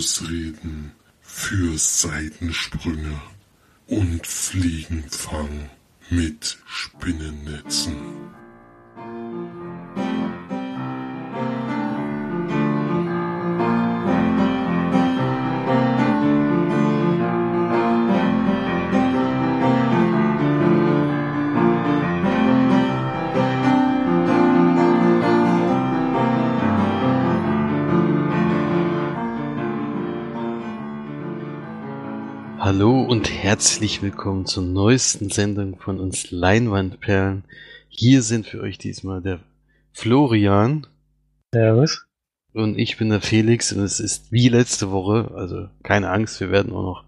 Ausreden 0.00 0.92
für 1.20 1.76
Seitensprünge 1.76 3.20
und 3.86 4.26
Fliegenfang 4.26 5.68
mit 6.08 6.56
Spinnennetzen. 6.64 7.96
Hallo 32.72 33.02
und 33.02 33.28
herzlich 33.28 34.00
willkommen 34.00 34.46
zur 34.46 34.62
neuesten 34.62 35.28
Sendung 35.28 35.80
von 35.80 35.98
uns 35.98 36.30
Leinwandperlen. 36.30 37.42
Hier 37.88 38.22
sind 38.22 38.46
für 38.46 38.60
euch 38.60 38.78
diesmal 38.78 39.20
der 39.20 39.40
Florian. 39.92 40.86
Servus. 41.52 42.06
Und 42.52 42.78
ich 42.78 42.96
bin 42.96 43.10
der 43.10 43.22
Felix 43.22 43.72
und 43.72 43.82
es 43.82 43.98
ist 43.98 44.30
wie 44.30 44.48
letzte 44.48 44.92
Woche, 44.92 45.32
also 45.34 45.66
keine 45.82 46.10
Angst, 46.10 46.38
wir 46.38 46.52
werden 46.52 46.72
auch 46.72 46.84
noch 46.84 47.04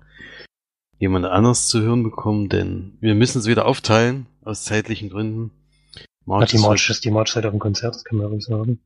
jemand 0.99 1.27
anders 1.27 1.69
zu 1.69 1.81
hören 1.81 2.03
bekommen, 2.03 2.49
denn 2.49 2.99
wir 3.01 3.15
müssen 3.15 3.39
es 3.39 3.47
wieder 3.47 3.65
aufteilen, 3.65 4.27
aus 4.43 4.65
zeitlichen 4.65 5.11
Gründen. 5.11 5.53
March 6.25 6.51
die 6.51 6.59
March 6.59 6.91
ist 6.91 7.05
die 7.05 7.13
March 7.13 7.37
halt 7.37 7.47
auf 7.47 7.53
dem 7.53 7.61
Konzert, 7.61 7.95
das 7.95 8.03
kann 8.03 8.19
man 8.19 8.27
ruhig 8.27 8.45
sagen. 8.45 8.81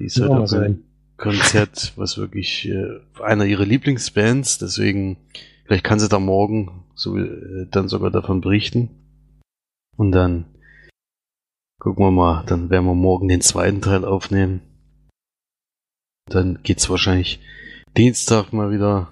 Die 0.00 0.06
ist 0.06 0.20
halt 0.20 0.32
auf 0.32 0.52
einem 0.52 0.82
Konzert, 1.18 1.92
was 1.94 2.18
wirklich 2.18 2.68
äh, 2.68 2.98
einer 3.22 3.44
ihrer 3.44 3.64
Lieblingsbands, 3.64 4.58
deswegen 4.58 5.18
Vielleicht 5.66 5.84
kann 5.84 5.98
sie 5.98 6.08
da 6.08 6.18
morgen 6.18 6.84
so, 6.94 7.16
äh, 7.16 7.66
dann 7.70 7.88
sogar 7.88 8.10
davon 8.10 8.40
berichten. 8.40 8.90
Und 9.96 10.12
dann 10.12 10.44
gucken 11.80 12.04
wir 12.04 12.10
mal, 12.10 12.44
dann 12.46 12.70
werden 12.70 12.86
wir 12.86 12.94
morgen 12.94 13.28
den 13.28 13.40
zweiten 13.40 13.80
Teil 13.80 14.04
aufnehmen. 14.04 14.60
Dann 16.28 16.60
geht's 16.62 16.88
wahrscheinlich 16.88 17.40
Dienstag 17.96 18.52
mal 18.52 18.70
wieder 18.70 19.08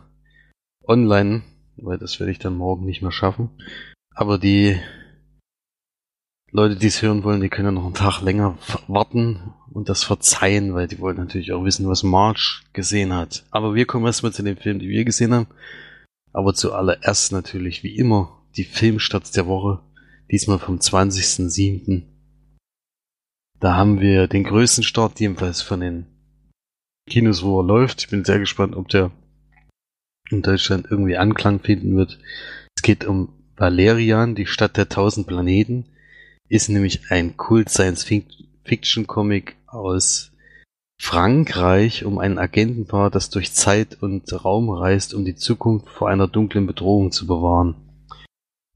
online, 0.87 1.43
weil 1.77 1.99
das 1.99 2.21
werde 2.21 2.33
ich 2.33 2.39
dann 2.39 2.57
morgen 2.57 2.85
nicht 2.85 3.03
mehr 3.03 3.13
schaffen. 3.13 3.51
Aber 4.15 4.39
die 4.39 4.79
Leute, 6.51 6.77
die 6.77 6.87
es 6.87 7.03
hören 7.03 7.25
wollen, 7.25 7.41
die 7.41 7.49
können 7.49 7.67
ja 7.67 7.73
noch 7.73 7.85
einen 7.85 7.95
Tag 7.95 8.21
länger 8.21 8.59
warten 8.87 9.55
und 9.73 9.89
das 9.89 10.05
verzeihen, 10.05 10.73
weil 10.75 10.87
die 10.87 11.01
wollen 11.01 11.17
natürlich 11.17 11.53
auch 11.53 11.65
wissen, 11.65 11.89
was 11.89 12.05
March 12.05 12.63
gesehen 12.73 13.13
hat. 13.13 13.45
Aber 13.51 13.75
wir 13.75 13.87
kommen 13.87 14.07
erstmal 14.07 14.33
zu 14.33 14.45
dem 14.45 14.57
Film, 14.57 14.79
die 14.79 14.89
wir 14.89 15.05
gesehen 15.05 15.35
haben. 15.35 15.49
Aber 16.35 16.53
zuallererst 16.53 17.33
natürlich 17.33 17.85
wie 17.85 17.97
immer 17.97 18.43
die 18.57 18.65
Filmstarts 18.65 19.31
der 19.31 19.47
Woche, 19.47 19.81
diesmal 20.31 20.59
vom 20.59 20.79
20.07. 20.79 22.03
Da 23.61 23.77
haben 23.77 24.01
wir 24.01 24.27
den 24.27 24.45
größten 24.45 24.83
Start, 24.85 25.21
jedenfalls 25.21 25.63
von 25.63 25.81
den 25.81 26.07
Kinos, 27.09 27.45
wo 27.45 27.61
er 27.61 27.65
läuft. 27.65 28.03
Ich 28.03 28.09
bin 28.09 28.25
sehr 28.25 28.41
gespannt, 28.41 28.75
ob 28.75 28.89
der 28.89 29.13
in 30.31 30.43
Deutschland 30.43 30.89
irgendwie 30.91 31.17
Anklang 31.17 31.61
finden 31.61 31.97
wird. 31.97 32.19
Es 32.77 32.83
geht 32.83 33.05
um 33.05 33.33
Valerian, 33.57 34.35
die 34.35 34.47
Stadt 34.47 34.77
der 34.77 34.89
tausend 34.89 35.29
Planeten. 35.29 35.87
Ist 36.49 36.69
nämlich 36.69 37.11
ein 37.11 37.37
Kult 37.37 37.69
Science 37.69 38.05
Fiction 38.65 39.07
Comic 39.07 39.57
aus 39.67 40.34
Frankreich 41.01 42.05
um 42.05 42.19
ein 42.19 42.39
Agentenpaar, 42.39 43.11
das 43.11 43.31
durch 43.31 43.53
Zeit 43.53 44.03
und 44.03 44.33
Raum 44.45 44.71
reist, 44.71 45.15
um 45.15 45.25
die 45.25 45.35
Zukunft 45.35 45.89
vor 45.89 46.09
einer 46.09 46.29
dunklen 46.29 46.67
Bedrohung 46.67 47.13
zu 47.13 47.27
bewahren. 47.27 47.75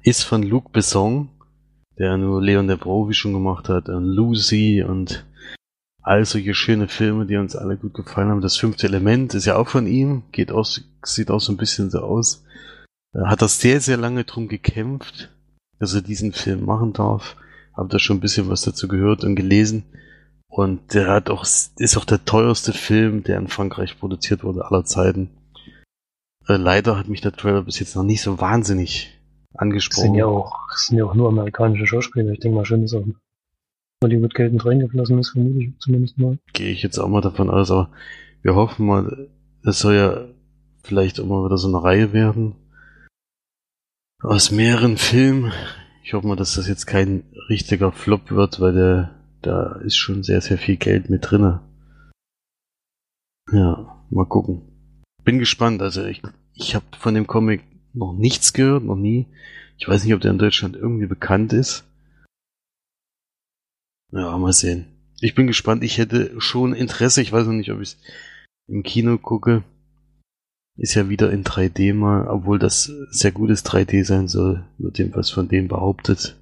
Ist 0.02 0.22
von 0.24 0.42
Luc 0.42 0.72
Besson, 0.72 1.30
der 1.98 2.16
nur 2.16 2.42
Leon 2.42 2.68
Devrovi 2.68 3.14
schon 3.14 3.32
gemacht 3.32 3.68
hat, 3.68 3.88
und 3.88 4.04
Lucy 4.04 4.82
und 4.82 5.26
all 6.02 6.24
solche 6.24 6.54
schöne 6.54 6.88
Filme, 6.88 7.26
die 7.26 7.36
uns 7.36 7.56
alle 7.56 7.76
gut 7.76 7.94
gefallen 7.94 8.30
haben. 8.30 8.40
Das 8.40 8.56
fünfte 8.56 8.86
Element 8.86 9.34
ist 9.34 9.44
ja 9.44 9.56
auch 9.56 9.68
von 9.68 9.86
ihm, 9.86 10.22
geht 10.32 10.52
aus, 10.52 10.82
sieht 11.04 11.30
auch 11.30 11.40
so 11.40 11.52
ein 11.52 11.58
bisschen 11.58 11.90
so 11.90 12.00
aus. 12.00 12.44
Er 13.12 13.28
hat 13.28 13.42
das 13.42 13.60
sehr, 13.60 13.80
sehr 13.80 13.96
lange 13.96 14.24
drum 14.24 14.48
gekämpft, 14.48 15.30
dass 15.78 15.94
er 15.94 16.02
diesen 16.02 16.32
Film 16.32 16.64
machen 16.64 16.92
darf. 16.92 17.36
Hab 17.74 17.90
da 17.90 17.98
schon 17.98 18.18
ein 18.18 18.20
bisschen 18.20 18.48
was 18.48 18.62
dazu 18.62 18.88
gehört 18.88 19.24
und 19.24 19.36
gelesen. 19.36 19.84
Und 20.50 20.94
der 20.94 21.08
hat 21.08 21.30
auch, 21.30 21.44
ist 21.44 21.96
auch 21.96 22.04
der 22.04 22.24
teuerste 22.24 22.72
Film, 22.72 23.22
der 23.22 23.38
in 23.38 23.48
Frankreich 23.48 23.98
produziert 23.98 24.44
wurde 24.44 24.64
aller 24.64 24.84
Zeiten. 24.84 25.30
Äh, 26.48 26.56
leider 26.56 26.98
hat 26.98 27.08
mich 27.08 27.20
der 27.20 27.32
Trailer 27.32 27.62
bis 27.62 27.78
jetzt 27.78 27.94
noch 27.94 28.02
nicht 28.02 28.22
so 28.22 28.40
wahnsinnig 28.40 29.18
angesprochen. 29.54 30.02
Das 30.02 30.04
sind 30.04 30.14
ja 30.14 30.26
auch, 30.26 30.70
sind 30.70 30.98
ja 30.98 31.04
auch 31.04 31.14
nur 31.14 31.28
amerikanische 31.28 31.86
Schauspieler. 31.86 32.32
Ich 32.32 32.40
denke 32.40 32.56
mal 32.56 32.64
schon, 32.64 32.82
dass 32.82 32.94
auch 32.94 33.04
Hollywood 34.02 34.34
Geld 34.34 34.52
mit 34.52 34.64
reingeflossen 34.64 35.18
ist, 35.18 35.30
vermute 35.30 35.58
ich 35.62 35.78
zumindest 35.80 36.18
mal. 36.18 36.38
Gehe 36.52 36.70
ich 36.70 36.82
jetzt 36.82 36.98
auch 36.98 37.08
mal 37.08 37.20
davon 37.20 37.50
aus, 37.50 37.70
aber 37.70 37.90
wir 38.42 38.54
hoffen 38.54 38.86
mal, 38.86 39.28
es 39.64 39.80
soll 39.80 39.94
ja 39.94 40.28
vielleicht 40.82 41.20
auch 41.20 41.26
mal 41.26 41.44
wieder 41.44 41.58
so 41.58 41.68
eine 41.68 41.82
Reihe 41.82 42.12
werden. 42.12 42.54
Aus 44.22 44.50
mehreren 44.50 44.96
Filmen. 44.96 45.52
Ich 46.02 46.14
hoffe 46.14 46.26
mal, 46.26 46.36
dass 46.36 46.54
das 46.54 46.68
jetzt 46.68 46.86
kein 46.86 47.24
richtiger 47.48 47.92
Flop 47.92 48.30
wird, 48.30 48.60
weil 48.60 48.72
der 48.72 49.17
da 49.42 49.76
ist 49.76 49.96
schon 49.96 50.22
sehr, 50.22 50.40
sehr 50.40 50.58
viel 50.58 50.76
Geld 50.76 51.10
mit 51.10 51.30
drinne. 51.30 51.60
Ja, 53.50 54.04
mal 54.10 54.26
gucken. 54.26 54.62
Bin 55.24 55.38
gespannt. 55.38 55.82
Also 55.82 56.04
ich, 56.04 56.22
ich 56.54 56.74
habe 56.74 56.84
von 56.98 57.14
dem 57.14 57.26
Comic 57.26 57.62
noch 57.94 58.12
nichts 58.12 58.52
gehört, 58.52 58.84
noch 58.84 58.96
nie. 58.96 59.26
Ich 59.78 59.88
weiß 59.88 60.04
nicht, 60.04 60.14
ob 60.14 60.20
der 60.20 60.32
in 60.32 60.38
Deutschland 60.38 60.76
irgendwie 60.76 61.06
bekannt 61.06 61.52
ist. 61.52 61.84
Ja, 64.12 64.36
mal 64.38 64.52
sehen. 64.52 64.86
Ich 65.20 65.34
bin 65.34 65.46
gespannt. 65.46 65.82
Ich 65.82 65.98
hätte 65.98 66.40
schon 66.40 66.74
Interesse. 66.74 67.22
Ich 67.22 67.32
weiß 67.32 67.46
noch 67.46 67.52
nicht, 67.52 67.70
ob 67.70 67.80
ich 67.80 67.90
es 67.90 67.98
im 68.68 68.82
Kino 68.82 69.18
gucke. 69.18 69.64
Ist 70.76 70.94
ja 70.94 71.08
wieder 71.08 71.32
in 71.32 71.42
3D 71.42 71.92
mal, 71.92 72.28
obwohl 72.28 72.58
das 72.58 72.84
sehr 73.10 73.32
gutes 73.32 73.64
3D 73.64 74.04
sein 74.04 74.28
soll, 74.28 74.64
wird 74.78 74.98
jedenfalls 74.98 75.30
von 75.30 75.48
dem 75.48 75.66
behauptet. 75.66 76.36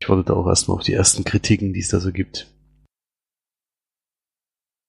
Ich 0.00 0.08
warte 0.08 0.24
da 0.24 0.34
auch 0.34 0.46
erstmal 0.46 0.78
auf 0.78 0.84
die 0.84 0.94
ersten 0.94 1.24
Kritiken, 1.24 1.72
die 1.72 1.80
es 1.80 1.88
da 1.88 2.00
so 2.00 2.10
gibt. 2.10 2.50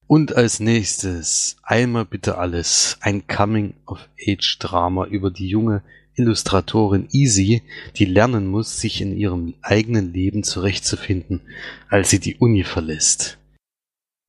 Und 0.08 0.36
als 0.36 0.60
nächstes 0.60 1.58
einmal 1.64 2.06
bitte 2.06 2.38
alles. 2.38 2.98
Ein 3.02 3.28
Coming-of-Age-Drama 3.28 5.06
über 5.06 5.32
die 5.32 5.48
junge 5.48 5.84
Illustratorin 6.16 7.08
Easy, 7.12 7.62
die 7.96 8.06
lernen 8.06 8.48
muss, 8.48 8.80
sich 8.80 9.02
in 9.02 9.16
ihrem 9.16 9.54
eigenen 9.62 10.12
Leben 10.12 10.44
zurechtzufinden, 10.44 11.42
als 11.90 12.10
sie 12.10 12.20
die 12.20 12.38
Uni 12.38 12.64
verlässt. 12.64 13.38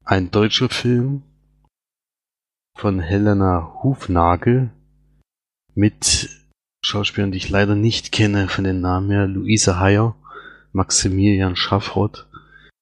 Ein 0.05 0.31
deutscher 0.31 0.69
Film 0.69 1.23
von 2.77 3.01
Helena 3.01 3.83
Hufnagel 3.83 4.71
mit 5.75 6.31
Schauspielern, 6.85 7.33
die 7.33 7.39
ich 7.39 7.49
leider 7.49 7.75
nicht 7.75 8.13
kenne 8.13 8.49
von 8.49 8.65
den 8.65 8.81
Namen 8.81 9.11
her, 9.11 9.27
Luise 9.27 9.79
Heyer, 9.79 10.17
Maximilian 10.73 11.57
Schaffrott 11.57 12.27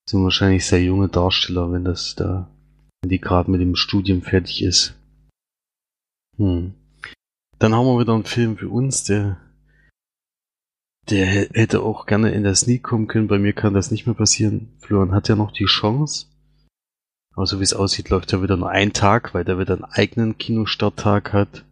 sind 0.08 0.22
wahrscheinlich 0.22 0.66
sehr 0.66 0.82
junge 0.82 1.08
Darsteller, 1.08 1.72
wenn 1.72 1.84
das 1.84 2.14
da, 2.14 2.48
wenn 3.02 3.10
die 3.10 3.20
gerade 3.20 3.50
mit 3.50 3.60
dem 3.60 3.76
Studium 3.76 4.22
fertig 4.22 4.62
ist. 4.62 4.94
Hm. 6.36 6.74
Dann 7.59 7.74
haben 7.74 7.86
wir 7.86 8.00
wieder 8.00 8.15
einen 8.15 8.24
Film 8.24 8.56
für 8.56 8.68
uns, 8.68 9.04
der, 9.04 9.36
der 11.10 11.26
hätte 11.26 11.82
auch 11.82 12.06
gerne 12.06 12.30
in 12.30 12.42
der 12.42 12.54
Sneak 12.54 12.82
kommen 12.82 13.06
können. 13.06 13.28
Bei 13.28 13.38
mir 13.38 13.53
kann 13.53 13.74
das 13.74 13.91
nicht 13.91 14.06
mehr 14.06 14.15
passieren. 14.15 14.72
Florian 14.80 15.12
hat 15.12 15.28
ja 15.28 15.36
noch 15.36 15.53
die 15.53 15.66
Chance. 15.66 16.26
Aber 17.34 17.47
so 17.47 17.59
wie 17.59 17.65
es 17.65 17.74
aussieht, 17.74 18.09
läuft 18.09 18.32
er 18.32 18.42
wieder 18.42 18.56
nur 18.56 18.70
ein 18.70 18.92
Tag, 18.92 19.34
weil 19.34 19.44
der 19.44 19.59
wieder 19.59 19.74
einen 19.74 19.84
eigenen 19.84 20.38
Kinostarttag 20.38 21.32
hat. 21.32 21.65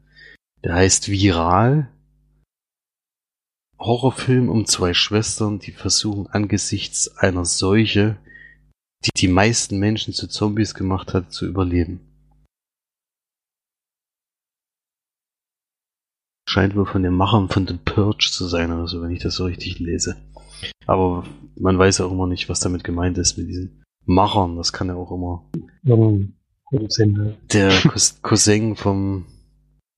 Der 0.62 0.74
heißt 0.74 1.08
Viral. 1.08 1.88
Horrorfilm 3.78 4.48
um 4.48 4.66
zwei 4.66 4.92
Schwestern, 4.92 5.58
die 5.58 5.72
versuchen 5.72 6.26
angesichts 6.26 7.16
einer 7.16 7.44
Seuche, 7.44 8.18
die 9.04 9.10
die 9.16 9.28
meisten 9.28 9.78
Menschen 9.78 10.12
zu 10.12 10.26
Zombies 10.26 10.74
gemacht 10.74 11.14
hat, 11.14 11.32
zu 11.32 11.46
überleben. 11.46 12.00
Scheint 16.48 16.74
wohl 16.74 16.86
von 16.86 17.02
den 17.02 17.14
Machern 17.14 17.48
von 17.48 17.66
The 17.66 17.78
Purge 17.84 18.30
zu 18.32 18.46
sein 18.46 18.72
oder 18.72 18.88
so, 18.88 19.02
wenn 19.02 19.10
ich 19.10 19.22
das 19.22 19.36
so 19.36 19.44
richtig 19.44 19.78
lese. 19.78 20.16
Aber 20.86 21.24
man 21.56 21.78
weiß 21.78 21.98
ja 21.98 22.06
auch 22.06 22.12
immer 22.12 22.26
nicht, 22.26 22.48
was 22.48 22.60
damit 22.60 22.82
gemeint 22.82 23.18
ist 23.18 23.36
mit 23.36 23.48
diesen 23.48 23.84
Machern. 24.06 24.56
Das 24.56 24.72
kann 24.72 24.88
ja 24.88 24.94
auch 24.94 25.12
immer 25.12 25.48
der 27.52 27.70
Cousin 28.22 28.76
vom 28.76 29.26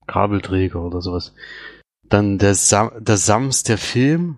Kabelträger 0.07 0.85
oder 0.85 1.01
sowas. 1.01 1.35
Dann 2.11 2.39
der, 2.39 2.55
Sam 2.55 2.91
der 2.99 3.17
Sams, 3.17 3.63
der 3.63 3.79
Film. 3.79 4.37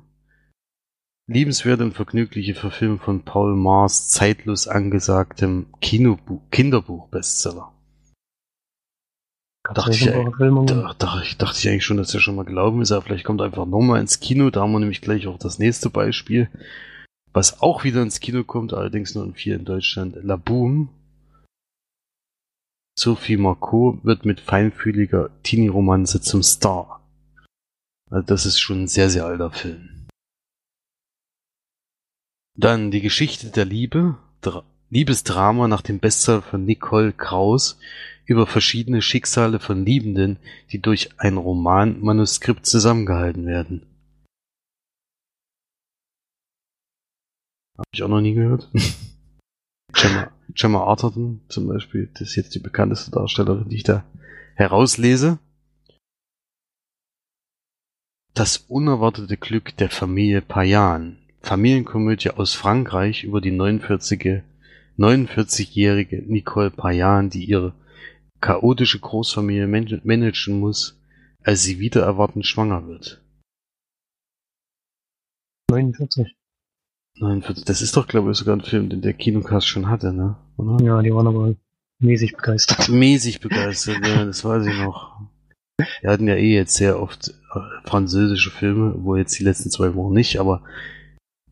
liebenswerte 1.26 1.82
und 1.84 1.94
vergnügliche 1.94 2.54
Verfilmung 2.54 3.00
von 3.00 3.24
Paul 3.24 3.56
Maas 3.56 4.10
zeitlos 4.10 4.68
angesagtem 4.68 5.66
Kinobuch, 5.80 6.42
Kinderbuch-Bestseller. 6.50 7.72
Dachte 9.74 9.92
ich, 9.92 10.04
da, 10.04 10.94
da, 10.98 11.22
ich, 11.22 11.38
dachte 11.38 11.58
ich 11.58 11.68
eigentlich 11.68 11.84
schon, 11.84 11.96
dass 11.96 12.12
er 12.12 12.20
schon 12.20 12.34
mal 12.34 12.44
gelaufen 12.44 12.82
ist, 12.82 12.92
aber 12.92 13.02
vielleicht 13.02 13.24
kommt 13.24 13.40
er 13.40 13.46
einfach 13.46 13.64
nochmal 13.64 14.00
ins 14.00 14.20
Kino. 14.20 14.50
Da 14.50 14.60
haben 14.60 14.72
wir 14.72 14.80
nämlich 14.80 15.00
gleich 15.00 15.26
auch 15.28 15.38
das 15.38 15.58
nächste 15.58 15.88
Beispiel, 15.88 16.50
was 17.32 17.62
auch 17.62 17.84
wieder 17.84 18.02
ins 18.02 18.20
Kino 18.20 18.44
kommt, 18.44 18.74
allerdings 18.74 19.14
nur 19.14 19.24
in 19.24 19.34
vier 19.34 19.56
in 19.56 19.64
Deutschland. 19.64 20.18
La 20.22 20.36
Boom. 20.36 20.90
Sophie 22.98 23.38
Marceau 23.38 23.98
wird 24.02 24.26
mit 24.26 24.40
feinfühliger 24.40 25.30
Teenie-Romanze 25.44 26.20
zum 26.20 26.42
Star. 26.42 27.01
Also 28.12 28.26
das 28.26 28.44
ist 28.44 28.60
schon 28.60 28.82
ein 28.82 28.88
sehr, 28.88 29.08
sehr 29.08 29.24
alter 29.24 29.50
Film. 29.50 30.06
Dann 32.54 32.90
die 32.90 33.00
Geschichte 33.00 33.50
der 33.50 33.64
Liebe, 33.64 34.18
Dra 34.42 34.64
Liebesdrama 34.90 35.68
nach 35.68 35.80
dem 35.80 35.98
Bestseller 35.98 36.42
von 36.42 36.66
Nicole 36.66 37.14
Kraus 37.14 37.78
über 38.26 38.46
verschiedene 38.46 39.00
Schicksale 39.00 39.58
von 39.58 39.86
Liebenden, 39.86 40.38
die 40.70 40.82
durch 40.82 41.18
ein 41.18 41.38
Romanmanuskript 41.38 42.66
zusammengehalten 42.66 43.46
werden. 43.46 43.86
Habe 47.78 47.88
ich 47.94 48.02
auch 48.02 48.08
noch 48.08 48.20
nie 48.20 48.34
gehört. 48.34 48.70
Gemma, 49.94 50.30
Gemma 50.50 50.84
Arterton 50.84 51.40
zum 51.48 51.66
Beispiel, 51.68 52.10
das 52.12 52.28
ist 52.28 52.36
jetzt 52.36 52.54
die 52.54 52.60
bekannteste 52.60 53.10
Darstellerin, 53.10 53.70
die 53.70 53.76
ich 53.76 53.84
da 53.84 54.04
herauslese. 54.56 55.38
Das 58.34 58.56
unerwartete 58.56 59.36
Glück 59.36 59.76
der 59.76 59.90
Familie 59.90 60.40
Payan. 60.40 61.18
Familienkomödie 61.42 62.30
aus 62.30 62.54
Frankreich 62.54 63.24
über 63.24 63.42
die 63.42 63.52
49-jährige 63.52 64.44
49 64.96 66.28
Nicole 66.28 66.70
Payan, 66.70 67.28
die 67.28 67.44
ihre 67.44 67.74
chaotische 68.40 69.00
Großfamilie 69.00 69.66
managen 69.66 70.60
muss, 70.60 70.98
als 71.42 71.62
sie 71.62 71.78
wieder 71.78 72.04
erwartend 72.04 72.46
schwanger 72.46 72.86
wird. 72.86 73.22
49. 75.70 76.34
49. 77.18 77.64
Das 77.66 77.82
ist 77.82 77.96
doch, 77.98 78.06
glaube 78.06 78.30
ich, 78.30 78.38
sogar 78.38 78.56
ein 78.56 78.62
Film, 78.62 78.88
den 78.88 79.02
der 79.02 79.12
Kinocast 79.12 79.66
schon 79.66 79.88
hatte, 79.88 80.14
ne? 80.14 80.36
Oder? 80.56 80.82
Ja, 80.82 81.02
die 81.02 81.12
waren 81.12 81.26
aber 81.26 81.54
mäßig 81.98 82.32
begeistert. 82.36 82.88
Mäßig 82.88 83.40
begeistert, 83.40 84.06
ja, 84.06 84.24
das 84.24 84.42
weiß 84.42 84.66
ich 84.66 84.78
noch. 84.78 85.20
Wir 86.00 86.10
hatten 86.10 86.28
ja 86.28 86.34
eh 86.34 86.54
jetzt 86.54 86.74
sehr 86.74 87.00
oft 87.00 87.34
französische 87.84 88.50
Filme, 88.50 88.94
wo 88.98 89.16
jetzt 89.16 89.38
die 89.38 89.44
letzten 89.44 89.70
zwei 89.70 89.94
Wochen 89.94 90.14
nicht, 90.14 90.38
aber 90.38 90.62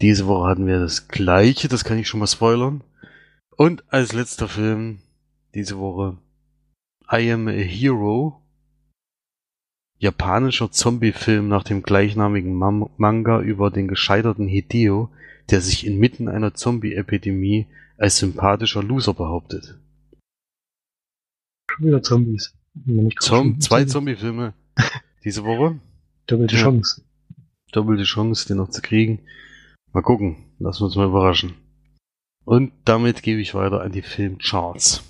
diese 0.00 0.26
Woche 0.26 0.48
hatten 0.48 0.66
wir 0.66 0.78
das 0.78 1.08
gleiche, 1.08 1.68
das 1.68 1.84
kann 1.84 1.98
ich 1.98 2.08
schon 2.08 2.20
mal 2.20 2.26
spoilern. 2.26 2.82
Und 3.56 3.84
als 3.92 4.12
letzter 4.12 4.48
Film 4.48 5.00
diese 5.54 5.78
Woche 5.78 6.16
I 7.12 7.30
Am 7.32 7.48
a 7.48 7.52
Hero, 7.52 8.40
japanischer 9.98 10.70
Zombie-Film 10.70 11.48
nach 11.48 11.64
dem 11.64 11.82
gleichnamigen 11.82 12.54
Mam 12.54 12.88
Manga 12.96 13.40
über 13.40 13.70
den 13.70 13.88
gescheiterten 13.88 14.48
Hideo, 14.48 15.10
der 15.50 15.60
sich 15.60 15.86
inmitten 15.86 16.28
einer 16.28 16.54
Zombie-Epidemie 16.54 17.66
als 17.98 18.16
sympathischer 18.16 18.82
Loser 18.82 19.12
behauptet. 19.12 19.78
Schon 21.70 21.86
wieder 21.86 22.02
Zombies. 22.02 22.54
Zom 23.18 23.60
zwei 23.60 23.84
Zombie-Filme 23.84 24.54
diese 25.24 25.44
Woche. 25.44 25.78
Doppelte 26.30 26.54
ja. 26.54 26.62
Chance. 26.62 27.02
Doppelte 27.72 28.04
Chance, 28.04 28.46
den 28.46 28.58
noch 28.58 28.70
zu 28.70 28.82
kriegen. 28.82 29.26
Mal 29.92 30.02
gucken. 30.02 30.54
Lassen 30.60 30.80
wir 30.80 30.84
uns 30.84 30.94
mal 30.94 31.08
überraschen. 31.08 31.54
Und 32.44 32.72
damit 32.84 33.22
gebe 33.22 33.40
ich 33.40 33.54
weiter 33.54 33.80
an 33.80 33.90
die 33.90 34.02
Filmcharts. 34.02 35.02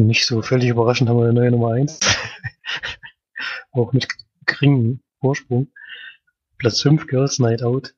Nicht 0.00 0.24
so 0.24 0.40
völlig 0.40 0.70
überraschend 0.70 1.10
haben 1.10 1.18
wir 1.18 1.24
eine 1.24 1.34
neue 1.34 1.50
Nummer 1.50 1.72
1. 1.72 2.00
Auch 3.72 3.92
mit 3.92 4.08
geringem 4.46 5.00
Vorsprung. 5.20 5.68
Platz 6.56 6.80
5 6.80 7.06
Girls 7.06 7.38
Night 7.38 7.62
Out. 7.62 7.94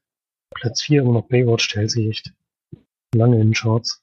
Platz 0.55 0.83
4 0.83 1.03
immer 1.03 1.13
noch 1.13 1.29
Baywatch, 1.29 1.73
sich 1.73 2.09
echt 2.09 2.33
lange 3.15 3.37
in 3.37 3.49
den 3.49 3.55
Charts. 3.55 4.03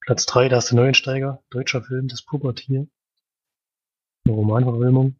Platz 0.00 0.24
3, 0.24 0.48
da 0.48 0.58
ist 0.58 0.70
der 0.70 0.76
Neuensteiger, 0.76 1.42
deutscher 1.50 1.82
Film, 1.82 2.08
das 2.08 2.22
Pubertier. 2.22 2.86
Eine 4.24 4.34
Romanverfilmung. 4.34 5.16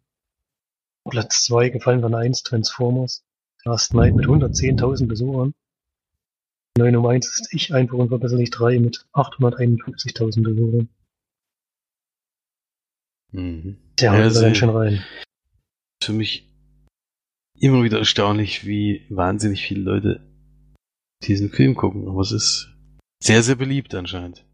Platz 1.08 1.44
2, 1.44 1.70
Gefallen 1.70 2.00
von 2.00 2.14
1, 2.14 2.42
Transformers. 2.42 3.24
Last 3.64 3.94
Night 3.94 4.14
mit 4.14 4.26
110.000 4.26 5.06
Besuchern. 5.06 5.54
Neue 6.76 6.92
Nummer 6.92 7.10
1 7.10 7.26
ist 7.26 7.54
Ich 7.54 7.72
einfach 7.72 7.96
und 7.96 8.08
verbesserlich 8.08 8.50
3 8.50 8.78
mit 8.80 9.06
851.000 9.12 10.42
Besuchern. 10.42 10.88
Mhm. 13.32 13.78
Der 13.98 14.12
haut 14.12 14.20
also, 14.20 14.42
ganz 14.42 14.56
schön 14.56 14.70
rein. 14.70 15.04
Für 16.02 16.12
mich 16.12 16.52
immer 17.58 17.82
wieder 17.84 17.98
erstaunlich, 17.98 18.66
wie 18.66 19.06
wahnsinnig 19.08 19.66
viele 19.66 19.82
Leute 19.82 20.20
diesen 21.22 21.50
Film 21.50 21.74
gucken. 21.74 22.08
Aber 22.08 22.20
es 22.20 22.32
ist 22.32 22.74
sehr, 23.22 23.42
sehr 23.42 23.56
beliebt 23.56 23.94
anscheinend. 23.94 24.44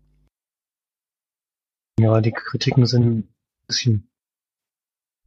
Ja, 1.99 2.21
die 2.21 2.33
Kritiken 2.33 2.87
sind 2.87 3.05
ein 3.05 3.35
bisschen. 3.67 4.10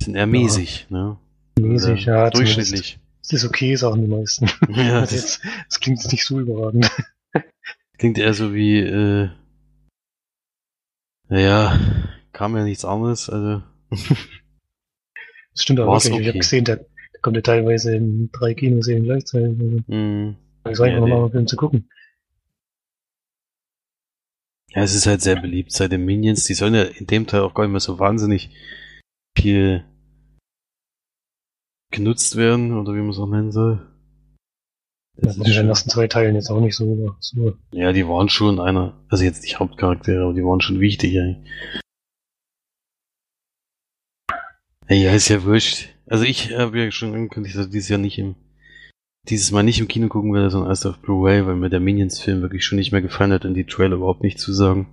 Sind 0.03 0.15
eher 0.15 0.27
mäßig, 0.27 0.87
ja. 0.89 0.97
ne? 0.97 1.17
Mäßig, 1.59 2.05
ja. 2.05 2.29
Durchschnittlich. 2.29 2.99
Es 3.21 3.31
ist 3.31 3.45
okay, 3.45 3.75
sagen 3.75 4.01
die 4.01 4.07
meisten. 4.07 4.49
Ja, 4.69 5.01
das, 5.01 5.11
jetzt, 5.11 5.41
das 5.69 5.79
klingt 5.79 5.99
jetzt 6.01 6.11
nicht 6.11 6.25
so 6.25 6.39
überragend. 6.39 6.89
Klingt 7.97 8.17
eher 8.17 8.33
so 8.33 8.53
wie, 8.53 8.79
äh, 8.79 9.29
naja, 11.29 11.79
kam 12.33 12.57
ja 12.57 12.63
nichts 12.63 12.83
anderes, 12.83 13.29
also. 13.29 13.63
Das 13.89 15.61
stimmt 15.63 15.79
aber 15.79 15.93
wirklich. 15.93 16.13
Okay. 16.13 16.21
Ich 16.21 16.27
habe 16.27 16.39
gesehen, 16.39 16.65
da, 16.65 16.75
da 16.75 17.19
kommt 17.21 17.37
ja 17.37 17.41
teilweise 17.41 17.95
in 17.95 18.29
drei 18.31 18.53
Kinoserien 18.53 19.03
gleichzeitig. 19.03 19.57
Also. 19.57 19.77
Mm. 19.87 20.35
Ich 20.69 20.77
sage 20.77 20.91
ja, 20.91 20.99
mal, 20.99 21.13
einen 21.13 21.31
Film 21.31 21.47
zu 21.47 21.55
gucken. 21.55 21.89
Ja, 24.69 24.81
es 24.81 24.95
ist 24.95 25.05
halt 25.05 25.21
sehr 25.21 25.39
beliebt 25.39 25.71
seit 25.71 25.91
den 25.91 26.03
Minions. 26.03 26.43
Die 26.45 26.55
sollen 26.55 26.73
ja 26.73 26.83
in 26.83 27.07
dem 27.07 27.27
Teil 27.27 27.41
auch 27.41 27.53
gar 27.53 27.63
nicht 27.63 27.71
mehr 27.71 27.79
so 27.79 27.99
wahnsinnig 27.99 28.49
viel 29.37 29.85
genutzt 31.93 32.35
werden, 32.35 32.77
oder 32.77 32.93
wie 32.93 32.99
man 32.99 33.11
es 33.11 33.19
auch 33.19 33.29
nennen 33.29 33.51
soll. 33.51 33.87
Das 35.15 35.37
ja, 35.37 35.45
in 35.45 35.51
den 35.51 35.67
ersten 35.69 35.89
zwei 35.89 36.07
Teilen 36.07 36.35
jetzt 36.35 36.49
auch 36.49 36.59
nicht 36.59 36.75
so, 36.75 37.15
so. 37.19 37.53
Ja, 37.71 37.93
die 37.93 38.07
waren 38.07 38.29
schon 38.29 38.59
einer, 38.59 38.99
also 39.09 39.23
jetzt 39.23 39.43
nicht 39.43 39.59
Hauptcharaktere, 39.59 40.23
aber 40.23 40.33
die 40.33 40.43
waren 40.43 40.59
schon 40.59 40.79
wichtig 40.79 41.19
eigentlich. 41.19 41.51
Ja, 44.89 45.13
ist 45.13 45.29
ja 45.29 45.43
wurscht. 45.43 45.89
Also 46.07 46.25
ich 46.25 46.51
habe 46.57 46.79
ja 46.79 46.91
schon 46.91 47.13
angekündigt, 47.13 47.55
dass 47.55 47.67
ich 47.67 47.71
dieses 47.71 47.89
Jahr 47.89 47.99
nicht 47.99 48.17
im, 48.17 48.35
dieses 49.29 49.51
Mal 49.51 49.63
nicht 49.63 49.79
im 49.79 49.87
Kino 49.87 50.07
gucken 50.09 50.33
werde, 50.33 50.49
sondern 50.49 50.71
erst 50.71 50.85
auf 50.85 50.99
Blu-ray, 50.99 51.45
weil 51.45 51.55
mir 51.55 51.69
der 51.69 51.79
Minions-Film 51.79 52.41
wirklich 52.41 52.65
schon 52.65 52.77
nicht 52.77 52.91
mehr 52.91 53.01
gefallen 53.01 53.31
hat 53.31 53.45
und 53.45 53.53
die 53.53 53.65
Trailer 53.65 53.95
überhaupt 53.95 54.23
nicht 54.23 54.39
zusagen. 54.39 54.87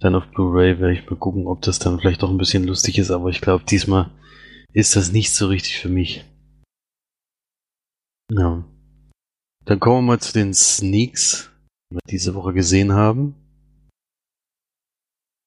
Dann 0.00 0.14
auf 0.14 0.26
Blu-ray 0.28 0.80
werde 0.80 0.94
ich 0.94 1.08
mal 1.08 1.16
gucken, 1.16 1.46
ob 1.46 1.62
das 1.62 1.78
dann 1.78 2.00
vielleicht 2.00 2.22
doch 2.22 2.30
ein 2.30 2.38
bisschen 2.38 2.64
lustig 2.64 2.98
ist, 2.98 3.10
aber 3.10 3.28
ich 3.28 3.40
glaube, 3.40 3.64
diesmal 3.64 4.10
ist 4.72 4.96
das 4.96 5.12
nicht 5.12 5.32
so 5.32 5.46
richtig 5.48 5.78
für 5.78 5.88
mich. 5.88 6.24
Ja. 8.30 8.64
Dann 9.64 9.80
kommen 9.80 9.98
wir 9.98 10.12
mal 10.12 10.20
zu 10.20 10.32
den 10.32 10.54
Sneaks, 10.54 11.50
die 11.90 11.96
wir 11.96 12.00
diese 12.08 12.34
Woche 12.34 12.52
gesehen 12.52 12.92
haben. 12.92 13.34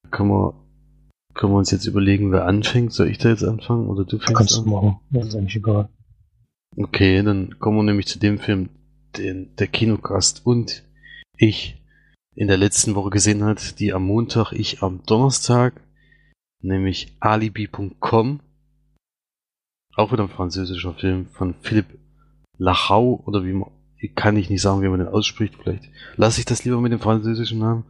Können 0.10 0.30
wir, 0.30 0.54
können 1.34 1.54
wir 1.54 1.58
uns 1.58 1.72
jetzt 1.72 1.86
überlegen, 1.86 2.32
wer 2.32 2.46
anfängt? 2.46 2.92
Soll 2.94 3.10
ich 3.10 3.18
da 3.18 3.30
jetzt 3.30 3.44
anfangen 3.44 3.88
oder 3.88 4.04
du 4.04 4.18
fängst 4.20 4.36
Kannst 4.36 4.58
an? 4.58 4.66
du 4.66 4.70
machen, 4.70 5.00
das 5.12 5.28
ist 5.28 5.36
eigentlich 5.36 5.56
egal. 5.56 5.90
Okay, 6.78 7.22
dann 7.24 7.60
kommen 7.60 7.78
wir 7.78 7.84
nämlich 7.84 8.08
zu 8.08 8.20
dem 8.20 8.40
Film, 8.40 8.70
den 9.18 9.56
der 9.58 9.68
Kinocast 9.68 10.46
und 10.46 10.84
ich 11.38 11.82
in 12.36 12.48
der 12.48 12.58
letzten 12.58 12.96
Woche 12.96 13.10
gesehen 13.10 13.44
hat, 13.44 13.80
die 13.80 13.94
am 13.94 14.06
Montag, 14.06 14.54
ich 14.54 14.82
am 14.82 15.04
Donnerstag, 15.06 15.82
nämlich 16.62 17.13
alibi.com. 17.20 18.40
Auch 19.95 20.12
wieder 20.12 20.24
ein 20.24 20.29
französischer 20.29 20.93
Film 20.93 21.27
von 21.27 21.55
Philipp 21.62 22.00
Lachau 22.57 23.21
oder 23.25 23.43
wie 23.43 23.53
man, 23.53 23.71
kann 24.15 24.38
ich 24.38 24.50
nicht 24.50 24.62
sagen, 24.62 24.81
wie 24.81 24.88
man 24.88 25.00
den 25.00 25.10
ausspricht. 25.10 25.55
Vielleicht 25.55 25.89
lasse 26.15 26.39
ich 26.39 26.45
das 26.45 26.63
lieber 26.63 26.79
mit 26.79 26.91
dem 26.91 27.00
französischen 27.00 27.60
Namen. 27.60 27.86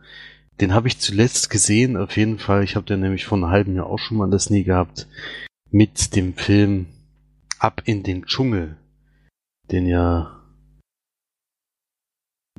Den 0.60 0.74
habe 0.74 0.88
ich 0.88 1.00
zuletzt 1.00 1.50
gesehen, 1.50 1.98
auf 1.98 2.16
jeden 2.18 2.38
Fall. 2.38 2.64
Ich 2.64 2.76
habe 2.76 2.86
den 2.86 3.00
nämlich 3.00 3.26
vor 3.26 3.38
einem 3.38 3.50
halben 3.50 3.76
Jahr 3.76 3.88
auch 3.88 4.00
schon 4.00 4.18
mal 4.18 4.30
das 4.30 4.50
nie 4.50 4.64
gehabt. 4.64 5.08
Mit 5.70 6.16
dem 6.16 6.34
Film 6.34 6.88
Ab 7.60 7.84
in 7.86 8.04
den 8.04 8.26
Dschungel. 8.26 8.78
Den 9.72 9.86
ja 9.86 10.42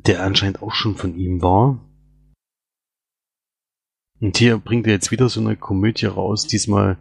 der 0.06 0.22
anscheinend 0.22 0.62
auch 0.62 0.74
schon 0.74 0.96
von 0.96 1.16
ihm 1.16 1.42
war. 1.42 1.80
Und 4.20 4.36
hier 4.36 4.58
bringt 4.58 4.86
er 4.86 4.92
jetzt 4.92 5.10
wieder 5.10 5.28
so 5.28 5.40
eine 5.40 5.56
Komödie 5.56 6.06
raus. 6.06 6.46
Diesmal 6.46 6.98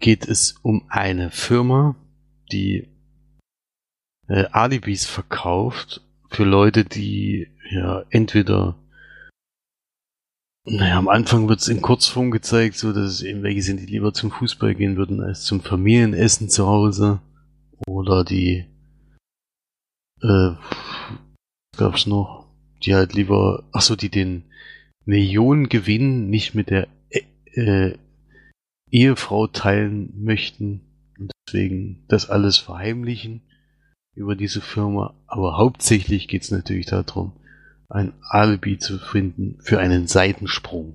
geht 0.00 0.26
es 0.26 0.52
um 0.62 0.84
eine 0.88 1.30
Firma, 1.30 1.96
die 2.52 2.88
äh, 4.28 4.44
Alibis 4.52 5.06
verkauft 5.06 6.02
für 6.30 6.44
Leute, 6.44 6.84
die 6.84 7.48
ja 7.70 8.04
entweder 8.10 8.76
naja, 10.66 10.96
am 10.96 11.08
Anfang 11.08 11.46
wird 11.48 11.60
es 11.60 11.68
in 11.68 11.82
Kurzform 11.82 12.30
gezeigt, 12.30 12.76
so 12.76 12.94
dass 12.94 13.10
es 13.10 13.22
eben 13.22 13.42
welche 13.42 13.60
sind, 13.60 13.80
die 13.80 13.86
lieber 13.86 14.14
zum 14.14 14.30
Fußball 14.30 14.74
gehen 14.74 14.96
würden 14.96 15.20
als 15.20 15.44
zum 15.44 15.60
Familienessen 15.60 16.48
zu 16.48 16.66
Hause. 16.66 17.20
Oder 17.86 18.24
die 18.24 18.64
äh, 20.22 20.52
gab's 21.76 22.06
noch? 22.06 22.46
Die 22.82 22.94
halt 22.94 23.12
lieber, 23.12 23.64
ach 23.72 23.82
so, 23.82 23.94
die 23.94 24.08
den 24.08 24.44
Millionengewinn 25.04 26.30
nicht 26.30 26.54
mit 26.54 26.70
der 26.70 26.88
äh, 27.10 27.98
Ehefrau 28.94 29.48
teilen 29.48 30.12
möchten 30.22 30.82
und 31.18 31.32
deswegen 31.48 32.04
das 32.06 32.30
alles 32.30 32.58
verheimlichen 32.58 33.42
über 34.14 34.36
diese 34.36 34.60
Firma. 34.60 35.14
Aber 35.26 35.58
hauptsächlich 35.58 36.28
geht's 36.28 36.52
natürlich 36.52 36.86
darum, 36.86 37.32
ein 37.88 38.12
Alibi 38.20 38.78
zu 38.78 38.98
finden 38.98 39.58
für 39.60 39.80
einen 39.80 40.06
Seitensprung. 40.06 40.94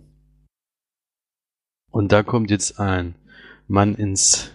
Und 1.92 2.14
da 2.14 2.24
kommt 2.24 2.52
jetzt 2.52 2.80
ein 2.80 3.16
Mann 3.68 3.96
ins 3.96 4.52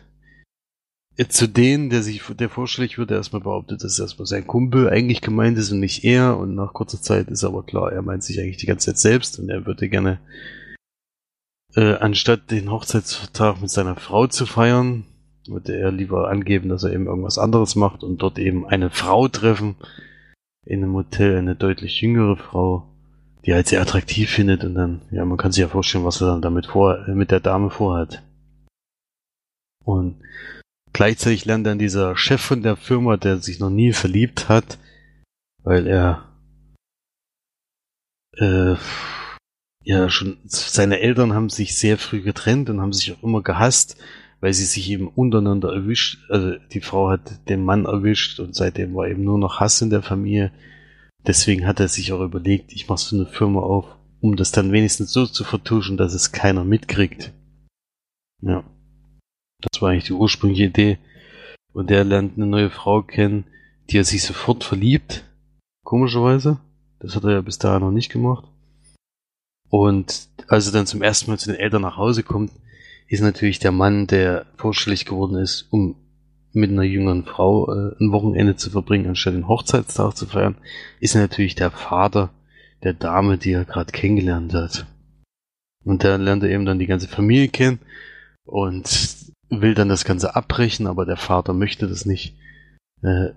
zu 1.28 1.46
denen, 1.46 1.90
der 1.90 2.02
sich 2.02 2.22
der 2.38 2.48
vorstellig 2.48 2.98
wird, 2.98 3.10
der 3.10 3.18
erstmal 3.18 3.42
behauptet, 3.42 3.84
dass 3.84 4.00
erstmal 4.00 4.26
sein 4.26 4.46
Kumpel 4.46 4.88
eigentlich 4.88 5.20
gemeint 5.20 5.58
ist 5.58 5.70
und 5.70 5.80
nicht 5.80 6.02
er. 6.02 6.38
Und 6.38 6.54
nach 6.54 6.72
kurzer 6.72 7.00
Zeit 7.00 7.28
ist 7.28 7.44
aber 7.44 7.62
klar, 7.62 7.92
er 7.92 8.02
meint 8.02 8.24
sich 8.24 8.40
eigentlich 8.40 8.56
die 8.56 8.66
ganze 8.66 8.86
Zeit 8.86 8.98
selbst 8.98 9.38
und 9.38 9.50
er 9.50 9.66
würde 9.66 9.88
gerne, 9.88 10.18
äh, 11.76 11.94
anstatt 11.94 12.50
den 12.50 12.70
Hochzeitstag 12.70 13.60
mit 13.60 13.70
seiner 13.70 13.96
Frau 13.96 14.26
zu 14.26 14.46
feiern, 14.46 15.04
würde 15.46 15.76
er 15.76 15.92
lieber 15.92 16.28
angeben, 16.30 16.68
dass 16.68 16.84
er 16.84 16.92
eben 16.92 17.06
irgendwas 17.06 17.38
anderes 17.38 17.74
macht 17.74 18.02
und 18.02 18.18
dort 18.18 18.38
eben 18.38 18.66
eine 18.66 18.90
Frau 18.90 19.28
treffen, 19.28 19.76
in 20.64 20.82
einem 20.82 20.94
Hotel 20.94 21.36
eine 21.36 21.54
deutlich 21.54 22.00
jüngere 22.00 22.36
Frau, 22.36 22.88
die 23.44 23.50
er 23.50 23.56
halt 23.56 23.68
sehr 23.68 23.82
attraktiv 23.82 24.30
findet 24.30 24.64
und 24.64 24.74
dann, 24.74 25.02
ja, 25.10 25.24
man 25.24 25.36
kann 25.36 25.52
sich 25.52 25.60
ja 25.60 25.68
vorstellen, 25.68 26.04
was 26.04 26.20
er 26.20 26.28
dann 26.28 26.42
damit 26.42 26.66
vor, 26.66 27.06
mit 27.08 27.30
der 27.30 27.40
Dame 27.40 27.70
vorhat. 27.70 28.22
Und 29.84 30.16
gleichzeitig 30.94 31.44
lernt 31.44 31.66
dann 31.66 31.78
dieser 31.78 32.16
Chef 32.16 32.40
von 32.40 32.62
der 32.62 32.76
Firma, 32.76 33.18
der 33.18 33.38
sich 33.38 33.60
noch 33.60 33.70
nie 33.70 33.92
verliebt 33.92 34.48
hat, 34.48 34.78
weil 35.62 35.86
er 35.86 36.26
äh, 38.38 38.76
ja 39.84 40.08
schon 40.10 40.38
seine 40.44 41.00
Eltern 41.00 41.34
haben 41.34 41.50
sich 41.50 41.78
sehr 41.78 41.98
früh 41.98 42.22
getrennt 42.22 42.70
und 42.70 42.80
haben 42.80 42.92
sich 42.92 43.12
auch 43.12 43.22
immer 43.22 43.42
gehasst, 43.42 43.96
weil 44.40 44.52
sie 44.52 44.64
sich 44.64 44.90
eben 44.90 45.08
untereinander 45.08 45.72
erwischt, 45.72 46.18
also 46.28 46.56
die 46.72 46.80
Frau 46.80 47.10
hat 47.10 47.48
den 47.48 47.64
Mann 47.64 47.84
erwischt 47.84 48.40
und 48.40 48.54
seitdem 48.54 48.94
war 48.94 49.08
eben 49.08 49.24
nur 49.24 49.38
noch 49.38 49.60
Hass 49.60 49.80
in 49.80 49.90
der 49.90 50.02
Familie. 50.02 50.52
Deswegen 51.26 51.66
hat 51.66 51.80
er 51.80 51.88
sich 51.88 52.12
auch 52.12 52.20
überlegt, 52.20 52.72
ich 52.72 52.88
mache 52.88 52.98
so 52.98 53.16
eine 53.16 53.26
Firma 53.26 53.60
auf, 53.60 53.86
um 54.20 54.36
das 54.36 54.52
dann 54.52 54.72
wenigstens 54.72 55.12
so 55.12 55.26
zu 55.26 55.44
vertuschen, 55.44 55.96
dass 55.96 56.12
es 56.12 56.32
keiner 56.32 56.64
mitkriegt. 56.64 57.32
Ja. 58.42 58.64
Das 59.60 59.80
war 59.80 59.90
eigentlich 59.90 60.04
die 60.04 60.12
ursprüngliche 60.12 60.64
Idee. 60.64 60.98
Und 61.72 61.90
der 61.90 62.04
lernt 62.04 62.36
eine 62.36 62.46
neue 62.46 62.70
Frau 62.70 63.02
kennen, 63.02 63.44
die 63.88 63.98
er 63.98 64.04
sich 64.04 64.22
sofort 64.22 64.64
verliebt. 64.64 65.24
Komischerweise. 65.84 66.58
Das 67.00 67.16
hat 67.16 67.24
er 67.24 67.32
ja 67.32 67.40
bis 67.40 67.58
dahin 67.58 67.80
noch 67.80 67.90
nicht 67.90 68.12
gemacht. 68.12 68.46
Und 69.76 70.28
als 70.46 70.66
er 70.66 70.72
dann 70.72 70.86
zum 70.86 71.02
ersten 71.02 71.32
Mal 71.32 71.36
zu 71.36 71.50
den 71.50 71.58
Eltern 71.58 71.82
nach 71.82 71.96
Hause 71.96 72.22
kommt, 72.22 72.52
ist 73.08 73.22
natürlich 73.22 73.58
der 73.58 73.72
Mann, 73.72 74.06
der 74.06 74.46
vorstellig 74.56 75.04
geworden 75.04 75.34
ist, 75.34 75.66
um 75.70 75.96
mit 76.52 76.70
einer 76.70 76.84
jüngeren 76.84 77.24
Frau 77.24 77.68
äh, 77.72 77.96
ein 77.98 78.12
Wochenende 78.12 78.54
zu 78.54 78.70
verbringen, 78.70 79.08
anstatt 79.08 79.34
den 79.34 79.48
Hochzeitstag 79.48 80.16
zu 80.16 80.26
feiern, 80.26 80.54
ist 81.00 81.16
natürlich 81.16 81.56
der 81.56 81.72
Vater 81.72 82.30
der 82.84 82.92
Dame, 82.92 83.36
die 83.36 83.50
er 83.50 83.64
gerade 83.64 83.90
kennengelernt 83.90 84.54
hat. 84.54 84.86
Und 85.84 86.04
der 86.04 86.18
lernt 86.18 86.44
er 86.44 86.50
eben 86.50 86.66
dann 86.66 86.78
die 86.78 86.86
ganze 86.86 87.08
Familie 87.08 87.48
kennen 87.48 87.80
und 88.44 89.16
will 89.50 89.74
dann 89.74 89.88
das 89.88 90.04
Ganze 90.04 90.36
abbrechen, 90.36 90.86
aber 90.86 91.04
der 91.04 91.16
Vater 91.16 91.52
möchte 91.52 91.88
das 91.88 92.06
nicht. 92.06 92.36
Äh, 93.02 93.30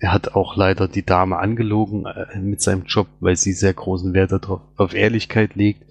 er 0.00 0.12
hat 0.12 0.34
auch 0.34 0.56
leider 0.56 0.88
die 0.88 1.04
Dame 1.04 1.38
angelogen 1.38 2.06
äh, 2.06 2.38
mit 2.38 2.60
seinem 2.60 2.84
Job, 2.84 3.08
weil 3.20 3.36
sie 3.36 3.52
sehr 3.52 3.74
großen 3.74 4.14
Wert 4.14 4.32
darauf 4.32 4.60
auf 4.76 4.94
Ehrlichkeit 4.94 5.54
legt 5.54 5.82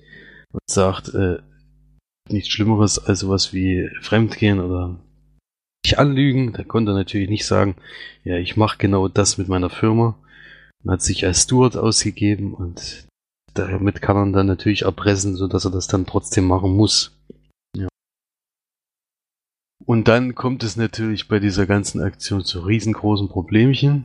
und 0.51 0.61
sagt, 0.69 1.13
äh, 1.13 1.37
nichts 2.29 2.49
Schlimmeres 2.49 2.99
als 2.99 3.19
sowas 3.19 3.53
wie 3.53 3.89
Fremdgehen 4.01 4.59
oder 4.59 4.99
sich 5.85 5.99
anlügen. 5.99 6.53
Da 6.53 6.63
konnte 6.63 6.91
er 6.91 6.95
natürlich 6.95 7.29
nicht 7.29 7.45
sagen, 7.45 7.75
ja, 8.23 8.37
ich 8.37 8.57
mache 8.57 8.77
genau 8.77 9.07
das 9.07 9.37
mit 9.37 9.47
meiner 9.47 9.69
Firma. 9.69 10.17
Und 10.83 10.91
hat 10.91 11.01
sich 11.01 11.25
als 11.25 11.43
Steward 11.43 11.75
ausgegeben 11.75 12.53
und 12.53 13.07
damit 13.53 14.01
kann 14.01 14.15
man 14.15 14.33
dann 14.33 14.45
natürlich 14.45 14.83
erpressen, 14.83 15.35
sodass 15.35 15.65
er 15.65 15.71
das 15.71 15.87
dann 15.87 16.05
trotzdem 16.05 16.45
machen 16.45 16.75
muss. 16.75 17.17
Und 19.87 20.09
dann 20.09 20.35
kommt 20.35 20.63
es 20.63 20.75
natürlich 20.75 21.29
bei 21.29 21.39
dieser 21.39 21.65
ganzen 21.65 22.01
Aktion 22.01 22.43
zu 22.43 22.59
riesengroßen 22.59 23.29
Problemchen. 23.29 24.03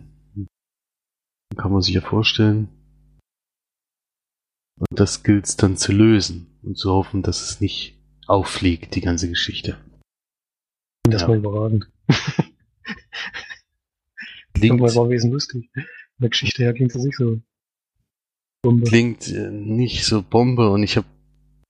Kann 1.56 1.72
man 1.72 1.82
sich 1.82 1.94
ja 1.94 2.00
vorstellen. 2.00 2.68
Und 4.78 5.00
das 5.00 5.24
gilt 5.24 5.46
es 5.46 5.56
dann 5.56 5.76
zu 5.76 5.90
lösen 5.92 6.46
und 6.62 6.78
zu 6.78 6.92
hoffen, 6.92 7.24
dass 7.24 7.42
es 7.42 7.60
nicht 7.60 7.98
auffliegt, 8.28 8.94
die 8.94 9.00
ganze 9.00 9.28
Geschichte. 9.28 9.76
Das 11.02 11.22
ja. 11.22 11.28
war 11.28 11.34
überragend. 11.34 11.90
Klingt, 14.54 14.80
das 14.80 14.94
war 14.94 15.10
wesentlich 15.10 15.32
lustig. 15.32 15.68
In 15.74 15.84
der 16.20 16.30
Geschichte 16.30 16.62
her 16.62 16.74
klingt 16.74 16.94
das 16.94 17.02
nicht 17.02 17.16
so 17.16 17.40
Bombe. 18.62 18.86
Klingt 18.86 19.26
äh, 19.26 19.50
nicht 19.50 20.04
so 20.04 20.22
Bombe 20.22 20.70
und 20.70 20.84
ich 20.84 20.96
habe 20.96 21.08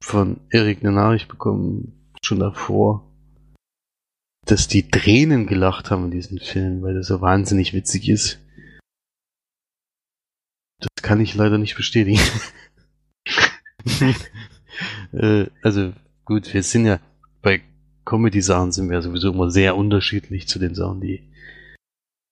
von 0.02 0.38
Erik 0.50 0.80
eine 0.80 0.92
Nachricht 0.92 1.28
bekommen, 1.28 2.12
schon 2.22 2.40
davor, 2.40 3.10
dass 4.46 4.68
die 4.68 4.88
Tränen 4.88 5.46
gelacht 5.46 5.90
haben 5.90 6.06
in 6.06 6.10
diesem 6.10 6.38
Film, 6.38 6.82
weil 6.82 6.94
das 6.94 7.06
so 7.06 7.20
wahnsinnig 7.20 7.72
witzig 7.72 8.08
ist. 8.08 8.40
Das 10.78 10.90
kann 11.02 11.20
ich 11.20 11.34
leider 11.34 11.58
nicht 11.58 11.76
bestätigen. 11.76 12.20
äh, 15.12 15.46
also 15.62 15.92
gut, 16.24 16.52
wir 16.52 16.62
sind 16.62 16.86
ja 16.86 17.00
bei 17.40 17.62
Comedy-Sachen 18.04 18.72
sind 18.72 18.90
wir 18.90 19.00
sowieso 19.00 19.32
immer 19.32 19.50
sehr 19.50 19.76
unterschiedlich 19.76 20.48
zu 20.48 20.58
den 20.58 20.74
Sachen, 20.74 21.00
die, 21.00 21.22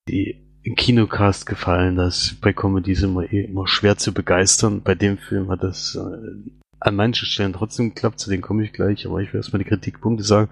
die 0.09 0.41
im 0.63 0.75
Kinocast 0.75 1.47
gefallen. 1.47 1.97
Das 1.97 2.35
bei 2.41 2.53
Comedy 2.53 2.93
ist 2.93 3.03
immer, 3.03 3.33
eh 3.33 3.45
immer 3.45 3.69
schwer 3.69 3.97
zu 3.97 4.13
begeistern. 4.13 4.83
Bei 4.83 4.95
dem 4.95 5.17
Film 5.17 5.51
hat 5.51 5.63
das 5.63 5.95
äh, 5.95 6.51
an 6.81 6.97
manchen 6.97 7.27
Stellen 7.27 7.53
trotzdem 7.53 7.91
geklappt, 7.91 8.19
zu 8.19 8.31
denen 8.31 8.43
komme 8.43 8.65
ich 8.65 8.73
gleich, 8.73 9.07
aber 9.07 9.21
ich 9.21 9.33
will 9.33 9.39
erstmal 9.39 9.63
die 9.63 9.69
Kritikpunkte 9.69 10.25
sagen. 10.25 10.51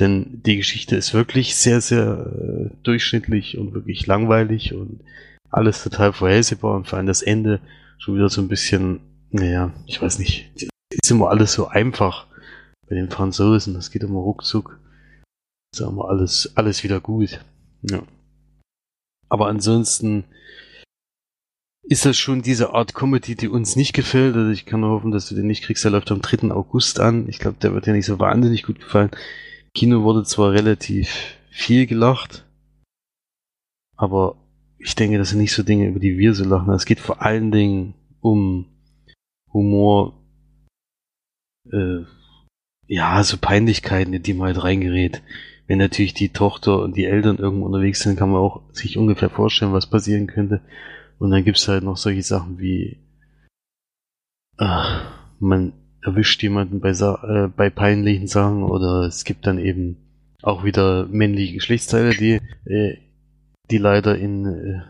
Denn 0.00 0.42
die 0.44 0.56
Geschichte 0.56 0.96
ist 0.96 1.14
wirklich 1.14 1.54
sehr, 1.54 1.80
sehr 1.80 2.26
äh, 2.26 2.70
durchschnittlich 2.82 3.58
und 3.58 3.74
wirklich 3.74 4.06
langweilig 4.06 4.74
und 4.74 5.00
alles 5.50 5.82
total 5.84 6.12
vorhersehbar 6.12 6.74
und 6.74 6.88
vor 6.88 6.98
allem 6.98 7.06
das 7.06 7.22
Ende 7.22 7.60
schon 7.98 8.16
wieder 8.16 8.28
so 8.28 8.40
ein 8.40 8.48
bisschen, 8.48 9.00
naja, 9.30 9.72
ich 9.86 10.02
weiß 10.02 10.18
nicht, 10.18 10.50
ist 10.90 11.10
immer 11.10 11.30
alles 11.30 11.52
so 11.52 11.68
einfach 11.68 12.26
bei 12.88 12.96
den 12.96 13.10
Franzosen, 13.10 13.74
das 13.74 13.90
geht 13.90 14.02
immer 14.02 14.20
ruckzuck. 14.20 14.78
Ist 15.72 15.80
immer 15.80 16.08
alles, 16.08 16.52
alles 16.56 16.82
wieder 16.82 17.00
gut. 17.00 17.40
Ja. 17.82 18.02
Aber 19.28 19.48
ansonsten 19.48 20.24
ist 21.82 22.06
das 22.06 22.16
schon 22.16 22.42
diese 22.42 22.72
Art 22.72 22.94
Comedy, 22.94 23.34
die 23.34 23.48
uns 23.48 23.76
nicht 23.76 23.92
gefällt. 23.92 24.36
Also 24.36 24.50
ich 24.50 24.66
kann 24.66 24.80
nur 24.80 24.90
hoffen, 24.90 25.10
dass 25.10 25.28
du 25.28 25.34
den 25.34 25.46
nicht 25.46 25.64
kriegst. 25.64 25.84
Der 25.84 25.90
läuft 25.90 26.10
am 26.10 26.22
3. 26.22 26.50
August 26.50 27.00
an. 27.00 27.28
Ich 27.28 27.38
glaube, 27.38 27.56
der 27.60 27.74
wird 27.74 27.86
dir 27.86 27.92
nicht 27.92 28.06
so 28.06 28.18
wahnsinnig 28.18 28.62
gut 28.62 28.80
gefallen. 28.80 29.10
Kino 29.74 30.04
wurde 30.04 30.22
zwar 30.22 30.52
relativ 30.52 31.36
viel 31.50 31.86
gelacht, 31.86 32.46
aber 33.96 34.36
ich 34.78 34.94
denke, 34.94 35.18
das 35.18 35.30
sind 35.30 35.38
nicht 35.38 35.52
so 35.52 35.62
Dinge, 35.62 35.88
über 35.88 35.98
die 35.98 36.18
wir 36.18 36.34
so 36.34 36.44
lachen. 36.44 36.72
Es 36.72 36.84
geht 36.84 37.00
vor 37.00 37.22
allen 37.22 37.50
Dingen 37.50 37.94
um 38.20 38.66
Humor, 39.52 40.22
äh, 41.72 42.04
ja, 42.86 43.22
so 43.24 43.38
Peinlichkeiten, 43.38 44.12
in 44.12 44.22
die 44.22 44.34
man 44.34 44.48
halt 44.48 44.62
reingerät. 44.62 45.22
Wenn 45.66 45.78
natürlich 45.78 46.12
die 46.12 46.28
Tochter 46.28 46.82
und 46.82 46.96
die 46.96 47.06
Eltern 47.06 47.38
irgendwo 47.38 47.66
unterwegs 47.66 48.00
sind, 48.00 48.16
kann 48.16 48.30
man 48.30 48.40
auch 48.40 48.62
sich 48.72 48.98
ungefähr 48.98 49.30
vorstellen, 49.30 49.72
was 49.72 49.88
passieren 49.88 50.26
könnte. 50.26 50.60
Und 51.18 51.30
dann 51.30 51.44
gibt's 51.44 51.66
halt 51.66 51.84
noch 51.84 51.96
solche 51.96 52.22
Sachen 52.22 52.58
wie, 52.58 52.98
ach, 54.58 55.10
man 55.38 55.72
erwischt 56.04 56.42
jemanden 56.42 56.80
bei, 56.80 56.90
äh, 56.90 57.48
bei 57.48 57.70
peinlichen 57.70 58.28
Sachen 58.28 58.62
oder 58.62 59.06
es 59.06 59.24
gibt 59.24 59.46
dann 59.46 59.58
eben 59.58 59.96
auch 60.42 60.62
wieder 60.62 61.06
männliche 61.06 61.54
Geschlechtsteile, 61.54 62.10
die, 62.10 62.40
äh, 62.70 62.98
die 63.70 63.78
leider 63.78 64.16
in, 64.16 64.46
äh, 64.46 64.82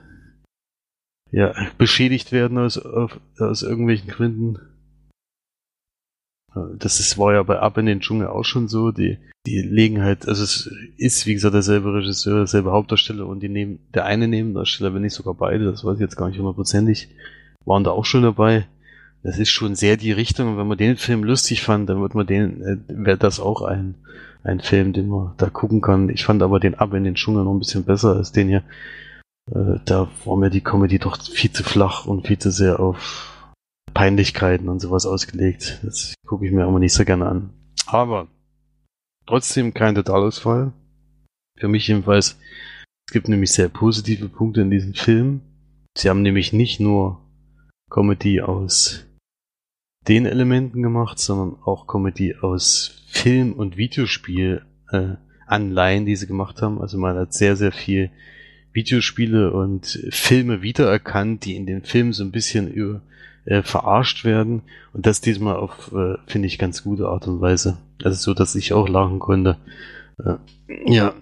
ja, 1.31 1.55
beschädigt 1.79 2.33
werden 2.33 2.59
aus, 2.59 2.79
auf, 2.79 3.21
aus 3.39 3.63
irgendwelchen 3.63 4.09
Gründen. 4.09 4.59
Das 6.79 7.01
ist, 7.01 7.19
war 7.19 7.35
ja 7.35 7.43
bei 7.43 7.59
Ab 7.59 7.79
in 7.79 7.87
den 7.87 8.01
Dschungel 8.01 8.29
auch 8.29 8.45
schon 8.45 8.69
so. 8.69 8.93
Die, 8.93 9.19
die 9.47 9.61
legen 9.61 10.03
halt, 10.03 10.29
also 10.29 10.45
es 10.45 10.71
ist, 10.97 11.27
wie 11.27 11.35
gesagt, 11.35 11.55
derselbe 11.55 11.93
Regisseur, 11.93 12.39
derselbe 12.39 12.71
Hauptdarsteller 12.71 13.27
und 13.27 13.41
die 13.41 13.49
nehmen, 13.49 13.81
der 13.93 14.05
eine 14.05 14.29
Nebendarsteller, 14.29 14.95
wenn 14.95 15.03
nicht 15.03 15.15
sogar 15.15 15.35
beide, 15.35 15.65
das 15.65 15.85
weiß 15.85 15.95
ich 15.95 16.01
jetzt 16.01 16.17
gar 16.17 16.29
nicht 16.29 16.39
hundertprozentig, 16.39 17.09
waren 17.65 17.83
da 17.83 17.91
auch 17.91 18.05
schon 18.05 18.23
dabei. 18.23 18.69
Das 19.25 19.39
ist 19.39 19.49
schon 19.49 19.75
sehr 19.75 19.97
die 19.97 20.13
Richtung. 20.13 20.51
Und 20.51 20.59
wenn 20.59 20.69
man 20.69 20.79
den 20.79 20.97
Film 20.97 21.25
lustig 21.25 21.63
fand, 21.63 21.89
dann 21.89 22.01
wird 22.03 22.15
man 22.15 22.27
den, 22.27 22.63
äh, 22.63 22.77
wäre 22.89 23.17
das 23.17 23.41
auch 23.41 23.63
ein, 23.63 23.95
ein 24.45 24.61
Film, 24.61 24.93
den 24.93 25.09
man 25.09 25.33
da 25.39 25.49
gucken 25.49 25.81
kann. 25.81 26.11
Ich 26.11 26.25
fand 26.27 26.43
aber 26.43 26.61
den 26.61 26.75
Ab 26.75 26.93
in 26.93 27.05
den 27.05 27.15
Dschungel 27.15 27.43
noch 27.43 27.53
ein 27.53 27.59
bisschen 27.59 27.85
besser 27.85 28.17
als 28.17 28.33
den 28.33 28.49
hier. 28.49 28.63
Äh, 29.51 29.81
da 29.87 30.11
war 30.27 30.37
mir 30.37 30.51
die 30.51 30.61
Comedy 30.61 30.99
doch 30.99 31.21
viel 31.21 31.51
zu 31.51 31.65
flach 31.65 32.05
und 32.05 32.27
viel 32.27 32.39
zu 32.39 32.51
sehr 32.51 32.81
auf 32.81 33.49
Peinlichkeiten 33.95 34.69
und 34.69 34.81
sowas 34.81 35.07
ausgelegt. 35.07 35.81
Das 35.83 36.15
gucke 36.27 36.47
ich 36.47 36.53
mir 36.53 36.67
immer 36.67 36.79
nicht 36.79 36.93
so 36.93 37.07
gerne 37.07 37.27
an. 37.27 37.51
Aber 37.87 38.29
trotzdem 39.27 39.73
kein 39.73 39.95
Totalausfall. 39.95 40.73
Für 41.59 41.69
mich 41.69 41.89
jedenfalls. 41.89 42.39
Es 43.09 43.13
gibt 43.13 43.29
nämlich 43.29 43.53
sehr 43.53 43.71
positive 43.71 44.29
Punkte 44.29 44.61
in 44.61 44.71
diesem 44.71 44.93
Film. 44.93 45.41
Sie 45.97 46.11
haben 46.11 46.23
nämlich 46.23 46.53
nicht 46.53 46.81
nur 46.81 47.21
Comedy 47.91 48.41
aus 48.41 49.07
den 50.09 50.27
Elementen 50.27 50.83
gemacht, 50.83 51.19
sondern 51.19 51.57
auch 51.65 51.87
Comedy 51.87 52.37
aus 52.41 53.03
Film- 53.09 53.55
und 53.55 53.77
Videospiel 53.77 54.63
äh, 54.91 55.15
Anleihen, 55.47 56.07
die 56.07 56.17
sie 56.17 56.27
gemacht 56.27 56.63
haben. 56.63 56.81
Also 56.81 56.99
man 56.99 57.17
hat 57.17 57.33
sehr, 57.33 57.57
sehr 57.57 57.73
viel 57.73 58.11
Videospiele 58.73 59.53
und 59.53 59.87
Filme 60.11 60.63
wiedererkannt, 60.63 61.45
die 61.45 61.57
in 61.57 61.67
den 61.67 61.83
Filmen 61.83 62.13
so 62.13 62.25
ein 62.25 62.33
bisschen 62.33 62.69
über, 62.71 63.03
äh, 63.45 63.63
verarscht 63.63 64.25
werden. 64.25 64.63
Und 64.93 65.07
das 65.07 65.21
diesmal 65.21 65.57
auf, 65.57 65.93
äh, 65.93 66.17
finde 66.27 66.49
ich, 66.49 66.59
ganz 66.59 66.83
gute 66.83 67.09
Art 67.09 67.29
und 67.29 67.41
Weise. 67.41 67.79
Also 68.03 68.17
so, 68.17 68.35
dass 68.35 68.55
ich 68.55 68.73
auch 68.73 68.89
lachen 68.89 69.19
konnte. 69.21 69.59
Äh, 70.19 70.35
ja, 70.87 71.15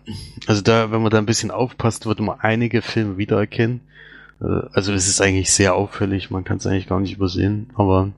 also 0.47 0.62
da, 0.62 0.91
wenn 0.91 1.03
man 1.03 1.11
da 1.11 1.19
ein 1.19 1.27
bisschen 1.27 1.51
aufpasst, 1.51 2.07
wird 2.07 2.21
man 2.21 2.41
einige 2.41 2.81
Filme 2.83 3.19
wiedererkennen. 3.19 3.81
Äh, 4.41 4.45
also 4.73 4.93
es 4.93 5.09
ist 5.09 5.21
eigentlich 5.21 5.53
sehr 5.53 5.75
auffällig, 5.75 6.31
man 6.31 6.45
kann 6.45 6.59
es 6.59 6.67
eigentlich 6.67 6.89
gar 6.89 7.01
nicht 7.01 7.17
übersehen, 7.17 7.71
aber 7.75 8.12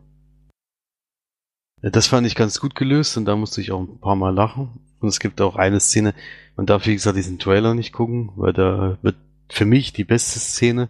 das 1.91 2.07
fand 2.07 2.27
ich 2.27 2.35
ganz 2.35 2.61
gut 2.61 2.75
gelöst 2.75 3.17
und 3.17 3.27
da 3.27 3.37
musste 3.37 3.61
ich 3.61 3.73
auch 3.73 3.81
ein 3.81 4.01
paar 4.01 4.17
Mal 4.17 4.35
lachen. 4.35 4.81
Und 5.01 5.09
es 5.09 5.21
gibt 5.21 5.41
auch 5.41 5.57
eine 5.57 5.81
Szene, 5.81 6.15
man 6.57 6.67
darf 6.67 6.87
wie 6.87 6.95
gesagt 6.95 7.17
diesen 7.17 7.39
Trailer 7.39 7.75
nicht 7.75 7.93
gucken, 7.93 8.33
weil 8.37 8.53
da 8.53 8.99
wird 9.03 9.17
für 9.51 9.67
mich 9.67 9.93
die 9.93 10.05
beste 10.05 10.39
Szene 10.39 10.89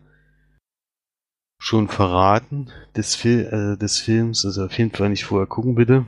schon 1.58 1.88
verraten 1.88 2.70
des, 2.94 3.16
Fil 3.16 3.46
äh, 3.46 3.78
des 3.78 3.98
Films. 3.98 4.44
Also 4.44 4.66
auf 4.66 4.78
jeden 4.78 4.92
Fall 4.92 5.08
nicht 5.08 5.24
vorher 5.24 5.46
gucken, 5.46 5.74
bitte. 5.74 6.06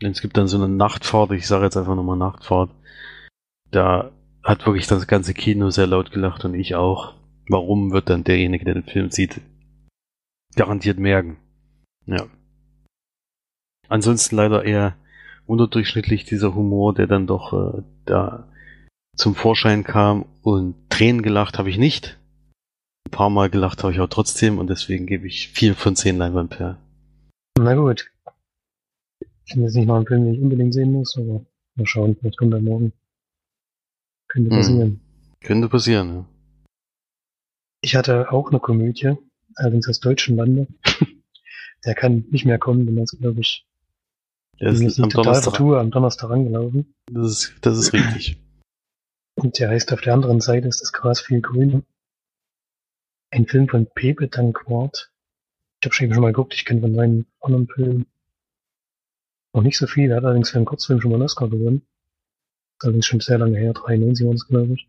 Denn 0.00 0.12
es 0.12 0.20
gibt 0.20 0.36
dann 0.36 0.46
so 0.46 0.58
eine 0.62 0.68
Nachtfahrt, 0.68 1.32
ich 1.32 1.46
sage 1.46 1.64
jetzt 1.64 1.76
einfach 1.76 1.96
nochmal 1.96 2.18
Nachtfahrt. 2.18 2.70
Da 3.70 4.12
hat 4.44 4.64
wirklich 4.66 4.86
das 4.86 5.06
ganze 5.06 5.34
Kino 5.34 5.70
sehr 5.70 5.86
laut 5.86 6.12
gelacht 6.12 6.44
und 6.44 6.54
ich 6.54 6.74
auch. 6.74 7.14
Warum 7.48 7.92
wird 7.92 8.10
dann 8.10 8.24
derjenige, 8.24 8.64
der 8.64 8.74
den 8.74 8.84
Film 8.84 9.10
sieht, 9.10 9.40
garantiert 10.54 10.98
merken. 10.98 11.38
Ja. 12.06 12.26
Ansonsten 13.88 14.36
leider 14.36 14.64
eher 14.64 14.96
unterdurchschnittlich 15.46 16.24
dieser 16.24 16.54
Humor, 16.54 16.94
der 16.94 17.06
dann 17.06 17.26
doch 17.26 17.52
äh, 17.78 17.82
da 18.04 18.48
zum 19.16 19.34
Vorschein 19.34 19.84
kam 19.84 20.26
und 20.42 20.74
Tränen 20.90 21.22
gelacht 21.22 21.58
habe 21.58 21.70
ich 21.70 21.78
nicht. 21.78 22.18
Ein 23.06 23.12
paar 23.12 23.30
Mal 23.30 23.48
gelacht 23.48 23.82
habe 23.82 23.92
ich 23.92 24.00
auch 24.00 24.08
trotzdem 24.08 24.58
und 24.58 24.68
deswegen 24.68 25.06
gebe 25.06 25.26
ich 25.26 25.48
vier 25.48 25.74
von 25.74 25.94
zehn 25.96 26.18
Leinwandperlen. 26.18 26.76
Na 27.58 27.74
gut. 27.74 28.10
Ich 29.44 29.52
finde 29.52 29.66
jetzt 29.66 29.76
nicht 29.76 29.86
noch 29.86 29.96
einen 29.96 30.06
Film, 30.06 30.24
den 30.24 30.34
ich 30.34 30.40
unbedingt 30.40 30.74
sehen 30.74 30.92
muss, 30.92 31.16
aber 31.16 31.46
mal 31.76 31.86
schauen, 31.86 32.16
vielleicht 32.16 32.36
kommt 32.36 32.52
er 32.52 32.60
morgen. 32.60 32.92
Könnte 34.28 34.50
Hm. 34.50 34.56
passieren. 34.56 35.00
Könnte 35.40 35.68
passieren, 35.68 36.08
ja. 36.14 36.26
Ich 37.82 37.94
hatte 37.94 38.32
auch 38.32 38.50
eine 38.50 38.58
Komödie, 38.58 39.14
allerdings 39.54 39.88
aus 39.88 40.00
deutschen 40.00 40.36
Lande. 40.36 40.66
Der 41.84 41.94
kann 41.94 42.24
nicht 42.30 42.44
mehr 42.44 42.58
kommen, 42.58 42.84
denn 42.84 42.98
ist, 42.98 43.16
glaube 43.20 43.40
ich, 43.40 43.64
Der 44.60 44.72
ist 44.72 44.98
am 44.98 45.10
Donnerstag. 45.10 45.54
vertue, 45.54 45.78
am 45.78 45.90
Donnerstag 45.90 46.30
angelaufen. 46.30 46.94
Das 47.12 47.30
ist, 47.30 47.54
das 47.60 47.78
ist 47.78 47.92
richtig. 47.92 48.38
Und 49.34 49.58
der 49.58 49.68
heißt 49.68 49.92
auf 49.92 50.00
der 50.00 50.14
anderen 50.14 50.40
Seite 50.40 50.66
ist 50.66 50.80
das 50.80 50.92
Gras 50.92 51.20
viel 51.20 51.42
grüner. 51.42 51.82
Ein 53.30 53.46
Film 53.46 53.68
von 53.68 53.86
Pepe 53.86 54.28
Danquart. 54.28 55.12
Ich 55.80 55.86
habe 55.86 55.94
schon 55.94 56.12
schon 56.12 56.22
mal 56.22 56.32
geguckt, 56.32 56.54
ich 56.54 56.64
kenne 56.64 56.80
von 56.80 56.94
seinen 56.94 57.26
anderen 57.40 57.68
Filmen 57.68 58.06
noch 59.52 59.62
nicht 59.62 59.76
so 59.76 59.86
viel. 59.86 60.10
Er 60.10 60.16
hat 60.16 60.24
allerdings 60.24 60.50
für 60.50 60.56
einen 60.56 60.64
Kurzfilm 60.64 61.00
schon 61.00 61.10
mal 61.10 61.16
einen 61.16 61.24
Oscar 61.24 61.48
gewonnen. 61.48 61.86
Ist 62.78 62.84
allerdings 62.84 63.06
schon 63.06 63.20
sehr 63.20 63.38
lange 63.38 63.58
her, 63.58 63.74
93 63.74 64.26
war 64.26 64.34
es, 64.34 64.46
glaube 64.46 64.74
ich. 64.74 64.88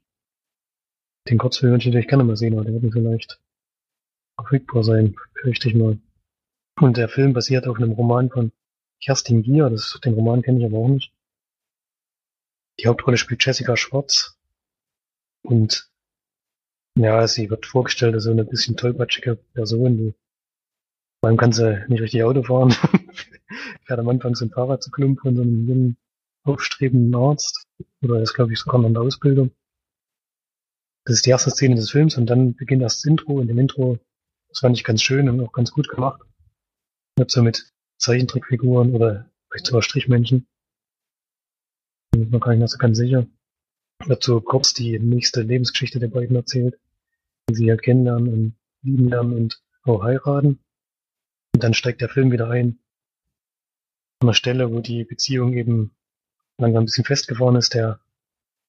Den 1.29 1.37
Kurzfilm 1.37 1.71
würde 1.71 1.81
ich 1.81 1.87
natürlich 1.87 2.07
gerne 2.07 2.23
mal 2.23 2.37
sehen, 2.37 2.53
aber 2.53 2.63
der 2.63 2.81
wird 2.81 2.93
vielleicht 2.93 3.41
verfügbar 4.35 4.83
sein, 4.83 5.15
fürchte 5.33 5.67
ich 5.67 5.75
mal. 5.75 5.99
Und 6.79 6.95
der 6.95 7.09
Film 7.09 7.33
basiert 7.33 7.67
auf 7.67 7.77
einem 7.77 7.91
Roman 7.91 8.29
von 8.29 8.51
Kerstin 9.01 9.43
Gier, 9.43 9.69
das, 9.69 9.99
den 10.03 10.13
Roman 10.13 10.41
kenne 10.41 10.59
ich 10.59 10.65
aber 10.65 10.77
auch 10.77 10.87
nicht. 10.87 11.13
Die 12.79 12.87
Hauptrolle 12.87 13.17
spielt 13.17 13.43
Jessica 13.45 13.75
Schwartz. 13.75 14.37
Und 15.43 15.89
ja, 16.95 17.27
sie 17.27 17.49
wird 17.49 17.65
vorgestellt 17.65 18.15
als 18.15 18.23
so 18.23 18.31
eine 18.31 18.43
bisschen 18.43 18.75
tollpatschige 18.75 19.35
Person, 19.53 19.97
die 19.97 20.13
vor 21.19 21.29
allem 21.29 21.37
kann 21.37 21.51
sie 21.51 21.83
nicht 21.87 22.01
richtig 22.01 22.23
Auto 22.23 22.43
fahren. 22.43 22.71
Fährt 23.85 23.99
am 23.99 24.09
Anfang 24.09 24.35
so 24.35 24.45
ein 24.45 24.51
Fahrrad 24.51 24.83
zu 24.83 24.91
Klump 24.91 25.21
von 25.21 25.35
so 25.35 25.41
einem 25.41 25.67
jungen, 25.67 25.97
aufstrebenden 26.43 27.15
Arzt. 27.15 27.65
Oder 28.01 28.17
er 28.17 28.21
ist, 28.23 28.33
glaube 28.33 28.53
ich, 28.53 28.59
sogar 28.59 28.79
noch 28.79 28.87
in 28.87 28.93
der 28.93 29.03
Ausbildung. 29.03 29.51
Das 31.05 31.15
ist 31.15 31.25
die 31.25 31.29
erste 31.29 31.51
Szene 31.51 31.75
des 31.75 31.89
Films 31.89 32.17
und 32.17 32.27
dann 32.27 32.53
beginnt 32.53 32.81
erst 32.81 32.99
das 32.99 33.05
Intro. 33.05 33.39
In 33.41 33.47
dem 33.47 33.57
Intro, 33.57 33.97
das 34.49 34.59
fand 34.59 34.77
ich 34.77 34.83
ganz 34.83 35.01
schön 35.01 35.29
und 35.29 35.39
auch 35.41 35.53
ganz 35.53 35.71
gut 35.71 35.87
gemacht. 35.87 36.21
Wird 37.15 37.31
so 37.31 37.41
mit 37.41 37.71
Zeichentrickfiguren 37.97 38.93
oder 38.93 39.29
vielleicht 39.49 39.67
sogar 39.67 39.81
Strichmännchen. 39.81 40.47
Bin 42.11 42.29
noch 42.29 42.39
gar 42.39 42.51
nicht 42.51 42.59
mehr 42.59 42.67
so 42.67 42.77
ganz 42.77 42.97
sicher. 42.97 43.27
So 44.19 44.41
kurz 44.41 44.73
die 44.73 44.99
nächste 44.99 45.41
Lebensgeschichte 45.41 45.99
der 45.99 46.07
beiden 46.07 46.35
erzählt. 46.35 46.79
Wie 47.47 47.55
sie 47.55 47.69
halt 47.69 47.81
kennenlernen 47.81 48.33
und 48.33 48.55
lieben 48.81 49.09
lernen 49.09 49.33
und 49.33 49.61
auch 49.83 50.03
heiraten. 50.03 50.59
Und 51.53 51.63
dann 51.63 51.73
steigt 51.73 52.01
der 52.01 52.09
Film 52.09 52.31
wieder 52.31 52.49
ein. 52.49 52.79
An 54.19 54.27
einer 54.27 54.33
Stelle, 54.33 54.71
wo 54.71 54.79
die 54.79 55.03
Beziehung 55.03 55.53
eben 55.53 55.95
langsam 56.57 56.83
ein 56.83 56.85
bisschen 56.85 57.05
festgefahren 57.05 57.55
ist. 57.55 57.73
Der 57.73 57.99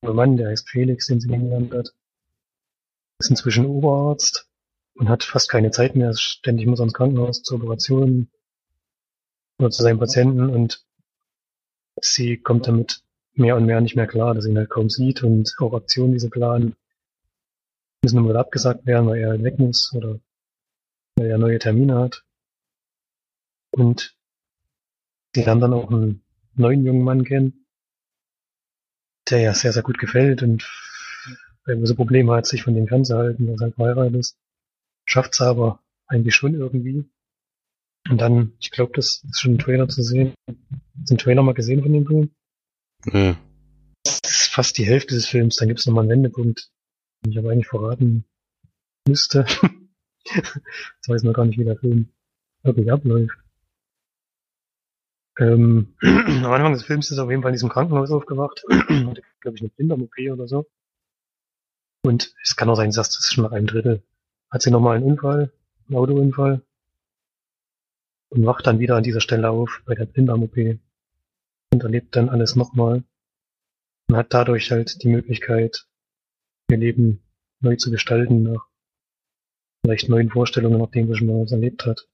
Mann, 0.02 0.36
der 0.36 0.48
heißt 0.48 0.68
Felix, 0.68 1.06
den 1.06 1.20
sie 1.20 1.28
kennengelernt 1.28 1.72
hat, 1.74 1.94
ist 3.18 3.30
inzwischen 3.30 3.66
Oberarzt 3.66 4.48
und 4.94 5.08
hat 5.08 5.24
fast 5.24 5.48
keine 5.48 5.70
Zeit 5.70 5.96
mehr. 5.96 6.14
Ständig 6.14 6.66
muss 6.66 6.80
er 6.80 6.84
ins 6.84 6.94
Krankenhaus 6.94 7.42
zur 7.42 7.58
Operation 7.58 8.30
oder 9.58 9.70
zu 9.70 9.82
seinen 9.82 9.98
Patienten 9.98 10.48
und 10.50 10.84
sie 12.00 12.36
kommt 12.36 12.66
damit 12.66 13.02
mehr 13.34 13.56
und 13.56 13.66
mehr 13.66 13.80
nicht 13.80 13.96
mehr 13.96 14.06
klar, 14.06 14.34
dass 14.34 14.44
sie 14.44 14.50
ihn 14.50 14.58
halt 14.58 14.70
kaum 14.70 14.90
sieht 14.90 15.22
und 15.22 15.54
auch 15.58 15.74
Aktionen, 15.74 16.12
die 16.12 16.20
sie 16.20 16.28
planen, 16.28 16.76
müssen 18.02 18.18
immer 18.18 18.30
wieder 18.30 18.40
abgesagt 18.40 18.86
werden, 18.86 19.08
weil 19.08 19.20
er 19.20 19.42
weg 19.42 19.58
muss 19.58 19.92
oder 19.94 20.20
weil 21.16 21.26
er 21.26 21.38
neue 21.38 21.58
Termine 21.58 21.98
hat. 21.98 22.24
Und 23.70 24.16
sie 25.34 25.42
lernen 25.42 25.60
dann 25.60 25.72
auch 25.72 25.90
einen 25.90 26.22
neuen 26.54 26.84
jungen 26.84 27.02
Mann 27.02 27.24
kennen, 27.24 27.66
der 29.30 29.40
ja 29.40 29.54
sehr, 29.54 29.72
sehr 29.72 29.82
gut 29.82 29.98
gefällt 29.98 30.42
und 30.42 30.68
wenn 31.64 31.80
man 31.80 31.86
so 31.86 31.94
Probleme 31.94 32.34
hat, 32.34 32.46
sich 32.46 32.62
von 32.62 32.74
dem 32.74 32.88
fernzuhalten, 32.88 33.46
er 33.46 33.58
halt 33.60 33.74
verheiratet 33.74 34.16
ist, 34.16 34.38
schafft 35.04 35.34
es 35.34 35.40
aber 35.40 35.80
eigentlich 36.06 36.34
schon 36.34 36.54
irgendwie. 36.54 37.04
Und 38.08 38.20
dann, 38.20 38.52
ich 38.58 38.70
glaube, 38.70 38.92
das 38.94 39.22
ist 39.28 39.40
schon 39.40 39.54
ein 39.54 39.58
Trailer 39.58 39.88
zu 39.88 40.02
sehen. 40.02 40.34
Hast 40.46 41.10
du 41.10 41.14
den 41.14 41.18
Trailer 41.18 41.42
mal 41.42 41.54
gesehen 41.54 41.82
von 41.82 41.92
dem 41.92 42.06
Film? 42.06 42.30
Nö. 43.04 43.34
Das 44.04 44.20
ist 44.24 44.48
fast 44.48 44.78
die 44.78 44.86
Hälfte 44.86 45.14
des 45.14 45.26
Films, 45.26 45.56
dann 45.56 45.68
gibt 45.68 45.80
es 45.80 45.86
nochmal 45.86 46.02
einen 46.02 46.10
Wendepunkt, 46.10 46.70
den 47.24 47.32
ich 47.32 47.38
aber 47.38 47.50
eigentlich 47.50 47.68
verraten 47.68 48.24
müsste. 49.06 49.44
Jetzt 50.24 51.08
weiß 51.08 51.22
noch 51.22 51.32
gar 51.32 51.44
nicht, 51.44 51.58
wie 51.58 51.64
der 51.64 51.78
Film 51.78 52.08
wirklich 52.62 52.90
abläuft. 52.90 53.38
Ähm, 55.38 55.94
am 56.02 56.52
Anfang 56.52 56.72
des 56.72 56.82
Films 56.82 57.10
ist 57.10 57.18
er 57.18 57.24
auf 57.24 57.30
jeden 57.30 57.42
Fall 57.42 57.50
in 57.50 57.54
diesem 57.54 57.68
Krankenhaus 57.68 58.10
aufgewacht. 58.10 58.64
Hatte, 58.70 59.22
glaube 59.40 59.56
ich, 59.56 59.62
eine 59.62 59.70
Blinddarm-OP 59.70 60.32
oder 60.32 60.48
so. 60.48 60.66
Und 62.02 62.34
es 62.42 62.56
kann 62.56 62.68
auch 62.68 62.76
sein, 62.76 62.90
dass 62.90 63.10
das 63.10 63.32
schon 63.32 63.44
nach 63.44 63.52
einem 63.52 63.66
Drittel. 63.66 64.02
Hat 64.50 64.62
sie 64.62 64.70
nochmal 64.70 64.96
einen 64.96 65.04
Unfall, 65.04 65.52
einen 65.86 65.96
Autounfall. 65.96 66.62
Und 68.30 68.44
wacht 68.44 68.66
dann 68.66 68.78
wieder 68.78 68.96
an 68.96 69.02
dieser 69.02 69.20
Stelle 69.20 69.50
auf 69.50 69.82
bei 69.86 69.94
der 69.94 70.06
Blinddarm-OP. 70.06 70.78
Und 71.72 71.82
erlebt 71.82 72.14
dann 72.16 72.28
alles 72.28 72.56
nochmal. 72.56 73.04
Und 74.08 74.16
hat 74.16 74.32
dadurch 74.32 74.70
halt 74.70 75.02
die 75.02 75.08
Möglichkeit, 75.08 75.86
ihr 76.70 76.76
Leben 76.78 77.22
neu 77.60 77.76
zu 77.76 77.90
gestalten, 77.90 78.42
nach 78.42 78.66
vielleicht 79.84 80.08
neuen 80.08 80.30
Vorstellungen, 80.30 80.78
nach 80.78 80.90
dem, 80.90 81.08
was 81.08 81.18
schon 81.18 81.26
mal 81.28 81.42
was 81.42 81.52
erlebt 81.52 81.86
hat. 81.86 82.08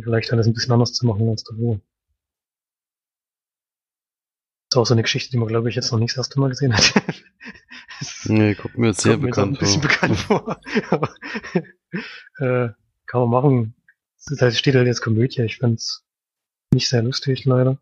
vielleicht 0.00 0.32
alles 0.32 0.46
ein 0.46 0.52
bisschen 0.54 0.72
anders 0.72 0.92
zu 0.92 1.06
machen 1.06 1.28
als 1.28 1.44
davor. 1.44 1.80
Das 4.70 4.76
ist 4.76 4.76
auch 4.76 4.86
so 4.86 4.94
eine 4.94 5.02
Geschichte, 5.02 5.30
die 5.30 5.38
man, 5.38 5.48
glaube 5.48 5.68
ich, 5.68 5.76
jetzt 5.76 5.92
noch 5.92 5.98
nicht 5.98 6.12
das 6.12 6.26
erste 6.26 6.40
Mal 6.40 6.50
gesehen 6.50 6.74
hat. 6.74 6.94
nee, 8.24 8.54
kommt 8.54 8.76
mir 8.76 8.88
jetzt 8.88 9.02
sehr 9.02 9.12
Kommt 9.12 9.22
mir 9.22 9.30
bekannt 9.30 9.56
ein 9.56 9.58
bisschen 9.60 9.82
vor. 9.82 9.90
bekannt 9.90 10.16
vor. 10.18 10.60
Aber, 10.90 11.14
äh, 12.38 12.72
kann 13.06 13.20
man 13.20 13.30
machen. 13.30 13.74
Es 14.26 14.32
ist 14.32 14.40
halt- 14.42 14.54
steht 14.54 14.74
halt 14.74 14.86
jetzt 14.86 15.02
Komödie. 15.02 15.42
Ich 15.42 15.58
fand's 15.58 16.02
nicht 16.72 16.88
sehr 16.88 17.02
lustig, 17.02 17.44
leider. 17.44 17.78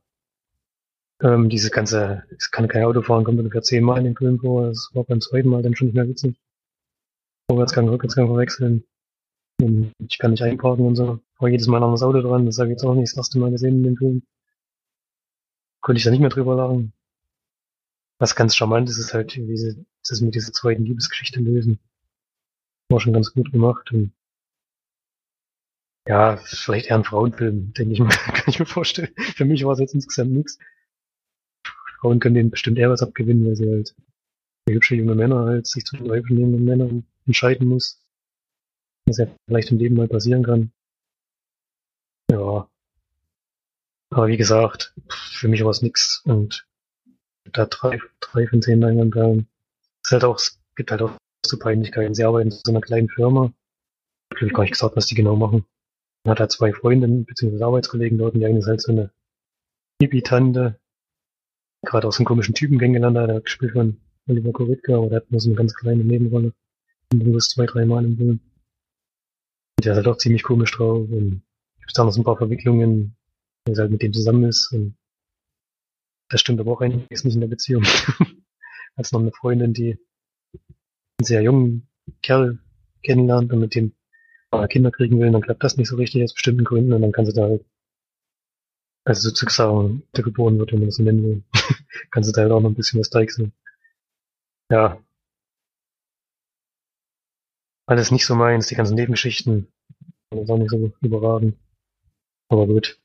Ähm, 1.20 1.48
diese 1.48 1.70
ganze, 1.70 2.24
es 2.36 2.50
kann 2.50 2.66
kein 2.68 2.84
Auto 2.84 3.00
fahren, 3.02 3.22
kommt 3.24 3.38
ungefähr 3.38 3.62
zehnmal 3.62 3.98
in 3.98 4.04
den 4.04 4.16
Film 4.16 4.40
vor. 4.40 4.66
Das 4.66 4.90
war 4.92 5.04
beim 5.04 5.20
zweiten 5.20 5.48
Mal 5.48 5.62
dann 5.62 5.76
schon 5.76 5.86
nicht 5.86 5.94
mehr 5.94 6.08
witzig. 6.08 6.36
Vorwärtsgang, 7.48 7.88
Rückwärtsgang 7.88 8.26
verwechseln. 8.26 8.84
Und 9.60 9.92
ich 9.98 10.18
kann 10.18 10.32
nicht 10.32 10.42
einparken 10.42 10.84
und 10.84 10.96
so. 10.96 11.20
War 11.38 11.48
jedes 11.48 11.68
Mal 11.68 11.76
ein 11.76 11.84
anderes 11.84 12.02
Auto 12.02 12.20
dran. 12.20 12.46
Das 12.46 12.58
habe 12.58 12.68
ich 12.68 12.72
jetzt 12.72 12.84
auch 12.84 12.94
nicht 12.94 13.12
das 13.12 13.16
erste 13.16 13.38
Mal 13.38 13.52
gesehen 13.52 13.76
in 13.76 13.82
dem 13.84 13.96
Film. 13.96 14.22
Konnte 15.80 15.98
ich 15.98 16.04
da 16.04 16.10
nicht 16.10 16.20
mehr 16.20 16.30
drüber 16.30 16.56
lachen. 16.56 16.92
Was 18.18 18.34
ganz 18.34 18.56
charmant 18.56 18.88
ist, 18.88 18.98
ist 18.98 19.14
halt, 19.14 19.36
wie 19.36 19.56
sie 19.56 19.84
das 20.08 20.20
mit 20.20 20.34
dieser 20.34 20.52
zweiten 20.52 20.84
Liebesgeschichte 20.84 21.40
lösen. 21.40 21.78
War 22.88 23.00
schon 23.00 23.12
ganz 23.12 23.32
gut 23.32 23.52
gemacht. 23.52 23.92
Und 23.92 24.12
ja, 26.06 26.36
vielleicht 26.36 26.86
eher 26.86 26.96
ein 26.96 27.04
Frauenfilm, 27.04 27.72
denke 27.74 27.92
ich 27.92 28.00
mir, 28.00 28.08
kann 28.08 28.44
ich 28.48 28.58
mir 28.58 28.66
vorstellen. 28.66 29.12
Für 29.16 29.44
mich 29.44 29.64
war 29.64 29.72
es 29.72 29.80
jetzt 29.80 29.94
insgesamt 29.94 30.32
nichts. 30.32 30.58
Frauen 32.00 32.18
können 32.18 32.34
denen 32.34 32.50
bestimmt 32.50 32.78
eher 32.78 32.90
was 32.90 33.02
abgewinnen, 33.02 33.46
weil 33.46 33.56
sie 33.56 33.70
halt 33.70 33.94
hübsche 34.68 34.96
junge 34.96 35.14
Männer 35.14 35.44
halt 35.44 35.66
sich 35.66 35.84
zu 35.84 35.96
den 35.96 36.06
jungen 36.06 36.64
Männern 36.64 37.06
entscheiden 37.26 37.68
muss. 37.68 38.00
Was 39.06 39.18
ja 39.18 39.26
vielleicht 39.46 39.70
im 39.70 39.78
Leben 39.78 39.96
mal 39.96 40.08
passieren 40.08 40.42
kann. 40.44 40.72
Ja. 42.30 42.68
Aber 44.10 44.26
wie 44.28 44.36
gesagt, 44.36 44.94
für 45.08 45.48
mich 45.48 45.64
war 45.64 45.70
es 45.70 45.82
nix 45.82 46.22
und 46.24 46.66
da 47.44 47.66
drei, 47.66 48.00
drei 48.20 48.46
von 48.46 48.62
zehn 48.62 48.80
Leinwandperlen. 48.80 49.48
Es 50.02 50.08
ist 50.08 50.12
halt 50.12 50.24
auch, 50.24 50.36
es 50.36 50.60
gibt 50.76 50.90
halt 50.90 51.02
auch 51.02 51.16
so 51.44 51.58
Peinlichkeiten. 51.58 52.14
Sie 52.14 52.24
arbeiten 52.24 52.50
in 52.50 52.56
so 52.64 52.70
einer 52.72 52.80
kleinen 52.80 53.08
Firma. 53.08 53.52
Ich 54.34 54.42
habe 54.42 54.52
gar 54.52 54.62
nicht 54.62 54.72
gesagt, 54.72 54.96
was 54.96 55.06
die 55.06 55.14
genau 55.14 55.36
machen. 55.36 55.64
Hat 56.26 56.40
halt 56.40 56.52
zwei 56.52 56.72
Freundinnen, 56.72 57.24
beziehungsweise 57.24 57.64
Arbeitskollegen 57.64 58.18
dort 58.18 58.34
und 58.34 58.40
die 58.40 58.46
eine 58.46 58.58
ist 58.58 58.66
halt 58.66 58.80
so 58.80 58.92
eine 58.92 59.10
Hippie-Tante. 60.00 60.78
Gerade 61.84 62.06
aus 62.06 62.18
einem 62.18 62.26
komischen 62.26 62.54
Typen 62.54 62.78
kennengelernt 62.78 63.16
der 63.16 63.36
hat 63.36 63.44
gespielt 63.44 63.72
von 63.72 64.00
Oliver 64.28 64.52
Koritka, 64.52 64.96
aber 64.96 65.08
der 65.08 65.16
hat 65.16 65.30
nur 65.30 65.40
so 65.40 65.48
eine 65.48 65.56
ganz 65.56 65.74
kleine 65.74 66.04
Nebenrolle. 66.04 66.52
Und 67.12 67.24
bloß 67.24 67.48
zwei, 67.48 67.66
drei 67.66 67.84
Mal 67.84 68.04
im 68.04 68.16
Film. 68.16 68.40
Und 69.76 69.84
der 69.84 69.92
ist 69.92 69.96
halt 69.96 70.08
auch 70.08 70.16
ziemlich 70.16 70.44
komisch 70.44 70.72
drauf 70.72 71.08
und 71.10 71.42
gibt 71.80 71.98
da 71.98 72.04
noch 72.04 72.12
so 72.12 72.20
ein 72.20 72.24
paar 72.24 72.36
Verwicklungen, 72.36 73.16
sie 73.68 73.80
halt 73.80 73.90
mit 73.90 74.02
dem 74.02 74.12
zusammen 74.12 74.44
ist 74.44 74.72
und 74.72 74.96
das 76.28 76.40
stimmt 76.40 76.60
aber 76.60 76.72
auch 76.72 76.80
einiges 76.80 77.24
nicht 77.24 77.34
in 77.34 77.40
der 77.40 77.48
Beziehung. 77.48 77.84
Als 78.96 79.12
noch 79.12 79.20
eine 79.20 79.32
Freundin, 79.32 79.74
die 79.74 79.98
einen 81.18 81.24
sehr 81.24 81.42
jungen 81.42 81.88
Kerl 82.22 82.58
kennenlernt 83.02 83.52
und 83.52 83.60
mit 83.60 83.74
dem 83.74 83.94
äh, 84.52 84.68
Kinder 84.68 84.90
kriegen 84.90 85.18
will, 85.20 85.30
dann 85.32 85.42
klappt 85.42 85.64
das 85.64 85.76
nicht 85.76 85.88
so 85.88 85.96
richtig 85.96 86.22
aus 86.22 86.34
bestimmten 86.34 86.64
Gründen 86.64 86.92
und 86.92 87.02
dann 87.02 87.12
kann 87.12 87.26
sie 87.26 87.32
da 87.32 87.42
halt, 87.42 87.64
also 89.04 89.28
sozusagen, 89.28 90.04
der 90.14 90.24
geboren 90.24 90.58
wird, 90.58 90.72
wenn 90.72 90.80
man 90.80 90.88
das 90.88 90.96
so 90.96 91.02
nennen 91.02 91.24
will, 91.24 91.42
kann 92.10 92.22
sie 92.22 92.32
da 92.32 92.42
halt 92.42 92.52
auch 92.52 92.60
noch 92.60 92.70
ein 92.70 92.74
bisschen 92.74 93.00
was 93.00 93.10
deichseln. 93.10 93.52
Ja. 94.70 95.02
Alles 97.86 98.10
nicht 98.10 98.24
so 98.26 98.34
meins, 98.34 98.68
die 98.68 98.74
ganzen 98.74 98.94
Nebengeschichten. 98.94 99.66
Das 100.30 100.44
ist 100.44 100.50
auch 100.50 100.58
nicht 100.58 100.70
so 100.70 100.92
überragend. 101.00 101.56
Aber 102.48 102.66
gut. 102.66 102.98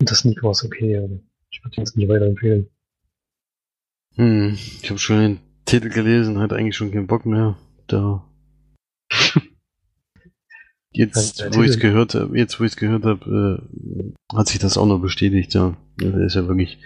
Und 0.00 0.10
das 0.10 0.24
war 0.24 0.50
es 0.50 0.64
okay, 0.64 0.96
aber 0.96 1.18
ich 1.50 1.64
würde 1.64 1.76
jetzt 1.76 1.96
nicht 1.96 2.08
weiterempfehlen. 2.08 2.70
Hm, 4.14 4.54
ich 4.54 4.88
habe 4.90 4.98
schon 4.98 5.18
den 5.18 5.40
Titel 5.64 5.88
gelesen, 5.88 6.38
hatte 6.38 6.56
eigentlich 6.56 6.76
schon 6.76 6.92
keinen 6.92 7.06
Bock 7.06 7.26
mehr. 7.26 7.56
Da. 7.88 8.24
Jetzt, 10.92 11.44
wo 11.54 11.62
ich 11.62 11.70
es 11.70 11.74
Titel. 11.76 11.88
gehört 11.88 12.14
habe, 12.14 12.36
jetzt 12.36 12.58
wo 12.58 12.64
ich 12.64 12.72
es 12.72 12.76
gehört 12.76 13.04
habe, 13.04 13.62
äh, 13.70 14.36
hat 14.36 14.48
sich 14.48 14.58
das 14.58 14.78
auch 14.78 14.86
noch 14.86 14.98
bestätigt, 14.98 15.54
ja. 15.54 15.76
Das 15.96 16.14
ist 16.14 16.34
ja 16.34 16.48
wirklich 16.48 16.78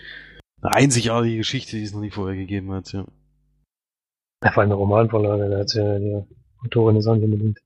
eine 0.60 0.74
einzigartige 0.74 1.38
Geschichte, 1.38 1.76
die 1.76 1.84
es 1.84 1.92
noch 1.92 2.00
nie 2.00 2.10
vorher 2.10 2.36
gegeben 2.36 2.72
hat, 2.72 2.92
ja. 2.92 3.06
Ja, 4.44 4.50
vor 4.52 4.62
allem 4.62 4.72
eine 4.72 4.78
Romanvorlage, 4.78 5.48
da 5.48 5.60
hat 5.60 5.74
ja 5.74 5.98
die 5.98 6.24
Autorin 6.64 6.96
unbedingt 6.96 7.58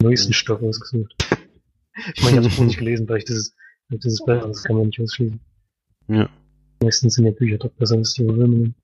den 0.00 0.08
neuesten 0.08 0.32
Stoff 0.32 0.62
ausgesucht. 0.62 1.14
Ich 2.14 2.22
meine, 2.22 2.32
ich 2.32 2.36
habe 2.36 2.48
das 2.48 2.56
Buch 2.56 2.64
nicht 2.64 2.78
gelesen, 2.78 3.06
vielleicht 3.06 3.30
ist 3.30 3.36
es, 3.36 3.54
vielleicht 3.86 4.04
ist 4.04 4.12
es 4.12 4.24
besser, 4.24 4.48
das 4.48 4.62
kann 4.62 4.76
man 4.76 4.86
nicht 4.86 5.00
ausschließen. 5.00 5.40
Ja. 6.08 6.28
Meistens 6.82 7.14
sind 7.14 7.24
ja 7.24 7.32
Bücher 7.32 7.58
doch 7.58 7.70
besser 7.72 7.96
als 7.96 8.12
die 8.12 8.24
Verfilmungen. 8.24 8.74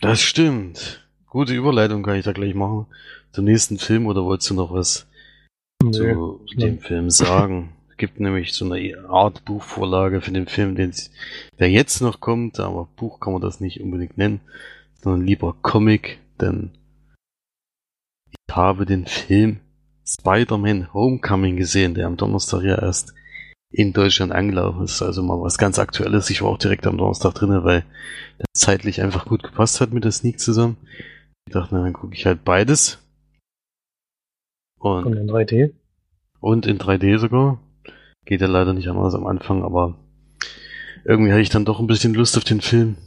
Das 0.00 0.20
stimmt. 0.22 1.08
Gute 1.30 1.54
Überleitung 1.54 2.02
kann 2.02 2.16
ich 2.16 2.24
da 2.24 2.32
gleich 2.32 2.56
machen. 2.56 2.86
Zum 3.30 3.44
nächsten 3.44 3.78
Film 3.78 4.06
oder 4.06 4.24
wolltest 4.24 4.50
du 4.50 4.54
noch 4.54 4.72
was 4.72 5.06
Nö. 5.80 5.90
zu 5.92 6.40
dem 6.56 6.80
Film 6.80 7.08
sagen? 7.08 7.72
Es 7.88 7.96
gibt 7.98 8.18
nämlich 8.18 8.52
so 8.52 8.64
eine 8.64 9.08
Art 9.08 9.44
Buchvorlage 9.44 10.22
für 10.22 10.32
den 10.32 10.48
Film, 10.48 10.74
den, 10.74 10.92
der 11.60 11.70
jetzt 11.70 12.00
noch 12.00 12.18
kommt, 12.18 12.58
aber 12.58 12.88
Buch 12.96 13.20
kann 13.20 13.32
man 13.32 13.40
das 13.40 13.60
nicht 13.60 13.80
unbedingt 13.80 14.18
nennen, 14.18 14.40
sondern 15.02 15.24
lieber 15.24 15.54
Comic, 15.62 16.18
denn 16.40 16.72
ich 18.28 18.56
habe 18.56 18.84
den 18.84 19.06
Film 19.06 19.60
Spider-Man 20.04 20.92
Homecoming 20.92 21.56
gesehen, 21.56 21.94
der 21.94 22.08
am 22.08 22.16
Donnerstag 22.16 22.64
ja 22.64 22.76
erst 22.76 23.14
in 23.70 23.92
Deutschland 23.92 24.32
angelaufen 24.32 24.82
ist. 24.82 25.00
Also 25.00 25.22
mal 25.22 25.40
was 25.40 25.58
ganz 25.58 25.78
Aktuelles. 25.78 26.28
Ich 26.30 26.42
war 26.42 26.48
auch 26.48 26.58
direkt 26.58 26.88
am 26.88 26.98
Donnerstag 26.98 27.34
drinne, 27.34 27.62
weil 27.62 27.84
das 28.38 28.48
zeitlich 28.52 29.00
einfach 29.00 29.26
gut 29.26 29.44
gepasst 29.44 29.80
hat 29.80 29.92
mit 29.92 30.02
der 30.02 30.10
Sneak 30.10 30.40
zusammen. 30.40 30.76
Ich 31.50 31.54
dachte, 31.54 31.74
na, 31.74 31.82
dann 31.82 31.92
gucke 31.92 32.14
ich 32.14 32.26
halt 32.26 32.44
beides. 32.44 33.04
Und 34.78 35.04
Und 35.04 35.16
in 35.16 35.28
3D. 35.28 35.74
und 36.38 36.64
in 36.64 36.78
3D 36.78 37.18
sogar. 37.18 37.58
Geht 38.24 38.40
ja 38.40 38.46
leider 38.46 38.72
nicht 38.72 38.86
anders 38.86 39.16
am 39.16 39.26
Anfang, 39.26 39.64
aber 39.64 39.98
irgendwie 41.04 41.32
hatte 41.32 41.40
ich 41.40 41.48
dann 41.48 41.64
doch 41.64 41.80
ein 41.80 41.88
bisschen 41.88 42.14
Lust 42.14 42.36
auf 42.36 42.44
den 42.44 42.60
Film. 42.60 42.98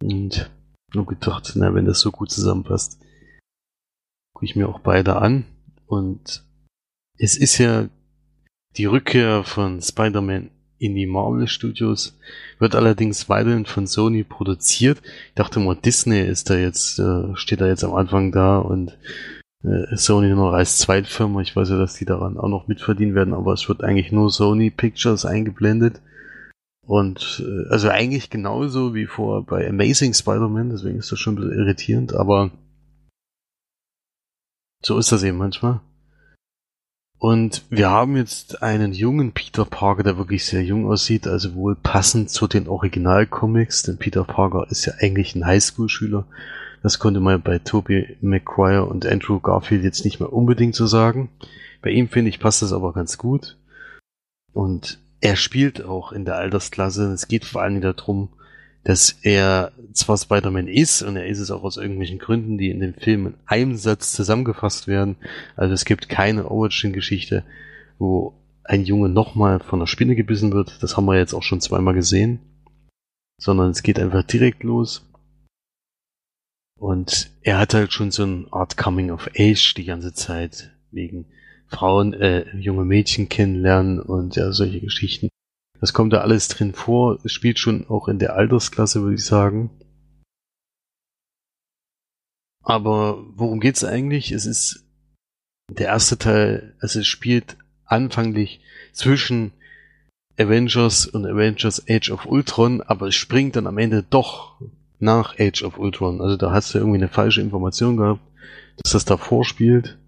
Und 0.00 0.48
nur 0.94 1.06
gedacht, 1.06 1.50
na, 1.56 1.74
wenn 1.74 1.86
das 1.86 1.98
so 1.98 2.12
gut 2.12 2.30
zusammenpasst, 2.30 3.00
gucke 4.32 4.44
ich 4.44 4.54
mir 4.54 4.68
auch 4.68 4.78
beide 4.78 5.16
an. 5.16 5.44
Und 5.86 6.44
es 7.18 7.36
ist 7.36 7.58
ja 7.58 7.88
die 8.76 8.84
Rückkehr 8.84 9.42
von 9.42 9.82
Spider-Man 9.82 10.52
in 10.78 10.94
die 10.94 11.06
Marvel 11.06 11.48
Studios, 11.48 12.18
wird 12.58 12.74
allerdings 12.74 13.28
weiterhin 13.28 13.66
von 13.66 13.86
Sony 13.86 14.24
produziert. 14.24 15.02
Ich 15.28 15.34
dachte 15.34 15.60
mal, 15.60 15.76
Disney 15.76 16.20
ist 16.20 16.50
da 16.50 16.54
jetzt, 16.54 16.98
äh, 16.98 17.34
steht 17.34 17.60
da 17.60 17.66
jetzt 17.66 17.84
am 17.84 17.94
Anfang 17.94 18.32
da 18.32 18.58
und 18.58 18.96
äh, 19.64 19.96
Sony 19.96 20.28
noch 20.30 20.52
als 20.52 20.78
Zweitfirma. 20.78 21.40
Ich 21.40 21.56
weiß 21.56 21.70
ja, 21.70 21.78
dass 21.78 21.94
die 21.94 22.04
daran 22.04 22.36
auch 22.36 22.48
noch 22.48 22.68
mitverdienen 22.68 23.14
werden, 23.14 23.34
aber 23.34 23.52
es 23.52 23.68
wird 23.68 23.82
eigentlich 23.82 24.12
nur 24.12 24.30
Sony 24.30 24.70
Pictures 24.70 25.24
eingeblendet. 25.24 26.00
Und 26.86 27.44
äh, 27.46 27.68
also 27.70 27.88
eigentlich 27.88 28.30
genauso 28.30 28.94
wie 28.94 29.06
vor 29.06 29.44
bei 29.44 29.68
Amazing 29.68 30.14
Spider-Man, 30.14 30.70
deswegen 30.70 30.98
ist 30.98 31.12
das 31.12 31.18
schon 31.18 31.34
ein 31.34 31.36
bisschen 31.36 31.58
irritierend, 31.58 32.14
aber 32.14 32.50
so 34.82 34.96
ist 34.96 35.12
das 35.12 35.22
eben 35.22 35.36
manchmal. 35.36 35.80
Und 37.18 37.64
wir 37.68 37.90
haben 37.90 38.16
jetzt 38.16 38.62
einen 38.62 38.92
jungen 38.92 39.32
Peter 39.32 39.64
Parker, 39.64 40.04
der 40.04 40.18
wirklich 40.18 40.44
sehr 40.44 40.62
jung 40.62 40.88
aussieht, 40.88 41.26
also 41.26 41.54
wohl 41.54 41.74
passend 41.74 42.30
zu 42.30 42.46
den 42.46 42.68
Originalcomics, 42.68 43.82
denn 43.82 43.98
Peter 43.98 44.22
Parker 44.22 44.68
ist 44.70 44.86
ja 44.86 44.92
eigentlich 45.00 45.34
ein 45.34 45.44
Highschool-Schüler. 45.44 46.26
Das 46.82 47.00
konnte 47.00 47.18
man 47.18 47.42
bei 47.42 47.58
Tobey 47.58 48.16
Maguire 48.20 48.84
und 48.84 49.04
Andrew 49.04 49.40
Garfield 49.40 49.82
jetzt 49.82 50.04
nicht 50.04 50.20
mehr 50.20 50.32
unbedingt 50.32 50.76
so 50.76 50.86
sagen. 50.86 51.28
Bei 51.82 51.90
ihm 51.90 52.08
finde 52.08 52.28
ich 52.28 52.38
passt 52.38 52.62
das 52.62 52.72
aber 52.72 52.92
ganz 52.92 53.18
gut. 53.18 53.56
Und 54.52 55.00
er 55.20 55.34
spielt 55.34 55.84
auch 55.84 56.12
in 56.12 56.24
der 56.24 56.36
Altersklasse. 56.36 57.12
Es 57.12 57.26
geht 57.26 57.44
vor 57.44 57.62
allem 57.62 57.80
darum, 57.80 58.28
dass 58.84 59.10
er 59.22 59.72
zwar 59.92 60.16
Spider-Man 60.16 60.68
ist 60.68 61.02
und 61.02 61.16
er 61.16 61.26
ist 61.26 61.40
es 61.40 61.50
auch 61.50 61.62
aus 61.62 61.76
irgendwelchen 61.76 62.18
Gründen, 62.18 62.58
die 62.58 62.70
in 62.70 62.80
dem 62.80 62.94
Film 62.94 63.26
in 63.26 63.34
einem 63.46 63.76
Satz 63.76 64.12
zusammengefasst 64.12 64.86
werden. 64.86 65.16
Also 65.56 65.74
es 65.74 65.84
gibt 65.84 66.08
keine 66.08 66.50
Origin-Geschichte, 66.50 67.44
wo 67.98 68.34
ein 68.64 68.84
Junge 68.84 69.08
nochmal 69.08 69.60
von 69.60 69.80
einer 69.80 69.86
Spinne 69.86 70.14
gebissen 70.14 70.52
wird. 70.52 70.82
Das 70.82 70.96
haben 70.96 71.06
wir 71.06 71.16
jetzt 71.16 71.34
auch 71.34 71.42
schon 71.42 71.60
zweimal 71.60 71.94
gesehen. 71.94 72.40
Sondern 73.40 73.70
es 73.70 73.82
geht 73.82 73.98
einfach 73.98 74.22
direkt 74.24 74.62
los. 74.62 75.06
Und 76.78 77.30
er 77.42 77.58
hat 77.58 77.74
halt 77.74 77.92
schon 77.92 78.10
so 78.10 78.22
eine 78.22 78.46
Art 78.50 78.76
Coming 78.76 79.10
of 79.10 79.28
Age 79.36 79.74
die 79.74 79.84
ganze 79.84 80.12
Zeit. 80.12 80.70
Wegen 80.90 81.26
Frauen, 81.66 82.14
äh, 82.14 82.56
junge 82.56 82.84
Mädchen 82.84 83.28
kennenlernen 83.28 84.00
und 84.00 84.36
ja, 84.36 84.52
solche 84.52 84.80
Geschichten. 84.80 85.28
Das 85.80 85.92
kommt 85.92 86.12
da 86.12 86.20
alles 86.20 86.48
drin 86.48 86.74
vor. 86.74 87.18
Es 87.24 87.32
spielt 87.32 87.58
schon 87.58 87.86
auch 87.88 88.08
in 88.08 88.18
der 88.18 88.34
Altersklasse, 88.34 89.02
würde 89.02 89.14
ich 89.14 89.24
sagen. 89.24 89.70
Aber 92.62 93.24
worum 93.34 93.60
geht's 93.60 93.84
eigentlich? 93.84 94.32
Es 94.32 94.44
ist 94.46 94.84
Der 95.70 95.88
erste 95.88 96.16
Teil, 96.16 96.74
also 96.80 97.00
es 97.00 97.06
spielt 97.06 97.58
anfanglich 97.84 98.60
zwischen 98.92 99.52
Avengers 100.38 101.06
und 101.06 101.26
Avengers 101.26 101.84
Age 101.88 102.10
of 102.10 102.26
Ultron, 102.26 102.80
aber 102.82 103.08
es 103.08 103.14
springt 103.14 103.56
dann 103.56 103.66
am 103.66 103.76
Ende 103.78 104.02
doch 104.02 104.60
nach 104.98 105.38
Age 105.38 105.62
of 105.62 105.78
Ultron. 105.78 106.20
Also 106.20 106.36
da 106.36 106.52
hast 106.52 106.72
du 106.72 106.78
irgendwie 106.78 106.98
eine 106.98 107.08
falsche 107.08 107.40
Information 107.40 107.96
gehabt, 107.96 108.20
dass 108.82 108.92
das 108.92 109.04
davor 109.04 109.44
spielt. 109.44 109.98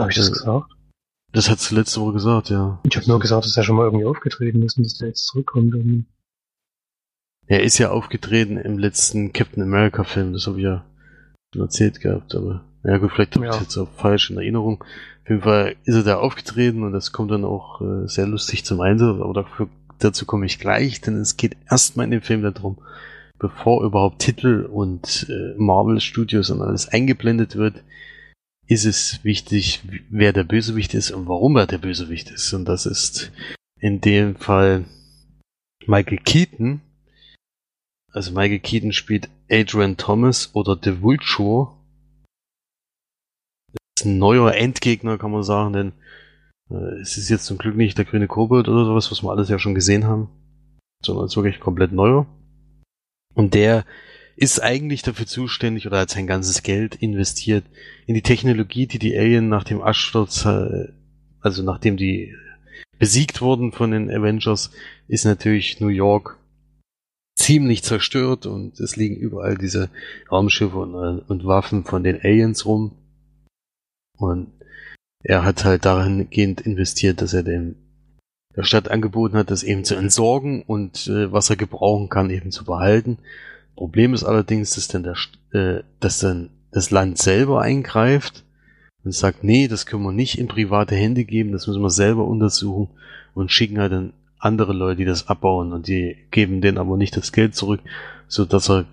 Habe 0.00 0.10
ich 0.10 0.16
das 0.16 0.32
gesagt? 0.32 0.72
Das 1.32 1.50
hat 1.50 1.70
du 1.70 1.74
letzte 1.74 2.00
Woche 2.00 2.14
gesagt, 2.14 2.48
ja. 2.50 2.80
Ich 2.88 2.96
habe 2.96 3.06
nur 3.06 3.20
gesagt, 3.20 3.44
dass 3.44 3.56
er 3.56 3.62
schon 3.62 3.76
mal 3.76 3.84
irgendwie 3.84 4.06
aufgetreten 4.06 4.62
ist 4.62 4.78
und 4.78 4.84
dass 4.84 4.94
der 4.94 5.08
jetzt 5.08 5.26
zurückkommt. 5.26 5.74
Irgendwie. 5.74 6.04
Er 7.46 7.62
ist 7.62 7.78
ja 7.78 7.90
aufgetreten 7.90 8.56
im 8.56 8.78
letzten 8.78 9.32
Captain 9.32 9.62
America 9.62 10.04
Film, 10.04 10.32
das 10.32 10.46
habe 10.46 10.58
ich 10.58 10.64
ja 10.64 10.84
schon 11.52 11.62
erzählt 11.62 12.00
gehabt, 12.00 12.34
aber 12.34 12.64
ja 12.84 12.98
gut, 12.98 13.10
vielleicht 13.12 13.34
habe 13.36 13.46
ich 13.46 13.52
Ja. 13.54 13.60
jetzt 13.60 13.76
auch 13.76 13.88
falsch 13.96 14.30
in 14.30 14.36
Erinnerung. 14.36 14.82
Auf 15.24 15.30
jeden 15.30 15.42
Fall 15.42 15.76
ist 15.84 15.94
er 15.94 16.02
da 16.02 16.16
aufgetreten 16.18 16.82
und 16.82 16.92
das 16.92 17.12
kommt 17.12 17.30
dann 17.30 17.44
auch 17.44 17.80
äh, 17.80 18.06
sehr 18.06 18.26
lustig 18.26 18.64
zum 18.64 18.80
Einsatz, 18.80 19.20
aber 19.20 19.32
dafür, 19.34 19.68
dazu 19.98 20.26
komme 20.26 20.46
ich 20.46 20.58
gleich, 20.58 21.00
denn 21.00 21.16
es 21.16 21.36
geht 21.36 21.56
erstmal 21.70 22.04
in 22.04 22.10
dem 22.12 22.22
Film 22.22 22.42
darum, 22.42 22.78
bevor 23.38 23.82
überhaupt 23.84 24.20
Titel 24.20 24.68
und 24.70 25.26
äh, 25.28 25.54
Marvel 25.58 26.00
Studios 26.00 26.50
und 26.50 26.60
alles 26.62 26.88
eingeblendet 26.88 27.56
wird, 27.56 27.82
ist 28.68 28.84
es 28.84 29.24
wichtig, 29.24 29.82
wer 30.10 30.32
der 30.34 30.44
Bösewicht 30.44 30.92
ist 30.94 31.10
und 31.10 31.26
warum 31.26 31.56
er 31.56 31.66
der 31.66 31.78
Bösewicht 31.78 32.30
ist. 32.30 32.52
Und 32.52 32.66
das 32.66 32.84
ist 32.84 33.32
in 33.80 34.00
dem 34.00 34.36
Fall 34.36 34.84
Michael 35.86 36.18
Keaton. 36.18 36.82
Also 38.12 38.32
Michael 38.32 38.60
Keaton 38.60 38.92
spielt 38.92 39.30
Adrian 39.50 39.96
Thomas 39.96 40.54
oder 40.54 40.78
The 40.80 41.00
Vulture. 41.00 41.78
Das 43.72 44.02
ist 44.02 44.06
ein 44.06 44.18
neuer 44.18 44.54
Endgegner, 44.54 45.16
kann 45.16 45.30
man 45.30 45.42
sagen, 45.42 45.72
denn 45.72 45.92
äh, 46.70 47.00
es 47.00 47.16
ist 47.16 47.30
jetzt 47.30 47.46
zum 47.46 47.56
Glück 47.56 47.74
nicht 47.74 47.96
der 47.96 48.04
grüne 48.04 48.28
Kobold 48.28 48.68
oder 48.68 48.84
sowas, 48.84 49.10
was 49.10 49.22
wir 49.22 49.30
alles 49.30 49.48
ja 49.48 49.58
schon 49.58 49.74
gesehen 49.74 50.04
haben, 50.04 50.28
sondern 51.02 51.24
es 51.24 51.32
ist 51.32 51.36
wirklich 51.36 51.60
komplett 51.60 51.92
neuer. 51.92 52.26
Und 53.34 53.54
der 53.54 53.86
ist 54.38 54.62
eigentlich 54.62 55.02
dafür 55.02 55.26
zuständig 55.26 55.88
oder 55.88 55.98
hat 55.98 56.10
sein 56.10 56.28
ganzes 56.28 56.62
Geld 56.62 56.94
investiert 56.94 57.64
in 58.06 58.14
die 58.14 58.22
Technologie, 58.22 58.86
die 58.86 59.00
die 59.00 59.18
Alien 59.18 59.48
nach 59.48 59.64
dem 59.64 59.82
Absturz, 59.82 60.44
äh, 60.44 60.92
also 61.40 61.64
nachdem 61.64 61.96
die 61.96 62.36
besiegt 63.00 63.40
wurden 63.40 63.72
von 63.72 63.90
den 63.90 64.08
Avengers, 64.08 64.70
ist 65.08 65.24
natürlich 65.24 65.80
New 65.80 65.88
York 65.88 66.38
ziemlich 67.34 67.82
zerstört 67.82 68.46
und 68.46 68.78
es 68.78 68.94
liegen 68.94 69.16
überall 69.16 69.58
diese 69.58 69.90
Raumschiffe 70.30 70.78
und, 70.78 70.94
äh, 70.94 71.22
und 71.26 71.44
Waffen 71.44 71.84
von 71.84 72.04
den 72.04 72.20
Aliens 72.20 72.64
rum. 72.64 72.92
Und 74.16 74.52
er 75.24 75.44
hat 75.44 75.64
halt 75.64 75.84
dahingehend 75.84 76.60
investiert, 76.60 77.22
dass 77.22 77.34
er 77.34 77.42
dem 77.42 77.74
der 78.54 78.62
Stadt 78.62 78.88
angeboten 78.88 79.36
hat, 79.36 79.50
das 79.50 79.62
eben 79.64 79.84
zu 79.84 79.96
entsorgen 79.96 80.62
und 80.62 81.08
äh, 81.08 81.32
was 81.32 81.50
er 81.50 81.56
gebrauchen 81.56 82.08
kann, 82.08 82.30
eben 82.30 82.52
zu 82.52 82.64
behalten. 82.64 83.18
Problem 83.78 84.12
ist 84.12 84.24
allerdings, 84.24 84.74
dass 84.74 84.88
dann 84.88 85.04
der, 85.04 85.14
äh, 85.52 85.84
dass 86.00 86.18
dann 86.18 86.50
das 86.72 86.90
Land 86.90 87.16
selber 87.16 87.62
eingreift 87.62 88.42
und 89.04 89.14
sagt, 89.14 89.44
nee, 89.44 89.68
das 89.68 89.86
können 89.86 90.02
wir 90.02 90.10
nicht 90.10 90.36
in 90.36 90.48
private 90.48 90.96
Hände 90.96 91.24
geben, 91.24 91.52
das 91.52 91.68
müssen 91.68 91.82
wir 91.82 91.90
selber 91.90 92.26
untersuchen 92.26 92.90
und 93.34 93.52
schicken 93.52 93.78
halt 93.78 93.92
dann 93.92 94.14
andere 94.40 94.72
Leute, 94.72 94.96
die 94.96 95.04
das 95.04 95.28
abbauen 95.28 95.72
und 95.72 95.86
die 95.86 96.16
geben 96.32 96.60
denen 96.60 96.76
aber 96.76 96.96
nicht 96.96 97.16
das 97.16 97.30
Geld 97.30 97.54
zurück, 97.54 97.80
so 98.26 98.44
dass 98.44 98.68
er 98.68 98.84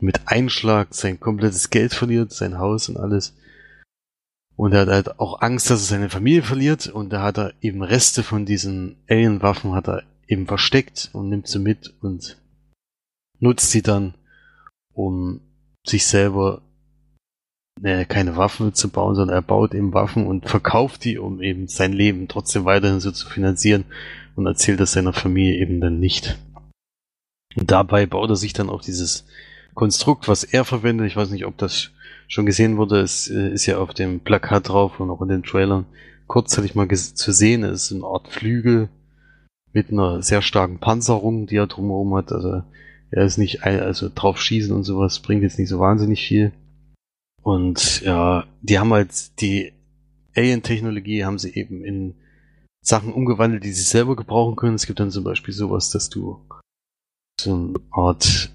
mit 0.00 0.22
Einschlag 0.26 0.88
sein 0.90 1.20
komplettes 1.20 1.70
Geld 1.70 1.94
verliert, 1.94 2.32
sein 2.32 2.58
Haus 2.58 2.88
und 2.88 2.96
alles. 2.96 3.36
Und 4.56 4.72
er 4.72 4.80
hat 4.80 4.88
halt 4.88 5.20
auch 5.20 5.42
Angst, 5.42 5.70
dass 5.70 5.82
er 5.82 5.96
seine 5.96 6.10
Familie 6.10 6.42
verliert 6.42 6.88
und 6.88 7.10
da 7.12 7.22
hat 7.22 7.38
er 7.38 7.52
eben 7.60 7.84
Reste 7.84 8.24
von 8.24 8.46
diesen 8.46 8.96
Alien-Waffen 9.08 9.74
hat 9.74 9.88
er 9.88 10.02
eben 10.26 10.48
versteckt 10.48 11.10
und 11.12 11.28
nimmt 11.28 11.46
sie 11.46 11.60
mit 11.60 11.94
und 12.00 12.36
nutzt 13.40 13.70
sie 13.70 13.82
dann, 13.82 14.14
um 14.92 15.40
sich 15.86 16.06
selber 16.06 16.62
äh, 17.82 18.04
keine 18.04 18.36
Waffen 18.36 18.74
zu 18.74 18.88
bauen, 18.90 19.14
sondern 19.14 19.36
er 19.36 19.42
baut 19.42 19.74
eben 19.74 19.94
Waffen 19.94 20.26
und 20.26 20.48
verkauft 20.48 21.04
die, 21.04 21.18
um 21.18 21.40
eben 21.40 21.68
sein 21.68 21.92
Leben 21.92 22.28
trotzdem 22.28 22.64
weiterhin 22.64 23.00
so 23.00 23.10
zu 23.12 23.28
finanzieren 23.28 23.84
und 24.36 24.46
erzählt 24.46 24.80
das 24.80 24.92
seiner 24.92 25.12
Familie 25.12 25.60
eben 25.60 25.80
dann 25.80 26.00
nicht. 26.00 26.38
Und 27.56 27.70
dabei 27.70 28.06
baut 28.06 28.30
er 28.30 28.36
sich 28.36 28.52
dann 28.52 28.70
auch 28.70 28.82
dieses 28.82 29.26
Konstrukt, 29.74 30.28
was 30.28 30.44
er 30.44 30.64
verwendet. 30.64 31.06
Ich 31.06 31.16
weiß 31.16 31.30
nicht, 31.30 31.46
ob 31.46 31.56
das 31.56 31.90
schon 32.26 32.46
gesehen 32.46 32.76
wurde. 32.76 33.00
Es 33.00 33.28
äh, 33.28 33.50
ist 33.52 33.66
ja 33.66 33.78
auf 33.78 33.94
dem 33.94 34.20
Plakat 34.20 34.68
drauf 34.68 35.00
und 35.00 35.10
auch 35.10 35.22
in 35.22 35.28
den 35.28 35.42
Trailern 35.42 35.86
kurzzeitig 36.26 36.74
mal 36.74 36.88
zu 36.88 37.32
sehen. 37.32 37.64
Es 37.64 37.84
ist 37.84 37.92
eine 37.92 38.04
Art 38.04 38.28
Flügel 38.28 38.88
mit 39.72 39.90
einer 39.90 40.22
sehr 40.22 40.42
starken 40.42 40.78
Panzerung, 40.78 41.46
die 41.46 41.56
er 41.56 41.66
drumherum 41.66 42.14
hat. 42.14 42.32
Also 42.32 42.62
er 43.10 43.24
ist 43.24 43.38
nicht, 43.38 43.64
also 43.64 44.10
drauf 44.14 44.40
schießen 44.40 44.74
und 44.74 44.84
sowas 44.84 45.20
bringt 45.20 45.42
jetzt 45.42 45.58
nicht 45.58 45.68
so 45.68 45.78
wahnsinnig 45.78 46.26
viel. 46.26 46.52
Und 47.42 48.02
ja, 48.02 48.46
die 48.60 48.78
haben 48.78 48.92
halt 48.92 49.40
die 49.40 49.72
Alien-Technologie 50.36 51.24
haben 51.24 51.38
sie 51.38 51.54
eben 51.54 51.84
in 51.84 52.14
Sachen 52.82 53.12
umgewandelt, 53.12 53.64
die 53.64 53.72
sie 53.72 53.82
selber 53.82 54.16
gebrauchen 54.16 54.56
können. 54.56 54.74
Es 54.74 54.86
gibt 54.86 55.00
dann 55.00 55.10
zum 55.10 55.24
Beispiel 55.24 55.54
sowas, 55.54 55.90
dass 55.90 56.10
du 56.10 56.40
so 57.40 57.54
eine 57.54 57.74
Art 57.90 58.52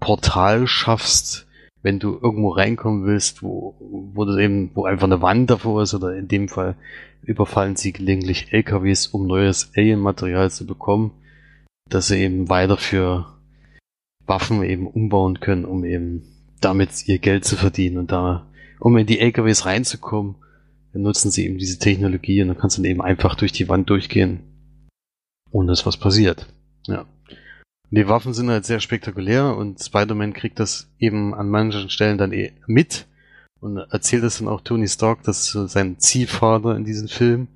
Portal 0.00 0.66
schaffst, 0.66 1.46
wenn 1.82 1.98
du 1.98 2.18
irgendwo 2.20 2.50
reinkommen 2.50 3.04
willst, 3.04 3.42
wo, 3.42 3.74
wo 3.78 4.24
das 4.24 4.38
eben, 4.38 4.70
wo 4.74 4.84
einfach 4.84 5.06
eine 5.06 5.22
Wand 5.22 5.50
davor 5.50 5.82
ist, 5.82 5.94
oder 5.94 6.16
in 6.16 6.28
dem 6.28 6.48
Fall 6.48 6.76
überfallen 7.22 7.76
sie 7.76 7.92
gelegentlich 7.92 8.52
LKWs, 8.52 9.08
um 9.08 9.26
neues 9.26 9.72
Alien-Material 9.76 10.50
zu 10.50 10.66
bekommen, 10.66 11.12
dass 11.88 12.08
sie 12.08 12.18
eben 12.18 12.48
weiter 12.48 12.76
für 12.76 13.26
Waffen 14.26 14.62
eben 14.62 14.86
umbauen 14.86 15.40
können, 15.40 15.64
um 15.64 15.84
eben 15.84 16.22
damit 16.60 17.08
ihr 17.08 17.18
Geld 17.18 17.44
zu 17.44 17.56
verdienen 17.56 17.98
und 17.98 18.12
da, 18.12 18.46
um 18.78 18.96
in 18.96 19.06
die 19.06 19.20
LKWs 19.20 19.66
reinzukommen, 19.66 20.36
dann 20.92 21.02
nutzen 21.02 21.30
sie 21.30 21.46
eben 21.46 21.58
diese 21.58 21.78
Technologie 21.78 22.42
und 22.42 22.48
dann 22.48 22.58
kannst 22.58 22.78
du 22.78 22.82
dann 22.82 22.90
eben 22.90 23.02
einfach 23.02 23.34
durch 23.34 23.52
die 23.52 23.68
Wand 23.68 23.88
durchgehen, 23.90 24.40
ohne 25.50 25.68
dass 25.68 25.86
was 25.86 25.96
passiert. 25.96 26.52
Ja. 26.86 27.00
Und 27.00 27.98
die 27.98 28.08
Waffen 28.08 28.34
sind 28.34 28.50
halt 28.50 28.64
sehr 28.64 28.80
spektakulär 28.80 29.56
und 29.56 29.82
Spider-Man 29.82 30.32
kriegt 30.32 30.60
das 30.60 30.88
eben 30.98 31.34
an 31.34 31.48
manchen 31.48 31.90
Stellen 31.90 32.18
dann 32.18 32.32
eh 32.32 32.52
mit 32.66 33.06
und 33.60 33.76
erzählt 33.76 34.22
das 34.22 34.38
dann 34.38 34.48
auch 34.48 34.62
Tony 34.62 34.88
Stark, 34.88 35.22
das 35.24 35.40
ist 35.40 35.50
so 35.50 35.66
sein 35.66 35.98
Ziehvater 35.98 36.76
in 36.76 36.84
diesem 36.84 37.08
Film, 37.08 37.48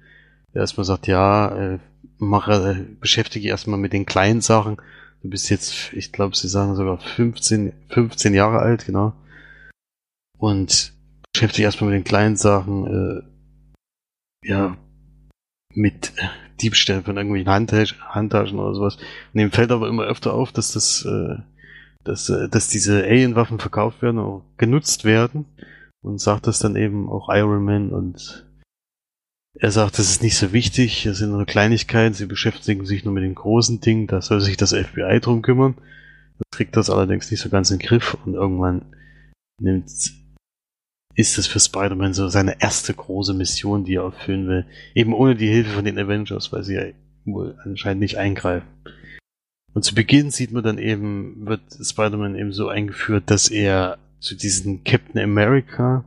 der 0.53 0.61
erstmal 0.61 0.85
sagt, 0.85 1.07
ja, 1.07 1.74
äh, 1.74 1.79
mach, 2.18 2.48
äh, 2.48 2.85
beschäftige 3.00 3.48
erstmal 3.48 3.79
mit 3.79 3.92
den 3.92 4.07
kleinen 4.07 4.40
Sachen. 4.40 4.77
Du 5.24 5.30
bist 5.30 5.48
jetzt, 5.48 5.94
ich 5.94 6.12
glaube, 6.12 6.37
sie 6.37 6.48
sagen 6.48 6.76
sogar 6.76 6.98
15, 6.98 7.72
15 7.88 8.34
Jahre 8.34 8.58
alt, 8.58 8.84
genau. 8.84 9.14
Und 10.37 10.92
beschäftige 11.32 11.56
dich 11.56 11.64
erstmal 11.64 11.88
mit 11.88 11.96
den 11.96 12.04
kleinen 12.04 12.37
Sachen, 12.37 12.87
äh, 12.87 14.46
ja, 14.46 14.76
mit 15.72 16.12
äh, 16.18 16.28
Diebstählen 16.60 17.04
von 17.04 17.16
irgendwelchen 17.16 17.50
Handtaschen, 17.50 18.02
Handtaschen 18.06 18.58
oder 18.58 18.74
sowas. 18.74 18.98
Und 19.32 19.40
ihm 19.40 19.50
fällt 19.50 19.72
aber 19.72 19.88
immer 19.88 20.02
öfter 20.02 20.34
auf, 20.34 20.52
dass 20.52 20.72
das, 20.72 21.06
äh, 21.06 21.37
dass, 22.04 22.28
äh, 22.28 22.50
dass 22.50 22.68
diese 22.68 23.02
Alien-Waffen 23.04 23.58
verkauft 23.58 24.02
werden, 24.02 24.18
auch 24.18 24.44
genutzt 24.58 25.06
werden. 25.06 25.46
Und 26.02 26.20
sagt 26.20 26.46
das 26.46 26.58
dann 26.58 26.76
eben 26.76 27.08
auch 27.08 27.30
Iron 27.30 27.64
Man 27.64 27.94
und 27.94 28.46
er 29.57 29.71
sagt, 29.71 29.99
das 29.99 30.11
ist 30.11 30.23
nicht 30.23 30.37
so 30.37 30.53
wichtig, 30.53 31.05
das 31.05 31.19
sind 31.19 31.31
nur 31.31 31.47
Kleinigkeiten, 31.47 32.14
sie 32.14 32.27
beschäftigen 32.27 32.85
sich 32.87 33.05
nur 33.05 33.14
mit 33.14 33.23
den 33.23 33.35
großen 33.35 33.81
Dingen, 33.81 34.07
da 34.07 34.21
soll 34.21 34.40
sich 34.40 34.57
das 34.57 34.73
FBI 34.73 35.21
drum 35.21 35.43
kümmern. 35.43 35.77
Das 36.38 36.59
kriegt 36.59 36.77
das 36.77 36.90
allerdings 36.90 37.31
nicht 37.31 37.40
so 37.40 37.49
ganz 37.49 37.71
in 37.71 37.79
den 37.79 37.87
Griff 37.87 38.17
und 38.25 38.35
irgendwann 38.35 38.87
nimmt, 39.61 39.88
ist 41.14 41.38
es 41.38 41.47
für 41.47 41.61
Spider-Man 41.61 42.14
so 42.14 42.29
seine 42.29 42.61
erste 42.61 42.93
große 42.93 43.35
Mission, 43.35 43.85
die 43.85 43.95
er 43.95 44.03
erfüllen 44.03 44.49
will. 44.49 44.67
Eben 44.95 45.14
ohne 45.14 45.37
die 45.37 45.49
Hilfe 45.49 45.71
von 45.71 45.85
den 45.85 45.99
Avengers, 45.99 46.53
weil 46.53 46.64
sie 46.64 46.75
ja 46.75 46.87
wohl 47.25 47.57
anscheinend 47.64 48.01
nicht 48.01 48.19
eingreifen. 48.19 48.67
Und 49.73 49.85
zu 49.85 49.95
Beginn 49.95 50.31
sieht 50.31 50.53
man 50.53 50.64
dann 50.64 50.79
eben, 50.79 51.47
wird 51.47 51.62
Spider-Man 51.81 52.37
eben 52.37 52.53
so 52.53 52.69
eingeführt, 52.69 53.25
dass 53.27 53.49
er 53.49 53.99
zu 54.19 54.35
diesem 54.35 54.83
Captain 54.85 55.21
America, 55.21 56.05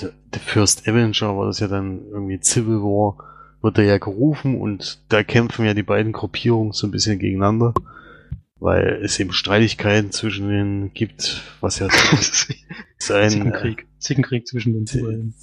der 0.00 0.12
der 0.34 0.40
First 0.40 0.88
Avenger 0.88 1.36
war 1.36 1.46
das 1.46 1.60
ja 1.60 1.68
dann 1.68 2.02
irgendwie 2.10 2.40
Civil 2.42 2.80
War, 2.80 3.16
wird 3.62 3.78
er 3.78 3.84
ja 3.84 3.98
gerufen 3.98 4.60
und 4.60 5.00
da 5.08 5.22
kämpfen 5.22 5.64
ja 5.64 5.74
die 5.74 5.82
beiden 5.82 6.12
Gruppierungen 6.12 6.72
so 6.72 6.86
ein 6.86 6.90
bisschen 6.90 7.18
gegeneinander, 7.18 7.72
weil 8.58 9.00
es 9.02 9.18
eben 9.20 9.32
Streitigkeiten 9.32 10.10
zwischen 10.10 10.48
denen 10.48 10.92
gibt, 10.92 11.42
was 11.60 11.78
ja 11.78 11.88
sein 12.98 13.30
Zickenkrieg. 13.30 13.86
Zickenkrieg 13.98 14.46
zwischen 14.46 14.74
den 14.74 14.86
Superhelden. 14.86 15.34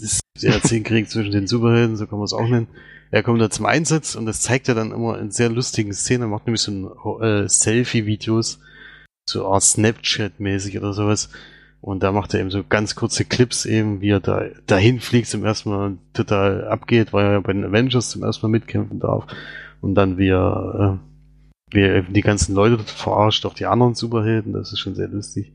der 0.41 0.61
Zehnkrieg 0.61 1.09
zwischen 1.09 1.31
den 1.31 1.47
Superhelden, 1.47 1.95
so 1.95 2.05
kann 2.05 2.19
man 2.19 2.25
es 2.25 2.33
auch 2.33 2.47
nennen. 2.47 2.67
Er 3.09 3.23
kommt 3.23 3.41
da 3.41 3.49
zum 3.49 3.65
Einsatz 3.65 4.15
und 4.15 4.25
das 4.25 4.41
zeigt 4.41 4.69
er 4.69 4.75
dann 4.75 4.91
immer 4.91 5.19
in 5.19 5.31
sehr 5.31 5.49
lustigen 5.49 5.93
Szenen. 5.93 6.23
Er 6.23 6.27
macht 6.27 6.45
nämlich 6.45 6.61
so 6.61 6.71
ein, 6.71 7.21
äh, 7.21 7.49
Selfie-Videos, 7.49 8.59
so 9.27 9.47
Art 9.47 9.63
Snapchat-mäßig 9.63 10.77
oder 10.77 10.93
sowas, 10.93 11.29
Und 11.81 12.03
da 12.03 12.11
macht 12.11 12.33
er 12.33 12.39
eben 12.39 12.51
so 12.51 12.63
ganz 12.63 12.95
kurze 12.95 13.25
Clips 13.25 13.65
eben, 13.65 14.01
wie 14.01 14.11
er 14.11 14.19
da 14.19 14.45
dahin 14.67 14.99
fliegt 14.99 15.27
zum 15.27 15.43
ersten 15.43 15.71
Mal 15.71 15.85
und 15.87 15.99
total 16.13 16.67
abgeht, 16.67 17.11
weil 17.11 17.25
er 17.25 17.41
bei 17.41 17.53
den 17.53 17.65
Avengers 17.65 18.11
zum 18.11 18.23
ersten 18.23 18.45
Mal 18.45 18.51
mitkämpfen 18.51 18.99
darf. 18.99 19.25
Und 19.81 19.95
dann 19.95 20.19
wie 20.19 20.29
er, 20.29 20.99
äh, 20.99 21.73
wie 21.75 21.81
er 21.81 22.03
die 22.03 22.21
ganzen 22.21 22.53
Leute 22.53 22.77
verarscht, 22.77 23.45
auch 23.47 23.55
die 23.55 23.65
anderen 23.65 23.95
Superhelden, 23.95 24.53
das 24.53 24.71
ist 24.71 24.79
schon 24.79 24.93
sehr 24.93 25.07
lustig. 25.07 25.53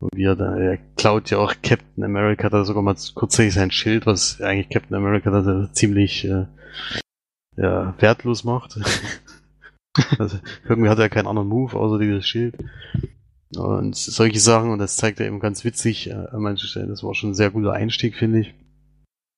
Und 0.00 0.14
wie 0.14 0.24
er 0.24 0.36
da, 0.36 0.56
er 0.56 0.78
klaut 0.96 1.28
ja 1.30 1.38
auch 1.38 1.54
Captain 1.60 2.04
America 2.04 2.48
da 2.48 2.64
sogar 2.64 2.84
mal 2.84 2.94
kurzzeitig 3.14 3.54
sein 3.54 3.72
Schild, 3.72 4.06
was 4.06 4.40
eigentlich 4.40 4.68
Captain 4.68 4.96
America 4.96 5.30
da 5.30 5.72
ziemlich 5.72 6.24
äh, 6.24 6.46
ja, 7.56 7.94
wertlos 7.98 8.44
macht. 8.44 8.78
also, 10.20 10.38
irgendwie 10.68 10.88
hat 10.88 11.00
er 11.00 11.08
keinen 11.08 11.26
anderen 11.26 11.48
Move 11.48 11.76
außer 11.76 11.98
dieses 11.98 12.28
Schild. 12.28 12.54
Und 13.56 13.96
solche 13.96 14.40
Sachen, 14.40 14.70
und 14.70 14.78
das 14.78 14.96
zeigt 14.96 15.20
er 15.20 15.26
eben 15.26 15.40
ganz 15.40 15.64
witzig 15.64 16.08
äh, 16.08 16.12
an 16.12 16.42
manchen 16.42 16.68
Stellen. 16.68 16.88
Das 16.88 17.02
war 17.02 17.14
schon 17.14 17.30
ein 17.30 17.34
sehr 17.34 17.50
guter 17.50 17.72
Einstieg, 17.72 18.14
finde 18.16 18.40
ich. 18.40 18.54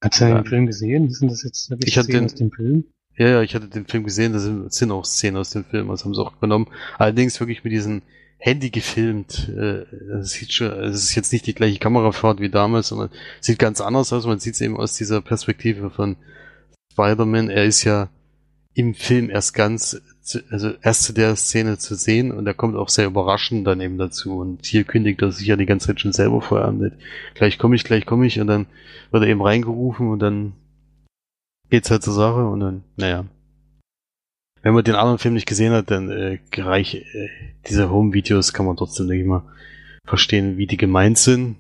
Hat 0.02 0.18
du 0.18 0.24
ja. 0.24 0.34
den 0.34 0.46
Film 0.46 0.66
gesehen? 0.66 1.10
Sind 1.10 1.30
das 1.30 1.42
jetzt 1.44 1.72
ich 1.84 1.98
hatte 1.98 2.08
den, 2.08 2.24
aus 2.24 2.34
dem 2.34 2.50
Film? 2.50 2.84
Ja, 3.16 3.28
ja, 3.28 3.42
ich 3.42 3.54
hatte 3.54 3.68
den 3.68 3.86
Film 3.86 4.04
gesehen, 4.04 4.32
das 4.32 4.44
sind, 4.44 4.90
auch 4.90 5.04
Szenen 5.04 5.36
aus 5.36 5.50
dem 5.50 5.64
Film, 5.64 5.88
das 5.88 6.04
haben 6.04 6.14
sie 6.14 6.22
auch 6.22 6.40
genommen. 6.40 6.68
Allerdings 6.98 7.38
wirklich 7.38 7.62
mit 7.64 7.72
diesem 7.72 8.02
Handy 8.38 8.70
gefilmt. 8.70 9.50
Äh, 9.50 9.84
das 10.08 10.30
sieht 10.30 10.52
schon, 10.52 10.72
es 10.72 11.04
ist 11.04 11.14
jetzt 11.14 11.32
nicht 11.32 11.46
die 11.46 11.54
gleiche 11.54 11.78
Kamerafahrt 11.78 12.40
wie 12.40 12.48
damals, 12.48 12.88
sondern 12.88 13.10
sieht 13.40 13.58
ganz 13.58 13.80
anders 13.80 14.12
aus. 14.12 14.26
Man 14.26 14.40
sieht 14.40 14.54
es 14.54 14.60
eben 14.62 14.76
aus 14.76 14.94
dieser 14.94 15.20
Perspektive 15.20 15.90
von 15.90 16.16
Spider-Man. 16.92 17.50
Er 17.50 17.66
ist 17.66 17.84
ja 17.84 18.08
im 18.80 18.94
Film 18.94 19.28
erst 19.28 19.52
ganz, 19.52 20.00
also 20.50 20.72
erst 20.82 21.02
zu 21.02 21.12
der 21.12 21.36
Szene 21.36 21.76
zu 21.76 21.94
sehen 21.94 22.32
und 22.32 22.46
er 22.46 22.54
kommt 22.54 22.76
auch 22.76 22.88
sehr 22.88 23.06
überraschend 23.06 23.66
dann 23.66 23.80
eben 23.80 23.98
dazu. 23.98 24.38
Und 24.38 24.64
hier 24.64 24.84
kündigt 24.84 25.20
er 25.20 25.32
sich 25.32 25.46
ja 25.46 25.56
die 25.56 25.66
ganze 25.66 25.88
Zeit 25.88 26.00
schon 26.00 26.12
selber 26.12 26.40
vorher 26.40 26.68
an 26.68 26.78
mit, 26.78 26.94
gleich 27.34 27.58
komme 27.58 27.76
ich, 27.76 27.84
gleich 27.84 28.06
komme 28.06 28.26
ich 28.26 28.40
und 28.40 28.46
dann 28.46 28.66
wird 29.10 29.22
er 29.22 29.28
eben 29.28 29.42
reingerufen 29.42 30.08
und 30.08 30.20
dann 30.20 30.54
geht's 31.68 31.90
halt 31.90 32.02
zur 32.02 32.14
Sache 32.14 32.46
und 32.46 32.60
dann, 32.60 32.82
naja. 32.96 33.26
Wenn 34.62 34.74
man 34.74 34.84
den 34.84 34.94
anderen 34.94 35.18
Film 35.18 35.34
nicht 35.34 35.46
gesehen 35.46 35.72
hat, 35.72 35.90
dann 35.90 36.10
äh, 36.10 36.38
reich, 36.56 36.94
äh, 36.94 37.28
diese 37.68 37.90
Home-Videos 37.90 38.52
kann 38.52 38.66
man 38.66 38.76
trotzdem, 38.76 39.08
denke 39.08 39.22
ich 39.22 39.28
mal, 39.28 39.42
verstehen, 40.04 40.56
wie 40.58 40.66
die 40.66 40.76
gemeint 40.76 41.18
sind. 41.18 41.56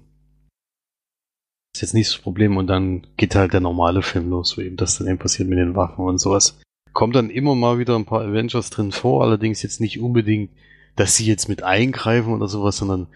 Ist 1.74 1.82
jetzt 1.82 1.94
nicht 1.94 2.10
das 2.10 2.18
Problem 2.18 2.56
und 2.56 2.66
dann 2.66 3.06
geht 3.16 3.34
halt 3.34 3.52
der 3.52 3.60
normale 3.60 4.02
Film 4.02 4.30
los, 4.30 4.56
wo 4.56 4.62
eben 4.62 4.76
das 4.76 4.98
dann 4.98 5.06
eben 5.06 5.18
passiert 5.18 5.48
mit 5.48 5.58
den 5.58 5.76
Waffen 5.76 6.04
und 6.04 6.18
sowas. 6.18 6.60
Kommt 6.92 7.14
dann 7.14 7.30
immer 7.30 7.54
mal 7.54 7.78
wieder 7.78 7.96
ein 7.96 8.04
paar 8.04 8.22
Avengers 8.22 8.70
drin 8.70 8.92
vor, 8.92 9.22
allerdings 9.22 9.62
jetzt 9.62 9.80
nicht 9.80 10.00
unbedingt, 10.00 10.50
dass 10.96 11.16
sie 11.16 11.26
jetzt 11.26 11.48
mit 11.48 11.62
eingreifen 11.62 12.32
oder 12.32 12.48
sowas, 12.48 12.76
sondern 12.76 13.06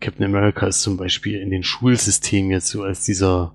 Captain 0.00 0.24
America 0.24 0.66
ist 0.66 0.82
zum 0.82 0.96
Beispiel 0.96 1.40
in 1.40 1.50
den 1.50 1.62
Schulsystemen 1.62 2.50
jetzt 2.50 2.68
so 2.68 2.82
als 2.82 3.04
dieser, 3.04 3.54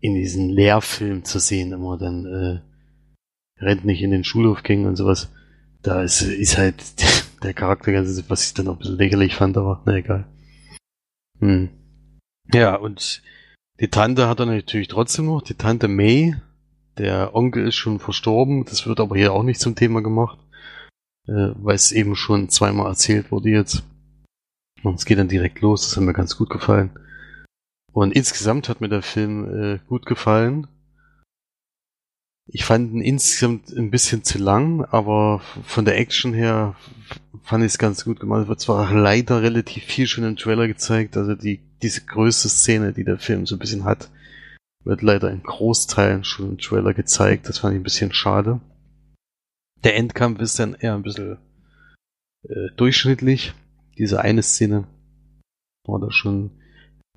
in 0.00 0.14
diesen 0.14 0.48
Lehrfilm 0.48 1.24
zu 1.24 1.38
sehen, 1.38 1.72
immer 1.72 1.98
dann, 1.98 2.24
äh, 2.24 3.62
rennt 3.62 3.84
nicht 3.84 4.02
in 4.02 4.10
den 4.10 4.24
Schulhof 4.24 4.62
ging 4.62 4.86
und 4.86 4.96
sowas. 4.96 5.30
Da 5.82 6.02
ist, 6.02 6.22
ist 6.22 6.58
halt 6.58 6.82
der 7.42 7.54
Charakter, 7.54 7.92
was 8.28 8.46
ich 8.46 8.54
dann 8.54 8.68
auch 8.68 8.72
ein 8.72 8.78
bisschen 8.78 8.98
lächerlich 8.98 9.34
fand, 9.34 9.56
aber 9.56 9.82
na 9.84 9.96
egal. 9.96 10.26
Hm. 11.40 11.68
Ja, 12.52 12.76
und 12.76 13.22
die 13.80 13.88
Tante 13.88 14.28
hat 14.28 14.40
er 14.40 14.46
natürlich 14.46 14.88
trotzdem 14.88 15.26
noch, 15.26 15.42
die 15.42 15.54
Tante 15.54 15.88
May, 15.88 16.36
der 16.98 17.34
Onkel 17.34 17.66
ist 17.66 17.76
schon 17.76 17.98
verstorben, 17.98 18.64
das 18.64 18.86
wird 18.86 19.00
aber 19.00 19.16
hier 19.16 19.32
auch 19.32 19.42
nicht 19.42 19.60
zum 19.60 19.74
Thema 19.74 20.02
gemacht, 20.02 20.38
äh, 21.26 21.50
weil 21.56 21.74
es 21.74 21.92
eben 21.92 22.16
schon 22.16 22.48
zweimal 22.48 22.86
erzählt 22.86 23.30
wurde 23.30 23.50
jetzt. 23.50 23.82
Und 24.82 24.94
es 24.94 25.04
geht 25.04 25.18
dann 25.18 25.28
direkt 25.28 25.60
los, 25.60 25.82
das 25.82 25.96
hat 25.96 26.04
mir 26.04 26.12
ganz 26.12 26.36
gut 26.36 26.50
gefallen. 26.50 26.90
Und 27.92 28.12
insgesamt 28.12 28.68
hat 28.68 28.80
mir 28.80 28.88
der 28.88 29.02
Film 29.02 29.44
äh, 29.74 29.78
gut 29.88 30.06
gefallen. 30.06 30.66
Ich 32.48 32.64
fand 32.64 32.92
ihn 32.92 33.00
insgesamt 33.00 33.70
ein 33.70 33.90
bisschen 33.90 34.22
zu 34.22 34.38
lang, 34.38 34.84
aber 34.84 35.40
von 35.64 35.84
der 35.84 35.98
Action 35.98 36.32
her 36.32 36.76
fand 37.42 37.64
ich 37.64 37.72
es 37.72 37.78
ganz 37.78 38.04
gut 38.04 38.20
gemacht. 38.20 38.42
Es 38.42 38.48
wird 38.48 38.60
zwar 38.60 38.92
leider 38.94 39.42
relativ 39.42 39.84
viel 39.84 40.06
schon 40.06 40.24
im 40.24 40.36
Trailer 40.36 40.68
gezeigt, 40.68 41.16
also 41.16 41.34
die, 41.34 41.60
diese 41.82 42.02
größte 42.02 42.48
Szene, 42.48 42.92
die 42.92 43.04
der 43.04 43.18
Film 43.18 43.46
so 43.46 43.56
ein 43.56 43.58
bisschen 43.58 43.84
hat, 43.84 44.10
wird 44.86 45.02
leider 45.02 45.30
in 45.30 45.42
Großteilen 45.42 46.24
schon 46.24 46.50
im 46.50 46.58
Trailer 46.58 46.94
gezeigt. 46.94 47.48
Das 47.48 47.58
fand 47.58 47.74
ich 47.74 47.80
ein 47.80 47.84
bisschen 47.84 48.12
schade. 48.12 48.60
Der 49.82 49.96
Endkampf 49.96 50.40
ist 50.40 50.58
dann 50.58 50.74
eher 50.74 50.94
ein 50.94 51.02
bisschen 51.02 51.38
äh, 52.44 52.68
durchschnittlich. 52.76 53.52
Diese 53.98 54.20
eine 54.20 54.42
Szene 54.42 54.86
war 55.86 56.00
da 56.00 56.10
schon 56.12 56.50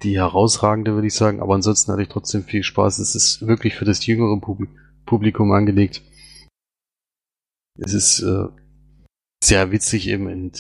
die 0.02 0.18
herausragende, 0.18 0.94
würde 0.94 1.08
ich 1.08 1.14
sagen. 1.14 1.42
Aber 1.42 1.54
ansonsten 1.54 1.92
hatte 1.92 2.02
ich 2.02 2.10
trotzdem 2.10 2.44
viel 2.44 2.64
Spaß. 2.64 3.00
Es 3.00 3.14
ist 3.16 3.46
wirklich 3.46 3.76
für 3.76 3.86
das 3.86 4.06
jüngere 4.06 4.40
Publikum 5.06 5.52
angelegt. 5.52 6.02
Es 7.78 7.94
ist 7.94 8.22
äh, 8.22 8.48
sehr 9.44 9.72
witzig 9.72 10.08
eben 10.08 10.28
in, 10.28 10.52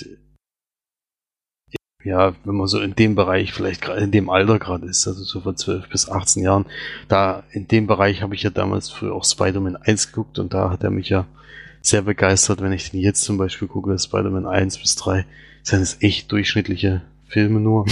ja, 2.03 2.33
wenn 2.45 2.55
man 2.55 2.67
so 2.67 2.79
in 2.79 2.95
dem 2.95 3.15
Bereich 3.15 3.51
vielleicht 3.51 3.81
gerade 3.81 4.01
in 4.01 4.11
dem 4.11 4.29
Alter 4.29 4.57
gerade 4.57 4.87
ist, 4.87 5.07
also 5.07 5.23
so 5.23 5.41
von 5.41 5.57
12 5.57 5.89
bis 5.89 6.09
18 6.09 6.43
Jahren, 6.43 6.65
da 7.07 7.43
in 7.51 7.67
dem 7.67 7.87
Bereich 7.87 8.21
habe 8.21 8.35
ich 8.35 8.43
ja 8.43 8.49
damals 8.49 8.89
früher 8.89 9.13
auch 9.13 9.25
Spider-Man 9.25 9.75
1 9.75 10.11
geguckt 10.11 10.39
und 10.39 10.53
da 10.53 10.69
hat 10.69 10.83
er 10.83 10.91
mich 10.91 11.09
ja 11.09 11.27
sehr 11.81 12.03
begeistert, 12.03 12.61
wenn 12.61 12.71
ich 12.71 12.91
den 12.91 13.01
jetzt 13.01 13.23
zum 13.23 13.37
Beispiel 13.37 13.67
gucke, 13.67 13.97
Spider-Man 13.97 14.45
1 14.45 14.77
bis 14.79 14.95
3, 14.95 15.25
sind 15.63 15.81
es 15.81 16.01
echt 16.01 16.31
durchschnittliche 16.31 17.01
Filme 17.27 17.59
nur, 17.59 17.85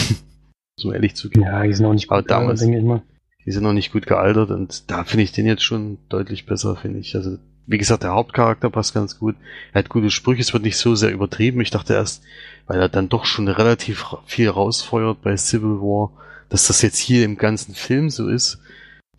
so 0.78 0.92
ehrlich 0.94 1.16
zu 1.16 1.30
gehen. 1.30 1.44
Ja, 1.44 1.64
die 1.64 1.74
sind 1.74 1.86
auch 1.86 1.94
nicht 1.94 2.08
gut 2.08 2.30
damals, 2.30 2.62
denke 2.62 2.78
ich 2.78 2.84
mal. 2.84 3.02
Die 3.46 3.52
sind 3.52 3.64
noch 3.64 3.74
nicht 3.74 3.94
gut 3.94 4.06
gealtert 4.08 4.52
und 4.52 4.90
da 4.92 5.04
finde 5.04 5.24
ich 5.24 5.32
den 5.32 5.46
jetzt 5.46 5.64
schon 5.64 5.98
deutlich 6.10 6.46
besser, 6.46 6.76
finde 6.76 7.00
ich. 7.00 7.16
Also 7.16 7.38
wie 7.68 7.78
gesagt, 7.78 8.04
der 8.04 8.14
Hauptcharakter 8.14 8.70
passt 8.70 8.94
ganz 8.94 9.20
gut. 9.20 9.36
Er 9.74 9.80
hat 9.80 9.90
gute 9.90 10.10
Sprüche, 10.10 10.42
es 10.42 10.54
wird 10.54 10.64
nicht 10.64 10.78
so 10.78 10.96
sehr 10.96 11.12
übertrieben. 11.12 11.60
Ich 11.62 11.70
dachte 11.70 11.94
erst, 11.94 12.24
weil 12.66 12.80
er 12.80 12.90
dann 12.90 13.10
doch 13.10 13.26
schon 13.26 13.48
relativ 13.50 14.06
viel 14.26 14.50
rausfeuert 14.50 15.22
bei 15.22 15.36
Civil 15.36 15.82
War, 15.82 16.12
dass 16.50 16.68
das 16.68 16.82
jetzt 16.82 16.98
hier 16.98 17.26
im 17.26 17.38
ganzen 17.38 17.76
Film 17.76 18.10
so 18.10 18.30
ist. 18.30 18.60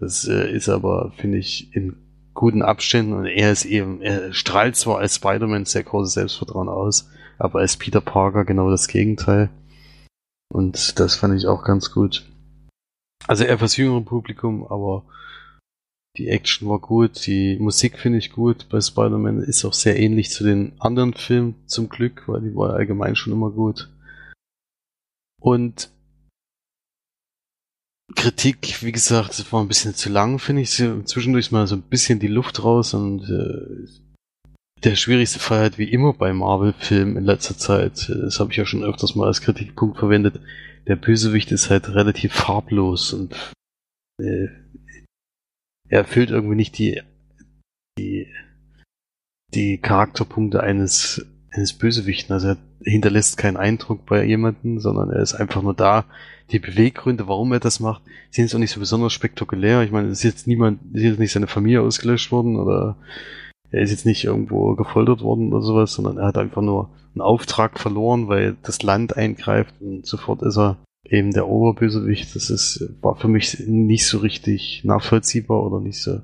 Das 0.00 0.26
äh, 0.26 0.50
ist 0.50 0.70
aber, 0.70 1.12
finde 1.18 1.38
ich, 1.38 1.74
in 1.76 1.96
guten 2.32 2.62
Abständen 2.62 3.12
und 3.12 3.26
er 3.26 3.52
ist 3.52 3.64
eben, 3.64 4.00
er 4.00 4.32
strahlt 4.32 4.76
zwar 4.76 4.98
als 4.98 5.16
Spider-Man 5.16 5.66
sehr 5.66 5.82
großes 5.82 6.14
Selbstvertrauen 6.14 6.68
aus, 6.68 7.10
aber 7.36 7.58
als 7.58 7.76
Peter 7.76 8.00
Parker 8.00 8.44
genau 8.44 8.70
das 8.70 8.88
Gegenteil. 8.88 9.50
Und 10.50 10.98
das 11.00 11.16
fand 11.16 11.36
ich 11.36 11.46
auch 11.46 11.64
ganz 11.64 11.90
gut. 11.90 12.24
Also 13.26 13.44
etwas 13.44 13.76
jüngeres 13.76 14.06
Publikum, 14.06 14.66
aber 14.66 15.02
die 16.18 16.28
Action 16.28 16.68
war 16.68 16.80
gut, 16.80 17.26
die 17.26 17.56
Musik 17.58 17.98
finde 17.98 18.18
ich 18.18 18.32
gut. 18.32 18.68
Bei 18.68 18.80
Spider-Man 18.80 19.40
ist 19.40 19.64
auch 19.64 19.72
sehr 19.72 19.98
ähnlich 19.98 20.30
zu 20.30 20.44
den 20.44 20.72
anderen 20.80 21.14
Filmen 21.14 21.54
zum 21.66 21.88
Glück, 21.88 22.24
weil 22.26 22.40
die 22.40 22.54
war 22.54 22.74
allgemein 22.74 23.16
schon 23.16 23.32
immer 23.32 23.50
gut. 23.50 23.88
Und 25.40 25.90
Kritik, 28.16 28.82
wie 28.82 28.92
gesagt, 28.92 29.38
das 29.38 29.52
war 29.52 29.62
ein 29.62 29.68
bisschen 29.68 29.94
zu 29.94 30.08
lang, 30.08 30.38
finde 30.38 30.62
ich. 30.62 30.70
Zwischendurch 30.70 31.52
mal 31.52 31.66
so 31.66 31.76
ein 31.76 31.82
bisschen 31.82 32.18
die 32.18 32.26
Luft 32.26 32.64
raus 32.64 32.94
und 32.94 33.28
äh, 33.28 33.86
der 34.82 34.96
schwierigste 34.96 35.38
Fall 35.38 35.60
halt 35.60 35.78
wie 35.78 35.90
immer 35.90 36.12
bei 36.12 36.32
Marvel-Filmen 36.32 37.16
in 37.16 37.24
letzter 37.24 37.56
Zeit, 37.56 38.08
das 38.08 38.40
habe 38.40 38.50
ich 38.50 38.56
ja 38.56 38.66
schon 38.66 38.84
öfters 38.84 39.14
mal 39.14 39.26
als 39.26 39.40
Kritikpunkt 39.40 39.98
verwendet, 39.98 40.40
der 40.86 40.96
Bösewicht 40.96 41.52
ist 41.52 41.68
halt 41.70 41.88
relativ 41.88 42.32
farblos 42.32 43.12
und 43.12 43.34
äh, 44.20 44.48
erfüllt 45.88 46.30
irgendwie 46.30 46.56
nicht 46.56 46.78
die, 46.78 47.02
die, 47.98 48.26
die 49.54 49.78
Charakterpunkte 49.78 50.62
eines, 50.62 51.26
eines 51.50 51.72
Bösewichten. 51.72 52.32
Also 52.32 52.48
er 52.48 52.56
hinterlässt 52.82 53.36
keinen 53.36 53.56
Eindruck 53.56 54.06
bei 54.06 54.24
jemanden, 54.24 54.80
sondern 54.80 55.10
er 55.10 55.22
ist 55.22 55.34
einfach 55.34 55.62
nur 55.62 55.74
da. 55.74 56.04
Die 56.50 56.58
Beweggründe, 56.58 57.28
warum 57.28 57.52
er 57.52 57.60
das 57.60 57.80
macht, 57.80 58.02
sind 58.30 58.44
jetzt 58.44 58.54
auch 58.54 58.58
nicht 58.58 58.70
so 58.70 58.80
besonders 58.80 59.12
spektakulär. 59.12 59.82
Ich 59.82 59.90
meine, 59.90 60.08
es 60.08 60.18
ist 60.18 60.24
jetzt 60.24 60.46
niemand, 60.46 60.80
ist 60.94 61.02
jetzt 61.02 61.18
nicht 61.18 61.32
seine 61.32 61.46
Familie 61.46 61.82
ausgelöscht 61.82 62.32
worden 62.32 62.56
oder 62.56 62.96
er 63.70 63.82
ist 63.82 63.90
jetzt 63.90 64.06
nicht 64.06 64.24
irgendwo 64.24 64.74
gefoltert 64.74 65.20
worden 65.20 65.52
oder 65.52 65.62
sowas, 65.62 65.92
sondern 65.92 66.16
er 66.16 66.26
hat 66.26 66.38
einfach 66.38 66.62
nur 66.62 66.90
einen 67.14 67.20
Auftrag 67.20 67.78
verloren, 67.78 68.28
weil 68.28 68.56
das 68.62 68.82
Land 68.82 69.16
eingreift 69.16 69.74
und 69.80 70.06
sofort 70.06 70.42
ist 70.42 70.56
er 70.56 70.78
eben 71.04 71.32
der 71.32 71.48
Oberbösewicht, 71.48 72.34
das 72.34 72.50
ist, 72.50 72.94
war 73.00 73.16
für 73.16 73.28
mich 73.28 73.58
nicht 73.66 74.06
so 74.06 74.18
richtig 74.18 74.82
nachvollziehbar 74.84 75.64
oder 75.64 75.80
nicht 75.80 76.00
so, 76.00 76.20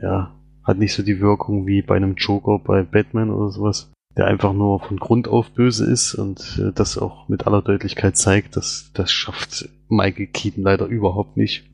ja, 0.00 0.34
hat 0.64 0.78
nicht 0.78 0.94
so 0.94 1.02
die 1.02 1.20
Wirkung 1.20 1.66
wie 1.66 1.82
bei 1.82 1.96
einem 1.96 2.14
Joker 2.14 2.58
bei 2.58 2.82
Batman 2.82 3.30
oder 3.30 3.50
sowas, 3.50 3.92
der 4.16 4.26
einfach 4.26 4.52
nur 4.52 4.80
von 4.80 4.98
Grund 4.98 5.28
auf 5.28 5.50
böse 5.50 5.90
ist 5.90 6.14
und 6.14 6.60
äh, 6.62 6.72
das 6.72 6.98
auch 6.98 7.28
mit 7.28 7.46
aller 7.46 7.62
Deutlichkeit 7.62 8.16
zeigt, 8.16 8.56
dass 8.56 8.90
das 8.94 9.10
schafft 9.10 9.68
Michael 9.88 10.26
Keaton 10.26 10.62
leider 10.62 10.86
überhaupt 10.86 11.36
nicht. 11.36 11.64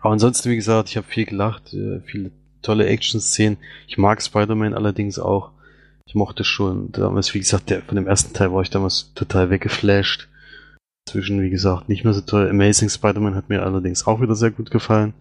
Aber 0.00 0.12
ansonsten, 0.12 0.50
wie 0.50 0.56
gesagt, 0.56 0.90
ich 0.90 0.96
habe 0.96 1.06
viel 1.06 1.24
gelacht, 1.24 1.72
äh, 1.74 2.00
viele 2.00 2.32
tolle 2.62 2.86
Action-Szenen. 2.86 3.58
Ich 3.86 3.98
mag 3.98 4.22
Spider-Man 4.22 4.74
allerdings 4.74 5.18
auch. 5.18 5.52
Ich 6.04 6.14
mochte 6.14 6.44
schon 6.44 6.92
damals, 6.92 7.34
wie 7.34 7.38
gesagt, 7.38 7.70
der, 7.70 7.82
von 7.82 7.96
dem 7.96 8.06
ersten 8.06 8.32
Teil 8.32 8.52
war 8.52 8.62
ich 8.62 8.70
damals 8.70 9.12
total 9.14 9.50
weggeflasht. 9.50 10.28
Zwischen, 11.08 11.40
wie 11.40 11.50
gesagt, 11.50 11.88
nicht 11.88 12.04
mehr 12.04 12.12
so 12.12 12.20
toll. 12.20 12.48
Amazing 12.50 12.88
Spider-Man 12.88 13.34
hat 13.34 13.48
mir 13.48 13.62
allerdings 13.62 14.06
auch 14.06 14.20
wieder 14.20 14.34
sehr 14.34 14.50
gut 14.50 14.70
gefallen. 14.70 15.14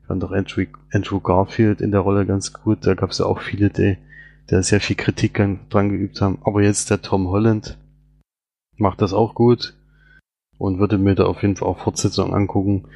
Ich 0.00 0.06
fand 0.06 0.22
auch 0.24 0.30
Andrew, 0.30 0.64
Andrew 0.92 1.20
Garfield 1.20 1.80
in 1.80 1.90
der 1.90 2.00
Rolle 2.00 2.26
ganz 2.26 2.52
gut. 2.52 2.86
Da 2.86 2.94
gab 2.94 3.10
es 3.10 3.18
ja 3.18 3.26
auch 3.26 3.40
viele, 3.40 3.70
die, 3.70 3.98
die 4.50 4.62
sehr 4.62 4.80
viel 4.80 4.96
Kritik 4.96 5.34
dran 5.34 5.88
geübt 5.88 6.20
haben. 6.20 6.38
Aber 6.44 6.62
jetzt 6.62 6.90
der 6.90 7.02
Tom 7.02 7.28
Holland 7.28 7.76
macht 8.76 9.02
das 9.02 9.12
auch 9.12 9.34
gut 9.34 9.74
und 10.58 10.78
würde 10.78 10.98
mir 10.98 11.16
da 11.16 11.24
auf 11.24 11.42
jeden 11.42 11.56
Fall 11.56 11.68
auch 11.68 11.80
Fortsetzungen 11.80 12.34
angucken. 12.34 12.86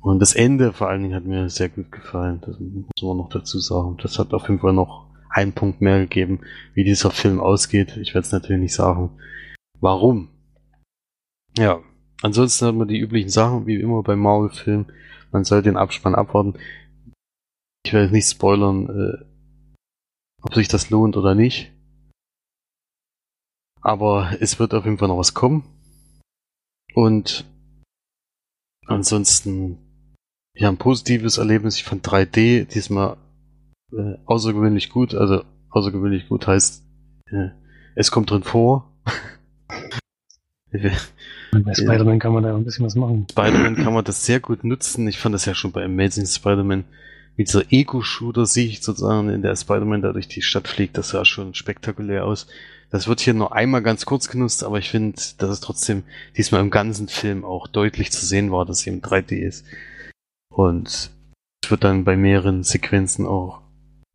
Und 0.00 0.20
das 0.20 0.34
Ende 0.34 0.72
vor 0.72 0.88
allen 0.88 1.02
Dingen 1.02 1.14
hat 1.14 1.24
mir 1.24 1.50
sehr 1.50 1.68
gut 1.68 1.92
gefallen. 1.92 2.40
Das 2.46 2.58
muss 2.58 3.02
man 3.02 3.16
noch 3.18 3.28
dazu 3.28 3.58
sagen. 3.58 3.98
Das 4.00 4.18
hat 4.18 4.32
auf 4.32 4.48
jeden 4.48 4.60
Fall 4.60 4.72
noch 4.72 5.06
einen 5.30 5.52
Punkt 5.52 5.82
mehr 5.82 6.00
gegeben, 6.00 6.40
wie 6.72 6.84
dieser 6.84 7.10
Film 7.10 7.40
ausgeht. 7.40 7.96
Ich 7.98 8.14
werde 8.14 8.26
es 8.26 8.32
natürlich 8.32 8.62
nicht 8.62 8.74
sagen. 8.74 9.10
Warum? 9.80 10.28
Ja, 11.56 11.82
ansonsten 12.22 12.66
hat 12.66 12.74
man 12.74 12.88
die 12.88 12.98
üblichen 12.98 13.30
Sachen, 13.30 13.66
wie 13.66 13.80
immer 13.80 14.02
beim 14.02 14.20
Marvel-Film. 14.20 14.86
Man 15.32 15.44
soll 15.44 15.62
den 15.62 15.76
Abspann 15.76 16.14
abwarten. 16.14 16.58
Ich 17.84 17.92
werde 17.92 18.12
nicht 18.12 18.28
spoilern, 18.28 18.88
äh, 18.88 19.24
ob 20.42 20.54
sich 20.54 20.68
das 20.68 20.90
lohnt 20.90 21.16
oder 21.16 21.34
nicht. 21.34 21.72
Aber 23.80 24.36
es 24.40 24.58
wird 24.58 24.74
auf 24.74 24.84
jeden 24.84 24.98
Fall 24.98 25.08
noch 25.08 25.18
was 25.18 25.34
kommen. 25.34 25.64
Und 26.94 27.44
ansonsten, 28.86 29.78
ja, 30.54 30.68
ein 30.68 30.78
positives 30.78 31.38
Erlebnis. 31.38 31.76
Ich 31.76 31.84
fand 31.84 32.06
3D 32.06 32.64
diesmal 32.64 33.16
äh, 33.92 34.14
außergewöhnlich 34.26 34.90
gut. 34.90 35.14
Also 35.14 35.44
außergewöhnlich 35.70 36.28
gut 36.28 36.46
heißt, 36.46 36.84
äh, 37.30 37.50
es 37.94 38.10
kommt 38.10 38.30
drin 38.30 38.42
vor. 38.42 38.92
Bei 41.50 41.74
Spider-Man 41.74 42.18
kann 42.18 42.32
man 42.32 42.42
da 42.42 42.54
ein 42.54 42.64
bisschen 42.64 42.84
was 42.84 42.94
machen. 42.94 43.26
Spider-Man 43.30 43.76
kann 43.76 43.92
man 43.92 44.04
das 44.04 44.26
sehr 44.26 44.40
gut 44.40 44.64
nutzen. 44.64 45.08
Ich 45.08 45.18
fand 45.18 45.34
das 45.34 45.46
ja 45.46 45.54
schon 45.54 45.72
bei 45.72 45.84
Amazing 45.84 46.26
Spider-Man 46.26 46.84
mit 47.36 47.48
dieser 47.48 47.72
Ego-Shooter-Sicht 47.72 48.82
sozusagen, 48.82 49.30
in 49.30 49.42
der 49.42 49.56
Spider-Man 49.56 50.02
da 50.02 50.12
durch 50.12 50.28
die 50.28 50.42
Stadt 50.42 50.68
fliegt. 50.68 50.98
Das 50.98 51.10
sah 51.10 51.24
schon 51.24 51.54
spektakulär 51.54 52.24
aus. 52.24 52.48
Das 52.90 53.06
wird 53.06 53.20
hier 53.20 53.34
nur 53.34 53.54
einmal 53.54 53.82
ganz 53.82 54.06
kurz 54.06 54.28
genutzt, 54.28 54.64
aber 54.64 54.78
ich 54.78 54.90
finde, 54.90 55.20
dass 55.38 55.50
es 55.50 55.60
trotzdem 55.60 56.04
diesmal 56.36 56.60
im 56.60 56.70
ganzen 56.70 57.08
Film 57.08 57.44
auch 57.44 57.66
deutlich 57.66 58.10
zu 58.10 58.24
sehen 58.24 58.50
war, 58.50 58.64
dass 58.66 58.80
sie 58.80 58.90
im 58.90 59.02
3D 59.02 59.36
ist. 59.36 59.64
Und 60.50 60.88
es 60.88 61.70
wird 61.70 61.84
dann 61.84 62.04
bei 62.04 62.16
mehreren 62.16 62.62
Sequenzen 62.64 63.26
auch 63.26 63.60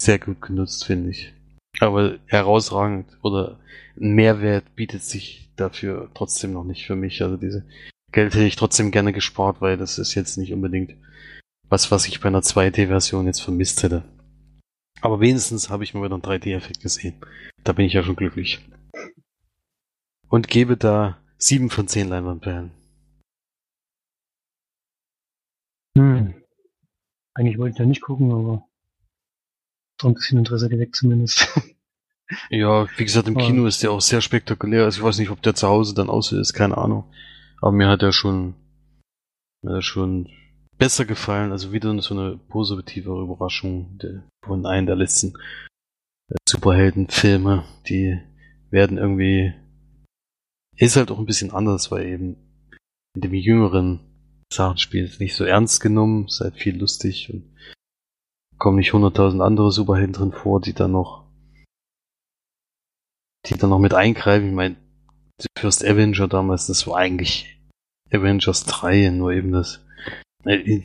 sehr 0.02 0.20
gut 0.20 0.42
genutzt, 0.42 0.86
finde 0.86 1.12
ich. 1.12 1.34
Aber 1.80 2.16
herausragend 2.26 3.06
oder 3.22 3.60
Mehrwert 3.96 4.76
bietet 4.76 5.04
sich 5.04 5.43
dafür 5.64 6.09
trotzdem 6.14 6.53
noch 6.53 6.64
nicht 6.64 6.86
für 6.86 6.95
mich. 6.95 7.22
Also 7.22 7.38
diese 7.38 7.66
Geld 8.11 8.34
hätte 8.34 8.45
ich 8.45 8.55
trotzdem 8.55 8.91
gerne 8.91 9.14
gespart, 9.14 9.61
weil 9.61 9.78
das 9.78 9.97
ist 9.97 10.14
jetzt 10.14 10.38
nicht 10.38 10.53
unbedingt 10.53 10.95
was, 11.70 11.89
was 11.89 12.07
ich 12.07 12.22
bei 12.22 12.28
einer 12.28 12.41
2D-Version 12.41 13.26
jetzt 13.26 13.41
vermisst 13.41 13.82
hätte. 13.82 14.03
Aber 15.01 15.20
wenigstens 15.20 15.70
habe 15.70 15.84
ich 15.84 15.93
mal 15.93 16.03
wieder 16.03 16.14
einen 16.14 16.24
3D-Effekt 16.24 16.82
gesehen. 16.82 17.16
Da 17.64 17.74
bin 17.74 17.86
ich 17.86 17.93
ja 17.93 18.03
schon 18.03 18.16
glücklich. 18.16 18.59
Und 20.30 20.47
gebe 20.47 20.78
da 20.78 21.18
7 21.38 21.70
von 21.70 21.88
10 21.88 22.09
Leinwandperlen. 22.09 22.72
Hm. 25.97 26.36
Eigentlich 27.34 27.57
wollte 27.57 27.74
ich 27.74 27.80
ja 27.80 27.86
nicht 27.86 28.01
gucken, 28.01 28.32
aber 28.32 28.68
so 29.99 30.07
ein 30.07 30.14
bisschen 30.14 30.38
Interesse 30.39 30.70
geweckt 30.70 30.95
zumindest. 30.95 31.47
Ja, 32.49 32.88
wie 32.97 33.03
gesagt, 33.03 33.28
im 33.28 33.38
Kino 33.38 33.65
ist 33.65 33.84
der 33.84 33.91
auch 33.91 34.01
sehr 34.01 34.21
spektakulär. 34.21 34.86
Also 34.86 34.99
ich 34.99 35.03
weiß 35.03 35.17
nicht, 35.19 35.30
ob 35.30 35.41
der 35.41 35.55
zu 35.55 35.67
Hause 35.67 35.93
dann 35.93 36.09
aussieht, 36.09 36.39
ist 36.39 36.53
keine 36.53 36.78
Ahnung. 36.78 37.05
Aber 37.61 37.71
mir 37.71 37.88
hat 37.88 38.01
er 38.01 38.11
schon, 38.11 38.55
mir 39.61 39.76
hat 39.76 39.84
schon 39.84 40.30
besser 40.78 41.05
gefallen. 41.05 41.51
Also 41.51 41.71
wieder 41.71 41.99
so 42.01 42.13
eine 42.13 42.38
positive 42.38 43.09
Überraschung 43.21 43.97
der, 43.97 44.24
von 44.43 44.65
einem 44.65 44.88
der 44.88 44.95
letzten 44.95 45.34
äh, 46.30 46.36
Superheldenfilme. 46.47 47.63
Die 47.88 48.19
werden 48.69 48.97
irgendwie, 48.97 49.53
ist 50.78 50.95
halt 50.95 51.11
auch 51.11 51.19
ein 51.19 51.26
bisschen 51.26 51.51
anders, 51.51 51.91
weil 51.91 52.05
eben 52.07 52.38
in 53.15 53.21
dem 53.21 53.34
jüngeren 53.34 53.99
Sachen 54.51 54.78
spielt 54.78 55.19
nicht 55.19 55.36
so 55.36 55.43
ernst 55.45 55.82
genommen, 55.82 56.26
ist 56.26 56.41
halt 56.41 56.55
viel 56.55 56.78
lustig 56.78 57.32
und 57.32 57.55
kommen 58.57 58.78
nicht 58.78 58.93
hunderttausend 58.93 59.41
andere 59.41 59.71
Superhelden 59.71 60.13
drin 60.13 60.32
vor, 60.32 60.61
die 60.61 60.74
dann 60.74 60.91
noch 60.91 61.22
die 63.46 63.58
dann 63.58 63.70
noch 63.70 63.80
mit 63.80 63.94
eingreifen. 63.94 64.50
Ich 64.50 64.56
meine, 64.56 64.76
The 65.39 65.48
First 65.58 65.84
Avenger 65.86 66.28
damals, 66.28 66.68
das 66.68 66.88
war 66.88 66.98
eigentlich 66.98 67.60
Avengers 68.12 68.66
3, 68.66 69.10
nur 69.10 69.32
eben 69.32 69.52
das. 69.52 69.84
Äh, 70.46 70.82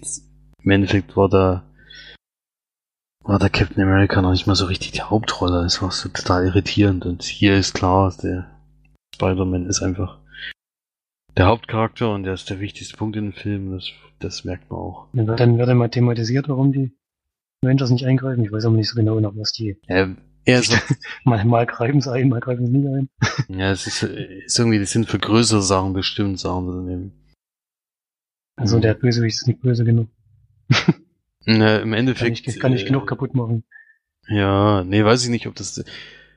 Im 0.63 0.71
Endeffekt 0.71 1.17
war 1.17 1.29
da 1.29 1.65
war 3.29 3.39
der 3.39 3.51
Captain 3.51 3.83
America 3.83 4.23
noch 4.23 4.31
nicht 4.31 4.47
mal 4.47 4.55
so 4.55 4.65
richtig 4.65 4.93
die 4.93 5.03
Hauptrolle. 5.03 5.63
Das 5.63 5.83
war 5.83 5.91
so 5.91 6.09
total 6.09 6.47
irritierend. 6.47 7.05
Und 7.05 7.23
hier 7.23 7.59
ist 7.59 7.75
klar, 7.75 8.15
der 8.23 8.51
Spider-Man 9.15 9.67
ist 9.67 9.83
einfach 9.83 10.19
der 11.37 11.47
Hauptcharakter 11.47 12.13
und 12.13 12.23
der 12.23 12.33
ist 12.33 12.49
der 12.49 12.59
wichtigste 12.59 12.97
Punkt 12.97 13.17
in 13.17 13.27
dem 13.27 13.33
Film. 13.35 13.73
Das, 13.73 13.91
das 14.19 14.45
merkt 14.45 14.71
man 14.71 14.81
auch. 14.81 15.09
Dann 15.13 15.59
wird 15.59 15.75
mal 15.75 15.91
thematisiert, 15.91 16.49
warum 16.49 16.73
die 16.73 16.97
Avengers 17.63 17.91
nicht 17.91 18.07
eingreifen. 18.07 18.45
Ich 18.45 18.51
weiß 18.51 18.65
aber 18.65 18.77
nicht 18.77 18.89
so 18.89 18.97
genau, 18.97 19.21
nach 19.21 19.37
was 19.37 19.53
die. 19.53 19.79
Ja, 19.89 20.09
er 20.45 20.61
ist 20.61 20.72
mal, 21.24 21.45
mal 21.45 21.66
greifen 21.66 22.01
sie 22.01 22.12
ein, 22.12 22.28
mal 22.28 22.41
greifen 22.41 22.66
sie 22.66 22.72
nicht 22.72 22.89
ein. 22.89 23.59
ja, 23.59 23.70
es 23.70 23.86
ist, 23.86 24.03
ist 24.03 24.59
irgendwie, 24.59 24.78
die 24.78 24.86
sind 24.86 25.09
für 25.09 25.18
größere 25.18 25.62
Sachen 25.62 25.93
bestimmt, 25.93 26.39
Sachen 26.39 26.66
zu 26.66 26.80
nehmen. 26.82 27.12
Also 28.57 28.80
der 28.80 28.95
Bösewicht 28.95 29.36
ist 29.36 29.47
nicht 29.47 29.61
böse 29.61 29.84
genug. 29.84 30.09
Na, 31.45 31.78
Im 31.78 31.93
Endeffekt. 31.93 32.45
Kann 32.45 32.55
ich, 32.55 32.61
kann 32.61 32.72
ich 32.72 32.86
genug 32.86 33.07
kaputt 33.07 33.34
machen. 33.34 33.64
Ja, 34.28 34.84
nee, 34.84 35.05
weiß 35.05 35.24
ich 35.24 35.30
nicht, 35.30 35.47
ob 35.47 35.55
das. 35.55 35.82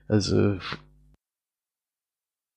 Also. 0.07 0.57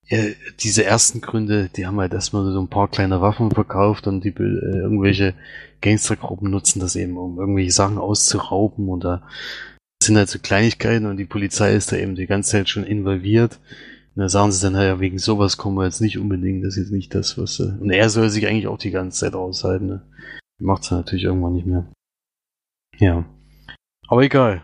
Ja, 0.07 0.19
diese 0.61 0.85
ersten 0.85 1.23
Gründe, 1.23 1.71
die 1.75 1.87
haben 1.87 1.99
halt 1.99 2.13
erstmal 2.13 2.53
so 2.53 2.61
ein 2.61 2.69
paar 2.69 2.89
kleine 2.89 3.23
Waffen 3.23 3.51
verkauft 3.51 4.07
und 4.07 4.23
die 4.23 4.29
äh, 4.29 4.77
irgendwelche 4.77 5.35
Gangstergruppen 5.81 6.51
nutzen 6.51 6.79
das 6.79 6.95
eben, 6.95 7.17
um 7.17 7.39
irgendwelche 7.39 7.71
Sachen 7.71 7.97
auszurauben 7.97 9.01
da 9.01 9.27
sind 10.05 10.17
halt 10.17 10.29
so 10.29 10.39
Kleinigkeiten 10.39 11.07
und 11.07 11.17
die 11.17 11.25
Polizei 11.25 11.75
ist 11.75 11.93
da 11.93 11.97
eben 11.97 12.15
die 12.15 12.27
ganze 12.27 12.53
Zeit 12.53 12.69
schon 12.69 12.85
involviert. 12.85 13.59
Und 14.15 14.23
da 14.23 14.29
sagen 14.29 14.53
sie 14.53 14.63
dann, 14.63 14.75
naja, 14.75 15.01
wegen 15.01 15.19
sowas 15.19 15.57
kommen 15.57 15.77
wir 15.77 15.85
jetzt 15.85 16.01
nicht 16.01 16.19
unbedingt, 16.19 16.65
das 16.65 16.77
ist 16.77 16.85
jetzt 16.85 16.93
nicht 16.93 17.15
das, 17.15 17.37
was. 17.37 17.59
Äh, 17.61 17.75
und 17.81 17.91
er 17.91 18.09
soll 18.09 18.31
sich 18.31 18.47
eigentlich 18.47 18.69
auch 18.69 18.79
die 18.79 18.91
ganze 18.91 19.21
Zeit 19.21 19.35
aushalten, 19.35 19.87
ne? 19.87 20.03
Macht's 20.59 20.91
natürlich 20.91 21.25
irgendwann 21.25 21.55
nicht 21.55 21.67
mehr. 21.67 21.91
Ja. 22.99 23.25
Aber 24.07 24.23
egal. 24.23 24.63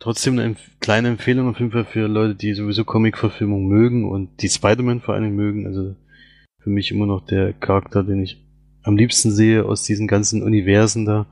Trotzdem 0.00 0.38
eine 0.38 0.56
kleine 0.80 1.08
Empfehlung 1.08 1.48
auf 1.48 1.58
jeden 1.58 1.72
Fall 1.72 1.84
für 1.84 2.06
Leute, 2.06 2.34
die 2.34 2.54
sowieso 2.54 2.84
Comic-Verfilmung 2.84 3.66
mögen 3.66 4.08
und 4.08 4.40
die 4.40 4.48
Spider-Man 4.48 5.00
vor 5.00 5.14
allem 5.14 5.34
mögen. 5.34 5.66
Also 5.66 5.94
für 6.62 6.70
mich 6.70 6.90
immer 6.90 7.06
noch 7.06 7.26
der 7.26 7.52
Charakter, 7.52 8.02
den 8.02 8.22
ich 8.22 8.42
am 8.82 8.96
liebsten 8.96 9.30
sehe 9.30 9.64
aus 9.64 9.82
diesen 9.82 10.06
ganzen 10.06 10.42
Universen 10.42 11.04
da. 11.04 11.26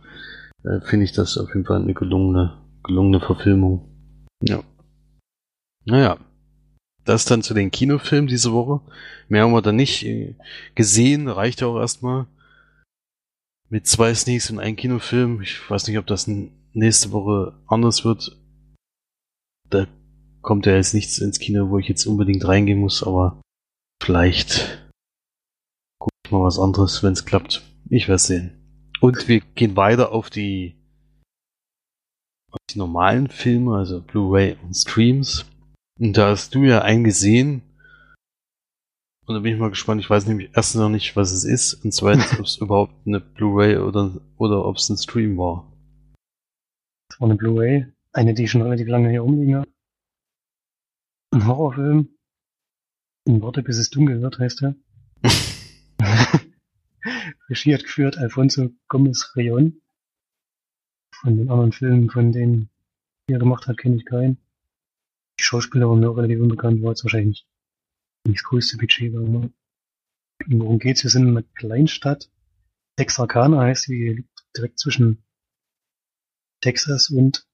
Äh, 0.65 0.81
Finde 0.83 1.05
ich 1.05 1.13
das 1.13 1.39
auf 1.39 1.49
jeden 1.55 1.65
Fall 1.65 1.81
eine 1.81 1.95
gelungene 1.95 2.59
gelungene 2.87 3.21
Verfilmung. 3.21 3.89
Ja. 4.43 4.63
Naja. 5.85 6.19
Das 7.05 7.25
dann 7.25 7.43
zu 7.43 7.55
den 7.55 7.71
Kinofilmen 7.71 8.27
diese 8.27 8.53
Woche. 8.53 8.81
Mehr 9.29 9.45
haben 9.45 9.53
wir 9.53 9.63
dann 9.63 9.77
nicht 9.77 10.05
äh, 10.05 10.35
gesehen, 10.75 11.29
reicht 11.29 11.61
ja 11.61 11.69
auch 11.69 11.79
erstmal. 11.79 12.27
Mit 13.69 13.87
zwei 13.87 14.15
Sneaks 14.15 14.51
und 14.51 14.59
einem 14.59 14.77
Kinofilm. 14.77 15.41
Ich 15.41 15.71
weiß 15.71 15.87
nicht, 15.87 15.99
ob 15.99 16.07
das 16.07 16.29
nächste 16.73 17.13
Woche 17.13 17.55
anders 17.67 18.05
wird. 18.05 18.37
Da 19.71 19.87
kommt 20.43 20.67
ja 20.67 20.75
jetzt 20.75 20.95
nichts 20.95 21.19
ins 21.19 21.39
Kino, 21.39 21.71
wo 21.71 21.79
ich 21.79 21.89
jetzt 21.89 22.07
unbedingt 22.07 22.47
reingehen 22.47 22.79
muss, 22.79 23.03
aber 23.03 23.41
vielleicht 24.03 24.91
gucke 25.99 26.13
ich 26.25 26.33
mal 26.33 26.43
was 26.43 26.59
anderes, 26.59 27.03
wenn 27.03 27.13
es 27.13 27.25
klappt. 27.25 27.63
Ich 27.89 28.09
werde 28.09 28.21
sehen. 28.21 28.91
Und 29.01 29.29
wir 29.29 29.41
gehen 29.41 29.77
weiter 29.77 30.13
auf 30.13 30.31
die 30.31 30.76
die 32.71 32.79
normalen 32.79 33.29
Filme, 33.29 33.77
also 33.77 34.01
Blu-ray 34.01 34.57
und 34.63 34.75
Streams. 34.75 35.47
Und 35.99 36.17
da 36.17 36.31
hast 36.31 36.55
du 36.55 36.65
ja 36.65 36.83
einen 36.83 37.05
gesehen. 37.05 37.63
Und 39.27 39.35
da 39.35 39.41
bin 39.41 39.55
ich 39.55 39.59
mal 39.59 39.71
gespannt. 39.71 40.01
Ich 40.01 40.11
weiß 40.11 40.27
nämlich 40.27 40.51
erstens 40.55 40.81
noch 40.81 40.89
nicht, 40.89 41.17
was 41.17 41.33
es 41.33 41.45
ist. 41.45 41.75
Und 41.85 41.93
zweitens, 41.93 42.33
ob 42.39 42.45
es 42.45 42.57
überhaupt 42.59 42.95
eine 43.07 43.21
Blu-ray 43.21 43.79
oder, 43.79 44.21
oder 44.37 44.65
ob 44.65 44.77
es 44.77 44.89
ein 44.89 44.97
Stream 44.97 45.37
war. 45.39 45.73
Das 47.09 47.21
war 47.21 47.29
eine 47.29 47.37
Blu-ray. 47.37 47.87
Eine, 48.13 48.35
die 48.35 48.49
schon 48.49 48.63
relativ 48.63 48.89
lange 48.89 49.11
hier 49.11 49.21
rumliegen 49.21 49.57
hat. 49.57 49.69
Ein 51.33 51.47
Horrorfilm. 51.47 52.09
In 53.25 53.43
Worte, 53.43 53.63
bis 53.63 53.79
es 53.79 53.91
dunkel 53.91 54.23
wird, 54.23 54.39
heißt 54.39 54.63
er. 54.63 54.77
Regie 57.49 57.75
hat 57.75 57.85
geführt 57.85 58.19
Alfonso 58.19 58.71
Gomez 58.89 59.33
Reon. 59.37 59.81
Von 61.21 61.37
den 61.37 61.51
anderen 61.51 61.73
Filmen, 61.73 62.11
von 62.11 62.33
denen 62.33 62.69
er 63.29 63.39
gemacht 63.39 63.67
hat, 63.67 63.79
kenne 63.79 63.97
ich 63.97 64.05
keinen. 64.05 64.39
Die 65.39 65.45
Schauspieler 65.45 65.89
waren 65.89 66.01
mir 66.01 66.11
auch 66.11 66.17
relativ 66.17 66.41
unbekannt, 66.41 66.83
war 66.83 66.91
jetzt 66.91 67.05
wahrscheinlich 67.05 67.47
nicht 68.27 68.39
das 68.39 68.45
größte 68.45 68.77
Budget, 68.77 69.13
war 69.15 69.51
Worum 70.49 70.79
geht's? 70.79 71.03
Wir 71.03 71.11
sind 71.11 71.23
in 71.23 71.31
einer 71.31 71.43
Kleinstadt. 71.55 72.31
Texarkana 72.97 73.63
heißt 73.63 73.89
die, 73.89 74.09
liegt 74.09 74.47
direkt 74.57 74.79
zwischen 74.79 75.23
Texas 76.61 77.11
und 77.11 77.47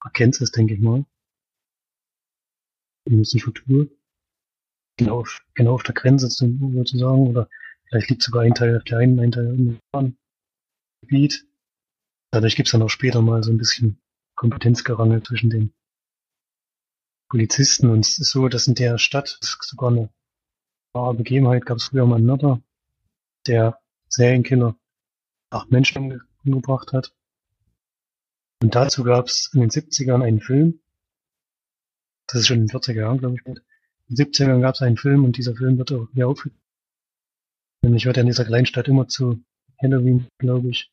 Arkansas, 0.00 0.50
denke 0.52 0.74
ich 0.74 0.80
mal. 0.80 1.04
Ein 3.08 3.18
bisschen 3.18 3.40
Futur. 3.40 3.88
Genau 4.96 5.20
auf, 5.20 5.42
genau 5.54 5.74
auf 5.74 5.82
der 5.82 5.94
Grenze 5.94 6.28
sozusagen. 6.28 7.28
Oder 7.28 7.48
vielleicht 7.88 8.10
liegt 8.10 8.22
sogar 8.22 8.42
ein 8.42 8.54
Teil 8.54 8.76
auf 8.76 8.84
der 8.84 8.98
einen, 8.98 9.18
ein 9.18 9.32
Teil 9.32 9.46
im 9.46 9.78
anderen 9.92 10.18
Gebiet. 11.02 11.46
Dadurch 12.34 12.56
gibt's 12.56 12.72
dann 12.72 12.82
auch 12.82 12.90
später 12.90 13.22
mal 13.22 13.44
so 13.44 13.52
ein 13.52 13.58
bisschen 13.58 14.02
Kompetenzgerangel 14.34 15.22
zwischen 15.22 15.50
den 15.50 15.72
Polizisten. 17.28 17.88
Und 17.90 18.04
es 18.04 18.18
ist 18.18 18.32
so, 18.32 18.48
dass 18.48 18.66
in 18.66 18.74
der 18.74 18.98
Stadt 18.98 19.38
sogar 19.40 19.92
eine 19.92 20.12
wahre 20.92 21.14
Begebenheit 21.14 21.64
gab 21.64 21.76
es 21.76 21.84
früher 21.84 22.06
mal 22.06 22.16
einen 22.16 22.26
Mörder, 22.26 22.60
der 23.46 23.78
Serienkiller 24.08 24.76
acht 25.50 25.70
Menschen 25.70 26.22
umgebracht 26.44 26.92
hat. 26.92 27.14
Und 28.60 28.74
dazu 28.74 29.04
gab 29.04 29.28
es 29.28 29.52
in 29.54 29.60
den 29.60 29.70
70ern 29.70 30.24
einen 30.24 30.40
Film. 30.40 30.80
Das 32.26 32.40
ist 32.40 32.48
schon 32.48 32.58
in 32.58 32.66
den 32.66 32.76
40er 32.76 32.94
Jahren, 32.94 33.18
glaube 33.18 33.36
ich. 33.36 33.46
In 33.46 33.60
den 34.08 34.16
70ern 34.16 34.60
gab 34.60 34.74
es 34.74 34.82
einen 34.82 34.96
Film 34.96 35.22
und 35.22 35.36
dieser 35.36 35.54
Film 35.54 35.78
wird 35.78 35.92
auch 35.92 36.08
hier 36.12 36.26
aufgeführt. 36.26 36.60
Nämlich 37.82 38.06
wird 38.06 38.16
er 38.16 38.22
in 38.22 38.26
dieser 38.26 38.44
kleinen 38.44 38.66
Stadt 38.66 38.88
immer 38.88 39.06
zu 39.06 39.40
Halloween, 39.80 40.26
glaube 40.38 40.70
ich, 40.70 40.90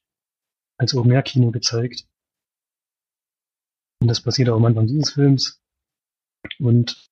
als 0.81 0.95
Open-Air-Kino 0.95 1.51
gezeigt. 1.51 2.07
Und 4.01 4.07
das 4.07 4.19
passiert 4.19 4.49
auch 4.49 4.55
am 4.55 4.65
Anfang 4.65 4.87
dieses 4.87 5.13
Films. 5.13 5.61
Und 6.57 7.11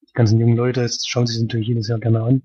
die 0.00 0.12
ganzen 0.14 0.40
jungen 0.40 0.56
Leute 0.56 0.88
schauen 0.88 1.26
sich 1.26 1.40
natürlich 1.40 1.68
jedes 1.68 1.88
Jahr 1.88 2.00
gerne 2.00 2.22
an. 2.22 2.42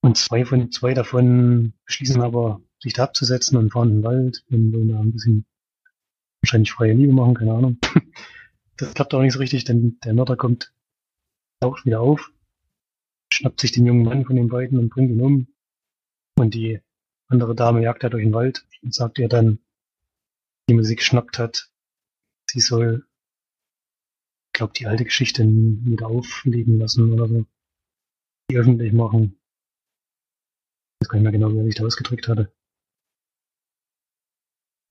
Und 0.00 0.16
zwei 0.16 0.44
von 0.44 0.70
zwei 0.70 0.94
davon 0.94 1.72
beschließen 1.86 2.22
aber, 2.22 2.60
sich 2.78 2.92
da 2.92 3.02
abzusetzen 3.02 3.56
und 3.56 3.72
fahren 3.72 3.88
in 3.88 3.96
den 3.96 4.04
Wald 4.04 4.44
und 4.48 4.72
wollen 4.72 4.88
da 4.88 5.00
ein 5.00 5.12
bisschen 5.12 5.44
wahrscheinlich 6.40 6.70
freie 6.70 6.92
Liebe 6.92 7.12
machen, 7.12 7.34
keine 7.34 7.52
Ahnung. 7.52 7.78
Das 8.78 8.92
klappt 8.92 9.14
auch 9.14 9.22
nicht 9.22 9.32
so 9.32 9.38
richtig, 9.38 9.64
denn 9.64 9.98
der 10.04 10.12
Mörder 10.12 10.36
kommt 10.36 10.70
auch 11.60 11.82
wieder 11.86 12.02
auf, 12.02 12.30
schnappt 13.32 13.58
sich 13.58 13.72
den 13.72 13.86
jungen 13.86 14.04
Mann 14.04 14.26
von 14.26 14.36
den 14.36 14.48
beiden 14.48 14.78
und 14.78 14.90
bringt 14.90 15.10
ihn 15.10 15.22
um. 15.22 15.46
Und 16.38 16.52
die 16.52 16.82
andere 17.28 17.54
Dame 17.54 17.82
jagt 17.82 18.02
er 18.02 18.10
durch 18.10 18.24
den 18.24 18.34
Wald 18.34 18.66
und 18.82 18.94
sagt 18.94 19.18
ihr 19.18 19.28
dann, 19.28 19.58
die 20.68 20.74
man 20.74 20.84
sie 20.84 20.96
geschnappt 20.96 21.38
hat, 21.38 21.70
sie 22.50 22.60
soll 22.60 23.06
glaube, 24.56 24.72
die 24.72 24.86
alte 24.86 25.04
Geschichte 25.04 25.44
wieder 25.44 26.08
aufleben 26.08 26.78
lassen 26.78 27.12
oder 27.12 27.28
so. 27.28 27.46
Die 28.50 28.56
öffentlich 28.56 28.92
machen. 28.92 29.38
Ich 31.00 31.04
weiß 31.04 31.08
gar 31.10 31.18
nicht 31.18 31.24
mehr 31.24 31.32
genau, 31.32 31.52
wie 31.52 31.58
er 31.58 31.64
sich 31.64 31.74
da 31.74 31.84
ausgedrückt 31.84 32.28
hatte. 32.28 32.52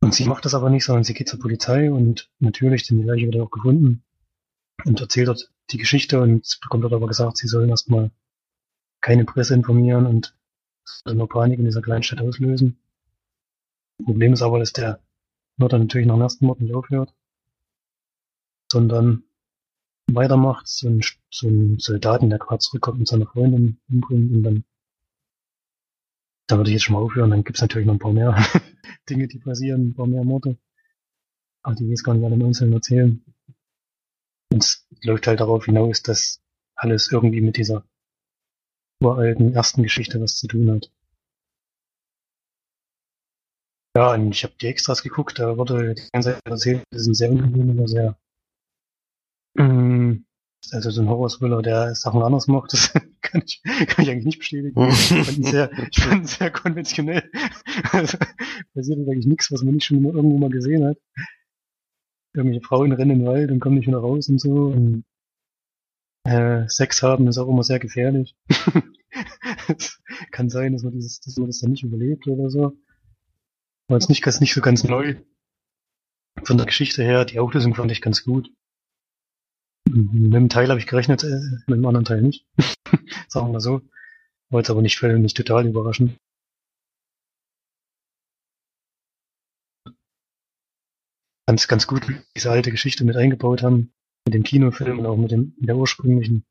Und 0.01 0.13
sie 0.13 0.25
macht 0.25 0.45
das 0.45 0.53
aber 0.53 0.69
nicht, 0.69 0.85
sondern 0.85 1.03
sie 1.03 1.13
geht 1.13 1.27
zur 1.27 1.39
Polizei 1.39 1.91
und 1.91 2.31
natürlich, 2.39 2.87
denn 2.87 2.99
die 2.99 3.05
Leiche 3.05 3.25
wird 3.25 3.37
auch 3.37 3.49
gefunden 3.49 4.03
und 4.83 4.99
erzählt 5.01 5.29
dort 5.29 5.51
die 5.71 5.77
Geschichte 5.77 6.21
und 6.21 6.59
bekommt 6.61 6.83
dort 6.83 6.93
aber 6.93 7.07
gesagt, 7.07 7.37
sie 7.37 7.47
sollen 7.47 7.69
erstmal 7.69 8.11
keine 9.01 9.25
Presse 9.25 9.55
informieren 9.55 10.05
und 10.05 10.37
nur 11.05 11.29
Panik 11.29 11.59
in 11.59 11.65
dieser 11.65 11.81
kleinen 11.81 12.03
Stadt 12.03 12.21
auslösen. 12.21 12.77
Problem 14.03 14.33
ist 14.33 14.41
aber, 14.41 14.59
dass 14.59 14.73
der 14.73 14.99
Mord 15.57 15.73
dann 15.73 15.81
natürlich 15.81 16.07
nach 16.07 16.15
dem 16.15 16.21
ersten 16.21 16.45
Mord 16.45 16.59
nicht 16.61 16.73
aufhört, 16.73 17.13
sondern 18.71 19.23
weitermacht, 20.07 20.67
so 20.67 20.89
ein, 20.89 21.01
so 21.29 21.47
ein 21.47 21.79
Soldaten, 21.79 22.29
der 22.29 22.39
gerade 22.39 22.59
zurückkommt 22.59 22.99
und 22.99 23.07
seine 23.07 23.25
Freundin 23.25 23.79
umbringt 23.87 24.31
und 24.31 24.43
dann 24.43 24.65
da 26.47 26.57
würde 26.57 26.69
ich 26.69 26.75
jetzt 26.75 26.83
schon 26.83 26.93
mal 26.93 27.01
aufhören, 27.01 27.31
dann 27.31 27.43
gibt's 27.43 27.61
natürlich 27.61 27.87
noch 27.87 27.95
ein 27.95 27.99
paar 27.99 28.13
mehr 28.13 28.35
Dinge, 29.09 29.27
die 29.27 29.39
passieren, 29.39 29.89
ein 29.89 29.93
paar 29.95 30.07
mehr 30.07 30.23
Morde. 30.23 30.57
Aber 31.63 31.75
die 31.75 31.85
will 31.85 31.93
ich 31.93 32.03
gar 32.03 32.13
nicht 32.13 32.23
alle 32.23 32.35
im 32.35 32.45
Einzelnen 32.45 32.73
erzählen. 32.73 33.23
Und 34.51 34.63
es 34.63 34.87
läuft 35.01 35.25
halt 35.27 35.39
darauf 35.39 35.65
hinaus, 35.65 36.03
dass 36.03 36.41
alles 36.75 37.11
irgendwie 37.11 37.41
mit 37.41 37.57
dieser 37.57 37.83
uralten 39.01 39.53
ersten 39.53 39.83
Geschichte 39.83 40.21
was 40.21 40.37
zu 40.37 40.47
tun 40.47 40.71
hat. 40.71 40.91
Ja, 43.97 44.13
und 44.13 44.31
ich 44.31 44.43
habe 44.43 44.53
die 44.59 44.67
Extras 44.67 45.03
geguckt, 45.03 45.39
da 45.39 45.57
wurde 45.57 45.95
die 45.95 46.09
ganze 46.11 46.33
Zeit 46.33 46.41
erzählt, 46.45 46.83
das 46.91 47.01
ist 47.03 47.07
ein 47.07 47.13
sehr 47.13 47.31
unangenehmer, 47.31 47.87
sehr 47.87 48.17
Mm, 49.55 50.25
also 50.71 50.89
so 50.89 51.01
ein 51.01 51.09
Horror-Thriller, 51.09 51.61
der 51.61 51.95
Sachen 51.95 52.21
anders 52.21 52.47
macht, 52.47 52.73
das 52.73 52.93
kann 53.21 53.43
ich, 53.45 53.61
kann 53.63 54.03
ich 54.03 54.11
eigentlich 54.11 54.25
nicht 54.25 54.39
bestätigen. 54.39 54.89
ich 54.89 55.25
fand 55.25 55.45
sehr, 55.45 55.71
ich 55.89 55.99
fand 55.99 56.27
sehr 56.27 56.51
konventionell. 56.51 57.29
Also, 57.91 58.17
passiert 58.73 58.99
eigentlich 58.99 59.25
nichts, 59.25 59.51
was 59.51 59.61
man 59.63 59.75
nicht 59.75 59.85
schon 59.85 60.03
irgendwo 60.03 60.37
mal 60.37 60.49
gesehen 60.49 60.85
hat. 60.85 60.97
Irgendwelche 62.33 62.65
Frauen 62.65 62.91
rennen 62.91 63.11
in 63.11 63.19
den 63.19 63.27
Wald 63.27 63.51
und 63.51 63.59
kommen 63.59 63.75
nicht 63.75 63.87
wieder 63.87 63.99
raus 63.99 64.27
und 64.29 64.39
so. 64.39 64.51
Und, 64.67 65.05
äh, 66.25 66.67
Sex 66.67 67.03
haben 67.03 67.27
ist 67.27 67.37
auch 67.37 67.47
immer 67.47 67.63
sehr 67.63 67.79
gefährlich. 67.79 68.35
es 69.67 70.01
kann 70.31 70.49
sein, 70.49 70.73
dass 70.73 70.83
man, 70.83 70.93
dieses, 70.93 71.19
dass 71.21 71.37
man 71.37 71.47
das 71.47 71.59
dann 71.59 71.71
nicht 71.71 71.83
überlebt 71.83 72.27
oder 72.27 72.49
so. 72.49 72.77
War 73.87 73.97
jetzt 73.97 74.09
nicht, 74.09 74.25
nicht 74.41 74.53
so 74.53 74.61
ganz 74.61 74.83
neu. 74.83 75.15
Von 76.43 76.57
der 76.57 76.65
Geschichte 76.65 77.03
her, 77.03 77.25
die 77.25 77.39
Auflösung 77.39 77.75
fand 77.75 77.91
ich 77.91 78.01
ganz 78.01 78.23
gut. 78.23 78.51
Mit 79.87 80.33
dem 80.33 80.49
Teil 80.49 80.69
habe 80.69 80.79
ich 80.79 80.87
gerechnet, 80.87 81.23
äh, 81.23 81.39
mit 81.67 81.77
dem 81.77 81.85
anderen 81.85 82.05
Teil 82.05 82.21
nicht. 82.21 82.45
Sagen 83.29 83.47
wir 83.47 83.53
mal 83.53 83.59
so. 83.59 83.81
Wollte 84.49 84.71
aber 84.71 84.81
nicht 84.81 84.97
völlig 84.97 85.19
nicht 85.19 85.37
total 85.37 85.67
überraschen. 85.67 86.17
Ganz, 91.47 91.67
ganz 91.67 91.85
gut 91.85 92.07
diese 92.35 92.49
alte 92.49 92.71
Geschichte 92.71 93.05
mit 93.05 93.15
eingebaut 93.15 93.61
haben. 93.61 93.94
Mit 94.25 94.33
dem 94.33 94.43
Kinofilm 94.43 94.99
und 94.99 95.05
auch 95.05 95.17
mit, 95.17 95.31
dem, 95.31 95.53
mit 95.57 95.69
der 95.69 95.77
ursprünglichen 95.77 96.45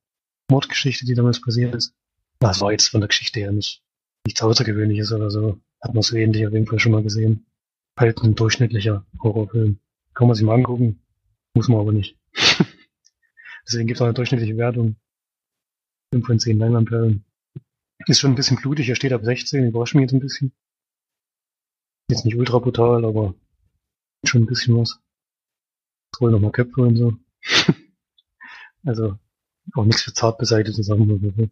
Mordgeschichte, 0.51 1.05
die 1.05 1.15
damals 1.15 1.41
passiert 1.41 1.75
ist. 1.75 1.95
Das 2.39 2.61
war 2.61 2.73
jetzt 2.73 2.89
von 2.89 3.01
der 3.01 3.09
Geschichte 3.09 3.41
her 3.41 3.53
nicht 3.53 3.85
nichts 4.27 4.43
Außergewöhnliches 4.43 5.13
oder 5.13 5.31
so. 5.31 5.61
Hat 5.81 5.95
man 5.95 6.03
so 6.03 6.17
ähnlich 6.17 6.47
auf 6.47 6.53
jeden 6.53 6.67
Fall 6.67 6.79
schon 6.79 6.93
mal 6.93 7.03
gesehen. 7.03 7.47
Halt 7.99 8.23
ein 8.23 8.35
durchschnittlicher 8.35 9.07
Horrorfilm. 9.23 9.79
Kann 10.15 10.27
man 10.27 10.35
sich 10.35 10.45
mal 10.45 10.55
angucken. 10.55 11.01
Muss 11.55 11.69
man 11.69 11.81
aber 11.81 11.93
nicht. 11.93 12.17
Deswegen 13.67 13.87
gibt 13.87 13.99
es 13.99 14.01
auch 14.01 14.07
eine 14.07 14.15
durchschnittliche 14.15 14.57
Wertung. 14.57 14.97
5 16.13 16.27
von 16.27 16.39
10 16.39 16.59
Leinwandperlen. 16.59 17.25
Ist 18.07 18.21
schon 18.21 18.33
ein 18.33 18.37
bisschen 18.37 18.59
blutig, 18.59 18.89
er 18.89 18.97
steht 18.97 19.13
ab 19.13 19.25
16, 19.25 19.69
überrascht 19.69 19.95
mich 19.95 20.03
jetzt 20.03 20.13
ein 20.13 20.21
bisschen. 20.21 20.53
Jetzt 22.11 22.25
nicht 22.25 22.37
ultra 22.37 22.59
brutal, 22.59 23.05
aber 23.05 23.35
schon 24.25 24.43
ein 24.43 24.47
bisschen 24.47 24.77
was. 24.77 25.01
Es 26.13 26.21
rollen 26.21 26.33
nochmal 26.33 26.53
Köpfe 26.53 26.83
und 26.83 26.97
so. 26.97 27.17
also 28.85 29.19
auch 29.75 29.85
nichts 29.85 30.03
für 30.03 30.13
zart 30.13 30.39
beseitete 30.39 30.83
Sachen. 30.83 31.51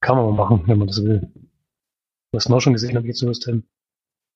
Kann 0.00 0.16
man 0.16 0.26
mal 0.26 0.32
machen, 0.32 0.62
wenn 0.66 0.78
man 0.78 0.88
das 0.88 1.02
will. 1.02 1.32
Was 2.32 2.44
ich 2.44 2.50
noch 2.50 2.60
schon 2.60 2.74
gesehen 2.74 2.96
habe, 2.96 3.06
geht's 3.06 3.22
los, 3.22 3.40
Tim. 3.40 3.64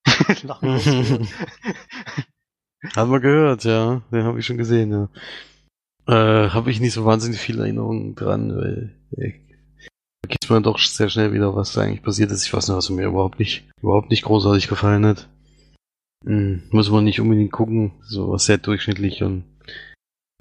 Lachen. 0.43 1.27
Haben 2.95 3.11
wir 3.11 3.21
gehört, 3.21 3.63
ja. 3.63 4.01
Den 4.11 4.23
habe 4.23 4.39
ich 4.39 4.45
schon 4.45 4.57
gesehen, 4.57 4.91
ja. 4.91 5.09
Äh, 6.05 6.49
habe 6.49 6.69
ich 6.69 6.81
nicht 6.81 6.91
so 6.91 7.05
wahnsinnig 7.05 7.39
viele 7.39 7.61
Erinnerungen 7.61 8.13
dran, 8.13 8.53
weil 8.57 8.93
äh, 9.11 9.39
gibt 10.27 10.49
mir 10.49 10.61
doch 10.61 10.79
sehr 10.79 11.09
schnell 11.09 11.31
wieder, 11.31 11.55
was 11.55 11.73
da 11.73 11.81
eigentlich 11.81 12.03
passiert 12.03 12.31
ist. 12.31 12.45
Ich 12.45 12.53
weiß 12.53 12.67
nicht, 12.67 12.75
was 12.75 12.89
mir 12.89 13.05
überhaupt 13.05 13.39
nicht, 13.39 13.69
überhaupt 13.81 14.09
nicht 14.09 14.23
großartig 14.23 14.67
gefallen 14.67 15.05
hat. 15.05 15.29
Hm, 16.23 16.63
muss 16.71 16.89
man 16.89 17.03
nicht 17.03 17.19
unbedingt 17.19 17.51
gucken, 17.51 17.91
so 18.01 18.31
was 18.31 18.45
sehr 18.45 18.57
durchschnittlich 18.57 19.23
und 19.23 19.43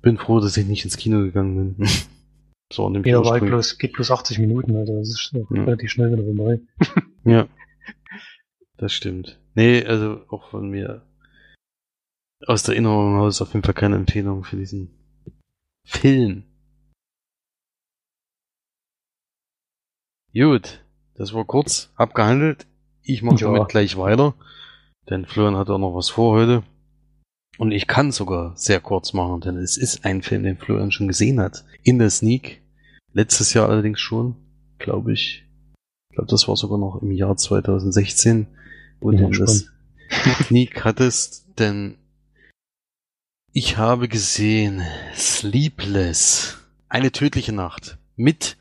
bin 0.01 0.19
froh, 0.19 0.41
dass 0.41 0.57
ich 0.57 0.67
nicht 0.67 0.85
ins 0.85 0.97
Kino 0.97 1.21
gegangen 1.21 1.77
bin. 1.77 1.89
so 2.73 2.87
an 2.87 2.95
dem 2.95 3.05
Ja, 3.05 3.25
war 3.25 3.41
bloß, 3.41 3.79
geht 3.79 3.93
bloß 3.93 4.11
80 4.11 4.39
Minuten, 4.39 4.77
also 4.77 4.99
das 4.99 5.09
ist 5.09 5.33
ja. 5.33 5.63
relativ 5.63 5.91
schnell 5.91 6.13
wieder 6.13 6.25
vorbei. 6.25 6.61
ja. 7.25 7.49
Das 8.79 8.93
stimmt. 8.93 9.39
Nee, 9.55 9.85
also 9.85 10.25
auch 10.29 10.51
von 10.51 10.69
mir 10.69 11.07
aus 12.47 12.65
der 12.65 12.75
Erinnerung 12.75 13.21
aus 13.21 13.41
auf 13.41 13.53
jeden 13.53 13.65
Fall 13.65 13.75
keine 13.75 13.95
Empfehlung 13.95 14.43
für 14.43 14.57
diesen 14.57 14.91
Film. 15.87 16.43
Gut, 20.35 20.83
das 21.15 21.33
war 21.33 21.45
kurz 21.45 21.93
abgehandelt. 21.95 22.67
Ich 23.03 23.23
mache 23.23 23.37
ja. 23.37 23.53
damit 23.53 23.69
gleich 23.69 23.97
weiter, 23.97 24.35
denn 25.09 25.27
Florian 25.27 25.57
hat 25.57 25.71
auch 25.71 25.79
noch 25.79 25.95
was 25.95 26.11
vor 26.11 26.35
heute. 26.35 26.63
Und 27.59 27.73
ich 27.73 27.87
kann 27.87 28.13
sogar 28.13 28.57
sehr 28.57 28.81
kurz 28.81 29.13
machen, 29.13 29.41
denn 29.41 29.57
es 29.57 29.77
ist 29.77 30.05
ein 30.05 30.23
Film, 30.23 30.43
den 30.43 30.57
Florian 30.57 30.91
schon 30.91 31.09
gesehen 31.09 31.41
hat. 31.41 31.65
In 31.83 31.99
der 31.99 32.11
Sneak. 32.11 32.63
Letztes 33.13 33.53
Jahr 33.53 33.69
allerdings 33.69 34.01
schon, 34.01 34.37
glaube 34.79 35.13
ich. 35.13 35.45
Ich 36.11 36.17
glaube, 36.17 36.31
das 36.31 36.49
war 36.49 36.57
sogar 36.57 36.79
noch 36.79 37.03
im 37.03 37.11
Jahr 37.11 37.37
2016, 37.37 38.47
wo 39.01 39.11
du 39.11 39.31
das 39.31 39.67
Sneak 40.47 40.85
hattest, 40.85 41.47
denn 41.59 41.99
ich 43.53 43.77
habe 43.77 44.09
gesehen 44.09 44.83
Sleepless. 45.15 46.59
Eine 46.89 47.13
tödliche 47.13 47.53
Nacht 47.53 47.99
mit 48.17 48.57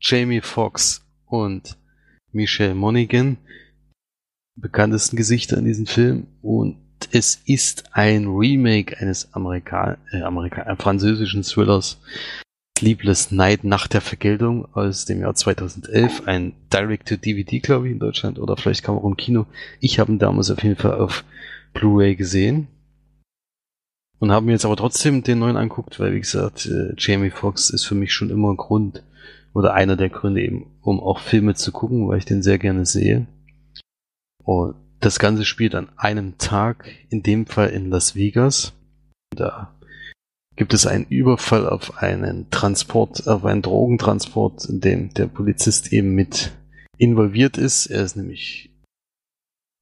Jamie 0.00 0.40
Foxx 0.40 1.04
und 1.26 1.78
Michelle 2.32 2.74
Monaghan, 2.74 3.38
bekanntesten 4.56 5.16
Gesichter 5.16 5.58
in 5.58 5.64
diesem 5.64 5.86
Film. 5.86 6.26
Und 6.42 6.76
es 7.10 7.40
ist 7.46 7.84
ein 7.92 8.26
Remake 8.28 8.98
eines 8.98 9.32
Amerika 9.34 9.98
äh, 10.12 10.22
Amerika 10.22 10.62
äh, 10.62 10.76
französischen 10.76 11.42
Thrillers 11.42 11.98
Sleepless 12.78 13.30
Night 13.30 13.62
Nacht 13.62 13.94
der 13.94 14.00
Vergeltung 14.00 14.66
aus 14.74 15.04
dem 15.04 15.20
Jahr 15.20 15.34
2011. 15.34 16.26
Ein 16.26 16.52
Direct-to-DVD, 16.72 17.60
glaube 17.60 17.86
ich, 17.86 17.92
in 17.92 18.00
Deutschland. 18.00 18.40
Oder 18.40 18.56
vielleicht 18.56 18.82
kam 18.82 18.96
auch 18.98 19.04
im 19.04 19.16
Kino. 19.16 19.46
Ich 19.78 20.00
habe 20.00 20.10
ihn 20.10 20.18
damals 20.18 20.50
auf 20.50 20.62
jeden 20.62 20.76
Fall 20.76 20.94
auf 20.94 21.24
Blu-ray 21.74 22.16
gesehen. 22.16 22.66
Und 24.18 24.32
habe 24.32 24.46
mir 24.46 24.52
jetzt 24.52 24.64
aber 24.64 24.76
trotzdem 24.76 25.22
den 25.22 25.40
neuen 25.40 25.56
anguckt, 25.56 25.98
weil, 26.00 26.12
wie 26.14 26.20
gesagt, 26.20 26.66
äh, 26.66 26.92
Jamie 26.96 27.30
Foxx 27.30 27.70
ist 27.70 27.84
für 27.84 27.94
mich 27.94 28.12
schon 28.12 28.30
immer 28.30 28.52
ein 28.52 28.56
Grund 28.56 29.02
oder 29.52 29.74
einer 29.74 29.96
der 29.96 30.10
Gründe 30.10 30.42
eben, 30.42 30.66
um 30.80 31.00
auch 31.00 31.18
Filme 31.18 31.54
zu 31.54 31.72
gucken, 31.72 32.08
weil 32.08 32.18
ich 32.18 32.24
den 32.24 32.42
sehr 32.42 32.58
gerne 32.58 32.86
sehe. 32.86 33.26
Und 34.44 34.74
das 35.00 35.18
Ganze 35.18 35.44
spielt 35.44 35.74
an 35.74 35.88
einem 35.96 36.38
Tag, 36.38 36.88
in 37.10 37.22
dem 37.22 37.46
Fall 37.46 37.70
in 37.70 37.90
Las 37.90 38.14
Vegas. 38.14 38.72
Da 39.34 39.74
gibt 40.56 40.74
es 40.74 40.86
einen 40.86 41.06
Überfall 41.06 41.68
auf 41.68 41.98
einen 41.98 42.50
Transport, 42.50 43.26
auf 43.26 43.44
einen 43.44 43.62
Drogentransport, 43.62 44.66
in 44.66 44.80
dem 44.80 45.14
der 45.14 45.26
Polizist 45.26 45.92
eben 45.92 46.14
mit 46.14 46.52
involviert 46.98 47.58
ist. 47.58 47.86
Er 47.86 48.04
ist 48.04 48.16
nämlich 48.16 48.70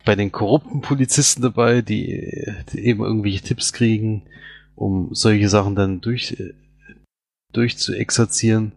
bei 0.04 0.14
den 0.14 0.32
korrupten 0.32 0.80
Polizisten 0.80 1.42
dabei, 1.42 1.82
die, 1.82 2.54
die 2.72 2.78
eben 2.86 3.02
irgendwelche 3.02 3.42
Tipps 3.42 3.72
kriegen, 3.72 4.22
um 4.74 5.14
solche 5.14 5.48
Sachen 5.48 5.74
dann 5.74 6.00
durch, 6.00 6.42
durch 7.52 7.76
zu 7.76 7.92
exerzieren. 7.94 8.72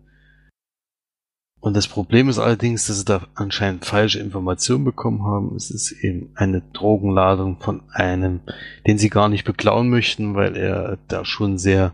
Und 1.64 1.78
das 1.78 1.88
Problem 1.88 2.28
ist 2.28 2.40
allerdings, 2.40 2.88
dass 2.88 2.98
sie 2.98 3.06
da 3.06 3.26
anscheinend 3.36 3.86
falsche 3.86 4.20
Informationen 4.20 4.84
bekommen 4.84 5.24
haben. 5.24 5.56
Es 5.56 5.72
ist 5.72 5.94
eben 5.94 6.32
eine 6.36 6.62
Drogenladung 6.74 7.62
von 7.62 7.84
einem, 7.90 8.42
den 8.86 8.98
sie 8.98 9.10
gar 9.10 9.30
nicht 9.30 9.46
beklauen 9.46 9.90
möchten, 9.90 10.36
weil 10.36 10.58
er 10.58 10.98
da 11.08 11.24
schon 11.24 11.58
sehr 11.58 11.94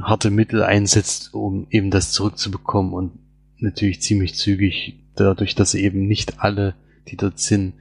harte 0.00 0.30
Mittel 0.30 0.62
einsetzt, 0.62 1.34
um 1.34 1.66
eben 1.70 1.90
das 1.90 2.12
zurückzubekommen 2.12 2.92
und 2.92 3.18
natürlich 3.58 4.02
ziemlich 4.02 4.36
zügig, 4.36 5.02
dadurch, 5.16 5.56
dass 5.56 5.72
sie 5.72 5.82
eben 5.82 6.06
nicht 6.06 6.38
alle, 6.38 6.76
die 7.08 7.16
dort 7.16 7.40
sind, 7.40 7.74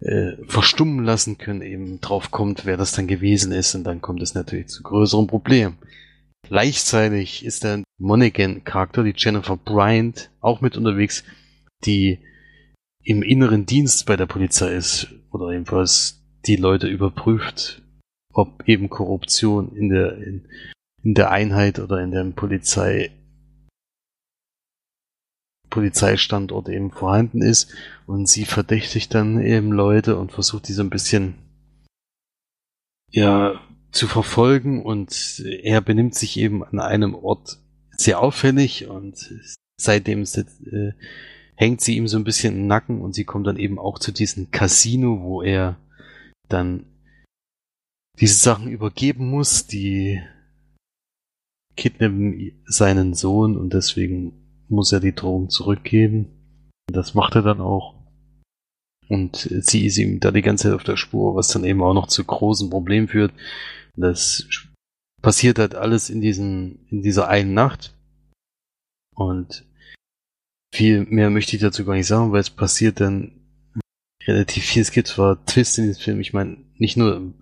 äh, 0.00 0.38
verstummen 0.46 1.04
lassen 1.04 1.36
können, 1.36 1.60
eben 1.60 2.00
drauf 2.00 2.30
kommt, 2.30 2.64
wer 2.64 2.78
das 2.78 2.92
dann 2.92 3.08
gewesen 3.08 3.52
ist 3.52 3.74
und 3.74 3.84
dann 3.84 4.00
kommt 4.00 4.22
es 4.22 4.32
natürlich 4.32 4.68
zu 4.68 4.82
größeren 4.84 5.26
Problemen. 5.26 5.76
Gleichzeitig 6.50 7.44
ist 7.44 7.62
der 7.62 7.84
Monaghan-Charakter, 7.98 9.04
die 9.04 9.14
Jennifer 9.16 9.56
Bryant, 9.56 10.32
auch 10.40 10.60
mit 10.60 10.76
unterwegs, 10.76 11.22
die 11.84 12.18
im 13.04 13.22
inneren 13.22 13.66
Dienst 13.66 14.04
bei 14.06 14.16
der 14.16 14.26
Polizei 14.26 14.74
ist 14.74 15.14
oder 15.30 15.52
jedenfalls 15.52 16.24
die 16.46 16.56
Leute 16.56 16.88
überprüft, 16.88 17.82
ob 18.32 18.68
eben 18.68 18.90
Korruption 18.90 19.76
in 19.76 19.90
der, 19.90 20.18
in, 20.18 20.48
in 21.04 21.14
der 21.14 21.30
Einheit 21.30 21.78
oder 21.78 22.02
in 22.02 22.10
der 22.10 22.24
Polizei 22.24 23.12
Polizeistandort 25.70 26.68
eben 26.68 26.90
vorhanden 26.90 27.42
ist. 27.42 27.72
Und 28.06 28.28
sie 28.28 28.44
verdächtigt 28.44 29.14
dann 29.14 29.40
eben 29.40 29.70
Leute 29.70 30.16
und 30.16 30.32
versucht 30.32 30.66
die 30.66 30.72
so 30.72 30.82
ein 30.82 30.90
bisschen 30.90 31.34
ja 33.12 33.60
zu 33.92 34.06
verfolgen 34.06 34.82
und 34.84 35.42
er 35.44 35.80
benimmt 35.80 36.14
sich 36.14 36.38
eben 36.38 36.64
an 36.64 36.78
einem 36.78 37.14
Ort 37.14 37.58
sehr 37.90 38.20
auffällig 38.20 38.86
und 38.86 39.34
seitdem 39.76 40.22
äh, 40.22 40.92
hängt 41.56 41.80
sie 41.80 41.96
ihm 41.96 42.08
so 42.08 42.16
ein 42.16 42.24
bisschen 42.24 42.54
im 42.54 42.66
Nacken 42.66 43.00
und 43.00 43.14
sie 43.14 43.24
kommt 43.24 43.46
dann 43.46 43.56
eben 43.56 43.78
auch 43.78 43.98
zu 43.98 44.12
diesem 44.12 44.50
Casino, 44.50 45.22
wo 45.22 45.42
er 45.42 45.76
dann 46.48 46.86
diese 48.20 48.34
Sachen 48.34 48.68
übergeben 48.68 49.28
muss, 49.28 49.66
die 49.66 50.20
kidnappen 51.76 52.62
seinen 52.66 53.14
Sohn 53.14 53.56
und 53.56 53.72
deswegen 53.72 54.64
muss 54.68 54.92
er 54.92 55.00
die 55.00 55.14
Drohung 55.14 55.50
zurückgeben. 55.50 56.26
Das 56.92 57.14
macht 57.14 57.34
er 57.34 57.42
dann 57.42 57.60
auch. 57.60 57.94
Und 59.08 59.36
sie 59.36 59.86
ist 59.86 59.98
ihm 59.98 60.20
da 60.20 60.30
die 60.30 60.42
ganze 60.42 60.68
Zeit 60.68 60.74
auf 60.74 60.84
der 60.84 60.96
Spur, 60.96 61.34
was 61.34 61.48
dann 61.48 61.64
eben 61.64 61.82
auch 61.82 61.94
noch 61.94 62.06
zu 62.06 62.22
großen 62.24 62.70
Problemen 62.70 63.08
führt. 63.08 63.32
Das 63.96 64.46
passiert 65.22 65.58
halt 65.58 65.74
alles 65.74 66.10
in 66.10 66.20
diesen, 66.20 66.86
in 66.88 67.02
dieser 67.02 67.28
einen 67.28 67.54
Nacht. 67.54 67.94
Und 69.14 69.66
viel 70.74 71.04
mehr 71.04 71.30
möchte 71.30 71.56
ich 71.56 71.62
dazu 71.62 71.84
gar 71.84 71.94
nicht 71.94 72.06
sagen, 72.06 72.32
weil 72.32 72.40
es 72.40 72.50
passiert 72.50 73.00
dann 73.00 73.32
relativ 74.26 74.64
viel. 74.64 74.82
Es 74.82 74.92
gibt 74.92 75.08
zwar 75.08 75.44
Twist 75.46 75.78
in 75.78 75.86
diesem 75.86 76.02
Film. 76.02 76.20
Ich 76.20 76.32
meine, 76.32 76.58
nicht 76.78 76.96
nur, 76.96 77.34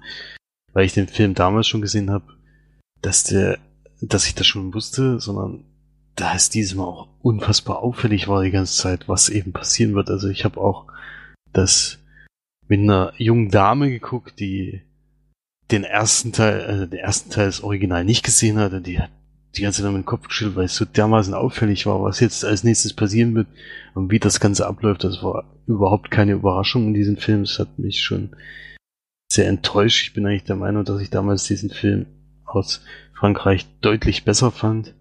weil 0.73 0.87
ich 0.87 0.95
den 0.95 1.09
Film 1.09 1.35
damals 1.35 1.67
schon 1.67 1.83
gesehen 1.83 2.11
habe, 2.11 2.37
dass 3.01 3.25
der, 3.25 3.59
dass 4.01 4.27
ich 4.27 4.35
das 4.35 4.47
schon 4.47 4.75
wusste, 4.75 5.21
sondern 5.21 5.65
da 6.17 6.35
es 6.35 6.51
dieses 6.51 6.75
Mal 6.75 6.85
auch 6.85 7.09
unfassbar 7.21 7.79
auffällig 7.81 8.27
war 8.27 8.43
die 8.43 8.51
ganze 8.51 8.77
Zeit, 8.77 9.09
was 9.09 9.29
eben 9.29 9.53
passieren 9.53 9.95
wird. 9.95 10.11
Also 10.11 10.29
ich 10.29 10.45
habe 10.45 10.61
auch 10.61 10.87
das 11.53 11.99
mit 12.67 12.81
einer 12.81 13.13
jungen 13.17 13.51
Dame 13.51 13.89
geguckt, 13.89 14.41
die 14.41 14.83
den 15.71 15.85
ersten 15.85 16.33
Teil, 16.33 16.63
also 16.63 16.87
den 16.87 16.99
ersten 16.99 17.31
Teil 17.31 17.47
des 17.47 17.63
Original 17.63 18.05
nicht 18.05 18.25
gesehen 18.25 18.59
hatte, 18.59 18.81
die 18.81 18.99
hat 18.99 19.11
die 19.57 19.63
ganze 19.63 19.83
Zeit 19.83 19.93
mit 19.93 20.03
dem 20.03 20.07
Kopf 20.07 20.29
geschüttelt, 20.29 20.57
weil 20.57 20.65
es 20.67 20.77
so 20.77 20.85
dermaßen 20.85 21.35
auffällig 21.35 21.87
war, 21.87 22.03
was 22.03 22.21
jetzt 22.21 22.45
als 22.45 22.65
nächstes 22.65 22.95
passieren 22.95 23.35
wird 23.35 23.49
und 23.95 24.11
wie 24.11 24.19
das 24.19 24.41
Ganze 24.41 24.67
abläuft. 24.67 25.05
Das 25.05 25.23
war 25.23 25.45
überhaupt 25.67 26.11
keine 26.11 26.33
Überraschung 26.33 26.89
in 26.89 26.95
diesem 26.95 27.17
Film. 27.17 27.43
Es 27.43 27.59
hat 27.59 27.79
mich 27.79 28.03
schon 28.03 28.31
sehr 29.31 29.49
enttäuscht. 29.49 30.09
Ich 30.09 30.15
bin 30.15 30.27
eigentlich 30.27 30.45
der 30.45 30.57
Meinung, 30.57 30.85
dass 30.85 31.01
ich 31.01 31.11
damals 31.11 31.45
diesen 31.45 31.71
Film 31.71 32.07
aus 32.45 32.83
Frankreich 33.15 33.67
deutlich 33.81 34.25
besser 34.25 34.51
fand, 34.51 34.95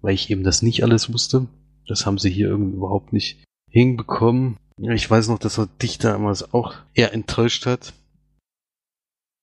weil 0.00 0.14
ich 0.14 0.30
eben 0.30 0.44
das 0.44 0.62
nicht 0.62 0.82
alles 0.82 1.12
wusste. 1.12 1.46
Das 1.88 2.06
haben 2.06 2.18
sie 2.18 2.30
hier 2.30 2.48
irgendwie 2.48 2.76
überhaupt 2.76 3.12
nicht 3.12 3.42
hinbekommen. 3.70 4.56
Ich 4.78 5.10
weiß 5.10 5.28
noch, 5.28 5.38
dass 5.38 5.58
er 5.58 5.68
dich 5.80 5.98
damals 5.98 6.52
auch 6.52 6.74
eher 6.94 7.14
enttäuscht 7.14 7.66
hat. 7.66 7.92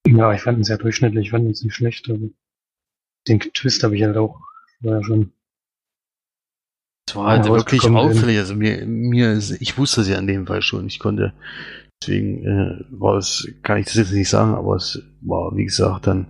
Ja, 0.06 0.34
ich 0.34 0.42
fand 0.42 0.60
ihn 0.60 0.64
sehr 0.64 0.78
durchschnittlich, 0.78 1.26
ich 1.26 1.32
fand 1.32 1.46
ihn 1.46 1.50
nicht 1.50 1.74
schlecht, 1.74 2.10
aber 2.10 2.20
den 3.28 3.40
Twist 3.40 3.84
habe 3.84 3.96
ich 3.96 4.04
halt 4.04 4.18
auch 4.18 4.40
vorher 4.82 5.04
schon. 5.04 5.32
Es 7.08 7.16
war 7.16 7.28
halt 7.28 7.46
ja, 7.46 7.52
wirklich 7.52 7.84
auffällig. 7.86 8.38
Also 8.38 8.56
mir, 8.56 8.86
mir 8.86 9.38
ich 9.38 9.78
wusste 9.78 10.02
es 10.02 10.10
ja 10.10 10.18
in 10.18 10.28
dem 10.28 10.48
Fall 10.48 10.62
schon. 10.62 10.88
Ich 10.88 11.00
konnte, 11.00 11.34
deswegen 12.02 12.46
äh, 12.46 12.86
war 12.90 13.18
es, 13.18 13.48
kann 13.62 13.78
ich 13.78 13.86
das 13.86 13.96
jetzt 13.96 14.12
nicht 14.12 14.30
sagen, 14.30 14.56
aber 14.56 14.76
es 14.76 15.02
war, 15.22 15.56
wie 15.56 15.66
gesagt, 15.66 16.08
dann 16.08 16.28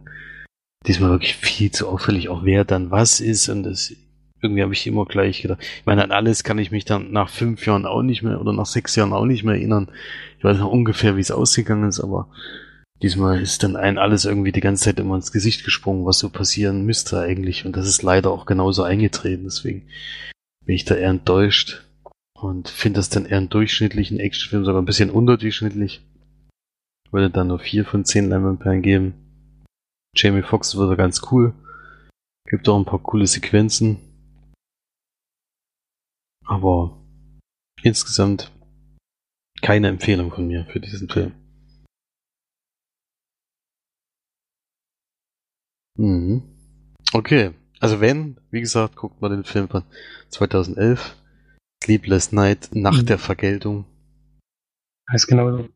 diesmal 0.85 1.11
wirklich 1.11 1.35
viel 1.35 1.71
zu 1.71 1.87
auffällig, 1.87 2.29
auch 2.29 2.43
wer 2.43 2.65
dann 2.65 2.91
was 2.91 3.21
ist 3.21 3.49
und 3.49 3.63
das 3.63 3.93
irgendwie 4.41 4.61
habe 4.61 4.73
ich 4.73 4.85
immer 4.85 5.05
gleich 5.05 5.41
gedacht. 5.41 5.61
Ich 5.61 5.85
meine, 5.85 6.03
an 6.03 6.11
alles 6.11 6.43
kann 6.43 6.57
ich 6.57 6.69
mich 6.69 6.83
dann 6.83 7.11
nach 7.11 7.29
fünf 7.29 7.65
Jahren 7.65 7.85
auch 7.85 8.01
nicht 8.01 8.23
mehr 8.23 8.41
oder 8.41 8.51
nach 8.51 8.65
sechs 8.65 8.95
Jahren 8.95 9.13
auch 9.13 9.25
nicht 9.25 9.43
mehr 9.43 9.55
erinnern. 9.55 9.89
Ich 10.37 10.43
weiß 10.43 10.57
noch 10.57 10.69
ungefähr, 10.69 11.15
wie 11.15 11.21
es 11.21 11.31
ausgegangen 11.31 11.87
ist, 11.87 12.01
aber 12.01 12.27
diesmal 13.01 13.41
ist 13.41 13.63
dann 13.63 13.75
ein 13.75 13.97
alles 13.97 14.25
irgendwie 14.25 14.51
die 14.51 14.61
ganze 14.61 14.85
Zeit 14.85 14.99
immer 14.99 15.15
ins 15.15 15.31
Gesicht 15.31 15.63
gesprungen, 15.63 16.05
was 16.05 16.19
so 16.19 16.29
passieren 16.29 16.85
müsste 16.85 17.19
eigentlich. 17.19 17.65
Und 17.65 17.75
das 17.75 17.87
ist 17.87 18.03
leider 18.03 18.31
auch 18.31 18.45
genauso 18.45 18.83
eingetreten. 18.83 19.45
Deswegen 19.45 19.87
bin 20.65 20.75
ich 20.75 20.85
da 20.85 20.95
eher 20.95 21.09
enttäuscht 21.09 21.85
und 22.39 22.69
finde 22.69 22.99
das 22.99 23.09
dann 23.09 23.25
eher 23.25 23.37
einen 23.37 23.49
durchschnittlichen 23.49 24.19
Actionfilm, 24.19 24.65
sogar 24.65 24.81
ein 24.81 24.85
bisschen 24.85 25.09
unterdurchschnittlich. 25.09 26.05
Würde 27.11 27.29
dann 27.29 27.47
nur 27.47 27.59
vier 27.59 27.85
von 27.85 28.05
zehn 28.05 28.29
Leinwandperlen 28.29 28.81
geben. 28.81 29.13
Jamie 30.15 30.41
Foxx 30.41 30.75
würde 30.75 30.97
ganz 30.97 31.21
cool. 31.31 31.53
Gibt 32.47 32.67
auch 32.69 32.77
ein 32.77 32.85
paar 32.85 33.01
coole 33.01 33.27
Sequenzen. 33.27 33.97
Aber 36.45 36.97
insgesamt 37.81 38.51
keine 39.61 39.87
Empfehlung 39.87 40.31
von 40.31 40.47
mir 40.47 40.65
für 40.65 40.79
diesen 40.79 41.09
Film. 41.09 41.33
Mhm. 45.97 46.43
Okay, 47.13 47.51
also 47.79 48.01
wenn, 48.01 48.37
wie 48.49 48.61
gesagt, 48.61 48.95
guckt 48.95 49.21
mal 49.21 49.29
den 49.29 49.43
Film 49.43 49.67
von 49.69 49.83
2011. 50.29 51.15
Sleepless 51.83 52.31
Night, 52.31 52.69
Nacht 52.73 53.01
mhm. 53.01 53.05
der 53.07 53.19
Vergeltung. 53.19 53.85
Heißt 55.11 55.27
genau 55.27 55.57
so. 55.57 55.69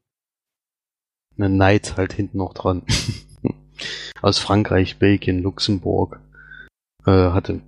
Eine 1.37 1.49
Night 1.49 1.97
halt 1.97 2.13
hinten 2.13 2.37
noch 2.37 2.53
dran. 2.53 2.83
Aus 4.21 4.39
Frankreich, 4.39 4.97
Belgien, 4.99 5.43
Luxemburg. 5.43 6.21
Äh, 7.05 7.11
hatte 7.11 7.61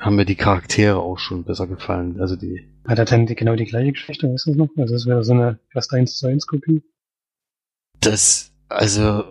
haben 0.00 0.16
mir 0.16 0.24
die 0.24 0.36
Charaktere 0.36 0.98
auch 0.98 1.18
schon 1.18 1.44
besser 1.44 1.66
gefallen. 1.66 2.20
Also 2.20 2.36
die. 2.36 2.68
Hat 2.86 2.98
er 2.98 3.04
dann 3.04 3.26
die, 3.26 3.34
genau 3.34 3.56
die 3.56 3.64
gleiche 3.64 3.92
Geschichte, 3.92 4.32
weißt 4.32 4.46
du 4.46 4.54
noch? 4.54 4.70
Also 4.76 4.94
das 4.94 5.06
wäre 5.06 5.24
so 5.24 5.32
eine 5.32 5.58
fast 5.72 5.92
1 5.92 6.16
zu 6.16 6.28
1 6.28 6.46
Kopie. 6.46 6.82
Das, 8.00 8.52
also, 8.68 9.24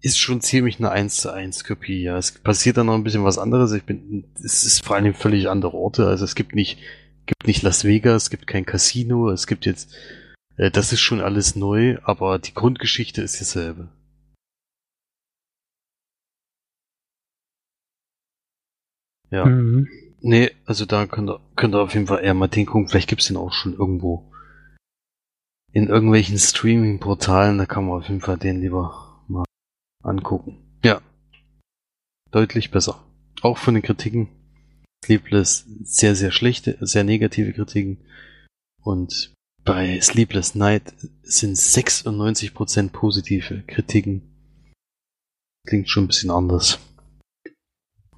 ist 0.00 0.18
schon 0.18 0.40
ziemlich 0.40 0.78
eine 0.78 0.90
1 0.90 1.16
zu 1.16 1.32
1 1.32 1.64
Kopie, 1.64 2.02
ja. 2.02 2.16
Es 2.16 2.32
passiert 2.32 2.76
dann 2.76 2.86
noch 2.86 2.94
ein 2.94 3.04
bisschen 3.04 3.24
was 3.24 3.38
anderes. 3.38 3.72
Ich 3.72 3.84
bin, 3.84 4.24
es 4.42 4.64
ist 4.64 4.84
vor 4.84 4.96
allem 4.96 5.14
völlig 5.14 5.48
andere 5.48 5.74
Orte. 5.74 6.06
Also 6.06 6.24
es 6.24 6.34
gibt 6.34 6.54
nicht 6.54 6.78
gibt 7.26 7.46
nicht 7.46 7.62
Las 7.62 7.84
Vegas, 7.84 8.24
es 8.24 8.30
gibt 8.30 8.46
kein 8.46 8.64
Casino, 8.64 9.30
es 9.30 9.46
gibt 9.46 9.66
jetzt, 9.66 9.94
äh, 10.56 10.70
das 10.70 10.92
ist 10.92 11.00
schon 11.00 11.20
alles 11.20 11.56
neu, 11.56 11.98
aber 12.02 12.38
die 12.38 12.54
Grundgeschichte 12.54 13.20
ist 13.22 13.38
dieselbe. 13.40 13.88
Ja. 19.30 19.44
Mhm. 19.44 19.88
Nee, 20.20 20.52
also 20.64 20.86
da 20.86 21.06
könnt 21.06 21.28
ihr, 21.30 21.40
könnt 21.56 21.74
ihr 21.74 21.80
auf 21.80 21.94
jeden 21.94 22.06
Fall 22.06 22.24
eher 22.24 22.34
mal 22.34 22.48
den 22.48 22.66
gucken. 22.66 22.88
Vielleicht 22.88 23.08
gibt's 23.08 23.26
den 23.26 23.36
auch 23.36 23.52
schon 23.52 23.74
irgendwo. 23.74 24.32
In 25.72 25.88
irgendwelchen 25.88 26.38
Streaming-Portalen, 26.38 27.58
da 27.58 27.66
kann 27.66 27.86
man 27.86 27.98
auf 27.98 28.08
jeden 28.08 28.22
Fall 28.22 28.38
den 28.38 28.60
lieber 28.60 29.05
angucken. 30.06 30.58
Ja. 30.84 31.00
Deutlich 32.30 32.70
besser. 32.70 33.04
Auch 33.42 33.58
von 33.58 33.74
den 33.74 33.82
Kritiken. 33.82 34.28
Sleepless 35.04 35.66
sehr, 35.84 36.14
sehr 36.14 36.32
schlechte, 36.32 36.78
sehr 36.80 37.04
negative 37.04 37.52
Kritiken. 37.52 37.98
Und 38.82 39.32
bei 39.64 40.00
Sleepless 40.00 40.54
Night 40.54 40.94
sind 41.22 41.56
96% 41.56 42.90
positive 42.90 43.62
Kritiken. 43.66 44.22
Klingt 45.66 45.88
schon 45.88 46.04
ein 46.04 46.08
bisschen 46.08 46.30
anders. 46.30 46.78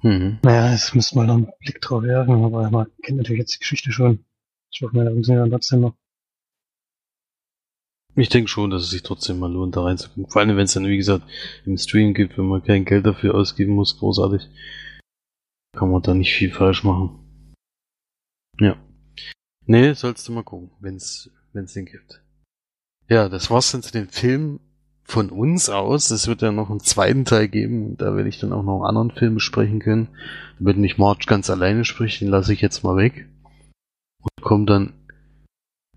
Mhm. 0.01 0.39
Naja, 0.43 0.71
jetzt 0.71 0.95
müssen 0.95 1.17
wir 1.17 1.25
noch 1.25 1.35
einen 1.35 1.51
Blick 1.59 1.81
drauf 1.81 2.03
werfen, 2.03 2.43
aber 2.43 2.69
man 2.69 2.87
kennt 3.01 3.17
natürlich 3.17 3.39
jetzt 3.39 3.55
die 3.55 3.59
Geschichte 3.59 3.91
schon. 3.91 4.25
Ich 4.71 4.81
hoffe, 4.81 4.93
wir 4.93 5.23
sind 5.23 5.35
ja 5.35 5.47
trotzdem 5.47 5.81
noch. 5.81 5.95
Ich 8.19 8.29
denke 8.29 8.49
schon, 8.49 8.69
dass 8.69 8.83
es 8.83 8.89
sich 8.89 9.01
trotzdem 9.01 9.39
mal 9.39 9.51
lohnt, 9.51 9.77
da 9.77 9.83
reinzugucken. 9.83 10.29
Vor 10.29 10.41
allem, 10.41 10.57
wenn 10.57 10.65
es 10.65 10.73
dann, 10.73 10.85
wie 10.85 10.97
gesagt, 10.97 11.23
im 11.65 11.77
Stream 11.77 12.13
gibt, 12.13 12.37
wenn 12.37 12.47
man 12.47 12.61
kein 12.61 12.83
Geld 12.83 13.05
dafür 13.05 13.33
ausgeben 13.33 13.73
muss, 13.73 13.97
großartig. 13.97 14.49
Kann 15.77 15.89
man 15.89 16.01
da 16.01 16.13
nicht 16.13 16.33
viel 16.33 16.51
falsch 16.51 16.83
machen. 16.83 17.55
Ja. 18.59 18.75
Nee, 19.65 19.93
sollst 19.93 20.27
du 20.27 20.33
mal 20.33 20.43
gucken, 20.43 20.71
wenn's, 20.81 21.29
wenn's 21.53 21.73
den 21.73 21.85
gibt. 21.85 22.21
Ja, 23.07 23.29
das 23.29 23.49
war's 23.49 23.71
dann 23.71 23.83
zu 23.83 23.93
dem 23.93 24.09
Film 24.09 24.59
von 25.03 25.29
uns 25.29 25.69
aus. 25.69 26.11
Es 26.11 26.27
wird 26.27 26.41
ja 26.41 26.51
noch 26.51 26.69
einen 26.69 26.81
zweiten 26.81 27.23
Teil 27.23 27.47
geben. 27.47 27.95
Da 27.95 28.15
werde 28.17 28.27
ich 28.27 28.39
dann 28.39 28.51
auch 28.51 28.63
noch 28.63 28.81
einen 28.81 28.97
anderen 28.97 29.11
Film 29.17 29.35
besprechen 29.35 29.79
können. 29.79 30.09
Damit 30.59 30.77
nicht 30.77 30.97
March 30.97 31.25
ganz 31.25 31.49
alleine 31.49 31.85
spricht, 31.85 32.19
den 32.19 32.27
lasse 32.27 32.51
ich 32.51 32.59
jetzt 32.59 32.83
mal 32.83 32.97
weg. 32.97 33.29
Und 34.21 34.43
komme 34.43 34.65
dann 34.65 34.98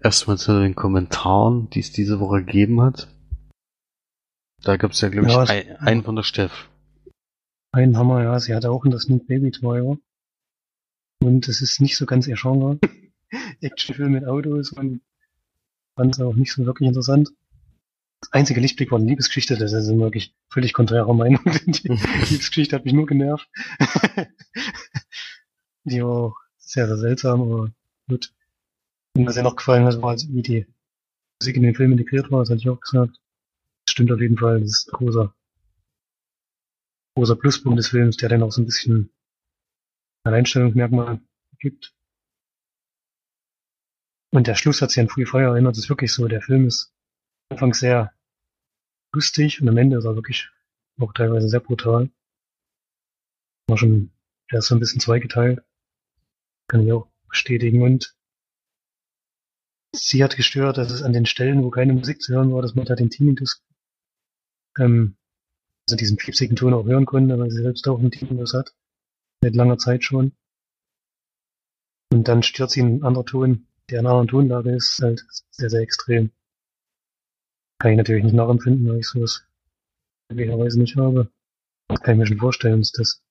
erstmal 0.05 0.39
zu 0.39 0.61
den 0.61 0.75
Kommentaren, 0.75 1.71
die 1.71 1.81
es 1.81 1.93
diese 1.93 2.21
Woche 2.21 2.45
gegeben 2.45 2.81
hat. 2.81 3.09
Da 4.63 4.77
gab 4.77 4.93
es 4.93 5.01
ja, 5.01 5.09
glaube 5.09 5.29
ich, 5.29 5.35
Ja, 5.35 5.43
ein, 5.43 5.77
einen 5.79 6.03
von 6.03 6.17
der 6.17 6.23
Steff. 6.23 6.69
Einen 7.73 7.97
Hammer, 7.97 8.23
ja, 8.23 8.39
sie 8.39 8.55
hatte 8.55 8.71
auch 8.71 8.85
in 8.85 8.91
das 8.91 9.03
Sneak 9.03 9.27
Baby 9.27 9.51
Toy. 9.51 9.99
Und 11.21 11.49
es 11.49 11.61
ist 11.61 11.81
nicht 11.81 11.97
so 11.97 12.07
ganz 12.07 12.27
ihr 12.27 12.37
Genre. 12.37 12.79
Actionfilm 13.61 14.13
mit 14.13 14.27
Autos 14.27 14.73
und 14.73 15.01
fand 15.95 16.15
es 16.15 16.21
auch 16.21 16.35
nicht 16.35 16.53
so 16.53 16.67
wirklich 16.67 16.89
interessant. 16.89 17.31
Das 18.21 18.33
einzige 18.33 18.61
Lichtblick 18.61 18.93
war 18.93 18.99
eine 18.99 19.09
Liebesgeschichte, 19.09 19.57
das 19.57 19.73
ist 19.73 19.89
wirklich 19.89 20.35
völlig 20.49 20.75
konträre 20.75 21.15
Meinung. 21.15 21.43
Die 21.67 21.89
Liebesgeschichte 21.89 22.77
hat 22.77 22.85
mich 22.85 22.95
nur 22.95 23.07
genervt. 23.07 23.49
Die 25.85 26.03
war 26.03 26.11
auch 26.11 26.37
sehr, 26.59 26.87
sehr 26.87 26.99
seltsam, 26.99 27.43
aber 27.43 27.73
gut. 28.09 28.33
Und 29.15 29.27
was 29.27 29.37
mir 29.37 29.43
noch 29.43 29.57
gefallen 29.57 29.85
hat, 29.85 30.01
war, 30.01 30.17
wie 30.17 30.43
die 30.43 30.67
Musik 31.41 31.57
in 31.57 31.63
den 31.63 31.75
Film 31.75 31.93
integriert 31.93 32.31
war, 32.31 32.41
das 32.41 32.51
hatte 32.51 32.61
ich 32.61 32.69
auch 32.69 32.81
gesagt. 32.81 33.21
Das 33.85 33.93
stimmt 33.93 34.13
auf 34.13 34.21
jeden 34.21 34.39
Fall, 34.39 34.61
das 34.61 34.71
ist 34.71 34.89
ein 34.89 34.97
großer, 34.97 35.35
großer 37.17 37.37
Pluspunkt 37.37 37.79
des 37.79 37.89
Films, 37.89 38.17
der 38.17 38.29
dann 38.29 38.43
auch 38.43 38.53
so 38.53 38.63
ein 38.63 38.67
bisschen 38.67 39.13
Alleinstellungsmerkmal 40.25 41.21
gibt. 41.59 41.95
Und 44.33 44.47
der 44.47 44.55
Schluss 44.55 44.81
hat 44.81 44.91
sich 44.91 45.01
an 45.01 45.09
Free 45.09 45.27
Fire 45.27 45.53
erinnert, 45.53 45.73
das 45.73 45.85
ist 45.85 45.91
wirklich 45.91 46.13
so, 46.13 46.27
der 46.27 46.41
Film 46.41 46.67
ist 46.67 46.95
anfangs 47.51 47.81
sehr 47.81 48.15
lustig 49.15 49.61
und 49.61 49.69
am 49.69 49.77
Ende 49.77 49.99
ist 49.99 50.05
er 50.05 50.15
wirklich 50.15 50.49
auch 50.99 51.13
teilweise 51.13 51.49
sehr 51.49 51.61
brutal. 51.61 52.11
War 53.69 53.77
schon, 53.77 54.11
der 54.51 54.61
ist 54.61 54.67
so 54.67 54.75
ein 54.75 54.81
bisschen 54.81 55.01
zweigeteilt. 55.01 55.63
Kann 56.69 56.87
ich 56.87 56.93
auch 56.93 57.09
bestätigen 57.29 57.83
und 57.83 58.17
sie 59.95 60.25
hat 60.25 60.37
gestört, 60.37 60.79
dass 60.79 60.91
es 60.91 61.03
an 61.03 61.13
den 61.13 61.27
Stellen, 61.27 61.63
wo 61.63 61.71
keine 61.71 61.93
Musik 61.93 62.23
zu 62.23 62.35
hören 62.35 62.53
war, 62.53 62.63
dass 62.63 62.75
man 62.75 62.87
da 62.87 62.95
den 62.95 63.11
Tinnitus, 63.11 63.63
ähm, 64.79 65.17
also 65.87 65.97
diesen 65.97 66.17
piepsigen 66.17 66.57
Ton 66.57 66.75
auch 66.75 66.87
hören 66.87 67.07
konnte, 67.07 67.39
weil 67.39 67.51
sie 67.51 67.63
selbst 67.63 67.87
auch 67.89 67.99
einen 67.99 68.11
Tinnitus 68.11 68.55
hat. 68.55 68.75
Seit 69.43 69.55
langer 69.55 69.79
Zeit 69.79 70.05
schon. 70.05 70.33
Und 72.13 72.29
dann 72.29 72.43
stört 72.43 72.71
sie 72.71 72.83
ein 72.83 73.03
anderer 73.03 73.25
Ton, 73.25 73.67
der 73.91 74.01
in 74.01 74.07
einer 74.07 74.15
anderen 74.15 74.29
Tonlage 74.29 74.75
ist, 74.75 75.01
halt 75.03 75.25
sehr, 75.51 75.71
sehr 75.71 75.81
extrem. 75.81 76.31
Kann 77.79 77.93
ich 77.93 77.97
natürlich 77.97 78.25
nicht 78.25 78.35
nachempfinden, 78.35 78.89
weil 78.89 78.99
ich 78.99 79.09
sowas 79.09 79.45
möglicherweise 80.31 80.79
nicht 80.79 80.97
habe. 80.97 81.33
Das 81.89 82.01
kann 82.01 82.15
ich 82.15 82.19
mir 82.21 82.27
schon 82.27 82.39
vorstellen, 82.39 82.81
dass 82.81 82.93
das 82.93 83.23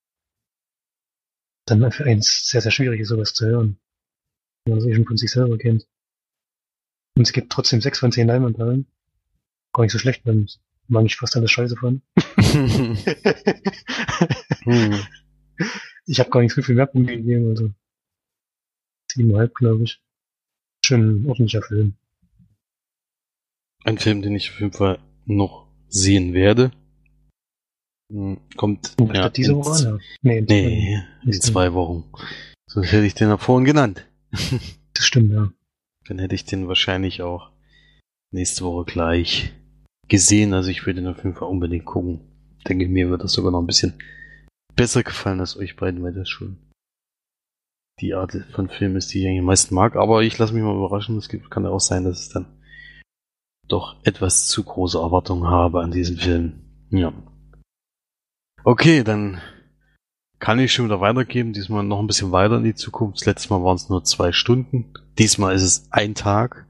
dann 1.65 1.91
für 1.91 2.05
eins 2.05 2.47
sehr, 2.47 2.61
sehr 2.61 2.71
schwierig 2.71 3.01
ist, 3.01 3.09
sowas 3.09 3.33
zu 3.33 3.45
hören. 3.45 3.79
Wenn 4.65 4.77
man 4.77 4.87
eh 4.87 4.95
schon 4.95 5.05
von 5.05 5.17
sich 5.17 5.31
selber 5.31 5.57
kennt. 5.57 5.87
Und 7.15 7.23
es 7.23 7.33
gibt 7.33 7.51
trotzdem 7.51 7.81
sechs 7.81 7.99
von 7.99 8.11
zehn 8.11 8.27
Leinwandperlen. 8.27 8.87
Gar 9.73 9.83
nicht 9.83 9.91
so 9.91 9.99
schlecht, 9.99 10.21
dann 10.25 10.47
mag 10.87 11.05
ich 11.05 11.15
fast 11.15 11.35
alles 11.35 11.51
scheiße 11.51 11.75
von. 11.77 12.01
hm. 14.63 14.99
Ich 16.05 16.19
habe 16.19 16.29
gar 16.29 16.41
nicht 16.41 16.53
so 16.53 16.61
viel 16.61 16.75
Punkte 16.87 17.15
gegeben, 17.15 17.49
also 17.49 17.71
siebeneinhalb, 19.11 19.55
glaube 19.55 19.83
ich. 19.83 20.01
Schon 20.85 21.21
ein 21.21 21.25
ordentlicher 21.27 21.61
Film. 21.61 21.93
Ein 23.83 23.97
Film, 23.97 24.21
den 24.21 24.35
ich 24.35 24.49
auf 24.51 24.59
jeden 24.59 24.73
Fall 24.73 24.99
noch 25.25 25.67
sehen 25.87 26.33
werde. 26.33 26.71
Hm, 28.11 28.39
Kommt 28.57 28.95
Und 28.99 29.15
ja, 29.15 29.29
diese 29.29 29.51
in 29.51 29.57
Woche? 29.57 29.83
Ja. 29.83 29.97
Nee, 30.21 30.37
in 30.39 30.45
Nee, 30.45 31.03
in 31.25 31.33
zwei 31.33 31.73
Wochen. 31.73 32.11
Sonst 32.67 32.91
hätte 32.91 33.05
ich 33.05 33.13
den 33.15 33.29
ja 33.29 33.37
vorhin 33.37 33.65
genannt. 33.65 34.07
Das 34.93 35.05
stimmt, 35.05 35.31
ja. 35.31 35.51
Dann 36.07 36.19
hätte 36.19 36.35
ich 36.35 36.45
den 36.45 36.67
wahrscheinlich 36.67 37.21
auch 37.21 37.51
nächste 38.31 38.63
Woche 38.63 38.85
gleich 38.85 39.53
gesehen. 40.07 40.53
Also 40.53 40.69
ich 40.69 40.85
würde 40.85 41.01
den 41.01 41.09
auf 41.09 41.23
jeden 41.23 41.35
Fall 41.35 41.47
unbedingt 41.47 41.85
gucken. 41.85 42.21
Denke 42.67 42.85
ich, 42.85 42.89
mir 42.89 43.09
wird 43.09 43.23
das 43.23 43.33
sogar 43.33 43.51
noch 43.51 43.61
ein 43.61 43.67
bisschen 43.67 43.93
besser 44.75 45.03
gefallen 45.03 45.39
als 45.39 45.57
euch 45.57 45.75
beiden, 45.75 46.03
weil 46.03 46.13
das 46.13 46.29
schon 46.29 46.57
die 47.99 48.13
Art 48.13 48.35
von 48.53 48.69
Film 48.69 48.95
ist, 48.95 49.13
die 49.13 49.19
ich 49.19 49.27
eigentlich 49.27 49.39
am 49.39 49.45
meisten 49.45 49.75
mag. 49.75 49.95
Aber 49.95 50.23
ich 50.23 50.37
lasse 50.37 50.53
mich 50.53 50.63
mal 50.63 50.75
überraschen. 50.75 51.17
Es 51.17 51.29
kann 51.29 51.63
ja 51.63 51.69
auch 51.69 51.79
sein, 51.79 52.03
dass 52.03 52.19
es 52.19 52.29
dann 52.29 52.45
doch 53.67 53.95
etwas 54.03 54.47
zu 54.47 54.63
große 54.63 54.97
Erwartungen 54.97 55.47
habe 55.47 55.81
an 55.81 55.91
diesen 55.91 56.17
Film. 56.17 56.53
Ja. 56.89 57.13
Okay, 58.63 59.03
dann 59.03 59.41
kann 60.39 60.59
ich 60.59 60.73
schon 60.73 60.85
wieder 60.85 60.99
weitergeben. 60.99 61.53
Diesmal 61.53 61.83
noch 61.83 61.99
ein 61.99 62.07
bisschen 62.07 62.31
weiter 62.31 62.57
in 62.57 62.63
die 62.63 62.75
Zukunft. 62.75 63.19
Das 63.19 63.25
letzte 63.25 63.49
Mal 63.49 63.63
waren 63.63 63.75
es 63.75 63.89
nur 63.89 64.03
zwei 64.03 64.31
Stunden. 64.31 64.93
Diesmal 65.17 65.55
ist 65.55 65.63
es 65.63 65.91
ein 65.91 66.15
Tag. 66.15 66.65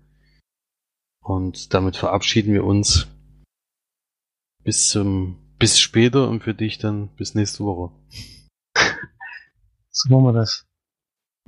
Und 1.23 1.73
damit 1.73 1.95
verabschieden 1.95 2.53
wir 2.53 2.63
uns 2.63 3.07
bis 4.63 4.89
zum, 4.89 5.37
bis 5.59 5.79
später 5.79 6.27
und 6.27 6.43
für 6.43 6.53
dich 6.53 6.77
dann 6.77 7.09
bis 7.15 7.35
nächste 7.35 7.63
Woche. 7.63 7.93
So 9.89 10.09
machen 10.09 10.25
wir 10.25 10.33
das. 10.33 10.65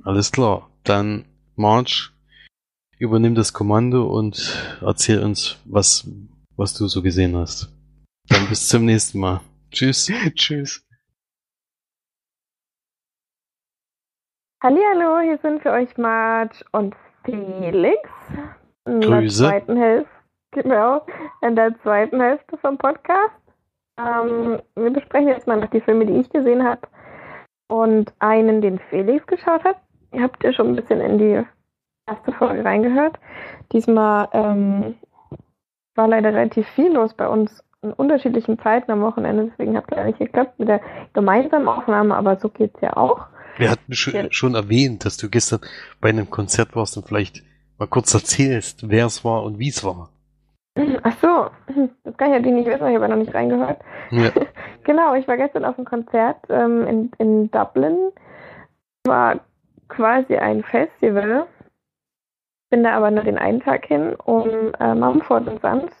Alles 0.02 0.30
klar. 0.30 0.70
Dann 0.84 1.24
March, 1.56 2.12
übernimm 2.98 3.34
das 3.34 3.52
Kommando 3.52 4.06
und 4.06 4.78
erzähl 4.80 5.20
uns, 5.20 5.56
was, 5.64 6.08
was 6.56 6.74
du 6.74 6.86
so 6.86 7.02
gesehen 7.02 7.36
hast. 7.36 7.72
Dann 8.28 8.48
bis 8.48 8.68
zum 8.68 8.84
nächsten 8.84 9.18
Mal. 9.18 9.40
Tschüss. 9.70 10.10
Tschüss. 10.34 10.83
Hallihallo, 14.64 15.20
hier 15.20 15.36
sind 15.42 15.60
für 15.60 15.72
euch 15.72 15.98
Marge 15.98 16.64
und 16.72 16.96
Felix. 17.22 18.00
In 18.86 19.02
Grüße. 19.02 19.42
der 19.42 19.50
zweiten 19.50 19.76
Hälfte, 19.76 20.10
genau, 20.52 21.04
in 21.42 21.54
der 21.54 21.78
zweiten 21.82 22.18
Hälfte 22.18 22.56
vom 22.56 22.78
Podcast. 22.78 23.42
Ähm, 23.98 24.62
wir 24.74 24.90
besprechen 24.90 25.28
jetzt 25.28 25.46
mal 25.46 25.60
noch 25.60 25.68
die 25.68 25.82
Filme, 25.82 26.06
die 26.06 26.14
ich 26.14 26.30
gesehen 26.30 26.64
habe 26.64 26.80
und 27.68 28.14
einen, 28.20 28.62
den 28.62 28.78
Felix 28.88 29.26
geschaut 29.26 29.64
hat. 29.64 29.76
Ihr 30.12 30.22
habt 30.22 30.42
ja 30.42 30.50
schon 30.54 30.68
ein 30.68 30.76
bisschen 30.76 31.02
in 31.02 31.18
die 31.18 31.44
erste 32.08 32.32
Folge 32.32 32.64
reingehört. 32.64 33.18
Diesmal 33.70 34.28
ähm, 34.32 34.94
war 35.94 36.08
leider 36.08 36.32
relativ 36.32 36.66
viel 36.68 36.90
los 36.90 37.12
bei 37.12 37.28
uns 37.28 37.62
in 37.82 37.92
unterschiedlichen 37.92 38.58
Zeiten 38.58 38.90
am 38.90 39.02
Wochenende, 39.02 39.44
deswegen 39.44 39.76
hat 39.76 39.84
es 39.84 39.90
leider 39.90 40.06
nicht 40.06 40.20
geklappt 40.20 40.58
mit 40.58 40.68
der 40.68 40.80
gemeinsamen 41.12 41.68
Aufnahme, 41.68 42.16
aber 42.16 42.36
so 42.36 42.48
geht's 42.48 42.80
ja 42.80 42.96
auch. 42.96 43.26
Wir 43.56 43.70
hatten 43.70 43.94
schon, 43.94 44.14
Ja. 44.14 44.26
schon 44.30 44.54
erwähnt, 44.54 45.04
dass 45.04 45.16
du 45.16 45.28
gestern 45.28 45.60
bei 46.00 46.08
einem 46.08 46.30
Konzert 46.30 46.74
warst 46.74 46.96
und 46.96 47.06
vielleicht 47.06 47.42
mal 47.78 47.86
kurz 47.86 48.12
erzählst, 48.14 48.88
wer 48.88 49.06
es 49.06 49.24
war 49.24 49.42
und 49.44 49.58
wie 49.58 49.68
es 49.68 49.84
war. 49.84 50.10
Ach 51.04 51.16
so, 51.22 51.50
das 52.02 52.16
kann 52.16 52.32
ich 52.32 52.38
natürlich 52.38 52.54
nicht 52.54 52.66
wissen, 52.66 52.88
ich 52.88 52.94
habe 52.94 53.04
ja 53.04 53.08
noch 53.08 53.16
nicht 53.16 53.34
reingehört. 53.34 53.80
Ja. 54.10 54.30
Genau, 54.86 55.14
ich 55.14 55.26
war 55.26 55.38
gestern 55.38 55.64
auf 55.64 55.78
einem 55.78 55.86
Konzert 55.86 56.36
ähm, 56.50 56.86
in, 56.86 57.10
in 57.16 57.50
Dublin. 57.50 58.10
War 59.06 59.40
quasi 59.88 60.36
ein 60.36 60.62
Festival 60.62 61.46
bin 62.74 62.82
da 62.82 62.96
aber 62.96 63.12
nur 63.12 63.22
den 63.22 63.38
einen 63.38 63.60
Tag 63.60 63.86
hin, 63.86 64.16
um 64.24 64.72
äh, 64.80 64.94
Mumford 64.96 65.46
und 65.46 65.60
Sons 65.60 65.92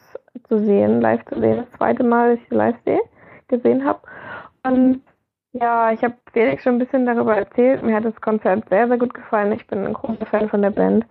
zu 0.48 0.58
sehen, 0.58 1.00
live 1.00 1.24
zu 1.26 1.38
sehen. 1.38 1.58
Das 1.58 1.78
zweite 1.78 2.02
Mal, 2.02 2.30
dass 2.34 2.42
ich 2.42 2.48
sie 2.48 2.54
live 2.56 2.74
sehe, 2.84 3.00
gesehen 3.46 3.84
habe. 3.84 4.00
Und 4.64 5.00
ja, 5.54 5.92
ich 5.92 6.02
habe 6.02 6.14
Felix 6.32 6.62
schon 6.62 6.74
ein 6.74 6.78
bisschen 6.80 7.06
darüber 7.06 7.36
erzählt. 7.36 7.82
Mir 7.82 7.94
hat 7.94 8.04
das 8.04 8.20
Konzert 8.20 8.68
sehr, 8.68 8.88
sehr 8.88 8.98
gut 8.98 9.14
gefallen. 9.14 9.52
Ich 9.52 9.66
bin 9.68 9.86
ein 9.86 9.94
großer 9.94 10.26
Fan 10.26 10.48
von 10.48 10.62
der 10.62 10.70
Band. 10.70 11.06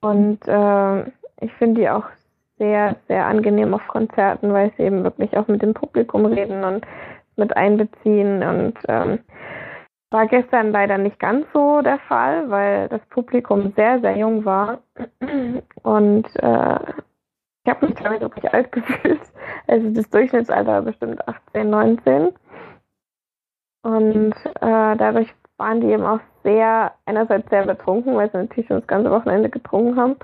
Und 0.00 0.46
äh, 0.48 1.02
ich 1.40 1.52
finde 1.58 1.80
die 1.80 1.88
auch 1.88 2.04
sehr, 2.58 2.96
sehr 3.06 3.26
angenehm 3.26 3.74
auf 3.74 3.86
Konzerten, 3.86 4.52
weil 4.52 4.72
sie 4.76 4.84
eben 4.84 5.04
wirklich 5.04 5.36
auch 5.36 5.46
mit 5.46 5.62
dem 5.62 5.72
Publikum 5.72 6.26
reden 6.26 6.64
und 6.64 6.84
mit 7.36 7.56
einbeziehen. 7.56 8.42
Und 8.42 8.74
ähm, 8.88 9.20
war 10.10 10.26
gestern 10.26 10.72
leider 10.72 10.98
nicht 10.98 11.20
ganz 11.20 11.46
so 11.52 11.80
der 11.80 11.98
Fall, 11.98 12.50
weil 12.50 12.88
das 12.88 13.00
Publikum 13.10 13.72
sehr, 13.76 14.00
sehr 14.00 14.16
jung 14.16 14.44
war. 14.44 14.78
Und 15.82 16.26
äh, 16.42 16.78
ich 17.64 17.70
habe 17.70 17.86
mich 17.86 17.94
damit 17.96 18.20
wirklich 18.20 18.52
alt 18.52 18.72
gefühlt. 18.72 19.20
Also 19.68 19.90
das 19.90 20.08
Durchschnittsalter 20.10 20.72
war 20.72 20.82
bestimmt 20.82 21.26
18, 21.28 21.70
19. 21.70 22.32
Und 23.86 24.34
äh, 24.44 24.96
dadurch 24.96 25.32
waren 25.58 25.80
die 25.80 25.86
eben 25.92 26.04
auch 26.04 26.18
sehr, 26.42 26.92
einerseits 27.04 27.48
sehr 27.50 27.64
betrunken, 27.64 28.16
weil 28.16 28.28
sie 28.32 28.38
natürlich 28.38 28.66
schon 28.66 28.80
das 28.80 28.88
ganze 28.88 29.12
Wochenende 29.12 29.48
getrunken 29.48 29.96
haben 29.96 30.16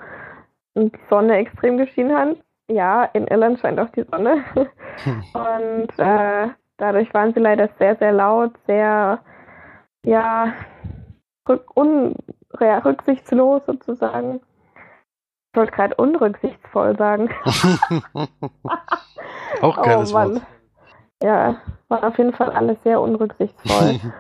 und 0.74 0.92
die 0.92 1.00
Sonne 1.08 1.36
extrem 1.36 1.78
geschienen 1.78 2.16
hat. 2.16 2.36
Ja, 2.68 3.04
in 3.04 3.28
Irland 3.28 3.60
scheint 3.60 3.78
auch 3.78 3.90
die 3.90 4.02
Sonne. 4.02 4.42
und 5.34 5.96
äh, 5.96 6.48
dadurch 6.78 7.14
waren 7.14 7.32
sie 7.34 7.40
leider 7.40 7.68
sehr, 7.78 7.94
sehr 7.96 8.10
laut, 8.10 8.50
sehr, 8.66 9.20
ja, 10.04 10.52
rück, 11.48 11.76
un, 11.76 12.16
ja, 12.58 12.78
rücksichtslos 12.78 13.62
sozusagen. 13.66 14.40
Ich 15.52 15.56
wollte 15.56 15.72
gerade 15.72 15.94
unrücksichtsvoll 15.94 16.96
sagen. 16.96 17.30
auch 19.62 19.82
geiles 19.82 20.12
oh, 20.12 20.14
Wort. 20.14 20.42
Ja, 21.22 21.60
waren 21.88 22.04
auf 22.04 22.18
jeden 22.18 22.32
Fall 22.32 22.50
alle 22.50 22.76
sehr 22.82 23.00
unrücksichtsvoll. 23.00 24.00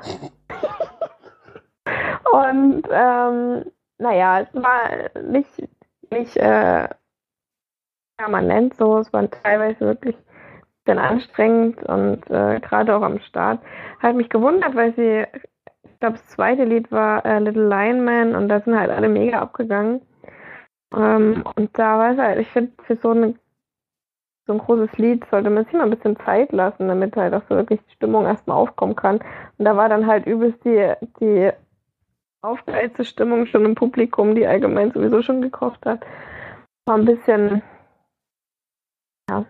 Und 2.32 2.82
ähm, 2.90 3.64
naja, 3.98 4.40
es 4.40 4.54
war 4.54 5.20
nicht, 5.22 5.68
nicht 6.10 6.36
äh, 6.36 6.88
permanent 8.16 8.74
so, 8.76 8.98
es 8.98 9.12
war 9.12 9.28
teilweise 9.30 9.80
wirklich 9.80 10.16
bisschen 10.84 10.98
anstrengend 10.98 11.82
und 11.84 12.28
äh, 12.30 12.60
gerade 12.60 12.96
auch 12.96 13.02
am 13.02 13.20
Start. 13.20 13.60
Hat 14.00 14.16
mich 14.16 14.28
gewundert, 14.28 14.74
weil 14.74 14.94
sie, 14.94 15.24
ich 15.84 16.00
glaube, 16.00 16.16
das 16.16 16.26
zweite 16.28 16.64
Lied 16.64 16.90
war 16.90 17.24
äh, 17.24 17.38
Little 17.38 17.68
Lion 17.68 18.04
Man 18.04 18.34
und 18.34 18.48
da 18.48 18.60
sind 18.60 18.78
halt 18.78 18.90
alle 18.90 19.08
mega 19.08 19.40
abgegangen. 19.40 20.02
Ähm, 20.94 21.44
und 21.56 21.70
da 21.78 21.98
war 21.98 22.12
es 22.12 22.18
halt, 22.18 22.38
ich 22.40 22.48
finde, 22.48 22.72
für 22.84 22.96
so 22.96 23.10
eine 23.10 23.34
so 24.46 24.52
ein 24.52 24.58
großes 24.58 24.98
Lied 24.98 25.24
sollte 25.30 25.50
man 25.50 25.64
sich 25.64 25.72
mal 25.74 25.84
ein 25.84 25.90
bisschen 25.90 26.16
Zeit 26.16 26.52
lassen, 26.52 26.88
damit 26.88 27.16
halt 27.16 27.32
auch 27.34 27.42
so 27.48 27.56
wirklich 27.56 27.80
die 27.88 27.94
Stimmung 27.94 28.26
erstmal 28.26 28.56
aufkommen 28.56 28.96
kann. 28.96 29.20
Und 29.58 29.64
da 29.64 29.76
war 29.76 29.88
dann 29.88 30.06
halt 30.06 30.26
übelst 30.26 30.64
die, 30.64 30.92
die 31.20 31.52
aufgeheizte 32.42 33.04
Stimmung 33.04 33.46
schon 33.46 33.64
im 33.64 33.74
Publikum, 33.74 34.34
die 34.34 34.46
allgemein 34.46 34.90
sowieso 34.90 35.22
schon 35.22 35.42
gekocht 35.42 35.86
hat. 35.86 36.04
War 36.86 36.96
ein 36.96 37.04
bisschen, 37.04 37.62
ja, 39.30 39.38
ein 39.38 39.46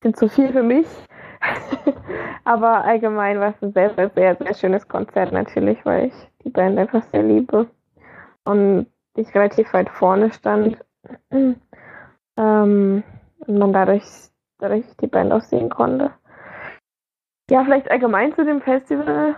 bisschen 0.00 0.14
zu 0.14 0.28
viel 0.28 0.52
für 0.52 0.62
mich. 0.62 0.86
Aber 2.44 2.84
allgemein 2.84 3.40
war 3.40 3.50
es 3.50 3.62
ein 3.62 3.72
sehr, 3.72 3.92
sehr, 3.94 4.10
sehr, 4.14 4.36
sehr 4.36 4.54
schönes 4.54 4.88
Konzert 4.88 5.32
natürlich, 5.32 5.84
weil 5.84 6.06
ich 6.06 6.14
die 6.44 6.50
Band 6.50 6.78
einfach 6.78 7.02
sehr 7.10 7.24
liebe. 7.24 7.68
Und 8.44 8.86
ich 9.16 9.34
relativ 9.34 9.72
weit 9.72 9.90
vorne 9.90 10.32
stand. 10.32 10.78
ähm, 12.36 13.02
und 13.46 13.58
man 13.58 13.72
dadurch, 13.72 14.04
dadurch 14.58 14.84
die 15.00 15.06
Band 15.06 15.32
auch 15.32 15.42
sehen 15.42 15.70
konnte. 15.70 16.12
Ja, 17.50 17.64
vielleicht 17.64 17.90
allgemein 17.90 18.34
zu 18.34 18.44
dem 18.44 18.60
Festival. 18.60 19.36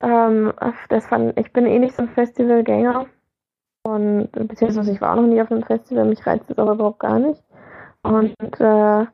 Ähm, 0.00 0.52
das 0.88 1.06
fand, 1.06 1.38
ich 1.38 1.52
bin 1.52 1.66
eh 1.66 1.78
nicht 1.78 1.94
so 1.94 2.02
ein 2.02 2.08
Festivalgänger. 2.08 3.06
Und 3.82 4.30
beziehungsweise 4.32 4.92
ich 4.92 5.00
war 5.00 5.12
auch 5.12 5.22
noch 5.22 5.28
nie 5.28 5.40
auf 5.40 5.50
einem 5.50 5.62
Festival, 5.62 6.04
mich 6.04 6.26
reizt 6.26 6.50
das 6.50 6.58
aber 6.58 6.72
überhaupt 6.72 7.00
gar 7.00 7.18
nicht. 7.18 7.42
Und 8.02 8.34
äh, 8.60 9.06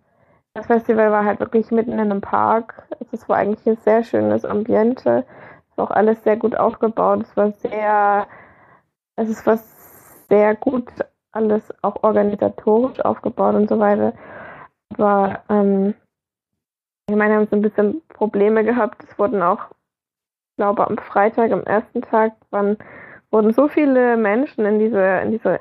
das 0.55 0.67
Festival 0.67 1.11
war 1.11 1.25
halt 1.25 1.41
wirklich 1.41 1.71
mitten 1.71 1.93
in 1.93 2.01
einem 2.01 2.21
Park. 2.21 2.89
Es 3.13 3.29
war 3.29 3.37
eigentlich 3.37 3.67
ein 3.67 3.77
sehr 3.77 4.03
schönes 4.03 4.45
Ambiente. 4.45 5.25
Es 5.71 5.77
war 5.77 5.87
auch 5.87 5.91
alles 5.91 6.23
sehr 6.25 6.37
gut 6.37 6.57
aufgebaut. 6.57 7.23
Es 7.23 7.37
war 7.37 7.53
sehr, 7.53 8.27
es 9.17 9.29
ist 9.29 9.47
was 9.47 10.27
sehr 10.29 10.55
gut 10.55 10.91
alles 11.37 11.73
auch 11.83 12.03
organisatorisch 12.03 13.01
aufgebaut 13.01 13.55
und 13.55 13.69
so 13.69 13.79
weiter. 13.79 14.15
Aber 14.95 15.43
ähm, 15.49 15.95
ich 17.09 17.15
meine, 17.15 17.35
haben 17.35 17.47
so 17.47 17.57
ein 17.57 17.63
bisschen 17.63 18.03
Probleme 18.09 18.65
gehabt. 18.65 19.05
Es 19.05 19.19
wurden 19.19 19.43
auch, 19.43 19.71
ich 20.51 20.57
glaube, 20.57 20.87
am 20.87 20.99
Freitag, 20.99 21.53
am 21.53 21.63
ersten 21.63 22.03
Tag, 22.03 22.33
waren, 22.51 22.79
wurden 23.31 23.53
so 23.53 23.69
viele 23.69 24.17
Menschen 24.17 24.65
in 24.65 24.79
diese, 24.79 25.03
in 25.21 25.33
diese 25.33 25.61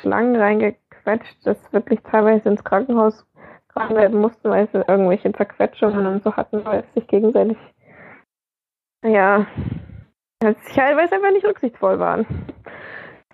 Schlangen 0.00 0.36
reingequetscht, 0.36 1.46
dass 1.46 1.72
wirklich 1.72 2.00
teilweise 2.02 2.48
ins 2.48 2.64
Krankenhaus 2.64 3.24
gefahren 3.68 3.96
werden 3.96 4.20
mussten, 4.20 4.50
weil 4.50 4.68
sie 4.68 4.84
irgendwelche 4.86 5.32
Zerquetschungen 5.32 6.06
und 6.06 6.22
so 6.22 6.36
hatten, 6.36 6.64
weil 6.64 6.80
es 6.80 6.94
sich 6.94 7.06
gegenseitig, 7.06 7.56
ja, 9.04 9.46
teilweise 10.40 11.14
einfach 11.14 11.32
nicht 11.32 11.46
rücksichtsvoll 11.46 11.98
waren 11.98 12.26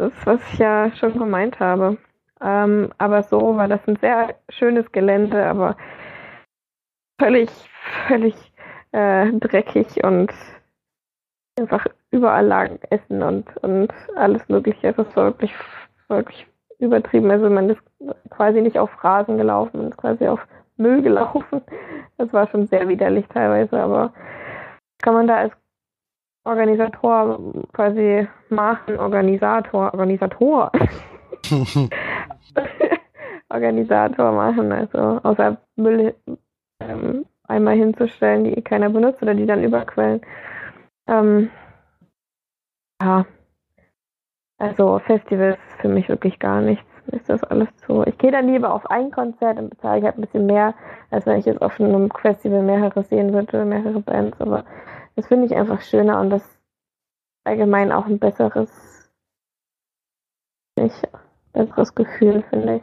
das, 0.01 0.13
was 0.25 0.41
ich 0.53 0.59
ja 0.59 0.91
schon 0.97 1.19
gemeint 1.19 1.61
habe. 1.61 1.99
Ähm, 2.41 2.91
aber 2.99 3.23
so 3.23 3.57
war 3.57 3.69
das 3.69 3.87
ein 3.87 3.97
sehr 3.97 4.35
schönes 4.49 4.91
Gelände, 4.93 5.47
aber 5.47 5.77
völlig, 7.21 7.51
völlig 8.07 8.35
äh, 8.93 9.31
dreckig 9.33 10.03
und 10.03 10.33
einfach 11.59 11.87
überall 12.11 12.47
lagen 12.47 12.79
Essen 12.89 13.23
und, 13.23 13.57
und 13.59 13.93
alles 14.17 14.49
Mögliche. 14.49 14.93
Das 14.93 15.15
war 15.17 15.25
wirklich, 15.27 15.55
wirklich 16.09 16.47
übertrieben. 16.79 17.31
Also 17.31 17.51
man 17.51 17.69
ist 17.69 17.83
quasi 18.31 18.63
nicht 18.63 18.79
auf 18.79 19.05
Rasen 19.05 19.37
gelaufen, 19.37 19.79
man 19.79 19.91
ist 19.91 19.99
quasi 19.99 20.27
auf 20.27 20.47
Müll 20.77 21.03
gelaufen. 21.03 21.63
Das 22.17 22.33
war 22.33 22.49
schon 22.49 22.67
sehr 22.67 22.89
widerlich 22.89 23.27
teilweise, 23.29 23.81
aber 23.81 24.13
kann 25.03 25.15
man 25.15 25.27
da 25.27 25.37
als 25.37 25.53
Organisator 26.45 27.39
quasi 27.73 28.27
machen, 28.49 28.99
Organisator, 28.99 29.93
Organisator. 29.93 30.73
Organisator 33.51 34.33
machen, 34.33 34.73
also 34.73 35.21
außer 35.23 35.57
Müll 35.77 36.15
ähm, 36.81 37.27
einmal 37.49 37.77
hinzustellen, 37.77 38.45
die 38.45 38.63
keiner 38.63 38.89
benutzt 38.89 39.23
oder 39.23 39.35
die 39.35 39.47
dann 39.47 39.65
überquellen. 39.65 40.21
Ähm, 41.09 41.51
ja, 43.03 43.27
also 44.59 45.01
Festivals 45.01 45.59
für 45.81 45.89
mich 45.89 46.09
wirklich 46.09 46.39
gar 46.39 46.61
nichts. 46.61 46.85
Ist 47.13 47.29
das 47.29 47.43
alles 47.45 47.69
zu. 47.79 48.05
Ich 48.07 48.17
gehe 48.19 48.31
dann 48.31 48.47
lieber 48.47 48.73
auf 48.73 48.89
ein 48.89 49.11
Konzert 49.11 49.59
und 49.59 49.71
bezahle 49.71 49.99
ich 49.99 50.05
halt 50.05 50.17
ein 50.17 50.21
bisschen 50.21 50.47
mehr, 50.47 50.75
als 51.11 51.27
wenn 51.27 51.39
ich 51.39 51.47
jetzt 51.47 51.61
auf 51.61 51.81
einem 51.81 52.09
Festival 52.11 52.63
mehrere 52.63 53.03
sehen 53.03 53.33
würde, 53.33 53.65
mehrere 53.65 54.01
Bands. 54.01 54.41
Aber 54.41 54.65
das 55.21 55.29
finde 55.29 55.45
ich 55.45 55.55
einfach 55.55 55.83
schöner 55.83 56.19
und 56.19 56.31
das 56.31 56.43
allgemein 57.45 57.93
auch 57.93 58.07
ein 58.07 58.19
besseres, 58.19 58.71
nicht, 60.79 61.07
besseres 61.53 61.95
Gefühl, 61.95 62.43
finde 62.49 62.77
ich. 62.77 62.83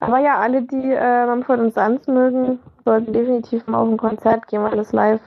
Aber 0.00 0.18
ja, 0.18 0.38
alle, 0.38 0.62
die 0.62 0.92
äh, 0.92 1.26
Mumford 1.26 1.60
und 1.60 1.72
Sons 1.72 2.06
mögen, 2.06 2.58
sollten 2.84 3.14
definitiv 3.14 3.66
mal 3.66 3.78
auf 3.78 3.88
ein 3.88 3.96
Konzert 3.96 4.46
gehen, 4.48 4.62
weil 4.62 4.76
das 4.76 4.92
live 4.92 5.22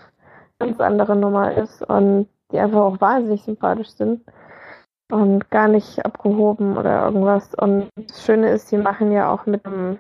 eine 0.60 0.70
ganz 0.70 0.80
andere 0.80 1.16
Nummer 1.16 1.58
ist 1.58 1.82
und 1.82 2.30
die 2.52 2.60
einfach 2.60 2.82
auch 2.82 3.02
wahnsinnig 3.02 3.42
sympathisch 3.42 3.90
sind 3.90 4.24
und 5.12 5.50
gar 5.50 5.68
nicht 5.68 6.06
abgehoben 6.06 6.78
oder 6.78 7.04
irgendwas. 7.06 7.56
Und 7.56 7.90
das 7.96 8.24
Schöne 8.24 8.52
ist, 8.52 8.72
die 8.72 8.78
machen 8.78 9.12
ja 9.12 9.32
auch 9.32 9.48
mit 9.48 9.66
einem, 9.66 9.98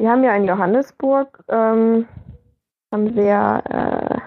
die 0.00 0.08
haben 0.08 0.24
ja 0.24 0.34
in 0.34 0.46
Johannesburg, 0.46 1.44
ähm, 1.48 2.08
haben 2.92 3.16
ja 3.16 3.60
äh, 3.60 4.17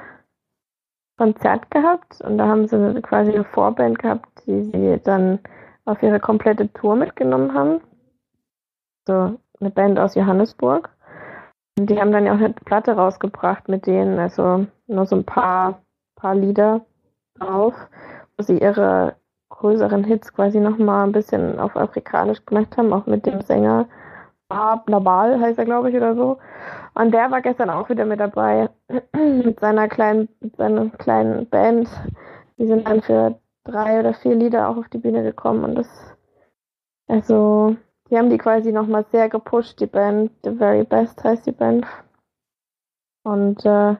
Konzert 1.21 1.69
gehabt 1.69 2.19
und 2.21 2.39
da 2.39 2.47
haben 2.47 2.67
sie 2.67 2.99
quasi 3.03 3.31
eine 3.31 3.43
Vorband 3.43 3.99
gehabt, 3.99 4.27
die 4.47 4.63
sie 4.63 4.99
dann 5.03 5.37
auf 5.85 6.01
ihre 6.01 6.19
komplette 6.19 6.73
Tour 6.73 6.95
mitgenommen 6.95 7.53
haben. 7.53 7.79
So 9.05 9.37
eine 9.59 9.69
Band 9.69 9.99
aus 9.99 10.15
Johannesburg. 10.15 10.89
Und 11.77 11.91
die 11.91 12.01
haben 12.01 12.11
dann 12.11 12.25
ja 12.25 12.33
auch 12.33 12.39
eine 12.39 12.49
Platte 12.49 12.93
rausgebracht 12.93 13.69
mit 13.69 13.85
denen, 13.85 14.17
also 14.17 14.65
nur 14.87 15.05
so 15.05 15.15
ein 15.15 15.23
paar, 15.23 15.83
paar 16.15 16.33
Lieder 16.33 16.81
drauf, 17.37 17.75
wo 18.35 18.43
sie 18.43 18.57
ihre 18.57 19.13
größeren 19.49 20.03
Hits 20.03 20.33
quasi 20.33 20.59
nochmal 20.59 21.05
ein 21.05 21.11
bisschen 21.11 21.59
auf 21.59 21.75
Afrikanisch 21.75 22.43
gemacht 22.47 22.75
haben, 22.77 22.93
auch 22.93 23.05
mit 23.05 23.27
dem 23.27 23.41
Sänger 23.41 23.85
Nabal 24.87 25.39
heißt 25.39 25.59
er, 25.59 25.65
glaube 25.65 25.89
ich, 25.89 25.95
oder 25.95 26.15
so. 26.15 26.37
Und 26.93 27.11
der 27.11 27.31
war 27.31 27.41
gestern 27.41 27.69
auch 27.69 27.89
wieder 27.89 28.05
mit 28.05 28.19
dabei 28.19 28.69
mit 29.13 29.59
seiner 29.59 29.87
kleinen, 29.87 30.29
mit 30.39 30.55
seiner 30.57 30.89
kleinen 30.89 31.47
Band. 31.47 31.89
Die 32.57 32.67
sind 32.67 32.87
dann 32.87 33.01
für 33.01 33.39
drei 33.63 33.99
oder 33.99 34.13
vier 34.13 34.35
Lieder 34.35 34.69
auch 34.69 34.77
auf 34.77 34.89
die 34.89 34.97
Bühne 34.97 35.23
gekommen 35.23 35.63
und 35.63 35.75
das 35.75 35.87
Also, 37.07 37.75
die 38.09 38.17
haben 38.17 38.29
die 38.29 38.37
quasi 38.37 38.71
nochmal 38.71 39.05
sehr 39.11 39.29
gepusht, 39.29 39.79
die 39.79 39.87
Band. 39.87 40.31
The 40.43 40.51
Very 40.51 40.83
Best 40.83 41.23
heißt 41.23 41.45
die 41.45 41.51
Band. 41.51 41.85
Und 43.23 43.65
äh, 43.65 43.95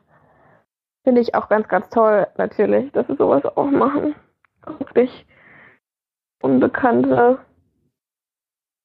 finde 1.04 1.22
ich 1.22 1.36
auch 1.36 1.47
ganz, 1.47 1.68
ganz 1.68 1.89
toll, 1.89 2.28
natürlich, 2.38 2.91
dass 2.91 3.08
sie 3.08 3.16
sowas 3.16 3.45
auch 3.45 3.70
machen. 3.70 4.16
Wirklich 4.80 5.26
Unbekannte 6.41 7.39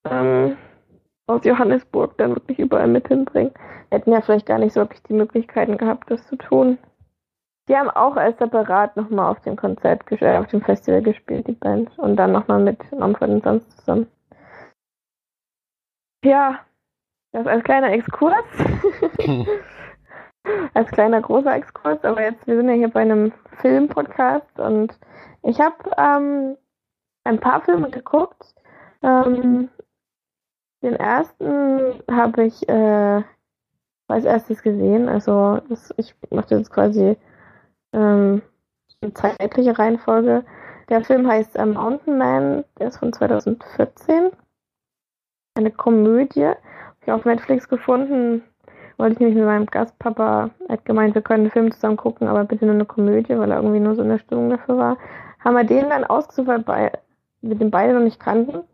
ähm, 0.09 0.57
aus 1.27 1.45
Johannesburg 1.45 2.16
dann 2.18 2.35
wirklich 2.35 2.59
überall 2.59 2.89
mit 2.89 3.09
hinbringen. 3.09 3.53
Hätten 3.91 4.12
ja 4.12 4.20
vielleicht 4.20 4.47
gar 4.47 4.59
nicht 4.59 4.72
so 4.72 4.81
wirklich 4.81 5.03
die 5.05 5.14
Möglichkeiten 5.14 5.77
gehabt, 5.77 6.11
das 6.11 6.27
zu 6.27 6.37
tun. 6.37 6.79
Die 7.68 7.77
haben 7.77 7.91
auch 7.91 8.16
als 8.16 8.39
separat 8.39 8.97
nochmal 8.97 9.33
auf 9.33 9.41
dem 9.41 9.57
Konzert, 9.57 10.03
äh, 10.11 10.39
auf 10.39 10.47
dem 10.49 10.62
Festival 10.62 11.03
gespielt, 11.03 11.49
die 11.49 11.53
Band. 11.53 11.99
Und 11.99 12.16
dann 12.16 12.33
nochmal 12.33 12.61
mit 12.61 12.79
Mumford 12.93 13.43
Sons 13.43 13.77
zusammen. 13.77 14.07
Ja, 16.24 16.61
das 17.33 17.47
als 17.47 17.64
kleiner 17.64 17.93
Exkurs. 17.93 18.45
als 20.74 20.91
kleiner 20.91 21.20
großer 21.20 21.55
Exkurs, 21.57 22.05
aber 22.05 22.22
jetzt, 22.22 22.47
wir 22.47 22.57
sind 22.57 22.68
ja 22.68 22.74
hier 22.74 22.89
bei 22.89 23.01
einem 23.01 23.33
Film-Podcast 23.61 24.59
und 24.59 24.97
ich 25.43 25.61
habe 25.61 25.77
ähm, 25.99 26.57
ein 27.24 27.41
paar 27.41 27.62
Filme 27.62 27.91
geguckt. 27.91 28.55
Ähm, 29.03 29.68
den 30.87 30.95
ersten 30.95 32.01
habe 32.09 32.45
ich 32.45 32.68
äh, 32.68 33.22
als 34.09 34.24
erstes 34.24 34.62
gesehen. 34.62 35.09
Also 35.09 35.61
das, 35.68 35.93
ich 35.97 36.14
mache 36.30 36.55
jetzt 36.55 36.72
quasi 36.72 37.16
ähm, 37.93 38.41
eine 39.01 39.14
zeitliche 39.14 39.76
Reihenfolge. 39.76 40.45
Der 40.89 41.03
Film 41.03 41.26
heißt 41.26 41.57
äh, 41.57 41.66
Mountain 41.66 42.18
Man, 42.18 42.64
der 42.78 42.89
ist 42.89 42.99
von 42.99 43.12
2014. 43.12 44.30
Eine 45.57 45.72
Komödie. 45.72 46.47
Habe 46.47 46.57
ich 47.03 47.12
auf 47.12 47.24
Netflix 47.24 47.68
gefunden. 47.68 48.45
Wollte 48.97 49.14
ich 49.14 49.18
nämlich 49.18 49.37
mit 49.37 49.45
meinem 49.45 49.66
Gastpapa, 49.66 50.51
er 50.68 50.72
hat 50.72 50.84
gemeint, 50.87 51.14
wir 51.14 51.20
können 51.20 51.43
einen 51.43 51.51
Film 51.51 51.70
zusammen 51.70 51.99
gucken, 51.99 52.28
aber 52.28 52.45
bitte 52.45 52.64
nur 52.64 52.74
eine 52.74 52.87
Komödie, 52.87 53.37
weil 53.37 53.51
er 53.51 53.59
irgendwie 53.59 53.80
nur 53.80 53.95
so 53.95 54.03
eine 54.03 54.18
Stimmung 54.18 54.49
dafür 54.49 54.78
war. 54.78 54.97
Haben 55.41 55.57
wir 55.57 55.64
den 55.64 55.91
dann 55.91 56.05
ausgesucht, 56.05 56.49
weil 56.64 56.93
wir 57.43 57.57
den 57.57 57.70
beide 57.70 57.93
noch 57.93 58.01
nicht 58.01 58.20
kannten. 58.20 58.64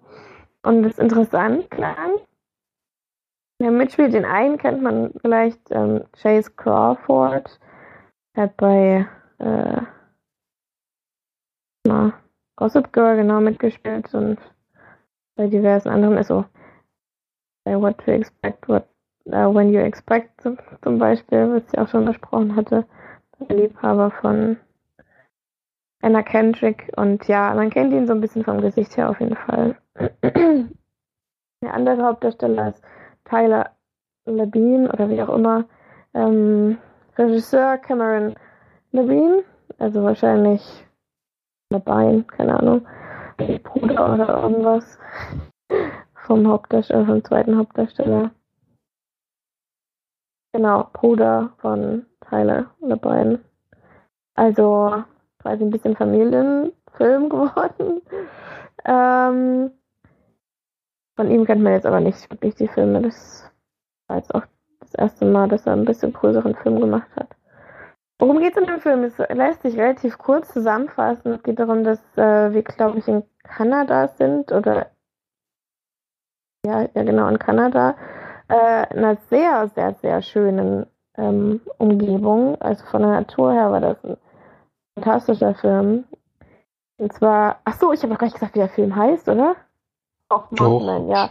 Und 0.64 0.84
ist 0.84 0.98
interessant, 0.98 1.70
klar. 1.70 1.96
Der 3.60 3.70
mitspielt, 3.70 4.12
den 4.12 4.24
einen 4.24 4.58
kennt 4.58 4.82
man 4.82 5.12
vielleicht, 5.20 5.60
ähm, 5.70 6.04
Chase 6.20 6.50
Crawford. 6.56 7.60
Hat 8.36 8.56
bei 8.56 9.06
äh, 9.38 9.82
na, 11.86 12.12
Gossip 12.56 12.92
Girl 12.92 13.16
genau 13.16 13.40
mitgespielt 13.40 14.12
und 14.14 14.38
bei 15.36 15.48
diversen 15.48 15.88
anderen, 15.88 16.16
also 16.16 16.44
bei 17.64 17.80
What 17.80 17.98
to 17.98 18.12
Expect, 18.12 18.68
What 18.68 18.86
uh, 19.26 19.52
When 19.52 19.72
You 19.72 19.80
Expect 19.80 20.40
zum 20.42 20.98
Beispiel, 20.98 21.54
was 21.54 21.62
ich 21.72 21.78
auch 21.78 21.88
schon 21.88 22.04
besprochen 22.04 22.56
hatte, 22.56 22.86
der 23.40 23.56
Liebhaber 23.56 24.10
von 24.10 24.58
Anna 26.02 26.22
Kendrick 26.22 26.92
und 26.96 27.28
ja, 27.28 27.54
man 27.54 27.70
kennt 27.70 27.92
ihn 27.92 28.06
so 28.08 28.12
ein 28.12 28.20
bisschen 28.20 28.44
vom 28.44 28.60
Gesicht 28.60 28.96
her 28.96 29.08
auf 29.08 29.20
jeden 29.20 29.36
Fall. 29.36 29.76
Der 31.62 31.74
andere 31.74 32.02
Hauptdarsteller 32.02 32.70
ist 32.70 32.82
Tyler 33.24 33.70
Labine 34.24 34.90
oder 34.92 35.08
wie 35.08 35.22
auch 35.22 35.34
immer. 35.34 35.64
Ähm, 36.12 36.78
Regisseur 37.16 37.78
Cameron 37.78 38.34
Labine, 38.90 39.44
also 39.78 40.02
wahrscheinlich 40.02 40.84
Labine, 41.70 42.24
keine 42.24 42.58
Ahnung, 42.58 42.86
Bruder 43.62 44.14
oder 44.14 44.42
irgendwas 44.42 44.98
vom 46.26 46.48
Hauptdarsteller, 46.48 47.06
vom 47.06 47.24
zweiten 47.24 47.56
Hauptdarsteller. 47.56 48.32
Genau, 50.52 50.90
Bruder 50.92 51.52
von 51.58 52.06
Tyler 52.28 52.70
Labine. 52.80 53.38
Also 54.34 55.04
quasi 55.42 55.64
ein 55.64 55.70
bisschen 55.70 55.96
Familienfilm 55.96 57.28
geworden. 57.28 58.00
Ähm, 58.84 59.70
von 61.16 61.30
ihm 61.30 61.44
kennt 61.44 61.62
man 61.62 61.74
jetzt 61.74 61.86
aber 61.86 62.00
nicht 62.00 62.30
wirklich 62.30 62.54
die 62.54 62.68
Filme. 62.68 63.02
Das 63.02 63.50
war 64.08 64.16
jetzt 64.16 64.34
auch 64.34 64.44
das 64.80 64.94
erste 64.94 65.24
Mal, 65.24 65.48
dass 65.48 65.66
er 65.66 65.74
ein 65.74 65.84
bisschen 65.84 66.12
größeren 66.12 66.54
Film 66.56 66.80
gemacht 66.80 67.08
hat. 67.16 67.28
Worum 68.18 68.38
geht 68.38 68.56
es 68.56 68.62
in 68.62 68.66
dem 68.66 68.80
Film? 68.80 69.04
Es 69.04 69.18
lässt 69.18 69.62
sich 69.62 69.76
relativ 69.76 70.16
kurz 70.16 70.52
zusammenfassen. 70.52 71.32
Es 71.32 71.42
geht 71.42 71.58
darum, 71.58 71.82
dass 71.82 72.00
äh, 72.16 72.52
wir, 72.52 72.62
glaube 72.62 72.98
ich, 72.98 73.08
in 73.08 73.24
Kanada 73.42 74.08
sind 74.08 74.52
oder 74.52 74.92
ja, 76.64 76.82
ja 76.94 77.02
genau, 77.02 77.26
in 77.28 77.38
Kanada 77.40 77.96
äh, 78.48 78.92
in 78.92 79.04
einer 79.04 79.16
sehr, 79.28 79.68
sehr, 79.74 79.94
sehr 79.94 80.22
schönen 80.22 80.86
ähm, 81.16 81.60
Umgebung. 81.78 82.60
Also 82.60 82.84
von 82.86 83.02
der 83.02 83.10
Natur 83.10 83.52
her 83.52 83.70
war 83.72 83.80
das 83.80 84.04
ein 84.04 84.16
fantastischer 84.94 85.54
Film. 85.54 86.04
Und 86.98 87.12
zwar, 87.12 87.60
ach 87.64 87.74
so, 87.74 87.92
ich 87.92 88.02
habe 88.02 88.12
noch 88.12 88.18
gar 88.18 88.26
nicht 88.26 88.34
gesagt, 88.34 88.54
wie 88.54 88.60
der 88.60 88.68
Film 88.68 88.94
heißt, 88.94 89.28
oder? 89.28 89.56
Auch 90.28 90.50
Mountain 90.50 90.86
Man, 90.86 91.08
ja. 91.08 91.30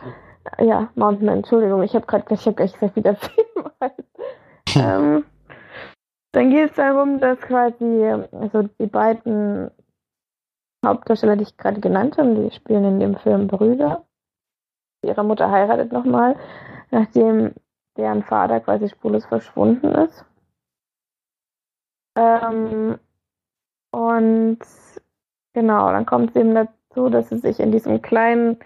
Ja, 0.60 0.90
Mountain 0.96 1.26
Man, 1.26 1.38
Entschuldigung, 1.38 1.82
ich 1.84 1.96
habe 1.96 2.06
gerade 2.06 2.34
ich 2.34 2.46
hab 2.46 2.58
gar 2.58 2.66
nicht 2.66 2.74
gesagt, 2.74 2.96
wie 2.96 3.02
der 3.02 3.16
Film 3.18 3.72
heißt. 3.82 4.20
ähm, 4.76 5.26
dann 6.34 6.50
geht 6.50 6.70
es 6.72 6.76
darum, 6.76 7.20
dass 7.20 7.40
quasi, 7.42 8.06
also 8.32 8.64
die 8.80 8.88
beiden 8.88 9.70
Hauptdarsteller, 10.86 11.36
die 11.36 11.44
ich 11.44 11.58
gerade 11.58 11.80
genannt 11.80 12.18
habe, 12.18 12.36
die 12.36 12.56
spielen 12.56 12.86
in 12.86 13.00
dem 13.00 13.16
Film 13.18 13.48
Brüder. 13.48 14.06
Ihre 15.04 15.24
Mutter 15.24 15.50
heiratet 15.50 15.92
nochmal 15.92 16.36
nachdem 16.92 17.54
deren 17.98 18.24
Vater 18.24 18.60
quasi 18.60 18.90
spurlos 18.90 19.26
verschwunden 19.26 19.92
ist. 19.96 20.26
Ähm, 22.18 23.00
und 23.92 24.60
genau, 25.54 25.92
dann 25.92 26.06
kommt 26.06 26.32
es 26.32 26.36
eben 26.38 26.56
dazu, 26.56 27.10
dass 27.10 27.30
sie 27.30 27.38
sich 27.38 27.60
in 27.60 27.72
diesem 27.72 28.02
kleinen 28.02 28.58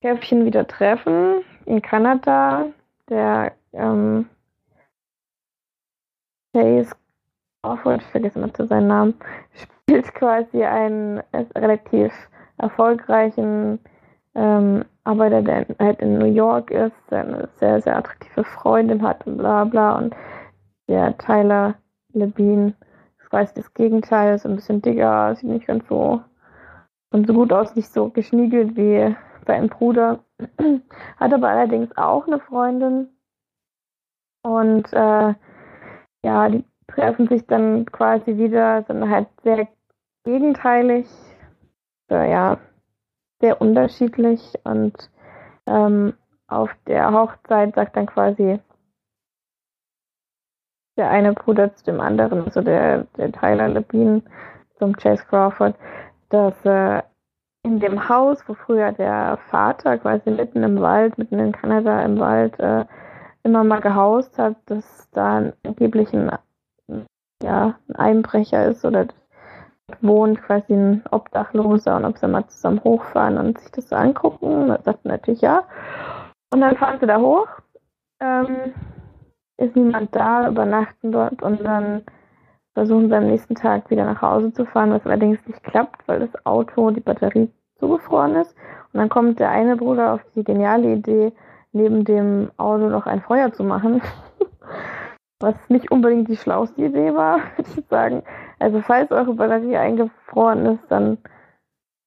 Käffchen 0.00 0.44
wieder 0.44 0.66
treffen 0.66 1.42
in 1.64 1.82
Kanada. 1.82 2.66
Der 3.08 3.52
ähm, 3.72 4.28
Chase 6.52 6.94
Crawford, 7.62 8.00
ich 8.00 8.06
vergesse 8.08 8.38
immer 8.38 8.52
zu 8.52 8.66
seinen 8.66 8.88
Namen, 8.88 9.14
spielt 9.54 10.12
quasi 10.14 10.64
einen 10.64 11.22
relativ 11.54 12.12
erfolgreichen 12.58 13.78
ähm, 14.34 14.84
Arbeiter, 15.04 15.42
der 15.42 15.66
halt 15.78 16.00
in 16.00 16.18
New 16.18 16.32
York 16.32 16.70
ist, 16.70 17.12
eine 17.12 17.48
sehr, 17.58 17.80
sehr 17.80 17.96
attraktive 17.96 18.44
Freundin 18.44 19.02
hat 19.02 19.26
und 19.26 19.36
bla 19.36 19.64
bla. 19.64 19.96
Und 19.96 20.16
der 20.88 21.16
Tyler 21.18 21.74
Levine 22.12 22.74
quasi 23.30 23.54
das 23.54 23.72
Gegenteil, 23.74 24.34
ist 24.34 24.46
ein 24.46 24.56
bisschen 24.56 24.82
dicker, 24.82 25.34
sieht 25.34 25.48
nicht 25.48 25.66
ganz 25.66 25.86
so, 25.88 26.22
ganz 27.10 27.26
so 27.26 27.34
gut 27.34 27.52
aus, 27.52 27.74
nicht 27.76 27.92
so 27.92 28.10
geschniegelt 28.10 28.76
wie 28.76 29.14
sein 29.46 29.68
Bruder. 29.68 30.20
hat 31.16 31.32
aber 31.32 31.48
allerdings 31.48 31.96
auch 31.96 32.26
eine 32.26 32.40
Freundin. 32.40 33.08
Und 34.42 34.92
äh, 34.92 35.34
ja, 36.24 36.48
die 36.48 36.64
treffen 36.88 37.28
sich 37.28 37.46
dann 37.46 37.86
quasi 37.86 38.36
wieder, 38.36 38.82
sind 38.84 39.08
halt 39.10 39.28
sehr 39.42 39.68
gegenteilig. 40.24 41.06
Äh, 42.10 42.30
ja, 42.30 42.58
sehr 43.40 43.60
unterschiedlich 43.60 44.54
und 44.64 44.94
ähm, 45.66 46.14
auf 46.48 46.70
der 46.86 47.12
Hochzeit 47.12 47.74
sagt 47.74 47.96
dann 47.96 48.06
quasi 48.06 48.60
der 50.96 51.10
eine 51.10 51.32
Bruder 51.32 51.74
zu 51.74 51.84
dem 51.84 52.00
anderen, 52.00 52.44
also 52.44 52.60
der, 52.60 53.06
der 53.16 53.32
Tyler 53.32 53.68
Labine 53.68 54.22
zum 54.78 54.96
Chase 54.96 55.24
Crawford, 55.28 55.74
dass 56.30 56.54
äh, 56.64 57.02
in 57.62 57.80
dem 57.80 58.08
Haus, 58.08 58.38
wo 58.46 58.54
früher 58.54 58.92
der 58.92 59.38
Vater 59.50 59.98
quasi 59.98 60.30
mitten 60.30 60.62
im 60.62 60.80
Wald, 60.80 61.18
mitten 61.18 61.38
in 61.38 61.52
Kanada 61.52 62.00
im 62.02 62.18
Wald 62.18 62.58
äh, 62.60 62.84
immer 63.42 63.64
mal 63.64 63.80
gehaust 63.80 64.38
hat, 64.38 64.56
dass 64.66 65.08
da 65.12 65.52
angeblich 65.64 66.12
ein, 66.12 66.30
ja, 67.42 67.74
ein 67.88 67.96
Einbrecher 67.96 68.66
ist 68.66 68.84
oder 68.84 69.06
wohnt 70.00 70.42
quasi 70.42 70.74
ein 70.74 71.04
Obdachloser 71.10 71.96
und 71.96 72.04
ob 72.04 72.18
sie 72.18 72.28
mal 72.28 72.46
zusammen 72.48 72.82
hochfahren 72.82 73.38
und 73.38 73.58
sich 73.58 73.70
das 73.72 73.88
so 73.88 73.96
angucken. 73.96 74.68
Da 74.68 74.80
sagt 74.82 75.04
natürlich 75.04 75.40
ja. 75.40 75.64
Und 76.52 76.60
dann 76.60 76.76
fahren 76.76 76.98
sie 77.00 77.06
da 77.06 77.20
hoch. 77.20 77.48
Ähm, 78.20 78.74
ist 79.58 79.76
niemand 79.76 80.14
da, 80.14 80.48
übernachten 80.48 81.12
dort 81.12 81.42
und 81.42 81.64
dann 81.64 82.02
versuchen 82.74 83.08
sie 83.08 83.16
am 83.16 83.26
nächsten 83.26 83.54
Tag 83.54 83.88
wieder 83.90 84.04
nach 84.04 84.20
Hause 84.20 84.52
zu 84.52 84.66
fahren, 84.66 84.90
was 84.90 85.06
allerdings 85.06 85.38
nicht 85.46 85.62
klappt, 85.62 86.06
weil 86.06 86.20
das 86.20 86.46
Auto, 86.46 86.90
die 86.90 87.00
Batterie 87.00 87.50
zugefroren 87.78 88.36
ist. 88.36 88.54
Und 88.92 89.00
dann 89.00 89.08
kommt 89.08 89.40
der 89.40 89.50
eine 89.50 89.76
Bruder 89.76 90.14
auf 90.14 90.20
die 90.34 90.44
geniale 90.44 90.92
Idee, 90.92 91.32
neben 91.72 92.04
dem 92.04 92.50
Auto 92.58 92.88
noch 92.88 93.06
ein 93.06 93.22
Feuer 93.22 93.52
zu 93.52 93.64
machen. 93.64 94.02
was 95.40 95.54
nicht 95.68 95.90
unbedingt 95.90 96.28
die 96.28 96.36
schlauste 96.36 96.82
Idee 96.82 97.14
war, 97.14 97.38
würde 97.56 97.70
ich 97.76 97.86
sagen. 97.86 98.22
Also 98.58 98.80
falls 98.80 99.10
eure 99.10 99.34
Batterie 99.34 99.76
eingefroren 99.76 100.66
ist, 100.66 100.84
dann 100.88 101.18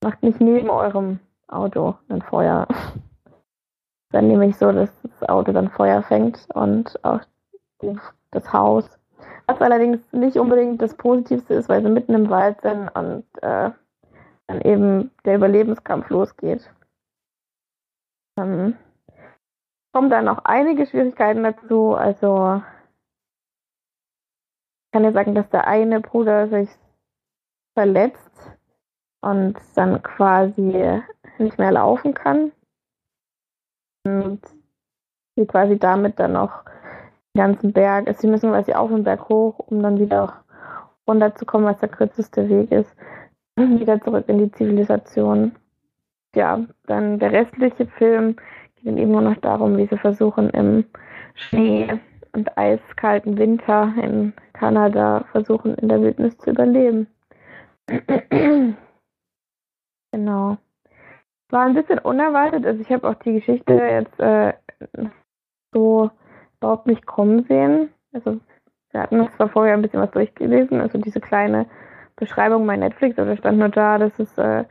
macht 0.04 0.24
nicht 0.24 0.42
neben 0.42 0.70
eurem 0.70 1.20
Auto 1.48 1.96
ein 2.10 2.22
Feuer. 2.22 2.68
dann 4.12 4.28
nämlich 4.28 4.58
so, 4.58 4.72
dass 4.72 4.90
das 5.02 5.30
Auto 5.30 5.52
dann 5.52 5.70
Feuer 5.70 6.02
fängt 6.02 6.48
und 6.54 7.04
auch 7.04 7.20
das 8.32 8.54
Haus. 8.54 8.90
Was 9.48 9.62
allerdings 9.62 10.00
nicht 10.12 10.38
unbedingt 10.38 10.82
das 10.82 10.96
Positivste 10.96 11.56
ist, 11.56 11.70
weil 11.70 11.82
sie 11.82 11.90
mitten 11.90 12.14
im 12.14 12.30
Wald 12.30 12.62
sind 12.62 12.90
und 12.90 13.26
äh, 13.42 13.72
dann 14.48 14.62
eben 14.62 15.12
der 15.26 15.36
Überlebenskampf 15.36 16.10
losgeht. 16.10 16.70
Ähm, 18.40 18.76
kommen 19.94 20.10
dann 20.10 20.26
noch 20.26 20.46
einige 20.46 20.86
Schwierigkeiten 20.86 21.44
dazu. 21.44 21.96
Also 21.96 22.62
ich 24.86 24.92
kann 24.92 25.04
ja 25.04 25.12
sagen, 25.12 25.36
dass 25.36 25.50
der 25.50 25.68
eine 25.68 26.00
Bruder 26.00 26.48
sich 26.48 26.70
verletzt 27.76 28.58
und 29.22 29.58
dann 29.76 30.02
quasi 30.02 31.02
nicht 31.38 31.58
mehr 31.58 31.72
laufen 31.72 32.14
kann. 32.14 32.52
Und 34.06 34.42
sie 35.36 35.46
quasi 35.46 35.78
damit 35.78 36.20
dann 36.20 36.34
noch 36.34 36.64
ganzen 37.36 37.74
Berg, 37.74 38.08
also 38.08 38.22
sie 38.22 38.28
müssen 38.28 38.52
quasi 38.52 38.74
auf 38.74 38.90
den 38.90 39.04
Berg 39.04 39.30
hoch, 39.30 39.60
um 39.60 39.82
dann 39.82 40.00
wieder 40.00 40.44
runterzukommen, 41.08 41.68
was 41.68 41.80
der 41.80 41.90
kürzeste 41.90 42.50
Weg 42.50 42.72
ist. 42.72 42.96
Wieder 43.56 44.02
zurück 44.02 44.26
in 44.28 44.40
die 44.40 44.52
Zivilisation. 44.52 45.54
Ja, 46.36 46.66
dann 46.86 47.20
der 47.20 47.32
restliche 47.32 47.88
Film 47.88 48.36
geht 48.76 48.88
dann 48.88 48.98
eben 48.98 49.12
nur 49.12 49.22
noch 49.22 49.38
darum, 49.38 49.78
wie 49.78 49.88
sie 49.88 49.98
versuchen, 49.98 50.50
im 50.52 50.86
Schnee 51.34 52.00
und 52.34 52.58
eiskalten 52.58 53.38
Winter 53.38 53.94
in 54.02 54.34
Kanada 54.54 55.26
versuchen, 55.32 55.76
in 55.76 55.90
der 55.90 56.02
Wildnis 56.02 56.38
zu 56.38 56.52
überleben. 56.52 57.08
genau. 60.12 60.58
War 61.50 61.66
ein 61.66 61.74
bisschen 61.74 62.00
unerwartet. 62.00 62.66
Also 62.66 62.82
ich 62.82 62.92
habe 62.92 63.10
auch 63.10 63.16
die 63.16 63.34
Geschichte 63.34 63.74
jetzt 63.74 64.20
äh, 64.20 64.54
so 65.74 66.12
überhaupt 66.60 66.88
nicht 66.88 67.06
kommen 67.06 67.46
sehen. 67.46 67.94
Also 68.14 68.40
wir 68.92 69.02
hatten 69.02 69.30
zwar 69.36 69.50
vorher 69.50 69.74
ein 69.74 69.82
bisschen 69.82 70.02
was 70.02 70.12
durchgelesen, 70.12 70.80
also 70.82 70.98
diese 70.98 71.22
kleine 71.22 71.66
Beschreibung 72.16 72.66
bei 72.68 72.76
Netflix, 72.76 73.18
aber 73.18 73.32
da 73.32 73.38
stand 73.38 73.60
nur 73.60 73.70
da, 73.70 73.98
dass 73.98 74.20
es 74.20 74.38
äh, 74.38 74.66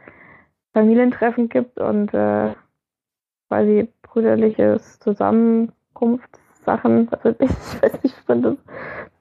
Familientreffen 0.72 1.49
gibt 1.49 1.78
und 1.78 2.12
äh, 2.12 2.53
quasi 3.49 3.89
brüderliches 4.03 4.99
Zusammenkunftssachen, 5.01 7.09
also 7.12 7.30
ich, 7.39 7.51
ich 7.51 7.82
weiß 7.82 8.03
nicht, 8.03 8.16
wie 8.16 8.32
man 8.32 8.43
das 8.43 8.57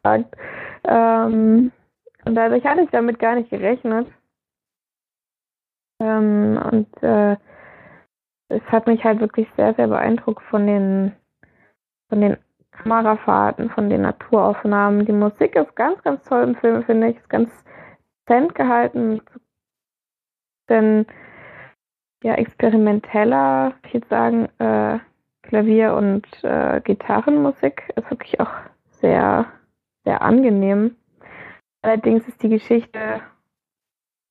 sagt. 0.03 0.35
Ähm, 0.83 1.71
und 2.25 2.35
dadurch 2.35 2.65
hatte 2.65 2.81
ich 2.81 2.89
damit 2.89 3.19
gar 3.19 3.35
nicht 3.35 3.49
gerechnet. 3.49 4.07
Ähm, 5.99 6.59
und 6.71 7.03
äh, 7.03 7.37
es 8.49 8.61
hat 8.67 8.87
mich 8.87 9.03
halt 9.03 9.19
wirklich 9.19 9.47
sehr, 9.55 9.73
sehr 9.75 9.87
beeindruckt 9.87 10.43
von 10.43 10.67
den, 10.67 11.13
von 12.09 12.21
den 12.21 12.37
Kamerafahrten, 12.77 13.69
von 13.69 13.89
den 13.89 14.01
Naturaufnahmen. 14.01 15.05
Die 15.05 15.11
Musik 15.11 15.55
ist 15.55 15.75
ganz, 15.75 16.01
ganz 16.03 16.23
toll 16.23 16.43
im 16.43 16.55
Film, 16.55 16.83
finde 16.83 17.09
ich. 17.09 17.17
Ist 17.17 17.29
ganz 17.29 17.49
dezent 18.27 18.55
gehalten. 18.55 19.21
Denn 20.69 21.05
ja, 22.23 22.33
experimenteller, 22.35 23.73
ich 23.85 23.93
würde 23.93 24.07
sagen, 24.07 24.49
äh, 24.59 24.99
Klavier- 25.43 25.95
und 25.95 26.25
äh, 26.43 26.81
Gitarrenmusik 26.81 27.93
ist 27.95 28.09
wirklich 28.09 28.39
auch 28.39 28.51
sehr, 28.89 29.45
sehr 30.03 30.21
angenehm. 30.21 30.95
Allerdings 31.81 32.27
ist 32.27 32.41
die 32.43 32.49
Geschichte 32.49 33.21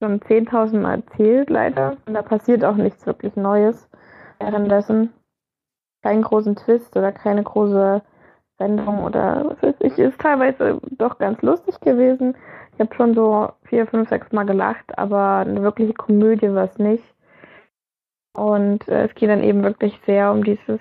schon 0.03 0.20
10.000 0.20 0.80
Mal 0.80 0.97
erzählt, 0.97 1.49
leider. 1.49 1.97
Und 2.07 2.14
da 2.14 2.22
passiert 2.22 2.64
auch 2.64 2.76
nichts 2.76 3.07
wirklich 3.07 3.34
Neues 3.36 3.88
währenddessen. 4.38 5.12
Keinen 6.03 6.22
großen 6.22 6.57
Twist 6.57 6.97
oder 6.97 7.12
keine 7.12 7.42
große 7.42 8.03
Wendung 8.59 9.04
oder 9.04 9.44
was 9.46 9.62
weiß 9.62 9.74
ich. 9.80 9.98
Ist 9.98 10.20
teilweise 10.20 10.80
doch 10.90 11.18
ganz 11.18 11.42
lustig 11.42 11.80
gewesen. 11.80 12.36
Ich 12.74 12.80
habe 12.80 12.94
schon 12.94 13.14
so 13.14 13.50
vier, 13.64 13.86
fünf, 13.86 14.09
sechs 14.09 14.32
Mal 14.32 14.44
gelacht, 14.44 14.98
aber 14.98 15.38
eine 15.38 15.62
wirkliche 15.62 15.94
Komödie 15.94 16.52
war 16.52 16.64
es 16.64 16.78
nicht. 16.78 17.04
Und 18.34 18.86
äh, 18.88 19.07
es 19.07 19.14
geht 19.14 19.30
dann 19.30 19.42
eben 19.42 19.62
wirklich 19.62 19.98
sehr 20.04 20.30
um 20.30 20.44
dieses, 20.44 20.80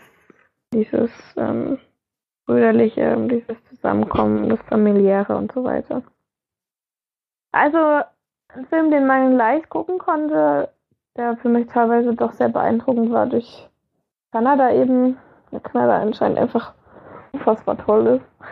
dieses 0.74 1.12
ähm, 1.38 1.80
brüderliche, 2.46 3.16
um 3.16 3.30
dieses 3.30 3.64
Zusammenkommen, 3.66 4.50
das 4.50 4.62
familiäre 4.64 5.36
und 5.38 5.52
so 5.54 5.64
weiter. 5.64 6.04
Also 7.54 8.02
ein 8.50 8.66
Film, 8.66 8.92
den 8.92 9.08
man 9.08 9.38
leicht 9.38 9.70
gucken 9.70 9.98
konnte, 10.00 10.70
der 11.16 11.38
für 11.38 11.50
mich 11.50 11.68
teilweise 11.68 12.14
doch 12.14 12.34
sehr 12.34 12.50
beeindruckend 12.50 13.12
war 13.12 13.26
durch 13.26 13.70
Kanada 14.32 14.74
eben. 14.74 15.18
Kanada 15.64 16.02
anscheinend 16.02 16.38
einfach 16.38 16.74
unfassbar 17.36 17.78
toll 17.78 18.08
ist. 18.08 18.48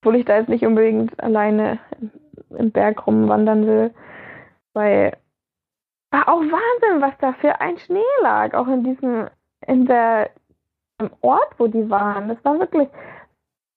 Obwohl 0.00 0.16
ich 0.16 0.24
da 0.24 0.38
jetzt 0.38 0.48
nicht 0.48 0.66
unbedingt 0.66 1.18
alleine 1.22 1.78
im 2.50 2.70
Berg 2.70 3.06
rumwandern 3.06 3.66
will. 3.66 3.94
Weil 4.74 5.16
war 6.12 6.28
auch 6.28 6.40
Wahnsinn, 6.40 7.00
was 7.00 7.16
da 7.18 7.32
für 7.32 7.60
ein 7.60 7.78
Schnee 7.78 8.00
lag, 8.20 8.54
auch 8.54 8.68
in 8.68 8.84
diesem, 8.84 9.28
in 9.66 9.86
der, 9.86 10.30
im 10.98 11.10
Ort, 11.22 11.54
wo 11.58 11.66
die 11.66 11.88
waren. 11.88 12.28
Das 12.28 12.44
war 12.44 12.58
wirklich, 12.58 12.88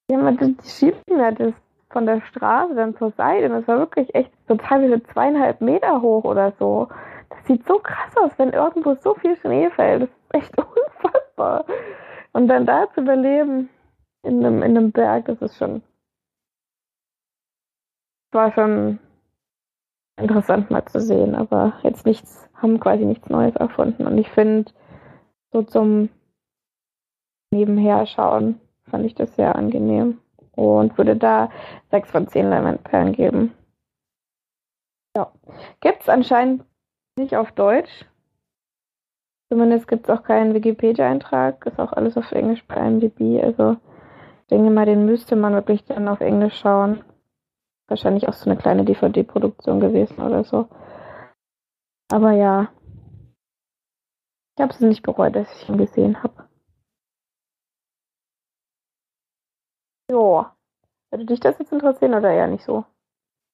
die, 0.09 0.17
haben, 0.17 0.37
die 0.37 0.55
schieben 0.67 1.01
ja 1.07 1.31
das 1.31 1.53
von 1.91 2.05
der 2.05 2.19
Straße 2.21 2.75
dann 2.75 2.97
zur 2.97 3.11
Seite 3.11 3.45
und 3.45 3.53
das 3.53 3.67
war 3.69 3.77
wirklich 3.77 4.13
echt 4.13 4.31
so 4.49 4.55
teilweise 4.55 5.01
zweieinhalb 5.03 5.61
Meter 5.61 6.01
hoch 6.01 6.25
oder 6.25 6.51
so. 6.59 6.89
Das 7.29 7.45
sieht 7.45 7.65
so 7.65 7.79
krass 7.79 8.15
aus, 8.17 8.31
wenn 8.37 8.51
irgendwo 8.51 8.95
so 8.95 9.15
viel 9.15 9.37
Schnee 9.37 9.69
fällt. 9.69 10.03
Das 10.03 10.09
ist 10.09 10.33
echt 10.33 10.57
unfassbar. 11.03 11.63
Und 12.33 12.49
dann 12.49 12.65
da 12.65 12.91
zu 12.93 13.01
überleben 13.01 13.69
in 14.25 14.45
einem, 14.45 14.61
in 14.63 14.77
einem 14.77 14.91
Berg, 14.91 15.25
das 15.25 15.41
ist 15.41 15.57
schon, 15.57 15.81
war 18.31 18.51
schon 18.51 18.99
interessant 20.17 20.71
mal 20.71 20.85
zu 20.85 20.99
sehen, 20.99 21.35
aber 21.35 21.79
jetzt 21.83 22.05
nichts, 22.05 22.49
haben 22.55 22.79
quasi 22.79 23.05
nichts 23.05 23.29
Neues 23.29 23.55
erfunden. 23.55 24.05
Und 24.05 24.17
ich 24.17 24.29
finde, 24.29 24.71
so 25.51 25.61
zum 25.61 26.09
Nebenher 27.51 28.05
schauen, 28.05 28.59
fand 28.89 29.05
ich 29.05 29.15
das 29.15 29.35
sehr 29.35 29.55
angenehm 29.55 30.19
und 30.55 30.97
würde 30.97 31.15
da 31.15 31.49
6 31.91 32.11
von 32.11 32.27
10 32.27 32.49
Leinwandperlen 32.49 33.13
geben. 33.13 33.53
Ja. 35.15 35.31
Gibt 35.79 36.01
es 36.01 36.09
anscheinend 36.09 36.65
nicht 37.17 37.35
auf 37.35 37.51
Deutsch. 37.53 38.05
Zumindest 39.49 39.87
gibt 39.87 40.09
es 40.09 40.09
auch 40.09 40.23
keinen 40.23 40.53
Wikipedia-Eintrag. 40.53 41.65
Ist 41.65 41.79
auch 41.79 41.93
alles 41.93 42.17
auf 42.17 42.31
Englisch 42.31 42.65
bei 42.67 42.75
IMDb. 42.75 43.41
Also 43.41 43.77
ich 44.45 44.49
denke 44.51 44.69
mal, 44.69 44.85
den 44.85 45.05
müsste 45.05 45.35
man 45.35 45.53
wirklich 45.53 45.83
dann 45.85 46.07
auf 46.07 46.21
Englisch 46.21 46.59
schauen 46.59 47.03
wahrscheinlich 47.87 48.27
auch 48.27 48.33
so 48.33 48.49
eine 48.49 48.59
kleine 48.59 48.83
DVD-Produktion 48.85 49.79
gewesen 49.79 50.21
oder 50.21 50.43
so. 50.43 50.67
Aber 52.11 52.31
ja, 52.31 52.69
ich 54.55 54.61
habe 54.61 54.73
es 54.73 54.79
nicht 54.79 55.03
bereut, 55.03 55.35
dass 55.35 55.51
ich 55.61 55.69
ihn 55.69 55.77
gesehen 55.77 56.21
habe. 56.23 56.47
Jo. 60.09 60.45
Würde 61.11 61.25
dich 61.25 61.39
das 61.39 61.57
jetzt 61.59 61.71
interessieren 61.71 62.13
oder 62.13 62.31
eher 62.31 62.47
nicht 62.47 62.63
so? 62.63 62.85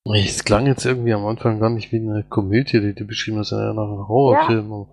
Es 0.04 0.44
klang 0.44 0.66
jetzt 0.66 0.84
irgendwie 0.84 1.12
am 1.14 1.24
Anfang 1.26 1.60
gar 1.60 1.70
nicht 1.70 1.92
wie 1.92 1.98
eine 1.98 2.24
Komödie, 2.24 2.80
die 2.80 2.94
du 2.94 3.06
beschrieben 3.06 3.38
hast, 3.38 3.50
sondern 3.50 3.68
eher 3.68 3.74
nach 3.74 3.88
einem 3.88 4.08
Horrorfilm. 4.08 4.70
Ja. 4.70 4.86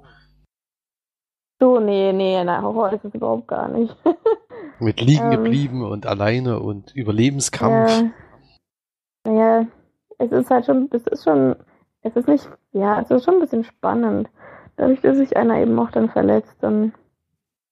So, 1.60 1.80
nee, 1.80 2.14
nee, 2.14 2.38
ein 2.38 2.62
Horror 2.62 2.94
ist 2.94 3.04
es 3.04 3.14
überhaupt 3.14 3.48
gar 3.48 3.68
nicht. 3.68 3.96
Mit 4.80 5.02
liegen 5.02 5.32
ähm, 5.32 5.44
geblieben 5.44 5.86
und 5.86 6.06
alleine 6.06 6.60
und 6.60 6.96
Überlebenskampf. 6.96 8.02
Ja. 8.02 8.12
Naja, 9.26 9.68
es 10.18 10.32
ist 10.32 10.50
halt 10.50 10.66
schon, 10.66 10.90
es 10.92 11.06
ist 11.08 11.24
schon, 11.24 11.56
es 12.02 12.16
ist 12.16 12.28
nicht, 12.28 12.50
ja, 12.72 13.02
es 13.02 13.12
ist 13.12 13.26
schon 13.26 13.36
ein 13.36 13.42
bisschen 13.42 13.64
spannend. 13.64 14.30
Dadurch, 14.78 15.02
dass 15.02 15.18
sich 15.18 15.36
einer 15.36 15.58
eben 15.58 15.78
auch 15.78 15.92
dann 15.92 16.10
verletzt, 16.10 16.56
dann 16.62 16.94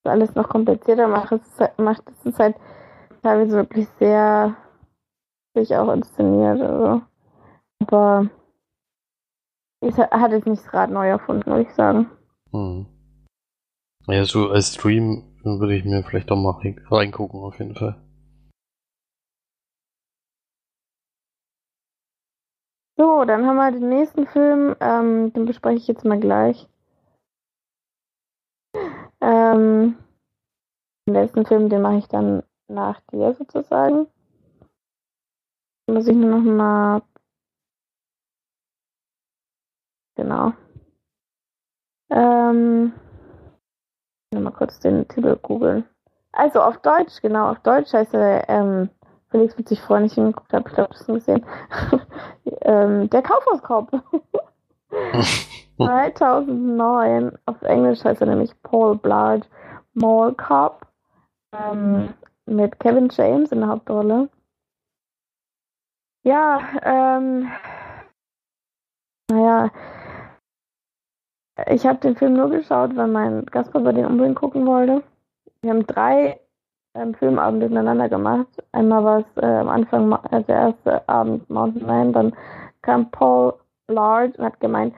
alles 0.03 0.35
noch 0.35 0.49
komplizierter 0.49 1.07
macht. 1.07 1.31
Es 1.31 1.47
ist 1.47 1.59
halt, 1.59 1.79
macht, 1.79 2.03
es 2.09 2.25
ist 2.25 2.39
halt 2.39 2.55
teilweise 3.23 3.57
wirklich 3.57 3.87
sehr 3.99 4.55
sich 5.53 5.75
auch 5.75 5.91
inszeniert. 5.93 6.61
Also. 6.61 7.01
Aber 7.79 8.29
es 9.81 9.97
hat 9.97 10.31
jetzt 10.31 10.47
nicht 10.47 10.63
das 10.65 10.73
Rad 10.73 10.91
neu 10.91 11.07
erfunden, 11.07 11.45
würde 11.45 11.63
ich 11.63 11.73
sagen. 11.73 12.09
Hm. 12.51 12.85
Ja, 14.07 14.23
so 14.23 14.49
als 14.49 14.73
Stream 14.73 15.23
würde 15.59 15.75
ich 15.75 15.85
mir 15.85 16.03
vielleicht 16.03 16.31
auch 16.31 16.35
mal 16.35 16.59
reingucken, 16.89 17.39
auf 17.39 17.57
jeden 17.59 17.75
Fall. 17.75 17.95
So, 22.97 23.25
dann 23.25 23.45
haben 23.45 23.57
wir 23.57 23.71
den 23.71 23.89
nächsten 23.89 24.25
Film, 24.25 24.75
ähm, 24.79 25.31
den 25.33 25.45
bespreche 25.45 25.77
ich 25.77 25.87
jetzt 25.87 26.03
mal 26.03 26.19
gleich. 26.19 26.67
Ähm, 29.21 29.95
den 31.07 31.13
letzten 31.13 31.45
Film, 31.45 31.69
den 31.69 31.81
mache 31.81 31.97
ich 31.97 32.07
dann 32.07 32.43
nach 32.67 32.99
dir 33.11 33.33
sozusagen. 33.35 34.07
Muss 35.89 36.07
ich 36.07 36.15
nur 36.15 36.39
noch 36.39 36.43
mal. 36.43 37.01
Genau. 40.15 40.53
Ähm, 42.09 42.93
mal 44.43 44.51
kurz 44.51 44.79
den 44.79 45.07
Titel 45.07 45.37
googeln. 45.41 45.85
Also 46.31 46.61
auf 46.61 46.77
Deutsch, 46.77 47.21
genau, 47.21 47.51
auf 47.51 47.59
Deutsch 47.59 47.93
heißt 47.93 48.13
er, 48.13 48.47
ähm, 48.49 48.89
Felix 49.29 49.57
wird 49.57 49.67
sich 49.67 49.81
freuen, 49.81 50.05
ich 50.05 50.17
ihn 50.17 50.27
geguckt 50.27 50.53
habe, 50.53 50.69
ich 50.69 50.75
glaube, 50.75 50.93
das 50.93 51.05
schon 51.05 51.15
gesehen. 51.15 51.45
ähm, 52.61 53.09
der 53.09 53.21
Kaufhauskopf. 53.21 53.91
2009, 55.77 57.37
auf 57.45 57.61
Englisch 57.61 58.03
heißt 58.03 58.21
er 58.21 58.27
nämlich 58.27 58.51
Paul 58.63 58.97
Blart 58.97 59.47
Mall 59.93 60.33
Cop, 60.33 60.87
ähm, 61.53 62.13
mit 62.45 62.79
Kevin 62.79 63.09
James 63.11 63.51
in 63.51 63.59
der 63.59 63.69
Hauptrolle. 63.69 64.29
Ja, 66.23 66.59
ähm, 66.83 67.51
naja, 69.29 69.69
ich 71.65 71.85
habe 71.85 71.99
den 71.99 72.15
Film 72.15 72.33
nur 72.33 72.49
geschaut, 72.49 72.95
weil 72.95 73.07
mein 73.07 73.45
Gastpapa 73.47 73.91
den 73.91 74.05
unbedingt 74.05 74.37
gucken 74.37 74.65
wollte. 74.65 75.03
Wir 75.61 75.71
haben 75.71 75.87
drei 75.87 76.39
ähm, 76.93 77.13
Filmabende 77.15 77.69
miteinander 77.69 78.09
gemacht. 78.09 78.47
Einmal 78.71 79.03
war 79.03 79.19
es 79.19 79.43
äh, 79.43 79.45
am 79.45 79.69
Anfang 79.69 80.11
äh, 80.31 80.43
der 80.43 80.55
erste 80.55 81.09
Abend 81.09 81.49
Mountain 81.49 81.85
Man, 81.85 82.13
dann 82.13 82.35
kam 82.81 83.09
Paul 83.11 83.53
Blart 83.87 84.37
und 84.37 84.45
hat 84.45 84.59
gemeint, 84.59 84.93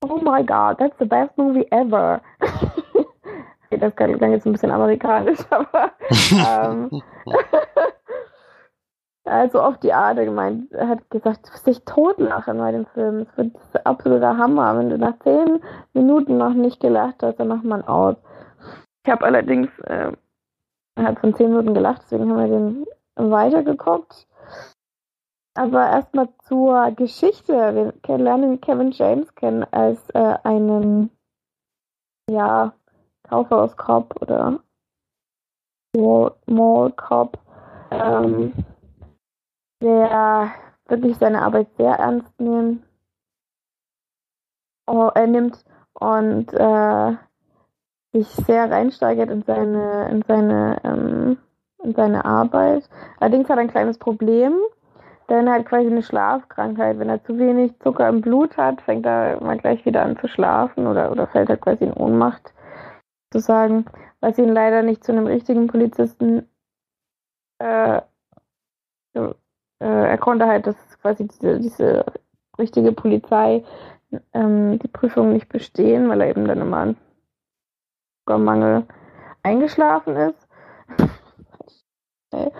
Oh 0.00 0.18
my 0.22 0.44
god, 0.44 0.78
that's 0.78 0.96
the 0.98 1.04
best 1.04 1.36
movie 1.36 1.66
ever. 1.72 2.20
das 3.70 3.94
klang 3.96 4.32
jetzt 4.32 4.46
ein 4.46 4.52
bisschen 4.52 4.70
amerikanisch, 4.70 5.40
aber 5.50 5.92
ähm, 6.32 7.02
also 9.28 9.60
auf 9.60 9.78
die 9.78 9.92
Art 9.92 10.16
gemeint, 10.16 10.72
hat 10.74 11.10
gesagt, 11.10 11.46
du 11.46 11.52
wirst 11.52 11.66
dich 11.66 11.84
totlachen 11.84 12.58
bei 12.58 12.72
dem 12.72 12.86
Film. 12.86 13.26
Es 13.30 13.36
wird 13.36 13.56
absoluter 13.86 14.36
Hammer. 14.36 14.78
Wenn 14.78 14.90
du 14.90 14.98
nach 14.98 15.18
zehn 15.20 15.60
Minuten 15.92 16.38
noch 16.38 16.54
nicht 16.54 16.80
gelacht 16.80 17.22
hast, 17.22 17.38
dann 17.38 17.48
macht 17.48 17.64
man 17.64 17.86
aus. 17.86 18.16
Ich 19.04 19.12
habe 19.12 19.24
allerdings 19.24 19.68
äh, 19.84 20.12
innerhalb 20.96 21.20
von 21.20 21.34
zehn 21.34 21.50
Minuten 21.50 21.74
gelacht, 21.74 22.02
deswegen 22.04 22.30
haben 22.30 22.38
wir 22.38 22.48
den 22.48 22.86
weitergeguckt. 23.30 24.26
Aber 25.54 25.90
erstmal 25.90 26.28
zur 26.44 26.90
Geschichte. 26.92 27.92
Wir 28.04 28.18
lernen 28.18 28.60
Kevin 28.60 28.92
James 28.92 29.34
kennen 29.34 29.64
als 29.72 29.98
äh, 30.10 30.36
einen, 30.44 31.10
ja, 32.30 32.72
Kaufhauskopf 33.28 34.14
oder 34.20 34.60
Mall 35.96 36.92
Cop, 36.96 37.38
ähm, 37.90 38.52
der 39.80 40.52
wirklich 40.86 41.16
seine 41.18 41.42
Arbeit 41.42 41.68
sehr 41.76 41.94
ernst 41.94 42.40
nehmen, 42.40 42.82
oh, 44.86 45.10
er 45.14 45.26
nimmt 45.26 45.64
und 45.94 46.52
äh, 46.52 47.16
sich 48.12 48.28
sehr 48.28 48.70
reinsteigert 48.70 49.30
in 49.30 49.42
seine, 49.42 50.08
in 50.08 50.22
seine, 50.26 50.80
ähm, 50.84 51.38
in 51.82 51.94
seine 51.94 52.24
Arbeit. 52.24 52.88
Allerdings 53.20 53.48
hat 53.48 53.58
er 53.58 53.62
ein 53.62 53.70
kleines 53.70 53.98
Problem, 53.98 54.54
denn 55.28 55.46
er 55.46 55.54
hat 55.54 55.66
quasi 55.66 55.86
eine 55.86 56.02
Schlafkrankheit. 56.02 56.98
Wenn 56.98 57.10
er 57.10 57.22
zu 57.24 57.38
wenig 57.38 57.78
Zucker 57.80 58.08
im 58.08 58.22
Blut 58.22 58.56
hat, 58.56 58.80
fängt 58.80 59.04
er 59.06 59.42
mal 59.42 59.58
gleich 59.58 59.84
wieder 59.84 60.02
an 60.02 60.18
zu 60.18 60.28
schlafen 60.28 60.86
oder, 60.86 61.12
oder 61.12 61.26
fällt 61.26 61.50
er 61.50 61.58
quasi 61.58 61.84
in 61.84 61.92
Ohnmacht, 61.92 62.54
sozusagen, 63.32 63.84
was 64.20 64.38
ihn 64.38 64.48
leider 64.48 64.82
nicht 64.82 65.04
zu 65.04 65.12
einem 65.12 65.26
richtigen 65.26 65.66
Polizisten 65.66 66.48
äh, 67.58 68.00
äh, 69.80 69.86
er 69.86 70.18
konnte 70.18 70.46
halt 70.46 70.66
das 70.66 70.76
quasi 71.00 71.26
diese, 71.26 71.60
diese 71.60 72.04
richtige 72.58 72.92
Polizei 72.92 73.64
ähm, 74.32 74.78
die 74.78 74.88
Prüfung 74.88 75.32
nicht 75.32 75.48
bestehen, 75.48 76.08
weil 76.08 76.20
er 76.20 76.28
eben 76.28 76.46
dann 76.46 76.60
immer 76.60 76.78
an 76.78 76.96
Mangel 78.44 78.86
eingeschlafen 79.42 80.16
ist. 80.16 80.48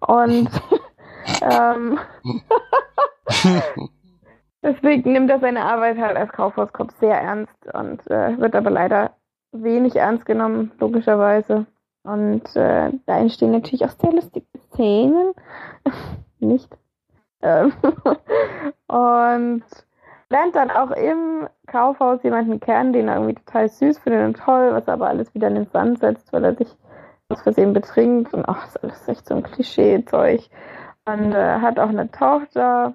Und 0.00 0.48
ähm, 1.42 1.98
deswegen 4.62 5.12
nimmt 5.12 5.30
er 5.30 5.40
seine 5.40 5.64
Arbeit 5.64 5.98
halt 5.98 6.16
als 6.16 6.32
Kaufhauskopf 6.32 6.94
sehr 7.00 7.20
ernst 7.20 7.56
und 7.72 8.06
äh, 8.10 8.38
wird 8.38 8.54
aber 8.54 8.70
leider 8.70 9.10
wenig 9.52 9.96
ernst 9.96 10.24
genommen, 10.24 10.72
logischerweise. 10.78 11.66
Und 12.04 12.54
äh, 12.54 12.92
da 13.06 13.18
entstehen 13.18 13.50
natürlich 13.50 13.84
auch 13.84 13.90
sehr 13.90 14.12
lustige 14.12 14.46
Szenen. 14.72 15.32
Nicht. 16.40 16.76
Ähm, 17.42 17.72
und 18.88 19.64
lernt 20.30 20.56
dann 20.56 20.70
auch 20.70 20.90
im 20.90 21.48
Kaufhaus 21.66 22.22
jemanden 22.22 22.60
kennen, 22.60 22.92
den 22.92 23.08
er 23.08 23.16
irgendwie 23.16 23.34
total 23.34 23.68
süß 23.68 23.98
findet 23.98 24.24
und 24.24 24.36
toll, 24.36 24.72
was 24.72 24.88
aber 24.88 25.08
alles 25.08 25.34
wieder 25.34 25.48
in 25.48 25.54
den 25.54 25.70
Sand 25.70 26.00
setzt, 26.00 26.32
weil 26.32 26.44
er 26.44 26.54
sich 26.54 26.68
aus 27.28 27.42
Versehen 27.42 27.72
betrinkt 27.72 28.32
und 28.34 28.48
ach, 28.48 28.66
ist 28.66 28.82
alles 28.82 29.08
echt 29.08 29.26
so 29.26 29.34
ein 29.34 29.42
Klischee-Zeug. 29.42 30.48
Und 31.04 31.32
äh, 31.32 31.58
hat 31.60 31.78
auch 31.78 31.88
eine 31.88 32.10
Tochter, 32.10 32.94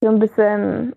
die 0.00 0.08
ein 0.08 0.18
bisschen, 0.18 0.94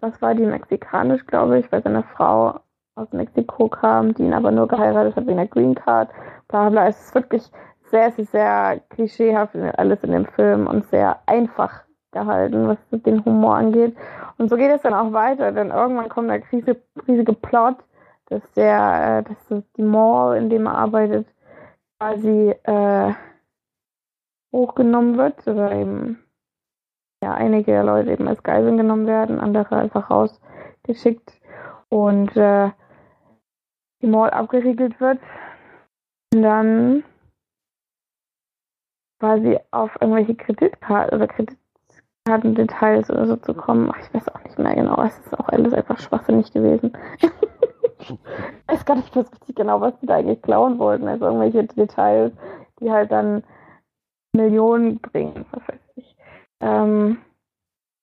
was 0.00 0.20
war 0.22 0.34
die, 0.34 0.46
mexikanisch, 0.46 1.26
glaube 1.26 1.58
ich, 1.58 1.70
weil 1.72 1.82
seine 1.82 2.04
Frau 2.04 2.60
aus 2.94 3.12
Mexiko 3.12 3.68
kam, 3.68 4.14
die 4.14 4.22
ihn 4.22 4.34
aber 4.34 4.50
nur 4.50 4.68
geheiratet 4.68 5.16
hat 5.16 5.26
wegen 5.26 5.38
der 5.38 5.46
Green 5.46 5.74
Card, 5.74 6.10
bla 6.48 6.68
bla. 6.68 6.88
Es 6.88 7.00
ist 7.00 7.14
wirklich 7.14 7.50
sehr, 7.92 8.10
sehr, 8.12 8.24
sehr 8.24 8.80
klischeehaft 8.88 9.54
alles 9.54 10.02
in 10.02 10.12
dem 10.12 10.26
Film 10.26 10.66
und 10.66 10.84
sehr 10.86 11.20
einfach 11.26 11.84
gehalten, 12.10 12.68
was 12.68 12.78
den 12.90 13.24
Humor 13.24 13.56
angeht. 13.56 13.96
Und 14.38 14.48
so 14.48 14.56
geht 14.56 14.70
es 14.70 14.82
dann 14.82 14.94
auch 14.94 15.12
weiter, 15.12 15.52
denn 15.52 15.70
irgendwann 15.70 16.08
kommt 16.08 16.30
der 16.30 16.42
riesige, 16.50 16.80
riesige 17.06 17.32
Plot, 17.34 17.76
dass 18.26 18.42
der, 18.52 19.18
äh, 19.18 19.22
dass 19.22 19.62
die 19.76 19.82
Mall, 19.82 20.36
in 20.38 20.50
dem 20.50 20.66
er 20.66 20.76
arbeitet, 20.76 21.26
quasi 21.98 22.54
äh, 22.64 23.12
hochgenommen 24.52 25.18
wird 25.18 25.46
oder 25.46 25.72
eben 25.72 26.18
ja 27.22 27.34
einige 27.34 27.82
Leute 27.82 28.10
eben 28.10 28.26
als 28.26 28.42
Geiseln 28.42 28.78
genommen 28.78 29.06
werden, 29.06 29.38
andere 29.38 29.76
einfach 29.76 30.10
rausgeschickt 30.10 31.32
und 31.88 32.36
äh, 32.36 32.70
die 34.00 34.06
Mall 34.06 34.30
abgeriegelt 34.30 34.98
wird. 35.00 35.20
Und 36.34 36.42
dann 36.42 37.04
quasi 39.22 39.56
auf 39.70 39.96
irgendwelche 40.00 40.34
Kreditkarten 40.34 41.16
oder 41.16 41.28
Kreditkartendetails 41.28 43.08
oder 43.08 43.28
so 43.28 43.36
zu 43.36 43.54
kommen. 43.54 43.88
Ach, 43.94 43.98
ich 44.00 44.12
weiß 44.12 44.28
auch 44.30 44.42
nicht 44.42 44.58
mehr 44.58 44.74
genau. 44.74 45.00
Es 45.00 45.16
ist 45.16 45.38
auch 45.38 45.48
alles 45.48 45.72
einfach 45.72 46.00
schwachsinnig 46.00 46.52
gewesen. 46.52 46.92
ich 48.00 48.18
weiß 48.66 48.84
gar 48.84 48.96
nicht 48.96 49.14
was 49.14 49.30
richtig 49.30 49.54
genau, 49.54 49.80
was 49.80 49.96
die 50.00 50.06
da 50.06 50.16
eigentlich 50.16 50.42
klauen 50.42 50.80
wollten. 50.80 51.06
Also 51.06 51.26
irgendwelche 51.26 51.62
Details, 51.62 52.32
die 52.80 52.90
halt 52.90 53.12
dann 53.12 53.44
Millionen 54.32 54.98
bringen, 54.98 55.46
was 55.52 55.68
weiß 55.68 55.80
ich. 55.94 56.16
Ähm, 56.60 57.18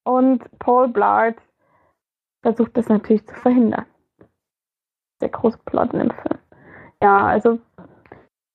und 0.06 0.58
Paul 0.60 0.88
Blart 0.88 1.36
versucht 2.44 2.78
das 2.78 2.88
natürlich 2.88 3.28
zu 3.28 3.36
verhindern. 3.36 3.86
Der 5.20 5.28
große 5.28 5.60
Plot 5.66 5.92
in 5.92 6.00
dem 6.00 6.12
Film. 6.12 6.40
Ja, 7.04 7.28
also 7.28 7.60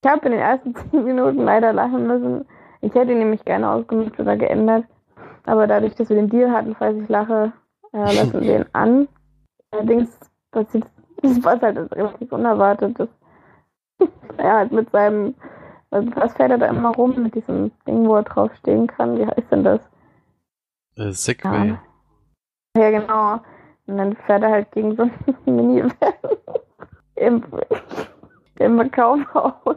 ich 0.04 0.10
habe 0.10 0.26
in 0.26 0.32
den 0.32 0.40
ersten 0.40 0.74
zehn 0.90 1.04
Minuten 1.04 1.44
leider 1.44 1.72
lachen 1.72 2.06
müssen. 2.06 2.46
Ich 2.85 2.94
hätte 2.94 3.12
ihn 3.12 3.19
nämlich 3.19 3.43
gerne 3.44 3.70
ausgenutzt 3.70 4.20
oder 4.20 4.36
geändert. 4.36 4.85
Aber 5.47 5.66
dadurch, 5.66 5.94
dass 5.94 6.11
wir 6.11 6.16
den 6.16 6.28
Deal 6.28 6.51
hatten, 6.51 6.74
falls 6.74 6.98
ich 6.98 7.09
lache, 7.09 7.52
äh, 7.93 7.98
lassen 8.15 8.40
wir 8.43 8.61
ihn 8.61 8.66
an. 8.73 9.09
Allerdings 9.70 10.19
passiert 10.51 10.85
das 11.23 11.43
was 11.43 11.62
halt 11.62 11.78
relativ 11.93 12.31
unerwartet. 12.31 12.98
Dass 13.01 13.09
er 14.36 14.52
halt 14.52 14.73
mit 14.73 14.90
seinem, 14.90 15.35
was 15.90 16.35
fährt 16.35 16.51
er 16.51 16.59
da 16.59 16.66
immer 16.66 16.94
rum 16.94 17.15
mit 17.23 17.35
diesem 17.35 17.73
Ding, 17.86 18.06
wo 18.06 18.16
er 18.16 18.23
drauf 18.23 18.55
stehen 18.56 18.86
kann? 18.86 19.16
Wie 19.16 19.27
heißt 19.27 19.51
denn 19.51 19.65
das? 19.65 19.81
Äh, 20.97 21.12
Segway. 21.12 21.69
Ja. 22.77 22.82
ja, 22.82 22.90
genau. 23.01 23.40
Und 23.86 23.97
dann 23.97 24.15
fährt 24.27 24.43
er 24.43 24.51
halt 24.51 24.73
gegen 24.73 24.94
so 24.94 25.05
ein 25.05 25.12
Minivan 25.47 25.90
im, 27.16 27.43
im 28.59 28.90
Kaufhaus. 28.90 29.77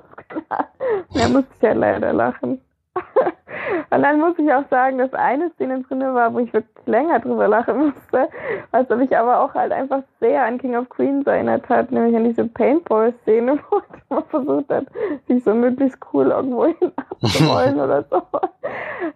da 0.50 1.30
musste 1.30 1.54
ich 1.56 1.62
ja 1.62 1.74
leider 1.74 2.12
lachen. 2.12 2.62
Und 3.90 4.02
dann 4.02 4.20
muss 4.20 4.38
ich 4.38 4.52
auch 4.52 4.68
sagen, 4.70 4.98
dass 4.98 5.14
eine 5.14 5.50
Szene 5.52 5.82
drin 5.82 6.02
war, 6.02 6.34
wo 6.34 6.40
ich 6.40 6.54
wirklich 6.54 6.86
länger 6.86 7.20
drüber 7.20 7.48
lachen 7.48 7.88
musste, 7.88 8.30
was 8.72 8.90
mich 8.90 9.16
aber 9.16 9.42
auch 9.42 9.54
halt 9.54 9.72
einfach 9.72 10.04
sehr 10.20 10.44
an 10.44 10.58
King 10.58 10.76
of 10.76 10.90
Queens 10.90 11.26
erinnert 11.26 11.68
hat, 11.70 11.92
nämlich 11.92 12.16
an 12.16 12.26
diese 12.26 12.46
Paintball-Szene, 12.46 13.60
wo 13.70 13.82
man 14.10 14.24
versucht 14.26 14.70
hat, 14.70 14.86
sich 15.28 15.44
so 15.44 15.54
möglichst 15.54 16.00
cool 16.14 16.28
irgendwo 16.28 16.66
hin 16.66 16.92
abzurollen 16.96 17.80
oder 17.80 18.04
so. 18.10 18.22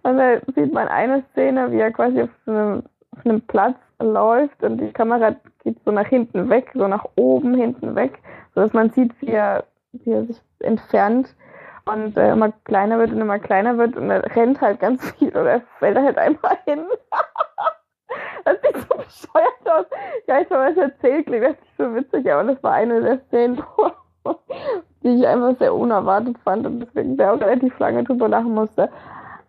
Und 0.02 0.16
da 0.16 0.38
sieht 0.54 0.72
man 0.72 0.88
eine 0.88 1.22
Szene, 1.32 1.70
wie 1.70 1.80
er 1.80 1.92
quasi 1.92 2.22
auf 2.22 2.30
einem, 2.46 2.82
auf 3.16 3.26
einem 3.26 3.40
Platz 3.42 3.76
läuft 4.00 4.62
und 4.62 4.78
die 4.78 4.92
Kamera 4.92 5.34
geht 5.62 5.76
so 5.84 5.92
nach 5.92 6.06
hinten 6.06 6.48
weg, 6.48 6.70
so 6.74 6.88
nach 6.88 7.04
oben 7.16 7.54
hinten 7.54 7.94
weg, 7.94 8.18
sodass 8.54 8.72
man 8.72 8.90
sieht, 8.90 9.12
wie 9.20 9.30
er, 9.30 9.64
wie 9.92 10.10
er 10.10 10.24
sich 10.24 10.40
entfernt 10.60 11.34
und 11.84 12.16
äh, 12.16 12.32
immer 12.32 12.52
kleiner 12.64 12.98
wird 12.98 13.12
und 13.12 13.20
immer 13.20 13.38
kleiner 13.38 13.76
wird 13.78 13.96
und 13.96 14.10
er 14.10 14.24
rennt 14.36 14.60
halt 14.60 14.80
ganz 14.80 15.10
viel 15.12 15.30
oder 15.30 15.60
fällt 15.78 15.98
halt 15.98 16.18
einmal 16.18 16.58
hin. 16.64 16.84
Das 18.44 18.60
sieht 18.60 18.76
so 18.76 18.96
bescheuert 18.96 19.70
aus. 19.70 19.86
Ja, 20.26 20.40
ich 20.40 20.50
habe 20.50 20.70
es 20.70 20.76
erzählt, 20.76 21.26
klingt 21.26 21.44
das 21.44 21.60
nicht 21.60 21.76
so 21.78 21.94
witzig, 21.94 22.30
aber 22.30 22.44
das 22.44 22.62
war 22.62 22.72
eine 22.72 23.00
der 23.00 23.20
Szenen, 23.28 23.62
die 25.02 25.08
ich 25.08 25.26
einfach 25.26 25.56
sehr 25.58 25.72
unerwartet 25.72 26.36
fand 26.44 26.66
und 26.66 26.80
deswegen 26.80 27.16
sehr 27.16 27.32
auch 27.32 27.40
relativ 27.40 27.78
lange 27.78 28.04
drüber 28.04 28.28
lachen 28.28 28.52
musste. 28.52 28.90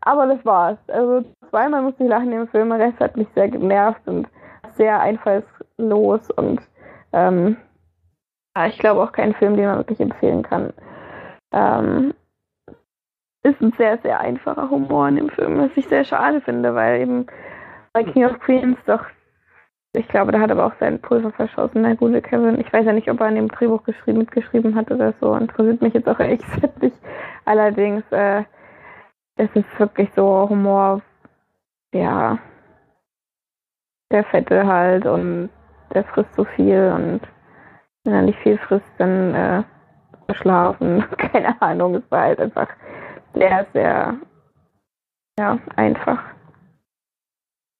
Aber 0.02 0.28
das 0.28 0.46
war's. 0.46 0.78
Also 0.88 1.26
zweimal 1.50 1.82
musste 1.82 2.04
ich 2.04 2.10
lachen 2.10 2.32
im 2.32 2.48
Film, 2.48 2.70
der 2.70 2.80
Rest 2.80 3.00
hat 3.00 3.18
mich 3.18 3.28
sehr 3.36 3.50
genervt 3.50 4.02
und 4.06 4.28
sehr 4.76 5.00
einfallslos 5.00 6.30
und 6.32 6.62
ähm, 7.14 7.58
ich 8.68 8.78
glaube 8.78 9.02
auch 9.02 9.12
kein 9.12 9.34
Film, 9.34 9.58
den 9.58 9.66
man 9.66 9.78
wirklich 9.78 10.00
empfehlen 10.00 10.44
kann. 10.44 10.72
Ähm, 11.52 12.14
ist 13.44 13.62
ein 13.62 13.74
sehr, 13.78 13.98
sehr 14.00 14.20
einfacher 14.20 14.70
Humor 14.70 15.08
in 15.10 15.18
dem 15.18 15.30
Film, 15.30 15.58
was 15.60 15.72
ich 15.76 15.88
sehr 15.88 16.06
schade 16.06 16.42
finde, 16.42 16.74
weil 16.76 17.02
eben 17.02 17.28
bei 17.92 18.04
King 18.04 18.26
of 18.26 18.40
Queens 18.40 18.78
doch, 18.86 19.06
ich 19.94 20.08
glaube, 20.08 20.32
da 20.32 20.40
hat 20.40 20.50
aber 20.50 20.66
auch 20.66 20.74
sein 20.80 21.00
Pulver 21.00 21.32
verschossen, 21.32 21.84
der 21.84 21.96
gute 21.96 22.22
Kevin. 22.22 22.60
Ich 22.60 22.72
weiß 22.74 22.86
ja 22.86 22.94
nicht, 22.94 23.10
ob 23.12 23.20
er 23.20 23.28
an 23.28 23.36
dem 23.36 23.50
Drehbuch 23.50 23.84
geschrieben, 23.84 24.20
mitgeschrieben 24.20 24.76
hat 24.76 24.90
oder 24.90 25.14
so, 25.20 25.36
interessiert 25.36 25.82
mich 25.82 25.94
jetzt 25.94 26.08
auch 26.10 26.20
ehrlich 26.20 26.40
gesagt 26.40 26.82
nicht. 26.82 26.98
Allerdings, 27.46 28.04
äh, 28.12 28.44
es 29.36 29.50
ist 29.54 29.80
wirklich 29.80 30.10
so 30.16 30.48
Humor, 30.50 31.02
ja, 31.94 32.40
der 34.12 34.24
Fette 34.26 34.66
halt 34.66 35.06
und 35.06 35.50
der 35.94 36.04
frisst 36.06 36.34
so 36.36 36.46
viel 36.46 36.92
und 36.96 37.22
wenn 38.04 38.14
er 38.14 38.22
nicht 38.22 38.40
viel 38.40 38.58
frisst, 38.58 38.92
dann 38.98 39.34
äh, 39.34 39.64
verschlafen. 40.26 41.04
Keine 41.18 41.62
Ahnung, 41.62 41.96
es 41.96 42.12
war 42.12 42.22
halt 42.22 42.40
einfach 42.40 42.68
sehr, 43.34 43.68
sehr 43.74 44.18
ja, 45.40 45.60
einfach. 45.76 46.24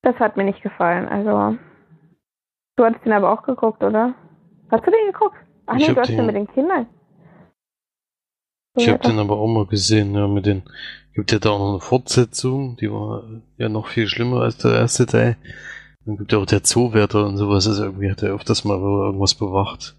Das 0.02 0.16
hat 0.16 0.36
mir 0.36 0.44
nicht 0.44 0.62
gefallen. 0.62 1.08
Also, 1.08 1.56
du 2.76 2.84
hattest 2.84 3.04
den 3.04 3.12
aber 3.12 3.30
auch 3.32 3.42
geguckt, 3.42 3.82
oder? 3.82 4.14
Hast 4.70 4.86
du 4.86 4.90
den 4.90 5.12
geguckt? 5.12 5.36
Ach 5.66 5.76
Ich 5.76 5.86
nee, 5.88 5.94
du 5.94 6.00
hast 6.00 6.08
den- 6.08 6.16
den 6.18 6.26
mit 6.26 6.34
den 6.36 6.46
Kindern. 6.48 6.86
Ich 8.76 8.88
habe 8.88 8.98
den 8.98 9.20
aber 9.20 9.36
auch 9.38 9.46
mal 9.46 9.66
gesehen, 9.66 10.14
ja, 10.14 10.26
mit 10.26 10.46
den, 10.46 10.64
gibt 11.14 11.30
ja 11.30 11.38
da 11.38 11.50
auch 11.50 11.58
noch 11.60 11.70
eine 11.70 11.80
Fortsetzung, 11.80 12.76
die 12.76 12.90
war 12.90 13.22
ja 13.56 13.68
noch 13.68 13.86
viel 13.86 14.08
schlimmer 14.08 14.40
als 14.42 14.58
der 14.58 14.72
erste 14.74 15.06
Teil. 15.06 15.36
Dann 16.04 16.16
gibt 16.16 16.32
ja 16.32 16.38
auch 16.38 16.46
der 16.46 16.64
Zoowärter 16.64 17.24
und 17.24 17.36
sowas, 17.36 17.68
also 17.68 17.84
irgendwie 17.84 18.10
hat 18.10 18.22
er 18.24 18.34
öfters 18.34 18.64
mal 18.64 18.76
irgendwas 18.78 19.34
bewacht. 19.36 19.96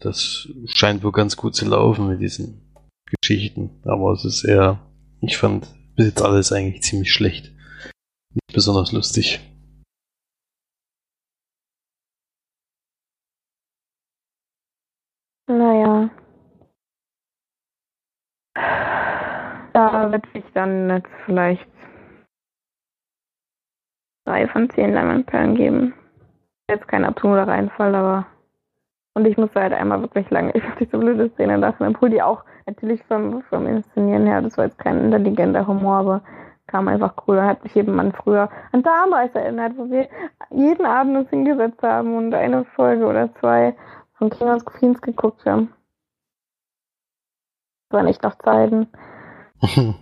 Das 0.00 0.48
scheint 0.64 1.04
wohl 1.04 1.12
ganz 1.12 1.36
gut 1.36 1.54
zu 1.54 1.68
laufen 1.68 2.08
mit 2.08 2.20
diesen 2.20 2.67
Geschichten, 3.10 3.82
aber 3.84 4.12
es 4.12 4.24
ist 4.24 4.44
eher, 4.44 4.78
ich 5.20 5.36
fand 5.36 5.66
bis 5.96 6.06
jetzt 6.06 6.22
alles 6.22 6.52
eigentlich 6.52 6.82
ziemlich 6.82 7.12
schlecht. 7.12 7.52
Nicht 8.32 8.54
besonders 8.54 8.92
lustig. 8.92 9.40
Naja. 15.48 16.10
Da 19.72 20.12
würde 20.12 20.28
ich 20.34 20.44
dann 20.54 20.90
jetzt 20.90 21.08
vielleicht 21.24 21.66
drei 24.26 24.46
von 24.48 24.68
zehn 24.70 24.92
Lemon-Perlen 24.92 25.54
geben. 25.54 25.94
Jetzt 26.68 26.86
kein 26.86 27.04
absoluter 27.04 27.48
Reinfall, 27.48 27.94
aber. 27.94 28.26
Und 29.18 29.26
ich 29.26 29.36
musste 29.36 29.60
halt 29.60 29.72
einmal 29.72 30.00
wirklich 30.00 30.30
lange 30.30 30.52
über 30.54 30.68
diese 30.78 30.96
blöde 30.96 31.28
Szene 31.30 31.56
lachen. 31.56 31.88
Obwohl 31.88 32.10
die 32.10 32.22
auch 32.22 32.44
natürlich 32.66 33.02
vom, 33.04 33.42
vom 33.42 33.66
Inszenieren 33.66 34.26
her, 34.26 34.42
das 34.42 34.56
war 34.56 34.66
jetzt 34.66 34.78
kein 34.78 35.06
intelligenter 35.06 35.66
Humor, 35.66 35.96
aber 35.96 36.22
kam 36.68 36.86
einfach 36.86 37.14
cool. 37.26 37.42
Hat 37.42 37.64
mich 37.64 37.74
eben 37.74 37.96
Mann 37.96 38.12
früher 38.12 38.48
an 38.70 38.84
damals 38.84 39.34
erinnert, 39.34 39.76
wo 39.76 39.90
wir 39.90 40.08
jeden 40.50 40.86
Abend 40.86 41.16
uns 41.16 41.30
hingesetzt 41.30 41.82
haben 41.82 42.16
und 42.16 42.32
eine 42.32 42.64
Folge 42.64 43.06
oder 43.06 43.34
zwei 43.40 43.74
von 44.18 44.30
King 44.30 44.50
of 44.50 44.64
Queens 44.64 45.00
geguckt 45.00 45.44
haben. 45.44 45.72
Das 47.88 47.98
waren 47.98 48.06
echt 48.06 48.22
noch 48.22 48.38
Zeiten. 48.38 48.86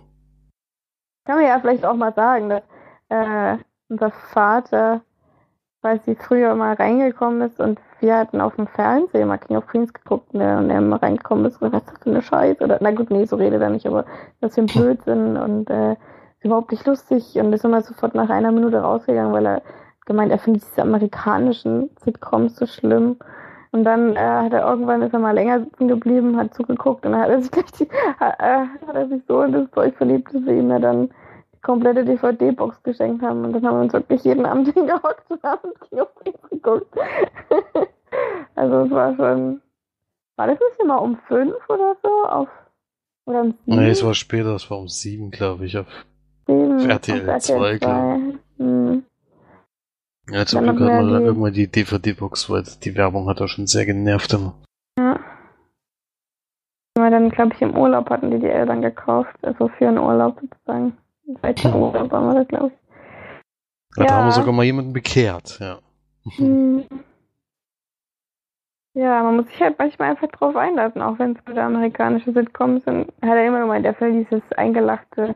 Kann 1.25 1.37
man 1.37 1.43
ja 1.43 1.59
vielleicht 1.59 1.85
auch 1.85 1.95
mal 1.95 2.13
sagen, 2.13 2.49
dass 2.49 2.63
äh, 3.09 3.57
unser 3.89 4.11
Vater, 4.11 5.01
weil 5.81 6.01
sie 6.01 6.13
früher 6.13 6.53
mal 6.53 6.75
reingekommen 6.75 7.41
ist 7.41 7.59
und 7.59 7.79
wir 7.99 8.17
hatten 8.17 8.41
auf 8.41 8.55
dem 8.55 8.67
Fernsehen 8.67 9.27
mal 9.27 9.37
King 9.37 9.57
of 9.57 9.67
Queens 9.67 9.93
geguckt 9.93 10.33
ne, 10.33 10.57
und 10.57 10.69
er 10.69 10.81
mal 10.81 10.97
reingekommen 10.97 11.45
ist, 11.45 11.61
was 11.61 11.73
ist 11.73 11.87
das 11.87 11.99
für 11.99 12.09
eine 12.09 12.21
Scheiße? 12.21 12.63
Oder, 12.63 12.77
na 12.81 12.91
gut, 12.91 13.09
nee, 13.09 13.25
so 13.25 13.35
redet 13.35 13.61
er 13.61 13.69
nicht, 13.69 13.87
aber 13.87 14.05
das 14.41 14.55
für 14.55 14.61
ein 14.61 14.67
Blödsinn 14.67 15.37
und 15.37 15.69
äh, 15.69 15.93
ist 15.93 16.45
überhaupt 16.45 16.71
nicht 16.71 16.85
lustig 16.85 17.37
und 17.39 17.53
ist 17.53 17.65
immer 17.65 17.81
sofort 17.81 18.15
nach 18.15 18.29
einer 18.29 18.51
Minute 18.51 18.81
rausgegangen, 18.81 19.33
weil 19.33 19.45
er 19.45 19.61
gemeint, 20.05 20.31
er 20.31 20.39
findet 20.39 20.63
diese 20.63 20.81
amerikanischen 20.81 21.89
Sitcoms 21.99 22.55
so 22.55 22.65
schlimm. 22.65 23.17
Und 23.71 23.83
dann 23.83 24.15
äh, 24.15 24.19
hat 24.19 24.53
er 24.53 24.67
irgendwann 24.67 25.01
ist 25.01 25.13
er 25.13 25.19
mal 25.19 25.35
länger 25.35 25.59
sitzen 25.59 25.87
geblieben, 25.87 26.37
hat 26.37 26.53
zugeguckt 26.53 27.05
und 27.05 27.11
dann 27.11 27.21
hat 27.21 27.29
er 27.29 27.41
sich 27.41 27.51
gleich 27.51 27.71
die, 27.73 27.87
hat, 28.19 28.39
äh, 28.39 28.65
hat 28.87 28.95
er 28.95 29.07
sich 29.07 29.21
so 29.27 29.41
in 29.41 29.51
das 29.51 29.69
Zeug 29.71 29.95
verliebt, 29.95 30.33
dass 30.33 30.45
wir 30.45 30.53
ihm 30.53 30.69
ja 30.69 30.79
dann 30.79 31.09
komplette 31.61 32.03
DVD-Box 32.05 32.81
geschenkt 32.83 33.23
haben. 33.23 33.45
Und 33.45 33.53
dann 33.53 33.65
haben 33.65 33.77
wir 33.77 33.81
uns 33.83 33.93
wirklich 33.93 34.23
jeden 34.23 34.45
Abend 34.45 34.67
hingehockt 34.73 35.29
und 35.29 35.43
haben 35.43 35.73
Queens 35.79 36.49
geguckt. 36.49 36.87
also 38.55 38.81
es 38.81 38.91
war 38.91 39.15
schon. 39.15 39.61
War 40.37 40.47
das 40.47 40.59
nicht 40.59 40.79
immer 40.81 41.01
um 41.01 41.17
fünf 41.27 41.55
oder 41.67 41.95
so? 42.03 42.09
Auf 42.27 42.47
oder 43.25 43.41
um 43.41 43.51
sieben? 43.65 43.77
nee, 43.79 43.89
es 43.89 44.03
war 44.05 44.13
später, 44.13 44.55
es 44.55 44.69
war 44.69 44.77
um 44.77 44.87
sieben, 44.87 45.31
glaube 45.31 45.65
ich. 45.65 45.77
Auf, 45.77 45.87
sieben, 46.47 46.75
auf 46.77 46.85
RTL 46.87 47.29
auf 47.29 47.41
2, 47.41 47.77
glaub 47.79 48.19
Hm. 48.57 49.03
ja, 50.29 50.45
zum 50.45 50.61
Glück 50.63 50.79
hat 50.79 50.87
man 50.87 51.11
dann 51.11 51.19
die- 51.21 51.25
irgendwann 51.25 51.53
die 51.53 51.67
DVD-Box, 51.71 52.49
weil 52.49 52.63
die 52.83 52.95
Werbung 52.95 53.27
hat 53.29 53.41
auch 53.41 53.47
schon 53.47 53.67
sehr 53.67 53.85
genervt 53.85 54.33
immer. 54.33 54.53
Ja. 54.99 55.19
Weil 56.95 57.11
dann, 57.11 57.29
glaube 57.29 57.53
ich, 57.53 57.61
im 57.61 57.77
Urlaub 57.77 58.09
hatten 58.09 58.31
die 58.31 58.39
die 58.39 58.47
Eltern 58.47 58.81
gekauft. 58.81 59.35
Also 59.43 59.67
für 59.69 59.87
einen 59.87 59.99
Urlaub 59.99 60.39
sozusagen. 60.41 60.97
Weiter. 61.41 61.75
Urlaub 61.75 62.11
waren 62.11 62.25
wir 62.33 62.39
das, 62.39 62.47
glaube 62.47 62.67
ich. 62.67 62.73
Ja. 63.97 64.03
Da 64.03 64.05
Ja. 64.05 64.11
haben 64.17 64.25
wir 64.27 64.31
sogar 64.31 64.53
mal 64.53 64.63
jemanden 64.63 64.93
bekehrt, 64.93 65.57
ja. 65.59 65.79
Hm. 66.37 66.85
Ja, 68.93 69.21
man 69.23 69.35
muss 69.37 69.47
sich 69.47 69.59
halt 69.61 69.77
manchmal 69.77 70.09
einfach 70.11 70.27
drauf 70.29 70.55
einlassen, 70.55 71.01
auch 71.01 71.19
wenn 71.19 71.33
es 71.37 71.47
wieder 71.47 71.63
amerikanische 71.65 72.33
Sitcoms 72.33 72.83
sind. 72.85 73.07
Hat 73.21 73.29
er 73.37 73.47
immer 73.47 73.59
gemeint, 73.61 73.85
der 73.85 73.99
will 74.01 74.23
dieses 74.25 74.41
eingelachte, 74.53 75.35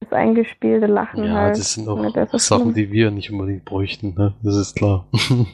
das 0.00 0.12
eingespielte 0.12 0.86
Lachen 0.86 1.24
Ja, 1.24 1.32
halt. 1.34 1.58
das 1.58 1.74
sind 1.74 1.88
auch 1.88 2.00
Ja, 2.02 2.10
das 2.26 2.46
Sachen, 2.46 2.62
schlimm. 2.72 2.74
die 2.74 2.92
wir 2.92 3.10
nicht 3.10 3.30
unbedingt 3.32 3.64
bräuchten, 3.64 4.14
ne? 4.14 4.34
Das 4.44 4.54
ist 4.56 4.76
klar. 4.76 5.08
das 5.10 5.46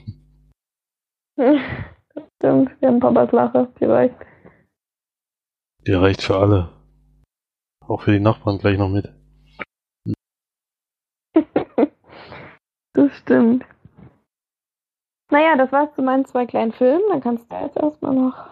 stimmt, 2.37 2.71
wir 2.81 2.89
haben 2.89 3.01
Papas 3.01 3.33
Lache, 3.33 3.73
die 3.81 3.85
reicht. 3.87 4.17
Die 5.87 5.93
reicht 5.93 6.23
für 6.23 6.37
alle. 6.37 6.69
Auch 7.87 8.03
für 8.03 8.13
die 8.13 8.21
Nachbarn 8.21 8.59
gleich 8.59 8.79
noch 8.79 8.89
mit. 8.91 9.13
Das 13.09 13.17
stimmt. 13.19 13.65
Naja, 15.31 15.57
das 15.57 15.73
war's 15.73 15.95
zu 15.95 16.03
meinen 16.03 16.25
zwei 16.27 16.47
kleinen 16.47 16.73
Filmen. 16.73 17.03
Dann 17.11 17.21
kannst 17.21 17.51
du 17.51 17.57
jetzt 17.57 17.77
erstmal 17.77 18.15
noch 18.15 18.47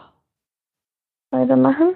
weitermachen. 1.31 1.95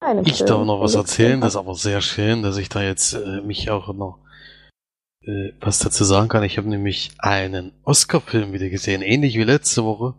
Eine 0.00 0.22
Ich 0.22 0.38
Film. 0.38 0.48
darf 0.48 0.64
noch 0.64 0.80
was 0.80 0.94
erzählen, 0.94 1.40
das 1.40 1.54
ist 1.54 1.60
aber 1.60 1.74
sehr 1.74 2.00
schön, 2.00 2.42
dass 2.42 2.56
ich 2.56 2.68
da 2.70 2.82
jetzt 2.82 3.12
äh, 3.12 3.42
mich 3.42 3.70
auch 3.70 3.92
noch 3.92 4.18
äh, 5.22 5.52
was 5.60 5.78
dazu 5.78 6.04
sagen 6.04 6.28
kann. 6.28 6.42
Ich 6.42 6.56
habe 6.56 6.68
nämlich 6.68 7.10
einen 7.18 7.72
Oscar-Film 7.84 8.52
wieder 8.52 8.70
gesehen, 8.70 9.02
ähnlich 9.02 9.34
wie 9.36 9.44
letzte 9.44 9.84
Woche. 9.84 10.14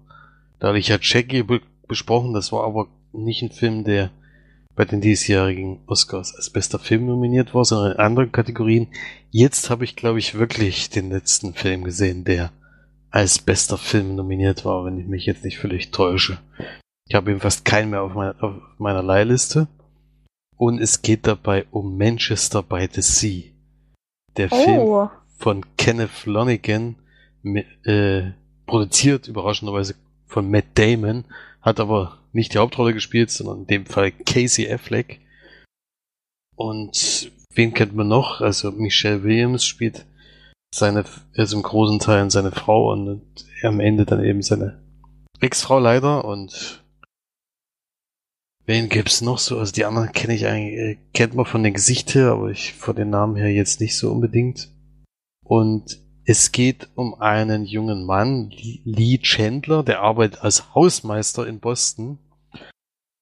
Da 0.59 0.67
hatte 0.67 0.77
ich 0.77 0.89
ja 0.89 0.97
Jackie 1.01 1.43
be 1.43 1.61
besprochen, 1.87 2.33
das 2.33 2.53
war 2.53 2.63
aber 2.63 2.87
nicht 3.11 3.41
ein 3.41 3.51
Film, 3.51 3.83
der 3.83 4.11
bei 4.75 4.85
den 4.85 5.01
diesjährigen 5.01 5.79
Oscars 5.87 6.35
als 6.35 6.49
bester 6.49 6.79
Film 6.79 7.05
nominiert 7.05 7.53
war, 7.53 7.65
sondern 7.65 7.93
in 7.93 7.99
anderen 7.99 8.31
Kategorien. 8.31 8.87
Jetzt 9.29 9.69
habe 9.69 9.83
ich, 9.83 9.95
glaube 9.95 10.19
ich, 10.19 10.35
wirklich 10.35 10.89
den 10.89 11.09
letzten 11.09 11.53
Film 11.53 11.83
gesehen, 11.83 12.23
der 12.23 12.51
als 13.09 13.39
bester 13.39 13.77
Film 13.77 14.15
nominiert 14.15 14.63
war, 14.63 14.85
wenn 14.85 14.97
ich 14.97 15.07
mich 15.07 15.25
jetzt 15.25 15.43
nicht 15.43 15.59
völlig 15.59 15.91
täusche. 15.91 16.39
Ich 17.07 17.15
habe 17.15 17.31
eben 17.31 17.41
fast 17.41 17.65
keinen 17.65 17.91
mehr 17.91 18.03
auf, 18.03 18.13
mein, 18.13 18.39
auf 18.39 18.55
meiner 18.77 19.03
Leihliste. 19.03 19.67
Und 20.55 20.79
es 20.79 21.01
geht 21.01 21.27
dabei 21.27 21.65
um 21.71 21.97
Manchester 21.97 22.63
by 22.63 22.87
the 22.89 23.01
Sea. 23.01 23.51
Der 24.37 24.49
Film 24.49 24.79
Oh, 24.79 25.09
von 25.37 25.65
Kenneth 25.75 26.11
Flanagan, 26.11 26.95
äh, 27.83 28.31
produziert 28.65 29.27
überraschenderweise 29.27 29.95
von 30.27 30.49
Matt 30.49 30.65
Damon, 30.75 31.25
hat 31.61 31.79
aber 31.79 32.20
nicht 32.33 32.53
die 32.53 32.57
Hauptrolle 32.57 32.93
gespielt, 32.93 33.31
sondern 33.31 33.61
in 33.61 33.67
dem 33.67 33.85
Fall 33.85 34.11
Casey 34.11 34.71
Affleck. 34.71 35.21
Und 36.55 37.31
wen 37.53 37.73
kennt 37.73 37.95
man 37.95 38.07
noch? 38.07 38.41
Also 38.41 38.71
Michelle 38.71 39.23
Williams 39.23 39.65
spielt 39.65 40.05
seine, 40.73 41.05
also 41.35 41.57
im 41.57 41.63
großen 41.63 41.99
Teil 41.99 42.29
seine 42.31 42.51
Frau 42.51 42.91
und, 42.91 43.21
am 43.63 43.79
Ende 43.79 44.05
dann 44.05 44.23
eben 44.23 44.41
seine 44.41 44.81
Ex-Frau 45.39 45.79
leider 45.79 46.25
und 46.25 46.83
wen 48.65 48.89
gibt's 48.89 49.21
noch 49.21 49.39
so? 49.39 49.59
Also 49.59 49.71
die 49.71 49.85
anderen 49.85 50.11
kenne 50.13 50.33
ich 50.33 50.47
eigentlich, 50.47 50.77
äh, 50.77 50.97
kennt 51.13 51.35
man 51.35 51.45
von 51.45 51.63
den 51.63 51.73
Gesicht 51.73 52.15
her, 52.15 52.31
aber 52.31 52.49
ich 52.49 52.73
von 52.73 52.95
den 52.95 53.09
Namen 53.09 53.35
her 53.35 53.51
jetzt 53.51 53.81
nicht 53.81 53.97
so 53.97 54.11
unbedingt. 54.11 54.69
Und 55.43 55.99
es 56.31 56.53
geht 56.53 56.87
um 56.95 57.19
einen 57.19 57.65
jungen 57.65 58.05
Mann, 58.05 58.51
Lee 58.85 59.17
Chandler, 59.17 59.83
der 59.83 59.99
arbeitet 59.99 60.41
als 60.41 60.73
Hausmeister 60.73 61.45
in 61.45 61.59
Boston 61.59 62.19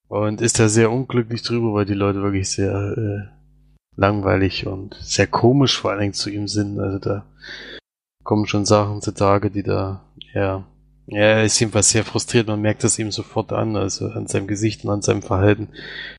und 0.08 0.42
ist 0.42 0.60
da 0.60 0.70
sehr 0.70 0.92
unglücklich 0.92 1.42
drüber, 1.42 1.74
weil 1.74 1.86
die 1.86 1.96
Leute 1.96 2.22
wirklich 2.22 2.52
sehr 2.52 2.72
äh, 2.72 4.00
langweilig 4.00 4.68
und 4.68 4.94
sehr 5.02 5.26
komisch 5.26 5.76
vor 5.76 5.90
allen 5.90 6.02
Dingen 6.02 6.14
zu 6.14 6.30
ihm 6.30 6.48
sind. 6.48 6.80
Also 6.80 7.00
da 7.00 7.26
kommen 8.24 8.46
schon 8.46 8.66
Sachen 8.66 9.02
zutage, 9.02 9.50
die 9.50 9.64
da, 9.64 10.04
ja, 10.36 10.68
er 11.08 11.44
ist 11.44 11.60
jedenfalls 11.60 11.90
sehr 11.90 12.06
frustriert, 12.06 12.46
man 12.46 12.62
merkt 12.62 12.84
das 12.84 13.00
ihm 13.00 13.10
sofort 13.10 13.52
an, 13.52 13.76
also 13.76 14.10
an 14.10 14.28
seinem 14.28 14.46
Gesicht 14.46 14.86
und 14.86 14.92
an 14.92 15.02
seinem 15.02 15.24
Verhalten. 15.24 15.70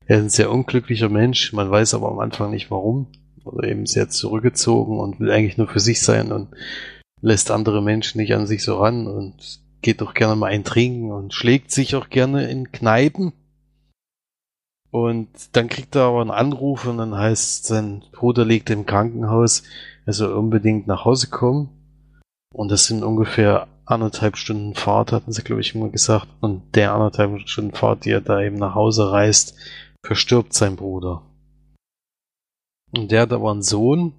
Er 0.07 0.17
ist 0.19 0.25
ein 0.25 0.29
sehr 0.29 0.51
unglücklicher 0.51 1.09
Mensch, 1.09 1.53
man 1.53 1.71
weiß 1.71 1.95
aber 1.95 2.11
am 2.11 2.19
Anfang 2.19 2.51
nicht 2.51 2.73
warum. 2.73 3.07
Oder 3.45 3.69
eben 3.69 3.87
sehr 3.87 4.09
zurückgezogen 4.09 4.99
und 4.99 5.21
will 5.21 5.31
eigentlich 5.31 5.57
nur 5.57 5.69
für 5.69 5.81
sich 5.81 6.03
sein 6.03 6.33
und 6.33 6.49
lässt 7.23 7.51
andere 7.51 7.83
Menschen 7.83 8.19
nicht 8.21 8.35
an 8.35 8.47
sich 8.47 8.63
so 8.63 8.79
ran 8.79 9.07
und 9.07 9.61
geht 9.83 10.01
doch 10.01 10.15
gerne 10.15 10.37
mal 10.37 10.49
ein 10.49 10.65
Trinken 10.65 11.11
und 11.11 11.35
schlägt 11.35 11.71
sich 11.71 11.95
auch 11.95 12.11
gerne 12.11 12.51
in 12.51 12.71
Kneipen. 12.73 13.33
Und 14.91 15.29
dann 15.53 15.69
kriegt 15.69 15.95
er 15.95 16.03
aber 16.03 16.21
einen 16.21 16.31
Anruf 16.31 16.87
und 16.87 16.99
dann 16.99 17.17
heißt, 17.17 17.67
sein 17.67 18.03
Bruder 18.13 18.45
liegt 18.45 18.71
im 18.71 18.87
Krankenhaus, 18.87 19.63
er 20.05 20.13
soll 20.13 20.33
unbedingt 20.33 20.87
nach 20.87 21.05
Hause 21.05 21.29
kommen. 21.29 21.69
Und 22.53 22.71
das 22.71 22.87
sind 22.87 23.05
ungefähr 23.05 23.69
anderthalb 23.85 24.37
Stunden 24.37 24.75
Fahrt, 24.75 25.13
hatten 25.13 25.33
sie, 25.33 25.43
glaube 25.43 25.61
ich, 25.61 25.75
immer 25.75 25.89
gesagt. 25.89 26.27
Und 26.41 26.75
der 26.75 26.93
anderthalb 26.93 27.49
Stunden 27.49 27.75
Fahrt, 27.75 28.05
die 28.05 28.11
er 28.11 28.21
da 28.21 28.41
eben 28.41 28.57
nach 28.57 28.75
Hause 28.75 29.13
reist, 29.13 29.55
verstirbt 30.05 30.53
sein 30.53 30.77
Bruder. 30.77 31.23
Und 32.93 33.11
der 33.11 33.23
hat 33.23 33.33
aber 33.33 33.51
einen 33.51 33.63
Sohn, 33.63 34.15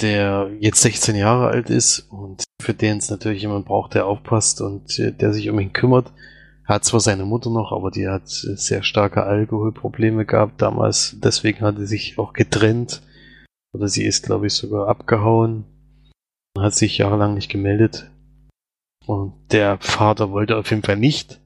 der 0.00 0.50
jetzt 0.60 0.82
16 0.82 1.14
Jahre 1.14 1.48
alt 1.48 1.70
ist 1.70 2.00
und 2.10 2.44
für 2.60 2.74
den 2.74 2.98
es 2.98 3.10
natürlich 3.10 3.42
jemand 3.42 3.66
braucht, 3.66 3.94
der 3.94 4.06
aufpasst 4.06 4.60
und 4.60 4.98
äh, 4.98 5.12
der 5.12 5.32
sich 5.32 5.48
um 5.48 5.60
ihn 5.60 5.72
kümmert. 5.72 6.12
Er 6.66 6.76
hat 6.76 6.84
zwar 6.84 7.00
seine 7.00 7.24
Mutter 7.24 7.50
noch, 7.50 7.72
aber 7.72 7.90
die 7.90 8.08
hat 8.08 8.28
sehr 8.28 8.82
starke 8.82 9.22
Alkoholprobleme 9.24 10.24
gehabt 10.24 10.62
damals. 10.62 11.16
Deswegen 11.22 11.60
hat 11.60 11.76
sie 11.76 11.86
sich 11.86 12.18
auch 12.18 12.32
getrennt. 12.32 13.02
Oder 13.74 13.88
sie 13.88 14.04
ist, 14.04 14.24
glaube 14.24 14.46
ich, 14.46 14.54
sogar 14.54 14.88
abgehauen 14.88 15.64
hat 16.58 16.74
sich 16.74 16.98
jahrelang 16.98 17.34
nicht 17.34 17.50
gemeldet. 17.50 18.10
Und 19.06 19.34
der 19.52 19.78
Vater 19.80 20.30
wollte 20.30 20.56
auf 20.56 20.70
jeden 20.70 20.82
Fall 20.82 20.96
nicht, 20.96 21.40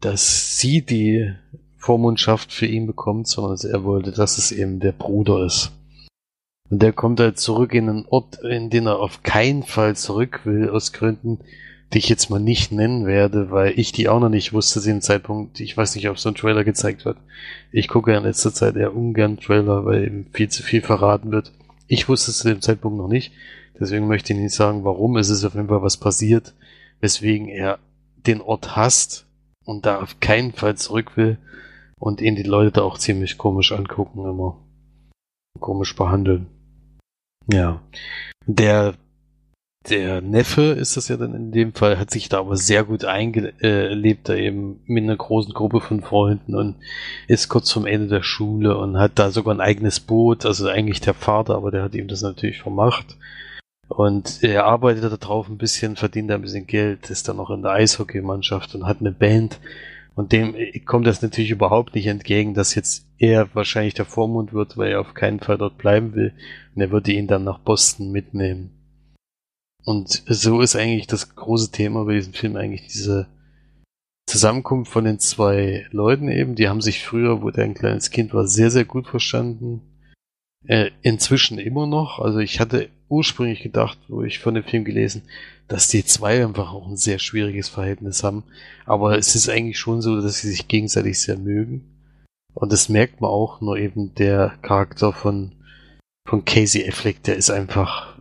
dass 0.00 0.58
sie 0.58 0.82
die 0.82 1.34
Vormundschaft 1.78 2.52
für 2.52 2.66
ihn 2.66 2.86
bekommt, 2.86 3.28
sondern 3.28 3.70
er 3.70 3.84
wollte, 3.84 4.12
dass 4.12 4.36
es 4.36 4.52
eben 4.52 4.80
der 4.80 4.92
Bruder 4.92 5.46
ist. 5.46 5.72
Und 6.70 6.82
der 6.82 6.92
kommt 6.92 7.20
halt 7.20 7.38
zurück 7.38 7.72
in 7.72 7.88
einen 7.88 8.04
Ort, 8.06 8.40
in 8.42 8.68
den 8.68 8.86
er 8.86 8.98
auf 8.98 9.22
keinen 9.22 9.62
Fall 9.62 9.96
zurück 9.96 10.40
will, 10.44 10.68
aus 10.68 10.92
Gründen, 10.92 11.38
die 11.94 11.98
ich 11.98 12.08
jetzt 12.10 12.28
mal 12.28 12.40
nicht 12.40 12.72
nennen 12.72 13.06
werde, 13.06 13.50
weil 13.50 13.78
ich 13.78 13.92
die 13.92 14.08
auch 14.08 14.20
noch 14.20 14.28
nicht 14.28 14.52
wusste 14.52 14.80
zu 14.80 14.88
dem 14.88 15.00
Zeitpunkt. 15.00 15.60
Ich 15.60 15.74
weiß 15.74 15.94
nicht, 15.94 16.10
ob 16.10 16.18
so 16.18 16.28
ein 16.28 16.34
Trailer 16.34 16.64
gezeigt 16.64 17.06
wird. 17.06 17.16
Ich 17.72 17.88
gucke 17.88 18.12
ja 18.12 18.18
in 18.18 18.24
letzter 18.24 18.52
Zeit 18.52 18.76
eher 18.76 18.94
ungern 18.94 19.38
Trailer, 19.38 19.86
weil 19.86 20.04
eben 20.04 20.26
viel 20.32 20.50
zu 20.50 20.62
viel 20.62 20.82
verraten 20.82 21.30
wird. 21.30 21.52
Ich 21.86 22.08
wusste 22.08 22.32
es 22.32 22.38
zu 22.38 22.48
dem 22.48 22.60
Zeitpunkt 22.60 22.98
noch 22.98 23.08
nicht. 23.08 23.32
Deswegen 23.80 24.06
möchte 24.06 24.34
ich 24.34 24.38
nicht 24.38 24.54
sagen, 24.54 24.84
warum. 24.84 25.16
Es 25.16 25.30
ist 25.30 25.44
auf 25.44 25.54
jeden 25.54 25.68
Fall 25.68 25.82
was 25.82 25.96
passiert, 25.96 26.52
weswegen 27.00 27.48
er 27.48 27.78
den 28.26 28.42
Ort 28.42 28.76
hasst 28.76 29.24
und 29.64 29.86
da 29.86 30.02
auf 30.02 30.20
keinen 30.20 30.52
Fall 30.52 30.76
zurück 30.76 31.16
will 31.16 31.38
und 31.98 32.20
ihn 32.20 32.36
die 32.36 32.42
Leute 32.42 32.72
da 32.72 32.82
auch 32.82 32.98
ziemlich 32.98 33.38
komisch 33.38 33.72
angucken 33.72 34.20
immer. 34.20 34.58
Komisch 35.60 35.96
behandeln. 35.96 36.46
Ja. 37.52 37.80
Der, 38.46 38.94
der 39.88 40.20
Neffe 40.20 40.62
ist 40.62 40.96
das 40.96 41.08
ja 41.08 41.16
dann 41.16 41.34
in 41.34 41.52
dem 41.52 41.74
Fall, 41.74 41.98
hat 41.98 42.10
sich 42.10 42.28
da 42.28 42.40
aber 42.40 42.56
sehr 42.56 42.84
gut 42.84 43.04
eingelebt, 43.04 44.28
da 44.28 44.34
eben 44.34 44.80
mit 44.86 45.04
einer 45.04 45.16
großen 45.16 45.52
Gruppe 45.52 45.80
von 45.80 46.02
Freunden 46.02 46.54
und 46.54 46.76
ist 47.26 47.48
kurz 47.48 47.72
vom 47.72 47.86
Ende 47.86 48.08
der 48.08 48.22
Schule 48.22 48.76
und 48.76 48.98
hat 48.98 49.18
da 49.18 49.30
sogar 49.30 49.54
ein 49.54 49.60
eigenes 49.60 50.00
Boot, 50.00 50.46
also 50.46 50.68
eigentlich 50.68 51.00
der 51.00 51.14
Vater, 51.14 51.56
aber 51.56 51.70
der 51.70 51.82
hat 51.82 51.94
ihm 51.94 52.08
das 52.08 52.22
natürlich 52.22 52.60
vermacht 52.60 53.16
und 53.88 54.42
er 54.42 54.66
arbeitet 54.66 55.04
da 55.04 55.16
drauf 55.16 55.48
ein 55.48 55.58
bisschen, 55.58 55.96
verdient 55.96 56.30
ein 56.30 56.42
bisschen 56.42 56.66
Geld, 56.66 57.10
ist 57.10 57.28
dann 57.28 57.36
noch 57.36 57.50
in 57.50 57.62
der 57.62 57.72
Eishockeymannschaft 57.72 58.74
und 58.74 58.86
hat 58.86 59.00
eine 59.00 59.12
Band. 59.12 59.58
Und 60.18 60.32
dem 60.32 60.56
kommt 60.84 61.06
das 61.06 61.22
natürlich 61.22 61.52
überhaupt 61.52 61.94
nicht 61.94 62.08
entgegen, 62.08 62.52
dass 62.52 62.74
jetzt 62.74 63.06
er 63.18 63.54
wahrscheinlich 63.54 63.94
der 63.94 64.04
Vormund 64.04 64.52
wird, 64.52 64.76
weil 64.76 64.90
er 64.90 65.00
auf 65.00 65.14
keinen 65.14 65.38
Fall 65.38 65.58
dort 65.58 65.78
bleiben 65.78 66.12
will. 66.12 66.34
Und 66.74 66.82
er 66.82 66.90
würde 66.90 67.12
ihn 67.12 67.28
dann 67.28 67.44
nach 67.44 67.60
Boston 67.60 68.10
mitnehmen. 68.10 68.72
Und 69.84 70.24
so 70.26 70.60
ist 70.60 70.74
eigentlich 70.74 71.06
das 71.06 71.36
große 71.36 71.70
Thema 71.70 72.04
bei 72.04 72.14
diesem 72.14 72.32
Film 72.32 72.56
eigentlich 72.56 72.88
diese 72.88 73.28
Zusammenkunft 74.26 74.90
von 74.90 75.04
den 75.04 75.20
zwei 75.20 75.86
Leuten 75.92 76.28
eben. 76.28 76.56
Die 76.56 76.68
haben 76.68 76.80
sich 76.80 77.04
früher, 77.04 77.40
wo 77.40 77.52
der 77.52 77.62
ein 77.62 77.74
kleines 77.74 78.10
Kind 78.10 78.34
war, 78.34 78.48
sehr, 78.48 78.72
sehr 78.72 78.86
gut 78.86 79.06
verstanden. 79.06 79.82
Äh, 80.66 80.90
inzwischen 81.02 81.60
immer 81.60 81.86
noch. 81.86 82.18
Also 82.18 82.40
ich 82.40 82.58
hatte 82.58 82.88
ursprünglich 83.08 83.62
gedacht, 83.62 83.98
wo 84.08 84.24
ich 84.24 84.40
von 84.40 84.54
dem 84.54 84.64
Film 84.64 84.84
gelesen, 84.84 85.22
dass 85.68 85.88
die 85.88 86.04
zwei 86.04 86.44
einfach 86.44 86.72
auch 86.72 86.88
ein 86.88 86.96
sehr 86.96 87.18
schwieriges 87.18 87.68
Verhältnis 87.68 88.24
haben. 88.24 88.44
Aber 88.86 89.16
es 89.16 89.34
ist 89.34 89.48
eigentlich 89.48 89.78
schon 89.78 90.00
so, 90.00 90.20
dass 90.20 90.38
sie 90.38 90.48
sich 90.48 90.66
gegenseitig 90.66 91.20
sehr 91.20 91.36
mögen. 91.36 91.84
Und 92.54 92.72
das 92.72 92.88
merkt 92.88 93.20
man 93.20 93.30
auch, 93.30 93.60
nur 93.60 93.76
eben 93.76 94.14
der 94.14 94.54
Charakter 94.62 95.12
von, 95.12 95.52
von 96.26 96.44
Casey 96.44 96.88
Affleck, 96.88 97.22
der 97.22 97.36
ist 97.36 97.50
einfach, 97.50 98.18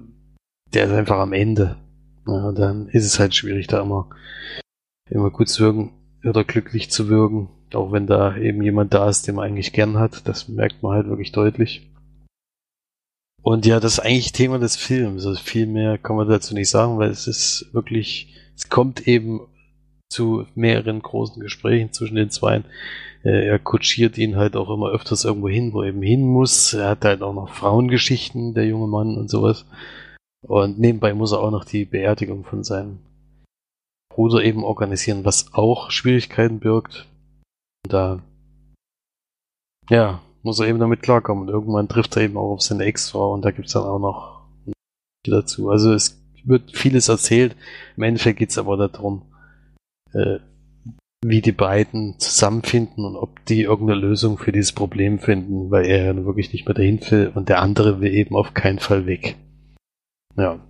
der 0.73 0.85
ist 0.85 0.91
einfach 0.91 1.17
am 1.17 1.33
Ende. 1.33 1.77
Ja, 2.27 2.51
dann 2.51 2.89
ist 2.89 3.05
es 3.05 3.19
halt 3.19 3.33
schwierig, 3.33 3.67
da 3.67 3.81
immer, 3.81 4.09
immer 5.09 5.31
gut 5.31 5.47
zu 5.47 5.63
wirken 5.63 5.93
oder 6.23 6.43
glücklich 6.43 6.91
zu 6.91 7.07
wirken. 7.07 7.49
Auch 7.73 7.91
wenn 7.91 8.07
da 8.07 8.35
eben 8.37 8.61
jemand 8.61 8.93
da 8.93 9.09
ist, 9.09 9.27
den 9.27 9.35
man 9.35 9.45
eigentlich 9.45 9.73
gern 9.73 9.97
hat. 9.97 10.27
Das 10.27 10.49
merkt 10.49 10.83
man 10.83 10.93
halt 10.93 11.07
wirklich 11.07 11.31
deutlich. 11.31 11.89
Und 13.47 13.65
ja, 13.65 13.79
das 13.79 13.93
ist 13.93 13.99
eigentlich 14.01 14.33
Thema 14.33 14.59
des 14.59 14.75
Films. 14.75 15.25
Also 15.25 15.39
viel 15.39 15.67
mehr 15.67 15.97
kann 15.97 16.17
man 16.17 16.27
dazu 16.27 16.53
nicht 16.53 16.69
sagen, 16.69 16.97
weil 16.97 17.11
es 17.11 17.27
ist 17.27 17.69
wirklich, 17.71 18.35
es 18.57 18.67
kommt 18.67 19.07
eben 19.07 19.39
zu 20.09 20.45
mehreren 20.53 21.01
großen 21.01 21.41
Gesprächen 21.41 21.93
zwischen 21.93 22.15
den 22.15 22.29
Zweien. 22.29 22.65
Äh, 23.23 23.47
er 23.47 23.57
kutschiert 23.57 24.17
ihn 24.17 24.35
halt 24.35 24.57
auch 24.57 24.69
immer 24.69 24.89
öfters 24.89 25.23
irgendwo 25.23 25.47
hin, 25.47 25.71
wo 25.71 25.81
er 25.81 25.87
eben 25.87 26.01
hin 26.01 26.27
muss. 26.27 26.73
Er 26.73 26.89
hat 26.89 27.05
halt 27.05 27.21
auch 27.21 27.33
noch 27.33 27.47
Frauengeschichten, 27.47 28.53
der 28.53 28.65
junge 28.65 28.87
Mann 28.87 29.15
und 29.15 29.29
sowas. 29.29 29.65
Und 30.45 30.77
nebenbei 30.77 31.13
muss 31.13 31.31
er 31.31 31.39
auch 31.39 31.51
noch 31.51 31.63
die 31.63 31.85
Beerdigung 31.85 32.43
von 32.43 32.65
seinem 32.65 32.99
Bruder 34.13 34.43
eben 34.43 34.65
organisieren, 34.65 35.23
was 35.23 35.53
auch 35.53 35.89
Schwierigkeiten 35.89 36.59
birgt. 36.59 37.07
Und 37.85 37.93
da, 37.93 38.21
ja, 39.89 40.21
muss 40.47 40.59
er 40.59 40.67
eben 40.67 40.79
damit 40.79 41.03
klarkommen. 41.03 41.47
Und 41.47 41.53
irgendwann 41.53 41.89
trifft 41.89 42.15
er 42.15 42.23
eben 42.23 42.37
auch 42.37 42.53
auf 42.53 42.61
seine 42.61 42.85
Ex-Frau 42.85 43.33
und 43.33 43.43
da 43.43 43.51
gibt 43.51 43.67
es 43.67 43.73
dann 43.73 43.83
auch 43.83 43.99
noch 43.99 44.47
dazu. 45.23 45.69
Also 45.69 45.93
es 45.93 46.23
wird 46.45 46.75
vieles 46.75 47.09
erzählt. 47.09 47.55
Im 47.97 48.03
Endeffekt 48.03 48.39
geht 48.39 48.49
es 48.49 48.57
aber 48.57 48.77
darum, 48.77 49.33
äh, 50.13 50.39
wie 51.25 51.41
die 51.41 51.51
beiden 51.51 52.17
zusammenfinden 52.19 53.03
und 53.03 53.17
ob 53.17 53.45
die 53.45 53.63
irgendeine 53.63 53.99
Lösung 53.99 54.37
für 54.37 54.53
dieses 54.53 54.71
Problem 54.71 55.19
finden, 55.19 55.69
weil 55.69 55.85
er 55.85 56.05
ja 56.05 56.25
wirklich 56.25 56.53
nicht 56.53 56.65
mehr 56.65 56.75
dahin 56.75 57.01
will 57.09 57.31
und 57.35 57.49
der 57.49 57.61
andere 57.61 57.99
will 57.99 58.13
eben 58.13 58.35
auf 58.35 58.53
keinen 58.53 58.79
Fall 58.79 59.05
weg. 59.05 59.35
Ja. 60.37 60.65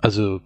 Also, 0.00 0.40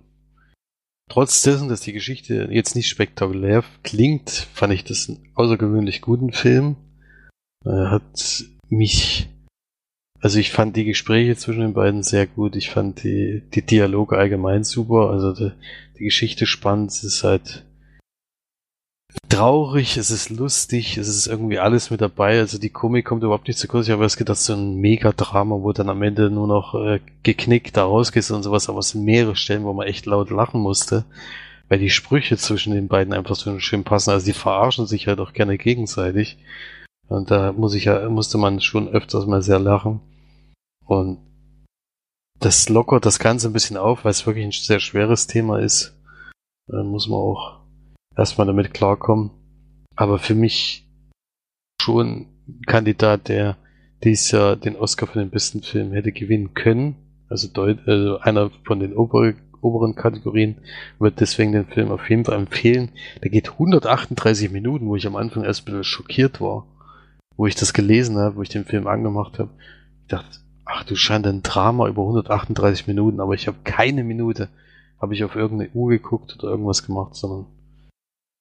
trotz 1.08 1.40
dessen, 1.42 1.70
dass 1.70 1.80
die 1.80 1.94
Geschichte 1.94 2.48
jetzt 2.50 2.74
nicht 2.74 2.88
spektakulär 2.88 3.64
klingt, 3.82 4.28
fand 4.52 4.74
ich 4.74 4.84
das 4.84 5.08
einen 5.08 5.30
außergewöhnlich 5.34 6.02
guten 6.02 6.32
Film. 6.32 6.76
Er 7.66 7.90
hat 7.90 8.44
mich, 8.68 9.28
also 10.20 10.38
ich 10.38 10.52
fand 10.52 10.76
die 10.76 10.84
Gespräche 10.84 11.36
zwischen 11.36 11.60
den 11.60 11.74
beiden 11.74 12.02
sehr 12.02 12.26
gut. 12.26 12.54
Ich 12.54 12.70
fand 12.70 13.02
die, 13.02 13.42
die 13.54 13.62
Dialoge 13.62 14.16
allgemein 14.16 14.62
super. 14.62 15.10
Also 15.10 15.32
die, 15.32 15.52
die 15.98 16.04
Geschichte 16.04 16.46
spannend. 16.46 16.92
Es 16.92 17.02
ist 17.02 17.24
halt 17.24 17.64
traurig, 19.28 19.96
es 19.96 20.10
ist 20.10 20.30
lustig, 20.30 20.98
es 20.98 21.08
ist 21.08 21.26
irgendwie 21.26 21.58
alles 21.58 21.90
mit 21.90 22.00
dabei. 22.00 22.38
Also 22.38 22.58
die 22.58 22.70
Komik 22.70 23.04
kommt 23.04 23.24
überhaupt 23.24 23.48
nicht 23.48 23.58
zu 23.58 23.66
kurz. 23.66 23.86
Ich 23.86 23.92
habe 23.92 24.02
erst 24.02 24.18
gedacht, 24.18 24.38
so 24.38 24.52
ein 24.52 24.76
Mega-Drama, 24.76 25.56
wo 25.60 25.72
dann 25.72 25.90
am 25.90 26.02
Ende 26.02 26.30
nur 26.30 26.46
noch 26.46 26.74
äh, 26.74 27.00
geknickt 27.24 27.76
da 27.76 27.84
rausgehst 27.84 28.30
und 28.30 28.44
sowas. 28.44 28.68
Aber 28.68 28.78
es 28.78 28.90
sind 28.90 29.04
mehrere 29.04 29.34
Stellen, 29.34 29.64
wo 29.64 29.72
man 29.72 29.88
echt 29.88 30.06
laut 30.06 30.30
lachen 30.30 30.60
musste. 30.60 31.04
Weil 31.68 31.80
die 31.80 31.90
Sprüche 31.90 32.36
zwischen 32.36 32.74
den 32.74 32.86
beiden 32.86 33.12
einfach 33.12 33.34
so 33.34 33.58
schön 33.58 33.82
passen. 33.82 34.10
Also 34.10 34.26
die 34.26 34.32
verarschen 34.32 34.86
sich 34.86 35.08
halt 35.08 35.18
auch 35.18 35.32
gerne 35.32 35.58
gegenseitig. 35.58 36.38
Und 37.08 37.30
da 37.30 37.52
muss 37.52 37.74
ich 37.74 37.84
ja, 37.84 38.08
musste 38.08 38.38
man 38.38 38.60
schon 38.60 38.88
öfters 38.88 39.26
mal 39.26 39.42
sehr 39.42 39.58
lachen. 39.58 40.00
Und 40.84 41.18
das 42.38 42.68
lockert 42.68 43.06
das 43.06 43.18
Ganze 43.18 43.48
ein 43.48 43.52
bisschen 43.52 43.76
auf, 43.76 44.04
weil 44.04 44.10
es 44.10 44.26
wirklich 44.26 44.44
ein 44.44 44.52
sehr 44.52 44.80
schweres 44.80 45.26
Thema 45.26 45.58
ist. 45.60 45.96
Da 46.66 46.82
muss 46.82 47.08
man 47.08 47.18
auch 47.18 47.60
erstmal 48.16 48.46
damit 48.46 48.74
klarkommen. 48.74 49.30
Aber 49.94 50.18
für 50.18 50.34
mich 50.34 50.86
schon 51.80 52.26
ein 52.48 52.62
Kandidat, 52.66 53.28
der 53.28 53.56
dies 54.04 54.30
Jahr 54.30 54.56
den 54.56 54.76
Oscar 54.76 55.06
für 55.06 55.18
den 55.18 55.30
besten 55.30 55.62
Film 55.62 55.92
hätte 55.92 56.12
gewinnen 56.12 56.54
können. 56.54 56.96
Also, 57.28 57.48
deut 57.48 57.86
also 57.86 58.18
einer 58.18 58.50
von 58.64 58.80
den 58.80 58.94
ober 58.94 59.34
oberen 59.62 59.94
Kategorien 59.94 60.58
wird 60.98 61.20
deswegen 61.20 61.52
den 61.52 61.66
Film 61.66 61.90
auf 61.90 62.08
jeden 62.08 62.24
Fall 62.24 62.36
empfehlen. 62.36 62.90
Der 63.22 63.30
geht 63.30 63.52
138 63.52 64.50
Minuten, 64.50 64.86
wo 64.86 64.96
ich 64.96 65.06
am 65.06 65.16
Anfang 65.16 65.44
erst 65.44 65.62
ein 65.62 65.64
bisschen 65.64 65.84
schockiert 65.84 66.40
war, 66.40 66.66
wo 67.36 67.46
ich 67.46 67.54
das 67.54 67.72
gelesen 67.72 68.18
habe, 68.18 68.36
wo 68.36 68.42
ich 68.42 68.48
den 68.48 68.64
Film 68.64 68.86
angemacht 68.86 69.38
habe. 69.38 69.50
Ich 70.02 70.08
dachte, 70.08 70.38
ach 70.64 70.84
du 70.84 70.96
Schande, 70.96 71.30
ein 71.30 71.42
Drama 71.42 71.88
über 71.88 72.02
138 72.02 72.86
Minuten, 72.86 73.20
aber 73.20 73.34
ich 73.34 73.46
habe 73.46 73.58
keine 73.64 74.04
Minute, 74.04 74.48
habe 75.00 75.14
ich 75.14 75.24
auf 75.24 75.36
irgendeine 75.36 75.70
Uhr 75.72 75.90
geguckt 75.90 76.36
oder 76.38 76.50
irgendwas 76.50 76.86
gemacht, 76.86 77.14
sondern 77.14 77.46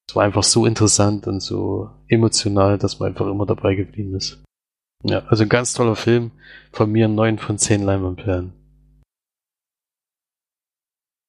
es 0.07 0.15
war 0.15 0.23
einfach 0.23 0.43
so 0.43 0.65
interessant 0.65 1.27
und 1.27 1.39
so 1.41 1.89
emotional, 2.07 2.77
dass 2.77 2.99
man 2.99 3.09
einfach 3.09 3.27
immer 3.27 3.45
dabei 3.45 3.75
geblieben 3.75 4.15
ist. 4.15 4.43
Ja, 5.03 5.23
also 5.27 5.43
ein 5.43 5.49
ganz 5.49 5.73
toller 5.73 5.95
Film. 5.95 6.31
Von 6.71 6.91
mir 6.91 7.07
ein 7.07 7.15
9 7.15 7.37
von 7.37 7.57
10 7.57 7.83
Leinwandperlen. 7.83 8.53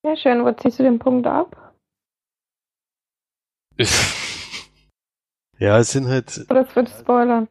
Ja, 0.02 0.16
schön. 0.16 0.44
Wo 0.44 0.52
ziehst 0.52 0.78
du 0.78 0.82
den 0.82 0.98
Punkt 0.98 1.26
ab? 1.26 1.74
ja, 5.58 5.78
es 5.78 5.90
sind 5.90 6.08
halt. 6.08 6.46
Oder 6.48 6.66
es 6.66 6.74
wird 6.74 6.88
spoilern. 6.88 7.48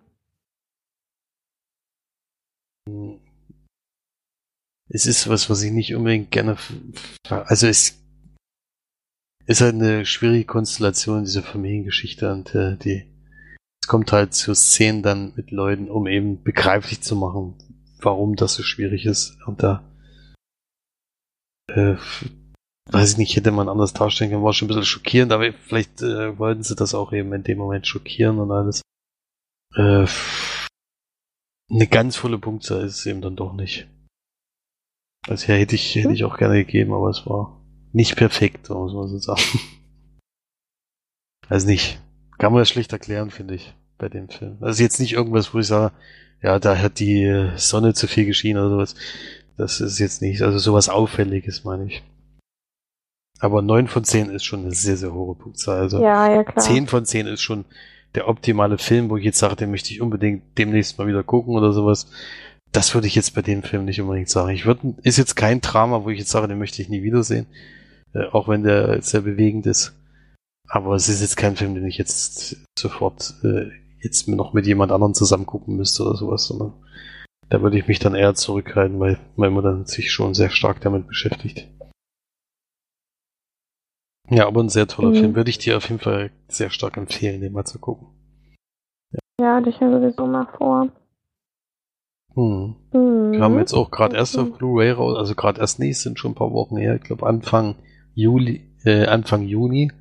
Es 4.90 5.06
ist 5.06 5.28
was, 5.28 5.50
was 5.50 5.64
ich 5.64 5.72
nicht 5.72 5.96
unbedingt 5.96 6.32
gerne. 6.32 6.58
Also 7.30 7.68
es 7.68 8.00
ist 9.48 9.62
halt 9.62 9.76
eine 9.76 10.06
schwierige 10.06 10.46
Konstellation, 10.46 11.24
diese 11.24 11.44
Familiengeschichte 11.44 12.32
und 12.32 12.54
äh, 12.56 12.78
die 12.78 13.06
es 13.86 13.88
kommt 13.88 14.12
halt 14.12 14.34
zu 14.34 14.56
Szenen 14.56 15.04
dann 15.04 15.34
mit 15.36 15.52
Leuten, 15.52 15.92
um 15.92 16.08
eben 16.08 16.42
begreiflich 16.42 17.02
zu 17.02 17.16
machen, 17.16 17.54
warum 18.02 18.36
das 18.36 18.56
so 18.56 18.64
schwierig 18.64 19.06
ist. 19.06 19.38
Und 19.46 19.62
da 19.62 19.84
äh, 21.68 21.96
weiß 22.90 23.12
ich 23.12 23.18
nicht, 23.18 23.36
hätte 23.36 23.52
man 23.52 23.70
anders 23.70 23.94
darstellen 23.94 24.32
können, 24.32 24.44
war 24.44 24.54
schon 24.54 24.66
ein 24.66 24.70
bisschen 24.70 24.86
schockierend, 24.86 25.32
aber 25.32 25.54
vielleicht 25.54 26.02
äh, 26.02 26.36
wollten 26.40 26.64
sie 26.64 26.76
das 26.76 26.96
auch 26.96 27.14
eben 27.14 27.32
in 27.34 27.44
dem 27.44 27.60
Moment 27.60 27.86
schockieren 27.86 28.40
und 28.40 28.52
alles. 28.52 28.82
Äh, 29.76 30.08
eine 31.70 31.88
ganz 31.88 32.16
volle 32.16 32.38
Punktzahl 32.38 32.84
ist 32.84 33.00
es 33.00 33.06
eben 33.06 33.22
dann 33.22 33.36
doch 33.36 33.54
nicht. 33.54 33.88
Also 35.28 35.52
ja, 35.52 35.58
hätte 35.58 35.76
ich, 35.76 35.96
hätte 35.96 36.14
ich 36.14 36.24
auch 36.24 36.38
gerne 36.38 36.64
gegeben, 36.64 36.94
aber 36.94 37.10
es 37.10 37.26
war 37.26 37.62
nicht 37.94 38.16
perfekt, 38.16 38.70
muss 38.70 38.94
man 38.94 39.08
so 39.08 39.18
sagen. 39.18 39.42
Also 41.48 41.68
nicht. 41.68 42.02
Kann 42.38 42.52
man 42.52 42.62
das 42.62 42.70
schlecht 42.70 42.92
erklären, 42.92 43.30
finde 43.30 43.56
ich, 43.56 43.74
bei 43.98 44.10
dem 44.10 44.30
Film. 44.30 44.58
Also 44.62 44.84
jetzt 44.84 45.00
nicht 45.00 45.14
irgendwas, 45.14 45.54
wo 45.54 45.60
ich 45.60 45.68
sage, 45.68 45.94
ja, 46.42 46.60
da 46.60 46.78
hat 46.78 47.00
die 47.00 47.52
Sonne 47.56 47.94
zu 47.94 48.08
viel 48.08 48.26
geschienen 48.26 48.62
oder 48.62 48.72
sowas. 48.72 48.96
Das 49.58 49.80
ist 49.80 50.00
jetzt 50.00 50.22
nicht, 50.22 50.42
also 50.42 50.58
sowas 50.58 50.90
Auffälliges, 50.90 51.64
meine 51.64 51.86
ich. 51.86 52.04
Aber 53.40 53.62
9 53.62 53.88
von 53.88 54.04
10 54.04 54.30
ist 54.30 54.44
schon 54.44 54.62
eine 54.62 54.72
sehr, 54.72 54.98
sehr 54.98 55.14
hohe 55.14 55.36
Punktzahl. 55.36 55.80
Also 55.80 56.02
ja, 56.02 56.34
ja, 56.34 56.44
klar. 56.44 56.64
10 56.64 56.88
von 56.88 57.06
10 57.06 57.28
ist 57.28 57.42
schon 57.42 57.66
der 58.16 58.28
optimale 58.28 58.78
Film, 58.78 59.10
wo 59.10 59.18
ich 59.18 59.26
jetzt 59.26 59.40
sage, 59.40 59.56
den 59.56 59.72
möchte 59.72 59.92
ich 59.92 60.02
unbedingt 60.02 60.44
demnächst 60.58 60.98
mal 60.98 61.08
wieder 61.08 61.24
gucken 61.24 61.56
oder 61.56 61.74
sowas. 61.74 62.08
Das 62.72 62.94
würde 62.94 63.08
ich 63.08 63.16
jetzt 63.16 63.36
bei 63.36 63.42
dem 63.42 63.64
Film 63.64 63.86
nicht 63.86 64.02
unbedingt 64.02 64.30
sagen. 64.30 64.50
Ich 64.50 64.66
würde, 64.66 64.96
ist 65.04 65.18
jetzt 65.18 65.36
kein 65.36 65.62
Drama, 65.62 66.04
wo 66.04 66.10
ich 66.10 66.20
jetzt 66.20 66.32
sage, 66.32 66.48
den 66.48 66.58
möchte 66.58 66.82
ich 66.82 66.90
nie 66.90 67.04
wiedersehen. 67.04 67.48
Äh, 68.14 68.26
auch 68.32 68.48
wenn 68.48 68.64
der 68.64 69.02
sehr 69.02 69.22
bewegend 69.22 69.66
ist. 69.66 69.94
Aber 70.68 70.96
es 70.96 71.10
ist 71.10 71.22
jetzt 71.22 71.38
kein 71.38 71.56
Film, 71.56 71.76
den 71.76 71.86
ich 71.86 71.98
jetzt 71.98 72.58
sofort 72.78 73.36
äh, 73.44 73.70
jetzt 74.02 74.28
noch 74.28 74.54
mit 74.54 74.66
jemand 74.66 74.92
anderem 74.92 75.14
zusammen 75.14 75.46
gucken 75.46 75.76
müsste 75.76 76.04
oder 76.04 76.16
sowas, 76.16 76.48
sondern 76.48 76.74
da 77.50 77.62
würde 77.62 77.78
ich 77.78 77.88
mich 77.88 78.00
dann 78.00 78.16
eher 78.16 78.34
zurückhalten, 78.34 79.00
weil, 79.00 79.20
weil 79.36 79.52
man 79.52 79.64
dann 79.64 79.86
sich 79.86 80.12
schon 80.12 80.34
sehr 80.34 80.50
stark 80.50 80.82
damit 80.82 81.08
beschäftigt. 81.08 81.68
Ja, 84.30 84.48
aber 84.48 84.64
ein 84.64 84.70
sehr 84.70 84.88
toller 84.88 85.10
mhm. 85.10 85.16
Film. 85.16 85.36
Würde 85.36 85.50
ich 85.50 85.58
dir 85.58 85.78
auf 85.78 85.90
jeden 85.90 86.02
Fall 86.02 86.32
sehr 86.48 86.70
stark 86.70 86.98
empfehlen, 86.98 87.42
den 87.42 87.54
mal 87.54 87.66
zu 87.66 87.80
gucken. 87.80 88.08
Ja, 89.12 89.20
ja 89.40 89.62
dich 89.62 89.80
ja 89.80 89.92
sowieso 89.92 90.26
mal 90.26 90.48
vor. 90.58 90.90
Hm. 92.34 92.76
Mhm. 92.92 93.38
Kam 93.38 93.58
jetzt 93.60 93.74
auch 93.74 93.92
gerade 93.92 94.16
erst 94.16 94.38
auf 94.38 94.58
Blu-ray 94.58 94.92
raus, 94.92 95.18
also 95.18 95.36
gerade 95.36 95.62
erst 95.62 95.80
nicht, 95.80 96.00
sind 96.00 96.20
schon 96.20 96.32
ein 96.32 96.36
paar 96.36 96.52
Wochen 96.52 96.76
her, 96.76 96.96
ich 96.96 97.04
glaube 97.04 97.26
Anfang 97.26 97.76
Juli, 98.14 98.70
äh, 98.84 99.06
Anfang 99.06 99.44
Juni 99.44 99.92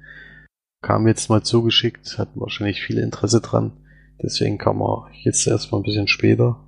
kam 0.85 1.07
jetzt 1.07 1.31
mal 1.31 1.43
zugeschickt, 1.43 2.19
hatten 2.19 2.41
wahrscheinlich 2.41 2.83
viel 2.83 2.99
Interesse 2.99 3.41
dran. 3.41 3.73
Deswegen 4.23 4.59
kam 4.59 4.83
er 4.83 5.09
jetzt 5.23 5.47
erstmal 5.47 5.81
ein 5.81 5.85
bisschen 5.85 6.09
später. 6.09 6.63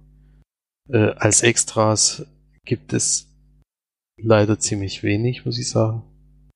Äh, 0.88 1.10
als 1.16 1.42
Extras 1.42 2.26
gibt 2.64 2.94
es 2.94 3.28
leider 4.16 4.58
ziemlich 4.58 5.02
wenig, 5.02 5.44
muss 5.44 5.58
ich 5.58 5.68
sagen. 5.68 6.02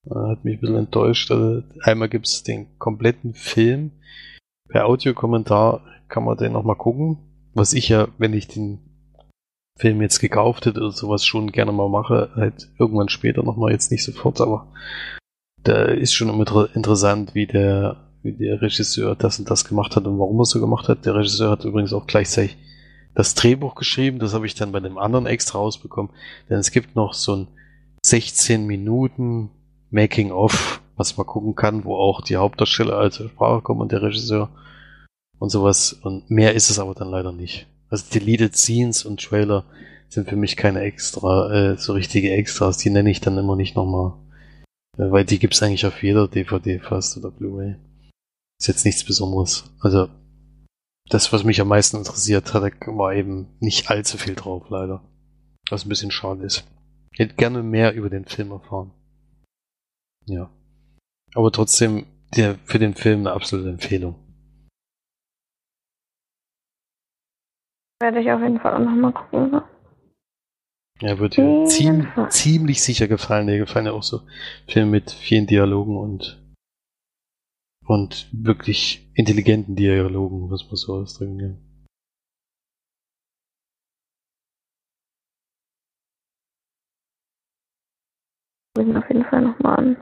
Hat 0.08 0.44
mich 0.44 0.56
ein 0.56 0.60
bisschen 0.60 0.76
enttäuscht. 0.76 1.30
Also 1.30 1.62
einmal 1.82 2.08
gibt 2.08 2.26
es 2.26 2.42
den 2.42 2.78
kompletten 2.78 3.34
Film. 3.34 3.92
Per 4.68 4.86
Audiokommentar 4.86 5.82
kann 6.08 6.24
man 6.24 6.38
den 6.38 6.52
nochmal 6.52 6.76
gucken. 6.76 7.18
Was 7.52 7.72
ich 7.72 7.88
ja, 7.88 8.08
wenn 8.18 8.32
ich 8.32 8.48
den 8.48 8.78
Film 9.78 10.02
jetzt 10.02 10.20
gekauft 10.20 10.66
hätte 10.66 10.80
oder 10.80 10.92
sowas 10.92 11.24
schon 11.24 11.52
gerne 11.52 11.72
mal 11.72 11.88
mache, 11.88 12.30
halt 12.34 12.70
irgendwann 12.78 13.08
später 13.08 13.42
nochmal, 13.42 13.72
jetzt 13.72 13.90
nicht 13.90 14.04
sofort, 14.04 14.40
aber 14.40 14.68
da 15.62 15.84
ist 15.84 16.12
schon 16.12 16.28
immer 16.28 16.68
interessant, 16.74 17.34
wie 17.34 17.46
der, 17.46 17.96
wie 18.22 18.32
der 18.32 18.60
Regisseur 18.60 19.16
das 19.16 19.38
und 19.38 19.50
das 19.50 19.64
gemacht 19.64 19.96
hat 19.96 20.06
und 20.06 20.18
warum 20.18 20.38
er 20.38 20.44
so 20.44 20.60
gemacht 20.60 20.88
hat. 20.88 21.06
Der 21.06 21.14
Regisseur 21.14 21.50
hat 21.50 21.64
übrigens 21.64 21.92
auch 21.92 22.06
gleichzeitig 22.06 22.58
das 23.14 23.34
Drehbuch 23.34 23.74
geschrieben, 23.74 24.18
das 24.18 24.34
habe 24.34 24.46
ich 24.46 24.54
dann 24.54 24.70
bei 24.70 24.80
dem 24.80 24.98
anderen 24.98 25.26
extra 25.26 25.58
rausbekommen, 25.58 26.12
denn 26.48 26.58
es 26.58 26.70
gibt 26.70 26.94
noch 26.94 27.14
so 27.14 27.36
ein 27.36 27.48
16 28.04 28.66
Minuten 28.66 29.50
Making 29.90 30.32
of, 30.32 30.82
was 30.96 31.16
man 31.16 31.26
gucken 31.26 31.54
kann, 31.54 31.84
wo 31.84 31.96
auch 31.96 32.20
die 32.22 32.36
Hauptdarsteller 32.36 32.96
als 32.96 33.16
Sprache 33.16 33.62
kommen 33.62 33.80
und 33.80 33.92
der 33.92 34.02
Regisseur 34.02 34.50
und 35.38 35.50
sowas 35.50 35.92
und 35.92 36.30
mehr 36.30 36.54
ist 36.54 36.70
es 36.70 36.78
aber 36.78 36.94
dann 36.94 37.08
leider 37.08 37.32
nicht. 37.32 37.66
Also 37.88 38.04
Deleted 38.12 38.56
Scenes 38.56 39.04
und 39.04 39.22
Trailer 39.22 39.64
sind 40.08 40.28
für 40.28 40.36
mich 40.36 40.56
keine 40.56 40.80
extra, 40.80 41.52
äh, 41.52 41.76
so 41.76 41.92
richtige 41.92 42.32
Extras, 42.32 42.78
die 42.78 42.90
nenne 42.90 43.10
ich 43.10 43.20
dann 43.20 43.38
immer 43.38 43.56
nicht 43.56 43.76
nochmal 43.76 44.14
weil 45.08 45.24
die 45.24 45.38
gibt's 45.38 45.62
eigentlich 45.62 45.86
auf 45.86 46.02
jeder 46.02 46.28
DVD 46.28 46.78
fast 46.78 47.16
oder 47.16 47.30
Blu-ray. 47.30 47.76
Ist 48.58 48.68
jetzt 48.68 48.84
nichts 48.84 49.04
Besonderes. 49.04 49.72
Also, 49.80 50.08
das, 51.08 51.32
was 51.32 51.44
mich 51.44 51.60
am 51.60 51.68
meisten 51.68 51.96
interessiert 51.96 52.52
hat, 52.52 52.72
war 52.86 53.14
eben 53.14 53.48
nicht 53.60 53.90
allzu 53.90 54.18
viel 54.18 54.34
drauf, 54.34 54.68
leider. 54.68 55.02
Was 55.70 55.84
ein 55.84 55.88
bisschen 55.88 56.10
schade 56.10 56.44
ist. 56.44 56.64
Ich 57.12 57.18
hätte 57.18 57.34
gerne 57.34 57.62
mehr 57.62 57.94
über 57.94 58.10
den 58.10 58.26
Film 58.26 58.50
erfahren. 58.50 58.92
Ja. 60.26 60.50
Aber 61.34 61.50
trotzdem, 61.52 62.06
der, 62.36 62.56
für 62.64 62.78
den 62.78 62.94
Film 62.94 63.20
eine 63.20 63.32
absolute 63.32 63.70
Empfehlung. 63.70 64.16
Werde 68.00 68.20
ich 68.20 68.30
auf 68.30 68.40
jeden 68.40 68.58
Fall 68.58 68.74
auch 68.74 68.78
nochmal 68.78 69.12
gucken. 69.12 69.50
Ne? 69.50 69.62
Ja, 71.00 71.18
wird 71.18 71.36
dir 71.36 71.64
ziem 71.66 72.08
ziemlich 72.28 72.82
sicher 72.82 73.08
gefallen. 73.08 73.46
Mir 73.46 73.58
gefallen 73.58 73.86
ja 73.86 73.92
auch 73.92 74.02
so 74.02 74.20
Filme 74.66 74.90
mit 74.90 75.10
vielen 75.10 75.46
Dialogen 75.46 75.96
und 75.96 76.40
und 77.86 78.28
wirklich 78.32 79.10
intelligenten 79.14 79.74
Dialogen, 79.74 80.50
was 80.50 80.64
man 80.66 80.76
so 80.76 80.94
ausdrücken 80.94 81.38
kann. 81.38 81.70
Ich 88.78 88.96
auf 88.96 89.08
jeden 89.08 89.24
Fall 89.24 89.42
nochmal 89.42 89.78
an. 89.78 89.96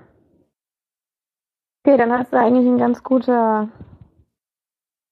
Okay, 1.88 1.96
dann 1.96 2.12
hast 2.12 2.34
du 2.34 2.36
eigentlich 2.36 2.68
eine 2.68 2.76
ganz 2.76 3.02
gute, 3.02 3.70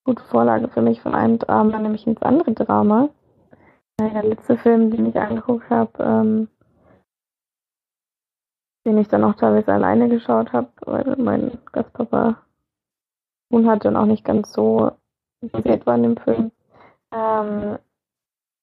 gute 0.05 0.21
Vorlage 0.25 0.67
für 0.67 0.83
mich 0.83 1.01
von 1.01 1.15
einem 1.15 1.39
Drama, 1.39 1.79
nämlich 1.79 2.05
ins 2.05 2.21
andere 2.21 2.53
Drama. 2.53 3.09
Der 3.99 4.21
letzte 4.21 4.57
Film, 4.57 4.91
den 4.91 5.07
ich 5.07 5.19
angeguckt 5.19 5.67
habe, 5.71 5.91
ähm, 5.99 6.49
den 8.85 8.99
ich 8.99 9.07
dann 9.07 9.23
auch 9.23 9.33
teilweise 9.33 9.73
alleine 9.73 10.07
geschaut 10.07 10.53
habe, 10.53 10.69
weil 10.81 11.15
mein 11.17 11.57
Gastpapa 11.71 12.43
nun 13.49 13.67
hat 13.67 13.83
dann 13.83 13.97
auch 13.97 14.05
nicht 14.05 14.23
ganz 14.23 14.53
so 14.53 14.91
involviert 15.41 15.83
war 15.87 15.95
in 15.95 16.03
dem 16.03 16.17
Film. 16.17 16.51
Ähm, 17.11 17.79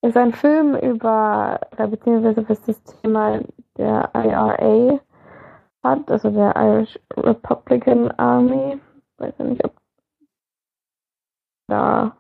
ist 0.03 0.16
ein 0.16 0.32
Film 0.32 0.77
über, 0.77 1.59
beziehungsweise 1.77 2.49
was 2.49 2.62
das 2.62 2.81
Thema 2.85 3.41
der 3.77 4.09
IRA 4.15 5.01
hat, 5.85 6.11
also 6.11 6.31
der 6.31 6.55
Irish 6.56 6.98
Republican 7.16 8.11
Army. 8.12 8.81
Ich 9.16 9.20
weiß 9.20 9.35
ja 9.39 9.44
nicht, 9.44 9.65
ob 9.65 9.73
da 11.69 12.16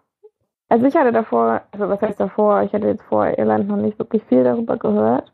also 0.70 0.86
ich 0.86 0.96
hatte 0.96 1.12
davor, 1.12 1.62
also 1.72 1.88
was 1.88 2.00
heißt 2.00 2.18
davor, 2.18 2.62
ich 2.62 2.72
hatte 2.72 2.86
jetzt 2.88 3.02
vor 3.04 3.26
Irland 3.26 3.68
noch 3.68 3.76
nicht 3.76 3.98
wirklich 3.98 4.24
viel 4.24 4.42
darüber 4.44 4.76
gehört. 4.76 5.30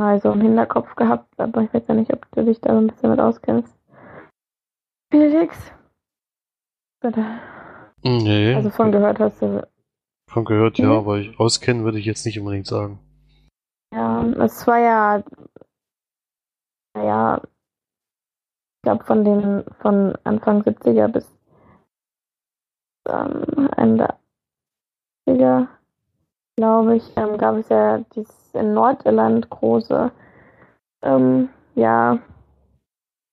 Also 0.00 0.32
im 0.32 0.40
Hinterkopf 0.42 0.94
gehabt, 0.94 1.28
aber 1.38 1.62
ich 1.62 1.74
weiß 1.74 1.82
ja 1.88 1.94
nicht, 1.94 2.12
ob 2.12 2.26
du 2.32 2.44
dich 2.44 2.60
da 2.60 2.76
ein 2.76 2.86
bisschen 2.86 3.10
mit 3.10 3.20
auskennst. 3.20 3.74
Felix? 5.10 5.72
Bitte. 7.00 7.24
Nee. 8.02 8.54
Also 8.54 8.70
von 8.70 8.92
gehört 8.92 9.18
hast 9.18 9.40
du 9.42 9.66
Von 10.28 10.44
gehört, 10.44 10.78
ja, 10.78 10.86
Mhm. 10.86 10.92
aber 10.92 11.18
ich, 11.18 11.38
auskennen 11.40 11.84
würde 11.84 11.98
ich 11.98 12.06
jetzt 12.06 12.24
nicht 12.24 12.38
unbedingt 12.38 12.66
sagen. 12.66 13.00
Ja, 13.92 14.22
es 14.44 14.66
war 14.66 14.78
ja, 14.78 15.22
naja, 16.94 17.40
ich 17.42 18.82
glaube 18.82 19.04
von 19.04 19.24
den, 19.24 19.64
von 19.80 20.16
Anfang 20.24 20.62
70er 20.62 21.08
bis 21.08 21.28
ähm, 23.08 23.68
Ende 23.76 24.20
80er, 25.30 25.68
glaube 26.56 26.96
ich, 26.96 27.16
ähm, 27.16 27.38
gab 27.38 27.56
es 27.56 27.68
ja 27.68 27.98
dieses 28.14 28.54
in 28.54 28.74
Nordirland 28.74 29.48
große, 29.50 30.10
ähm, 31.02 31.48
ja, 31.74 32.18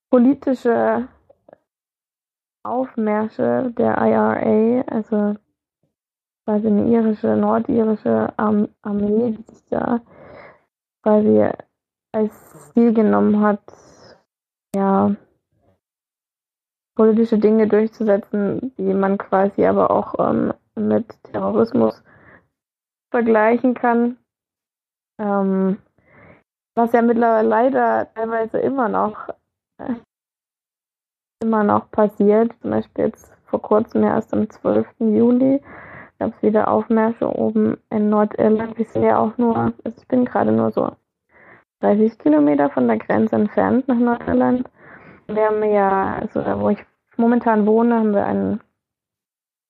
politische 0.09 1.07
Aufmärsche 2.63 3.73
der 3.77 3.97
IRA, 3.97 4.81
also 4.87 5.35
quasi 6.45 6.67
eine 6.67 6.87
irische, 6.87 7.35
nordirische 7.35 8.33
Arm 8.37 8.69
Armee, 8.81 9.31
die 9.31 9.53
sich 9.53 9.65
da 9.65 10.01
quasi 11.03 11.49
als 12.13 12.71
Ziel 12.73 12.93
genommen 12.93 13.41
hat, 13.41 13.61
ja, 14.75 15.15
politische 16.95 17.37
Dinge 17.37 17.67
durchzusetzen, 17.67 18.73
die 18.77 18.93
man 18.93 19.17
quasi 19.17 19.65
aber 19.65 19.91
auch 19.91 20.15
ähm, 20.19 20.53
mit 20.75 21.05
Terrorismus 21.23 22.03
vergleichen 23.11 23.73
kann. 23.73 24.17
Ähm, 25.19 25.77
was 26.75 26.91
ja 26.93 27.01
mittlerweile 27.01 27.47
leider 27.47 28.13
teilweise 28.13 28.59
immer 28.59 28.89
noch 28.89 29.29
äh, 29.79 29.95
immer 31.41 31.63
noch 31.63 31.89
passiert. 31.91 32.53
Zum 32.61 32.71
Beispiel 32.71 33.05
jetzt 33.05 33.31
vor 33.45 33.61
kurzem 33.61 34.03
erst 34.03 34.33
am 34.33 34.49
12. 34.49 34.87
Juli 34.99 35.61
gab 36.19 36.35
es 36.35 36.41
wieder 36.41 36.67
Aufmärsche 36.67 37.27
oben 37.27 37.77
in 37.89 38.09
Nordirland. 38.09 38.75
Ja 38.95 39.19
auch 39.19 39.37
nur, 39.37 39.73
also 39.83 39.97
ich 39.97 40.07
bin 40.07 40.25
gerade 40.25 40.51
nur 40.51 40.71
so 40.71 40.91
30 41.81 42.17
Kilometer 42.19 42.69
von 42.69 42.87
der 42.87 42.97
Grenze 42.97 43.35
entfernt 43.35 43.87
nach 43.87 43.97
Nordirland. 43.97 44.69
Wir 45.27 45.45
haben 45.47 45.63
ja, 45.63 46.19
also 46.21 46.41
wo 46.59 46.69
ich 46.69 46.79
momentan 47.17 47.65
wohne, 47.65 47.95
haben 47.95 48.13
wir 48.13 48.25
einen, 48.25 48.61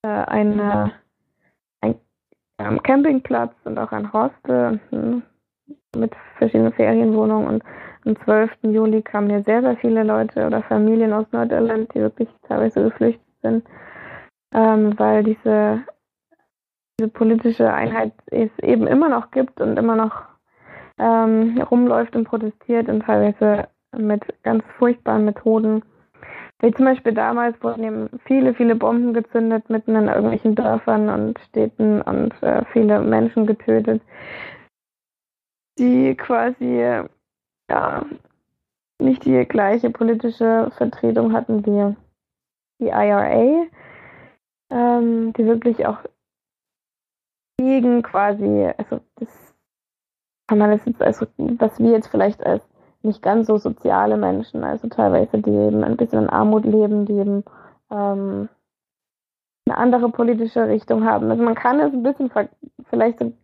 äh, 0.03 0.07
eine, 0.07 0.93
ein 1.81 1.95
ähm, 2.59 2.81
Campingplatz 2.83 3.53
und 3.63 3.77
auch 3.77 3.91
ein 3.91 4.11
Hostel 4.13 4.79
hm, 4.89 5.23
mit 5.95 6.15
verschiedenen 6.37 6.73
Ferienwohnungen 6.73 7.47
und 7.47 7.63
am 8.05 8.15
12. 8.23 8.51
Juli 8.63 9.01
kamen 9.01 9.29
hier 9.29 9.43
sehr, 9.43 9.61
sehr 9.61 9.75
viele 9.77 10.03
Leute 10.03 10.45
oder 10.45 10.63
Familien 10.63 11.11
aus 11.11 11.25
Nordirland, 11.31 11.93
die 11.93 11.99
wirklich 11.99 12.29
teilweise 12.47 12.83
geflüchtet 12.83 13.27
sind, 13.41 13.65
ähm, 14.53 14.97
weil 14.97 15.23
diese, 15.23 15.83
diese 16.97 17.09
politische 17.09 17.73
Einheit 17.73 18.13
es 18.27 18.49
eben 18.61 18.87
immer 18.87 19.09
noch 19.09 19.31
gibt 19.31 19.59
und 19.59 19.77
immer 19.77 19.97
noch 19.97 20.36
ähm, 20.97 21.61
rumläuft 21.61 22.15
und 22.15 22.25
protestiert 22.25 22.89
und 22.89 23.03
teilweise 23.03 23.67
mit 23.95 24.21
ganz 24.43 24.63
furchtbaren 24.77 25.25
Methoden. 25.25 25.83
Wie 26.59 26.71
zum 26.71 26.85
Beispiel 26.85 27.13
damals 27.13 27.61
wurden 27.63 27.83
eben 27.83 28.09
viele, 28.25 28.53
viele 28.53 28.75
Bomben 28.75 29.13
gezündet 29.13 29.69
mitten 29.69 29.95
in 29.95 30.07
irgendwelchen 30.07 30.55
Dörfern 30.55 31.09
und 31.09 31.39
Städten 31.39 32.01
und 32.01 32.31
äh, 32.41 32.65
viele 32.73 32.99
Menschen 33.01 33.45
getötet, 33.45 34.01
die 35.77 36.15
quasi 36.15 37.03
ja, 37.69 38.05
nicht 38.99 39.25
die 39.25 39.45
gleiche 39.45 39.91
politische 39.91 40.71
Vertretung 40.75 41.33
hatten 41.33 41.65
wie 41.65 41.95
die 42.79 42.89
IRA, 42.89 43.67
ähm, 44.71 45.33
die 45.33 45.45
wirklich 45.45 45.85
auch 45.85 45.99
gegen 47.59 48.01
quasi, 48.01 48.67
also 48.77 48.99
das 49.15 49.46
kann 50.47 50.57
man 50.57 50.71
das 50.71 50.85
jetzt, 50.85 51.01
also 51.01 51.27
was 51.37 51.79
wir 51.79 51.91
jetzt 51.91 52.07
vielleicht 52.07 52.45
als 52.45 52.63
nicht 53.03 53.21
ganz 53.21 53.47
so 53.47 53.57
soziale 53.57 54.17
Menschen, 54.17 54.63
also 54.63 54.87
teilweise 54.87 55.39
die 55.39 55.51
eben 55.51 55.83
ein 55.83 55.97
bisschen 55.97 56.23
in 56.23 56.29
Armut 56.29 56.65
leben, 56.65 57.05
die 57.05 57.13
eben 57.13 57.43
ähm, 57.91 58.49
eine 59.65 59.77
andere 59.77 60.09
politische 60.09 60.67
Richtung 60.67 61.05
haben. 61.05 61.29
Also 61.29 61.43
man 61.43 61.55
kann 61.55 61.79
es 61.79 61.93
ein 61.93 62.03
bisschen 62.03 62.31
vielleicht 62.89 63.21
ein 63.21 63.37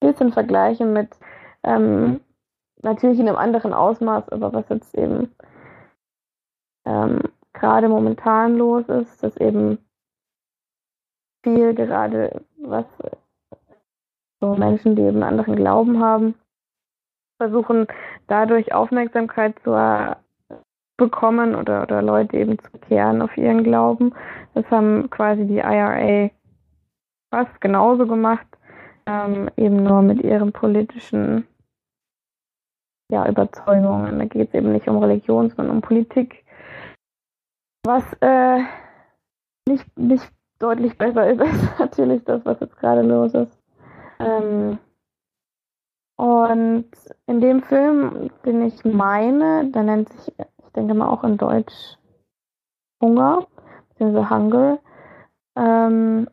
bisschen 0.00 0.32
vergleichen 0.32 0.92
mit 0.92 1.10
ähm, 1.62 2.20
natürlich 2.82 3.18
in 3.18 3.28
einem 3.28 3.38
anderen 3.38 3.72
Ausmaß, 3.72 4.30
aber 4.30 4.52
was 4.52 4.68
jetzt 4.68 4.94
eben 4.94 5.34
ähm, 6.84 7.20
gerade 7.52 7.88
momentan 7.88 8.56
los 8.56 8.88
ist, 8.88 9.22
dass 9.22 9.36
eben 9.36 9.78
viel 11.42 11.74
gerade 11.74 12.42
was 12.58 12.86
so 14.44 14.54
Menschen, 14.56 14.94
die 14.96 15.02
eben 15.02 15.22
anderen 15.22 15.56
Glauben 15.56 16.00
haben, 16.02 16.34
versuchen 17.38 17.86
dadurch 18.26 18.72
Aufmerksamkeit 18.74 19.58
zu 19.60 19.72
bekommen 20.96 21.54
oder, 21.54 21.82
oder 21.82 22.02
Leute 22.02 22.36
eben 22.36 22.58
zu 22.58 22.70
kehren 22.88 23.22
auf 23.22 23.36
ihren 23.36 23.64
Glauben. 23.64 24.14
Das 24.54 24.70
haben 24.70 25.10
quasi 25.10 25.44
die 25.46 25.58
IRA 25.58 26.30
fast 27.32 27.60
genauso 27.60 28.06
gemacht, 28.06 28.46
ähm, 29.06 29.50
eben 29.56 29.82
nur 29.82 30.02
mit 30.02 30.22
ihren 30.22 30.52
politischen 30.52 31.46
ja, 33.10 33.28
Überzeugungen. 33.28 34.18
Da 34.18 34.24
geht 34.26 34.48
es 34.48 34.54
eben 34.54 34.72
nicht 34.72 34.86
um 34.86 34.98
Religion, 34.98 35.50
sondern 35.50 35.76
um 35.76 35.82
Politik. 35.82 36.44
Was 37.84 38.04
äh, 38.20 38.60
nicht, 39.68 39.98
nicht 39.98 40.30
deutlich 40.58 40.96
besser 40.96 41.28
ist 41.28 41.40
als 41.40 41.78
natürlich 41.78 42.22
das, 42.24 42.44
was 42.44 42.60
jetzt 42.60 42.76
gerade 42.78 43.02
los 43.02 43.34
ist. 43.34 43.63
Ähm, 44.24 44.78
und 46.16 46.86
in 47.26 47.40
dem 47.40 47.62
Film, 47.62 48.30
den 48.44 48.62
ich 48.62 48.84
meine, 48.84 49.70
der 49.70 49.82
nennt 49.82 50.08
sich, 50.08 50.34
ich 50.38 50.72
denke 50.74 50.94
mal 50.94 51.08
auch 51.08 51.24
in 51.24 51.36
Deutsch 51.36 51.98
Hunger, 53.02 53.46
beziehungsweise 53.88 54.30
Hunger. 54.30 54.78
Ähm, 55.56 56.28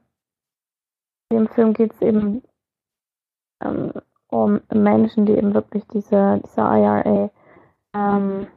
in 1.30 1.38
dem 1.38 1.47
Film 1.47 1.73
geht 1.73 1.93
es 1.93 2.01
eben 2.01 2.43
ähm, 3.63 3.91
um 4.27 4.61
Menschen, 4.72 5.26
die 5.26 5.34
eben 5.34 5.53
wirklich 5.53 5.85
diese, 5.88 6.41
dieser 6.45 6.77
IRA 6.77 7.30
ähm, 7.93 8.47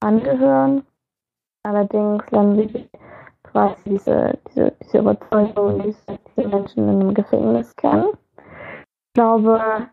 angehören. 0.00 0.86
Allerdings 1.62 2.30
lernen 2.30 2.68
sie 2.68 2.88
quasi 3.42 3.90
diese, 3.90 4.38
diese, 4.48 4.72
diese 4.82 4.98
Überzeugung, 4.98 5.82
diese, 5.82 6.18
diese 6.26 6.48
Menschen 6.48 6.88
in 6.88 7.00
einem 7.00 7.14
Gefängnis 7.14 7.74
kennen. 7.76 8.12
Ich 9.14 9.20
glaube, 9.20 9.90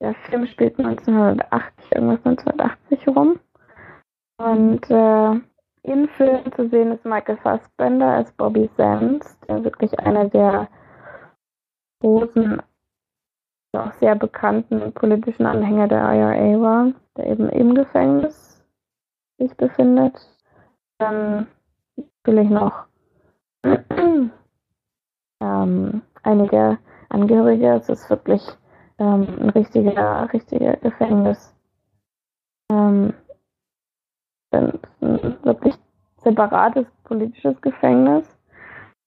der 0.00 0.14
Film 0.14 0.46
spielt 0.46 0.78
1980, 0.78 1.90
irgendwas 1.90 2.24
1980 2.24 3.08
rum. 3.08 3.40
Und 4.38 4.88
äh, 4.88 5.40
im 5.82 6.08
Film 6.10 6.52
zu 6.54 6.68
sehen 6.68 6.92
ist 6.92 7.04
Michael 7.04 7.38
Fassbender 7.38 8.06
als 8.06 8.30
Bobby 8.34 8.70
Sands, 8.76 9.36
der 9.48 9.64
wirklich 9.64 9.98
einer 9.98 10.28
der 10.28 10.68
großen, 12.00 12.62
auch 13.72 13.92
sehr 13.94 14.14
bekannten 14.14 14.92
politischen 14.92 15.46
Anhänger 15.46 15.88
der 15.88 16.02
IRA 16.02 16.60
war, 16.60 16.92
der 17.16 17.26
eben 17.26 17.48
im 17.48 17.74
Gefängnis 17.74 18.64
sich 19.38 19.56
befindet. 19.56 20.20
Dann 20.98 21.48
natürlich 21.96 22.48
noch 22.48 22.84
ähm, 25.40 26.02
einige 26.22 26.78
Angehörige. 27.12 27.74
Es 27.74 27.88
ist 27.88 28.08
wirklich 28.10 28.42
ähm, 28.98 29.26
ein 29.40 29.50
richtiger, 29.50 30.32
richtiger 30.32 30.76
Gefängnis. 30.76 31.54
Ähm, 32.70 33.14
ein, 34.50 34.78
ein 35.00 35.36
wirklich 35.42 35.74
separates 36.22 36.86
politisches 37.04 37.60
Gefängnis, 37.60 38.26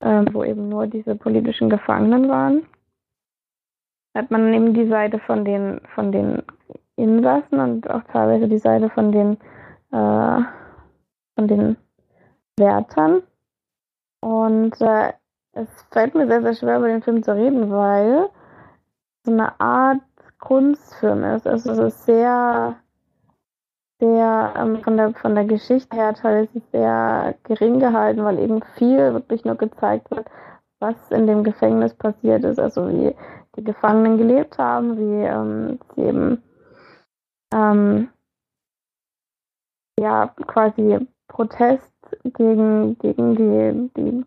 ähm, 0.02 0.27
wo 0.32 0.44
eben 0.44 0.69
nur 0.69 0.88
diese 0.88 1.15
politischen 1.15 1.69
Gefangenen 1.69 2.30
waren. 2.30 2.65
Hat 4.15 4.32
man 4.32 4.53
eben 4.53 4.73
die 4.73 4.88
Seite 4.88 5.19
von 5.19 5.44
den 5.44 5.82
von 5.94 6.11
den 6.11 6.44
Insassen 6.95 7.60
und 7.60 7.90
auch 7.90 8.03
teilweise 8.03 8.48
die 8.48 8.60
Seite 8.60 8.90
von 8.90 9.11
den 9.11 9.38
äh, 9.91 10.41
von 11.36 11.48
den 11.48 11.77
Wärtern. 12.57 13.23
Und 14.22 14.80
äh, 14.82 15.14
es 15.56 15.69
fällt 15.91 16.15
mir 16.15 16.27
sehr, 16.27 16.41
sehr 16.41 16.53
schwer, 16.53 16.77
über 16.77 16.88
den 16.88 17.02
Film 17.02 17.23
zu 17.23 17.34
reden, 17.34 17.72
weil 17.72 18.30
so 19.26 19.32
eine 19.32 19.60
Art 19.60 20.02
Kunstfilm 20.40 21.23
ist. 21.23 21.48
Also 21.48 21.72
es 21.72 21.80
ist 21.80 22.06
sehr, 22.06 22.76
sehr 23.99 24.53
ähm, 24.57 24.84
von 24.84 24.98
der 24.98 25.14
von 25.14 25.34
der 25.34 25.45
Geschichte 25.45 25.95
her 25.95 26.14
teilweise 26.14 26.61
sehr 26.72 27.36
gering 27.44 27.80
gehalten, 27.80 28.23
weil 28.23 28.40
eben 28.40 28.61
viel 28.77 29.14
wirklich 29.14 29.45
nur 29.45 29.56
gezeigt 29.56 30.11
wird, 30.11 30.27
was 30.80 30.95
in 31.11 31.26
dem 31.26 31.44
Gefängnis 31.44 31.94
passiert 31.95 32.44
ist, 32.44 32.60
also 32.60 32.90
wie 32.90 33.15
die 33.56 33.64
Gefangenen 33.64 34.18
gelebt 34.18 34.57
haben, 34.57 34.98
wie 34.98 35.23
ähm, 35.23 35.80
sie 35.95 36.02
eben 36.02 36.44
ähm, 37.53 38.10
ja 39.98 40.27
quasi 40.48 41.07
Protest 41.27 41.94
gegen, 42.23 42.98
gegen 42.99 43.36
die, 43.36 43.91
die 43.95 44.26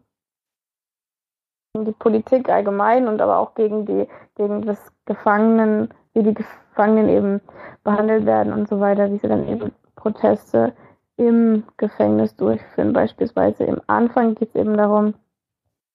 die 1.76 1.92
Politik 1.92 2.48
allgemein 2.48 3.08
und 3.08 3.20
aber 3.20 3.38
auch 3.38 3.54
gegen 3.54 3.86
die, 3.86 4.06
gegen 4.36 4.62
das 4.62 4.92
Gefangenen, 5.04 5.88
wie 6.14 6.22
die 6.22 6.34
Gefangenen 6.34 7.08
eben 7.08 7.40
behandelt 7.84 8.26
werden 8.26 8.52
und 8.52 8.68
so 8.68 8.80
weiter, 8.80 9.10
wie 9.10 9.18
sie 9.18 9.28
dann 9.28 9.46
eben 9.48 9.72
Proteste 9.96 10.72
im 11.16 11.64
Gefängnis 11.76 12.36
durchführen. 12.36 12.92
Beispielsweise 12.92 13.64
im 13.64 13.80
Anfang 13.86 14.34
geht 14.34 14.50
es 14.50 14.54
eben 14.54 14.76
darum, 14.76 15.14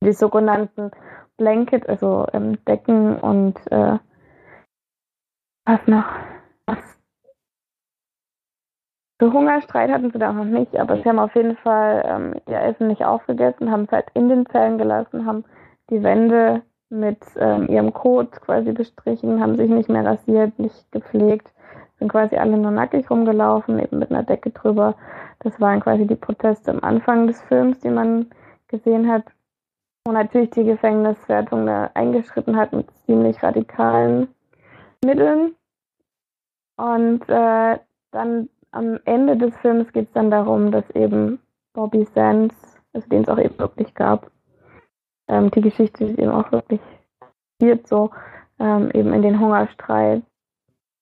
die 0.02 0.14
sogenannten 0.14 0.91
Blanket, 1.38 1.88
also 1.90 2.28
ähm, 2.34 2.64
Decken 2.66 3.18
und 3.18 3.56
äh, 3.72 3.98
was 5.66 5.80
noch? 5.88 6.06
Was? 6.66 6.98
So 9.22 9.32
Hungerstreit 9.32 9.90
hatten 9.90 10.12
sie 10.12 10.20
da 10.20 10.34
noch 10.34 10.44
nicht, 10.44 10.78
aber 10.78 10.98
sie 10.98 11.06
haben 11.06 11.20
auf 11.20 11.34
jeden 11.36 11.56
Fall 11.56 12.04
ähm, 12.06 12.34
ihr 12.48 12.60
Essen 12.60 12.88
nicht 12.88 13.06
aufgegessen, 13.06 13.72
haben 13.72 13.86
es 13.86 13.91
halt 13.91 14.08
in 14.14 14.28
den 14.28 14.45
Zellen 14.48 14.78
gelassen, 14.78 15.26
haben 15.26 15.45
die 15.89 16.03
Wände 16.03 16.64
mit 16.89 17.19
ähm, 17.38 17.68
ihrem 17.68 17.93
Kot 17.93 18.31
quasi 18.41 18.72
bestrichen, 18.72 19.41
haben 19.41 19.57
sich 19.57 19.69
nicht 19.69 19.89
mehr 19.89 20.05
rasiert, 20.05 20.57
nicht 20.60 20.91
gepflegt, 20.91 21.51
sind 21.99 22.10
quasi 22.10 22.35
alle 22.35 22.57
nur 22.57 22.72
nackig 22.72 23.10
rumgelaufen, 23.10 23.80
eben 23.80 23.99
mit 23.99 24.11
einer 24.11 24.23
Decke 24.23 24.51
drüber. 24.51 24.95
Das 25.39 25.60
waren 25.60 25.80
quasi 25.80 26.05
die 26.05 26.15
Proteste 26.15 26.72
am 26.72 26.80
Anfang 26.81 27.27
des 27.27 27.41
Films, 27.43 27.80
die 27.80 27.89
man 27.89 28.27
gesehen 28.68 29.10
hat. 29.10 29.23
Und 30.05 30.14
natürlich 30.15 30.51
die 30.51 30.65
Gefängniswertung 30.65 31.65
da 31.65 31.89
eingeschritten 31.93 32.57
hat 32.57 32.73
mit 32.73 32.91
ziemlich 33.05 33.41
radikalen 33.41 34.27
Mitteln. 35.03 35.55
Und 36.77 37.22
äh, 37.30 37.80
dann 38.11 38.49
am 38.72 38.99
Ende 39.05 39.38
des 39.38 39.55
Films 39.57 39.91
geht 39.93 40.07
es 40.07 40.14
dann 40.14 40.31
darum, 40.31 40.72
dass 40.72 40.89
eben 40.91 41.39
Bobby 41.73 42.05
Sands, 42.14 42.55
also 42.93 43.07
den 43.07 43.23
es 43.23 43.30
auch 43.30 43.39
eben 43.39 43.57
wirklich 43.57 43.93
gab, 43.93 44.30
ähm, 45.34 45.51
die 45.51 45.61
Geschichte 45.61 46.05
ist 46.05 46.19
eben 46.19 46.31
auch 46.31 46.51
wirklich 46.51 46.81
passiert 47.60 47.88
so, 47.88 48.11
ähm, 48.60 48.91
eben 48.93 49.14
in 49.14 49.22
den 49.22 49.39
Hungerstreit 49.39 50.22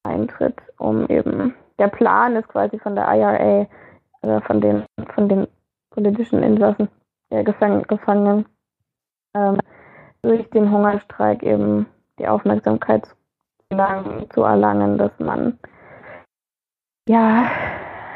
eintritt, 0.03 0.55
um 0.77 1.07
eben 1.09 1.53
der 1.79 1.87
Plan 1.87 2.35
ist 2.35 2.47
quasi 2.47 2.79
von 2.79 2.95
der 2.95 3.07
IRA, 3.07 3.67
also 4.21 4.39
von 4.45 4.61
den 4.61 4.85
von 5.13 5.27
den 5.27 5.47
politischen 5.91 6.43
Insassen, 6.43 6.87
äh, 7.29 7.43
Gefang 7.43 7.83
Gefangenen, 7.83 8.45
ähm, 9.35 9.57
durch 10.21 10.49
den 10.51 10.71
Hungerstreik 10.71 11.43
eben 11.43 11.87
die 12.19 12.27
Aufmerksamkeit 12.27 13.07
zu 14.33 14.43
erlangen, 14.43 14.97
dass 14.97 15.11
man 15.19 15.57
ja, 17.07 17.49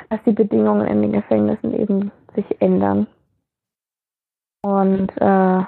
dass 0.09 0.21
die 0.23 0.33
Bedingungen 0.33 0.85
in 0.87 1.01
den 1.01 1.13
Gefängnissen 1.13 1.73
eben 1.73 2.11
sich 2.35 2.61
ändern. 2.61 3.07
Und 4.61 5.09
äh, 5.17 5.63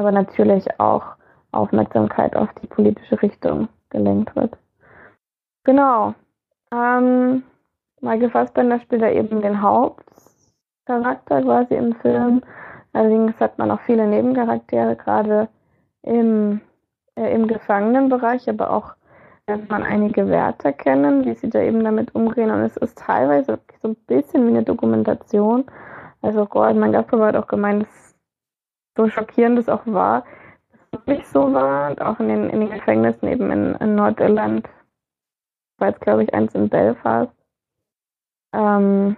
aber 0.00 0.12
natürlich 0.12 0.66
auch 0.80 1.04
Aufmerksamkeit 1.52 2.34
auf 2.34 2.48
die 2.62 2.66
politische 2.66 3.20
Richtung 3.20 3.68
gelenkt 3.90 4.34
wird. 4.34 4.56
Genau. 5.64 6.14
Ähm, 6.72 7.42
Michael 8.00 8.30
Fassbender 8.30 8.80
spielt 8.80 9.02
da 9.02 9.10
eben 9.10 9.42
den 9.42 9.60
Hauptcharakter 9.60 11.42
quasi 11.42 11.74
im 11.74 11.94
Film. 11.96 12.40
Allerdings 12.94 13.38
hat 13.40 13.58
man 13.58 13.70
auch 13.70 13.80
viele 13.80 14.06
Nebencharaktere, 14.06 14.96
gerade 14.96 15.48
im, 16.02 16.62
äh, 17.16 17.34
im 17.34 17.46
Gefangenenbereich, 17.46 18.48
aber 18.48 18.70
auch 18.70 18.94
lernt 19.46 19.68
man 19.68 19.82
einige 19.82 20.28
Wärter 20.28 20.72
kennen, 20.72 21.26
wie 21.26 21.34
sie 21.34 21.50
da 21.50 21.60
eben 21.60 21.84
damit 21.84 22.14
umgehen. 22.14 22.50
Und 22.50 22.60
es 22.60 22.76
ist 22.78 22.98
teilweise 22.98 23.58
so 23.82 23.88
ein 23.88 23.96
bisschen 24.06 24.46
wie 24.46 24.50
eine 24.50 24.62
Dokumentation. 24.62 25.66
Also 26.22 26.46
Gordon, 26.46 26.90
Gastgeber 26.90 27.26
hat 27.26 27.36
auch 27.36 27.48
gemeint, 27.48 27.82
dass 27.82 28.09
so 28.96 29.08
schockierend 29.08 29.58
es 29.58 29.68
auch 29.68 29.86
war, 29.86 30.24
dass 30.72 30.80
es 30.80 30.92
wirklich 30.92 31.26
so 31.28 31.52
war. 31.52 31.90
Und 31.90 32.00
auch 32.00 32.20
in 32.20 32.28
den, 32.28 32.50
in 32.50 32.60
den 32.60 32.70
Gefängnissen 32.70 33.28
eben 33.28 33.50
in, 33.50 33.74
in 33.76 33.94
Nordirland 33.94 34.68
war 35.78 35.88
jetzt, 35.88 36.00
glaube 36.00 36.24
ich, 36.24 36.34
eins 36.34 36.54
in 36.54 36.68
Belfast. 36.68 37.32
Ähm, 38.52 39.16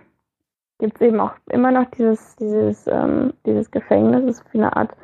gibt 0.78 0.96
es 0.96 1.00
eben 1.00 1.20
auch 1.20 1.34
immer 1.50 1.70
noch 1.70 1.90
dieses, 1.90 2.36
dieses, 2.36 2.86
ähm, 2.86 3.34
dieses 3.46 3.70
Gefängnis, 3.70 4.26
das 4.26 4.40
ist 4.40 4.52
wie 4.52 4.58
eine 4.58 4.76
Art 4.76 4.94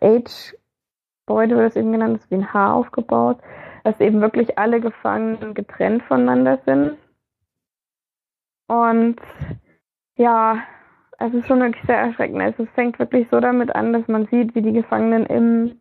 Age-Gebäude, 0.00 1.56
wird 1.56 1.70
es 1.70 1.76
eben 1.76 1.92
genannt, 1.92 2.16
das 2.16 2.24
ist 2.24 2.30
wie 2.30 2.36
ein 2.36 2.52
Haar 2.52 2.74
aufgebaut 2.74 3.38
dass 3.84 3.98
eben 4.00 4.20
wirklich 4.20 4.58
alle 4.58 4.80
Gefangenen 4.80 5.54
getrennt 5.54 6.02
voneinander 6.04 6.58
sind. 6.64 6.98
Und 8.68 9.20
ja, 10.16 10.62
es 11.26 11.34
ist 11.34 11.46
schon 11.46 11.60
wirklich 11.60 11.84
sehr 11.84 11.98
erschreckend. 11.98 12.40
Also 12.40 12.64
es 12.64 12.70
fängt 12.70 12.98
wirklich 12.98 13.28
so 13.30 13.40
damit 13.40 13.74
an, 13.74 13.92
dass 13.92 14.06
man 14.08 14.26
sieht, 14.26 14.54
wie 14.54 14.62
die 14.62 14.72
Gefangenen 14.72 15.26
im, 15.26 15.80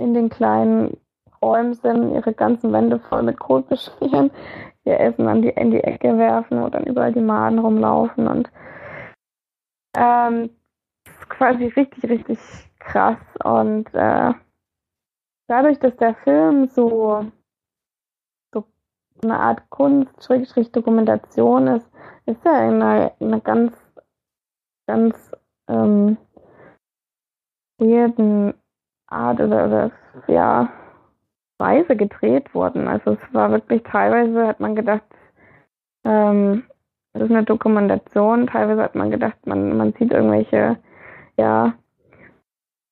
in 0.00 0.14
den 0.14 0.28
kleinen 0.28 0.96
Räumen 1.40 1.74
sind, 1.74 2.12
ihre 2.12 2.32
ganzen 2.32 2.72
Wände 2.72 2.98
voll 2.98 3.22
mit 3.22 3.38
Kot 3.38 3.68
beschmieren, 3.68 4.30
ihr 4.84 4.98
Essen 4.98 5.28
an 5.28 5.42
die, 5.42 5.50
in 5.50 5.70
die 5.70 5.82
Ecke 5.84 6.16
werfen 6.18 6.62
und 6.62 6.74
dann 6.74 6.84
überall 6.84 7.12
die 7.12 7.20
Maden 7.20 7.58
rumlaufen 7.58 8.26
und 8.26 8.50
ähm, 9.96 10.50
quasi 11.28 11.66
richtig, 11.66 12.08
richtig 12.10 12.38
krass 12.78 13.18
und 13.44 13.92
äh, 13.94 14.32
dadurch, 15.46 15.78
dass 15.78 15.96
der 15.96 16.14
Film 16.14 16.68
so, 16.68 17.26
so 18.52 18.64
eine 19.22 19.38
Art 19.38 19.68
Kunst, 19.70 20.22
Schrägstrich 20.22 20.72
Dokumentation 20.72 21.66
ist, 21.68 21.90
ist 22.26 22.44
er 22.44 22.68
in 22.68 22.82
einer, 22.82 23.12
in 23.18 23.28
einer 23.28 23.40
ganz, 23.40 23.72
ganz 24.88 25.14
ähm, 25.68 26.16
weirden 27.78 28.54
Art 29.06 29.40
oder, 29.40 29.66
oder 29.66 29.90
ja, 30.26 30.68
Weise 31.58 31.96
gedreht 31.96 32.52
worden. 32.54 32.88
Also 32.88 33.12
es 33.12 33.34
war 33.34 33.50
wirklich 33.50 33.82
teilweise 33.84 34.48
hat 34.48 34.60
man 34.60 34.74
gedacht, 34.74 35.04
ähm, 36.04 36.64
es 37.12 37.22
ist 37.22 37.30
eine 37.30 37.44
Dokumentation, 37.44 38.46
teilweise 38.46 38.82
hat 38.82 38.94
man 38.94 39.10
gedacht, 39.10 39.46
man, 39.46 39.76
man 39.76 39.92
sieht 39.92 40.12
irgendwelche, 40.12 40.78
ja, 41.36 41.74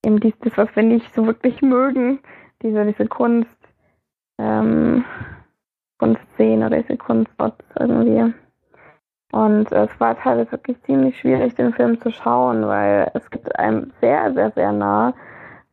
eben 0.05 0.21
dies, 0.21 0.35
das, 0.41 0.57
was 0.57 0.75
wir 0.75 0.83
nicht 0.83 1.13
so 1.15 1.27
wirklich 1.27 1.63
mögen, 1.63 2.21
diese, 2.63 2.85
diese 2.85 3.07
Kunst, 3.07 3.57
ähm, 4.39 5.05
Kunstszene 5.99 6.67
oder 6.67 6.83
diese 6.83 6.97
Kunstspots 6.97 7.65
irgendwie. 7.79 8.35
Und 9.33 9.71
es 9.73 9.91
war 10.01 10.17
teilweise 10.17 10.53
wirklich 10.53 10.81
ziemlich 10.83 11.19
schwierig, 11.19 11.55
den 11.57 11.73
Film 11.73 12.01
zu 12.01 12.11
schauen, 12.11 12.67
weil 12.67 13.11
es 13.15 13.29
gibt 13.31 13.59
einem 13.59 13.93
sehr, 14.01 14.33
sehr, 14.33 14.51
sehr 14.53 14.73
nah, 14.73 15.15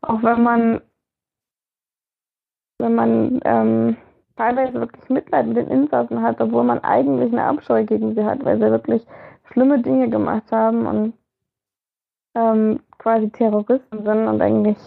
auch 0.01 0.21
wenn 0.23 0.43
man, 0.43 0.81
wenn 2.79 2.95
man 2.95 3.39
ähm, 3.45 3.97
teilweise 4.35 4.73
wirklich 4.73 5.09
Mitleid 5.09 5.47
mit 5.47 5.57
den 5.57 5.67
Insassen 5.69 6.21
hat, 6.21 6.41
obwohl 6.41 6.63
man 6.63 6.79
eigentlich 6.83 7.31
eine 7.31 7.43
Abscheu 7.45 7.85
gegen 7.85 8.15
sie 8.15 8.25
hat, 8.25 8.43
weil 8.43 8.57
sie 8.57 8.71
wirklich 8.71 9.05
schlimme 9.51 9.81
Dinge 9.81 10.09
gemacht 10.09 10.51
haben 10.51 10.85
und 10.87 11.13
ähm, 12.35 12.79
quasi 12.97 13.29
Terroristen 13.29 14.03
sind 14.03 14.27
und 14.27 14.41
eigentlich 14.41 14.77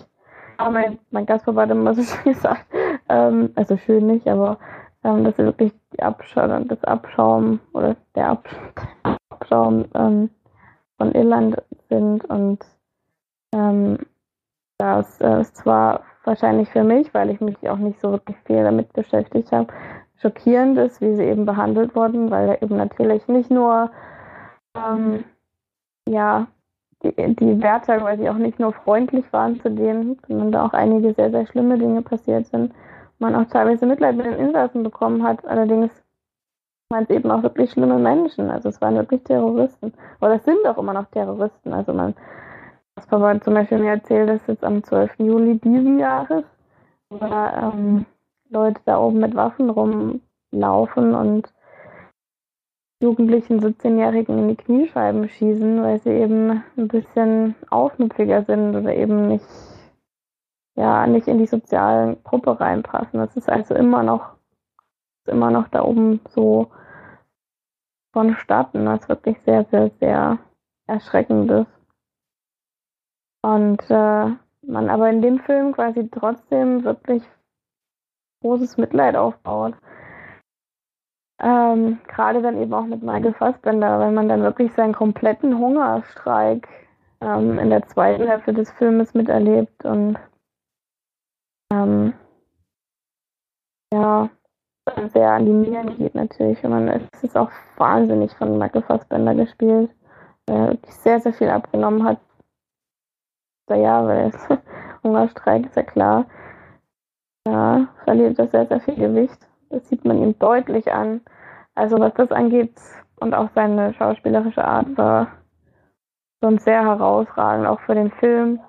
aber 0.58 0.70
mein, 0.70 0.98
mein 1.10 1.26
Gastgeber 1.26 1.62
hat 1.62 1.70
immer 1.70 1.94
so 1.94 2.02
schön 2.02 2.32
gesagt, 2.32 2.66
ähm, 3.08 3.50
also 3.54 3.76
schön 3.76 4.06
nicht, 4.06 4.26
aber 4.28 4.58
ähm, 5.06 5.24
dass 5.24 5.36
sie 5.36 5.44
wirklich 5.44 5.72
die 5.92 6.02
Abschaum, 6.02 6.66
das 6.66 6.82
Abschaum 6.84 7.60
oder 7.72 7.96
der 8.16 8.38
Abschaum 9.30 9.84
ähm, 9.94 10.30
von 10.98 11.12
Irland 11.12 11.62
sind 11.88 12.24
und 12.24 12.58
ähm, 13.54 13.98
das 14.78 15.20
äh, 15.20 15.40
ist 15.40 15.56
zwar 15.56 16.02
wahrscheinlich 16.24 16.68
für 16.70 16.82
mich, 16.82 17.14
weil 17.14 17.30
ich 17.30 17.40
mich 17.40 17.56
auch 17.68 17.78
nicht 17.78 18.00
so 18.00 18.10
wirklich 18.10 18.36
viel 18.46 18.64
damit 18.64 18.92
beschäftigt 18.92 19.52
habe, 19.52 19.72
schockierend 20.20 20.76
ist, 20.78 21.00
wie 21.00 21.14
sie 21.14 21.24
eben 21.24 21.46
behandelt 21.46 21.94
wurden, 21.94 22.30
weil 22.30 22.58
eben 22.60 22.76
natürlich 22.76 23.28
nicht 23.28 23.50
nur 23.50 23.90
ähm, 24.76 25.24
ja 26.08 26.48
die, 27.04 27.36
die 27.36 27.62
Wärter 27.62 27.98
quasi 27.98 28.28
auch 28.28 28.38
nicht 28.38 28.58
nur 28.58 28.72
freundlich 28.72 29.32
waren 29.32 29.60
zu 29.60 29.70
denen, 29.70 30.18
sondern 30.26 30.50
da 30.50 30.66
auch 30.66 30.72
einige 30.72 31.14
sehr, 31.14 31.30
sehr 31.30 31.46
schlimme 31.46 31.78
Dinge 31.78 32.02
passiert 32.02 32.46
sind. 32.46 32.72
Man 33.18 33.34
auch 33.34 33.48
teilweise 33.48 33.86
Mitleid 33.86 34.16
mit 34.16 34.26
den 34.26 34.34
Insassen 34.34 34.82
bekommen 34.82 35.22
hat. 35.22 35.44
Allerdings 35.46 35.90
waren 36.90 37.04
es 37.04 37.10
eben 37.10 37.30
auch 37.30 37.42
wirklich 37.42 37.70
schlimme 37.70 37.98
Menschen. 37.98 38.50
Also 38.50 38.68
es 38.68 38.80
waren 38.80 38.96
wirklich 38.96 39.22
Terroristen. 39.24 39.92
Oder 40.20 40.34
es 40.34 40.44
sind 40.44 40.66
auch 40.66 40.78
immer 40.78 40.92
noch 40.92 41.06
Terroristen. 41.06 41.72
Also 41.72 41.92
man, 41.92 42.14
das 42.94 43.06
Papa 43.06 43.40
zum 43.40 43.54
Beispiel 43.54 43.78
mir 43.78 43.90
erzählt, 43.90 44.28
dass 44.28 44.46
jetzt 44.46 44.64
am 44.64 44.82
12. 44.82 45.18
Juli 45.18 45.58
diesen 45.58 45.98
Jahres 45.98 46.44
war, 47.08 47.74
ähm, 47.74 48.06
Leute 48.50 48.80
da 48.84 48.98
oben 48.98 49.20
mit 49.20 49.34
Waffen 49.34 49.70
rumlaufen 49.70 51.14
und 51.14 51.52
Jugendlichen, 53.02 53.60
17-Jährigen 53.60 54.38
in 54.38 54.48
die 54.48 54.56
Kniescheiben 54.56 55.28
schießen, 55.28 55.82
weil 55.82 56.00
sie 56.00 56.10
eben 56.10 56.62
ein 56.78 56.88
bisschen 56.88 57.54
aufmüpfiger 57.68 58.44
sind 58.44 58.74
oder 58.74 58.94
eben 58.94 59.28
nicht, 59.28 59.44
ja, 60.76 61.06
nicht 61.06 61.26
in 61.26 61.38
die 61.38 61.46
soziale 61.46 62.16
Gruppe 62.22 62.60
reinpassen. 62.60 63.18
Das 63.18 63.36
ist 63.36 63.48
also 63.48 63.74
immer 63.74 64.02
noch, 64.02 64.36
immer 65.26 65.50
noch 65.50 65.68
da 65.68 65.82
oben 65.82 66.20
so 66.28 66.70
vonstatten, 68.12 68.86
was 68.86 69.08
wirklich 69.08 69.38
sehr, 69.44 69.64
sehr, 69.64 69.90
sehr 70.00 70.38
erschreckend 70.86 71.50
ist. 71.50 71.66
Und 73.42 73.82
äh, 73.90 74.30
man 74.62 74.90
aber 74.90 75.10
in 75.10 75.22
dem 75.22 75.38
Film 75.40 75.72
quasi 75.72 76.08
trotzdem 76.10 76.84
wirklich 76.84 77.22
großes 78.42 78.76
Mitleid 78.76 79.16
aufbaut. 79.16 79.74
Ähm, 81.40 81.98
Gerade 82.08 82.42
dann 82.42 82.60
eben 82.60 82.72
auch 82.72 82.86
mit 82.86 83.02
Michael 83.02 83.34
Fassbender, 83.34 83.98
weil 83.98 84.12
man 84.12 84.28
dann 84.28 84.42
wirklich 84.42 84.72
seinen 84.72 84.94
kompletten 84.94 85.58
Hungerstreik 85.58 86.66
ähm, 87.20 87.58
in 87.58 87.70
der 87.70 87.86
zweiten 87.86 88.26
Hälfte 88.26 88.54
des 88.54 88.70
Filmes 88.72 89.14
miterlebt 89.14 89.84
und 89.84 90.18
ähm, 91.72 92.14
ja, 93.92 94.28
sehr 95.12 95.30
an 95.32 95.46
die 95.46 95.52
Nieren 95.52 95.96
geht 95.96 96.14
natürlich. 96.14 96.62
Und 96.64 96.70
man, 96.70 96.88
es 96.88 97.24
ist 97.24 97.36
auch 97.36 97.50
wahnsinnig 97.76 98.32
von 98.34 98.58
Michael 98.58 98.82
Fassbender 98.82 99.34
gespielt, 99.34 99.90
der 100.48 100.68
wirklich 100.68 100.94
sehr, 100.94 101.20
sehr 101.20 101.32
viel 101.32 101.48
abgenommen 101.48 102.04
hat. 102.04 102.18
Ja, 103.68 104.06
weil 104.06 104.28
es 104.28 104.48
Hungerstreik 105.02 105.66
ist 105.66 105.76
ja 105.76 105.82
klar. 105.82 106.26
Ja, 107.46 107.88
verliert 108.04 108.38
er 108.38 108.48
sehr, 108.48 108.66
sehr 108.66 108.80
viel 108.80 108.96
Gewicht. 108.96 109.38
Das 109.70 109.88
sieht 109.88 110.04
man 110.04 110.22
ihm 110.22 110.38
deutlich 110.38 110.92
an. 110.92 111.20
Also 111.74 111.98
was 111.98 112.14
das 112.14 112.30
angeht 112.32 112.74
und 113.20 113.34
auch 113.34 113.50
seine 113.54 113.92
schauspielerische 113.94 114.64
Art 114.64 114.96
war 114.96 115.28
schon 116.42 116.58
sehr 116.58 116.84
herausragend, 116.84 117.66
auch 117.66 117.80
für 117.80 117.94
den 117.94 118.10
Film. 118.12 118.60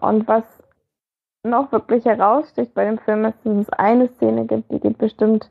Und 0.00 0.26
was 0.26 0.55
noch 1.46 1.72
wirklich 1.72 2.04
heraussticht 2.04 2.74
bei 2.74 2.84
dem 2.84 2.98
Film 2.98 3.24
ist, 3.24 3.38
dass 3.44 3.56
es 3.56 3.70
eine 3.70 4.08
Szene 4.08 4.46
gibt, 4.46 4.70
die 4.70 4.80
geht 4.80 4.98
bestimmt 4.98 5.50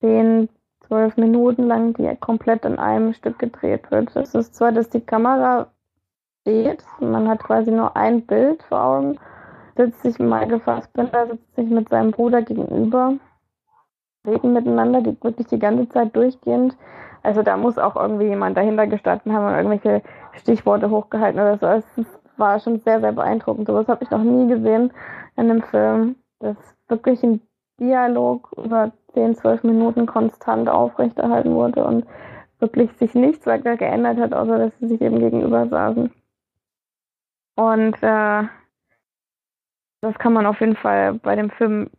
10, 0.00 0.48
12 0.86 1.16
Minuten 1.16 1.66
lang, 1.66 1.94
die 1.94 2.14
komplett 2.16 2.64
in 2.64 2.78
einem 2.78 3.14
Stück 3.14 3.38
gedreht 3.38 3.90
wird. 3.90 4.14
Es 4.16 4.34
ist 4.34 4.54
zwar, 4.54 4.72
dass 4.72 4.90
die 4.90 5.00
Kamera 5.00 5.68
steht, 6.42 6.84
man 7.00 7.28
hat 7.28 7.42
quasi 7.42 7.70
nur 7.70 7.96
ein 7.96 8.26
Bild 8.26 8.62
vor 8.64 8.84
Augen, 8.84 9.18
sitzt 9.76 10.02
sich 10.02 10.18
Michael 10.18 10.60
Fassbender, 10.60 11.26
sitzt 11.26 11.54
sich 11.56 11.68
mit 11.68 11.88
seinem 11.88 12.10
Bruder 12.10 12.42
gegenüber, 12.42 13.14
reden 14.26 14.52
miteinander, 14.52 15.00
die 15.00 15.16
wirklich 15.22 15.46
die 15.48 15.58
ganze 15.58 15.88
Zeit 15.88 16.14
durchgehend. 16.14 16.76
Also 17.22 17.42
da 17.42 17.56
muss 17.56 17.78
auch 17.78 17.96
irgendwie 17.96 18.26
jemand 18.26 18.56
dahinter 18.56 18.86
gestanden 18.86 19.32
haben 19.32 19.46
und 19.46 19.54
irgendwelche 19.54 20.02
Stichworte 20.32 20.90
hochgehalten 20.90 21.40
oder 21.40 21.58
so. 21.58 21.66
Es 21.66 22.23
war 22.38 22.60
schon 22.60 22.80
sehr, 22.80 23.00
sehr 23.00 23.12
beeindruckend. 23.12 23.66
Sowas 23.66 23.88
habe 23.88 24.04
ich 24.04 24.10
noch 24.10 24.22
nie 24.22 24.48
gesehen 24.48 24.92
in 25.36 25.50
einem 25.50 25.62
Film. 25.62 26.16
Das 26.40 26.56
wirklich 26.88 27.22
ein 27.22 27.40
Dialog 27.80 28.50
über 28.56 28.92
10, 29.14 29.36
12 29.36 29.64
Minuten 29.64 30.06
konstant 30.06 30.68
aufrechterhalten 30.68 31.54
wurde 31.54 31.84
und 31.84 32.06
wirklich 32.60 32.92
sich 32.98 33.14
nichts 33.14 33.46
weiter 33.46 33.76
geändert 33.76 34.18
hat, 34.18 34.32
außer 34.32 34.58
dass 34.58 34.72
sie 34.78 34.88
sich 34.88 35.00
eben 35.00 35.18
gegenüber 35.18 35.68
saßen. 35.68 36.12
Und 37.56 37.94
äh, 38.02 38.42
das 40.00 40.18
kann 40.18 40.32
man 40.32 40.46
auf 40.46 40.60
jeden 40.60 40.76
Fall 40.76 41.14
bei 41.14 41.36
dem 41.36 41.50
Film 41.50 41.90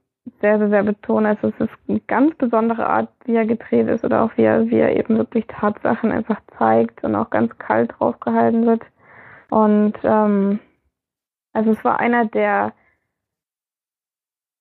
sehr, 0.41 0.57
sehr, 0.57 0.69
sehr 0.69 0.83
betonen. 0.83 1.25
Also 1.25 1.47
es 1.49 1.67
ist 1.67 1.73
eine 1.87 1.99
ganz 2.01 2.35
besondere 2.35 2.85
Art, 2.87 3.09
wie 3.25 3.35
er 3.35 3.45
gedreht 3.45 3.87
ist 3.87 4.03
oder 4.03 4.23
auch 4.23 4.31
wie 4.37 4.43
er, 4.43 4.67
wie 4.69 4.79
er 4.79 4.95
eben 4.95 5.17
wirklich 5.17 5.45
Tatsachen 5.47 6.11
einfach 6.11 6.41
zeigt 6.57 7.03
und 7.03 7.15
auch 7.15 7.29
ganz 7.29 7.57
kalt 7.57 7.93
drauf 7.97 8.19
gehalten 8.19 8.65
wird. 8.65 8.83
Und 9.55 9.93
ähm, 10.03 10.59
also 11.53 11.71
es 11.71 11.81
war 11.85 12.01
einer 12.01 12.25
der 12.25 12.73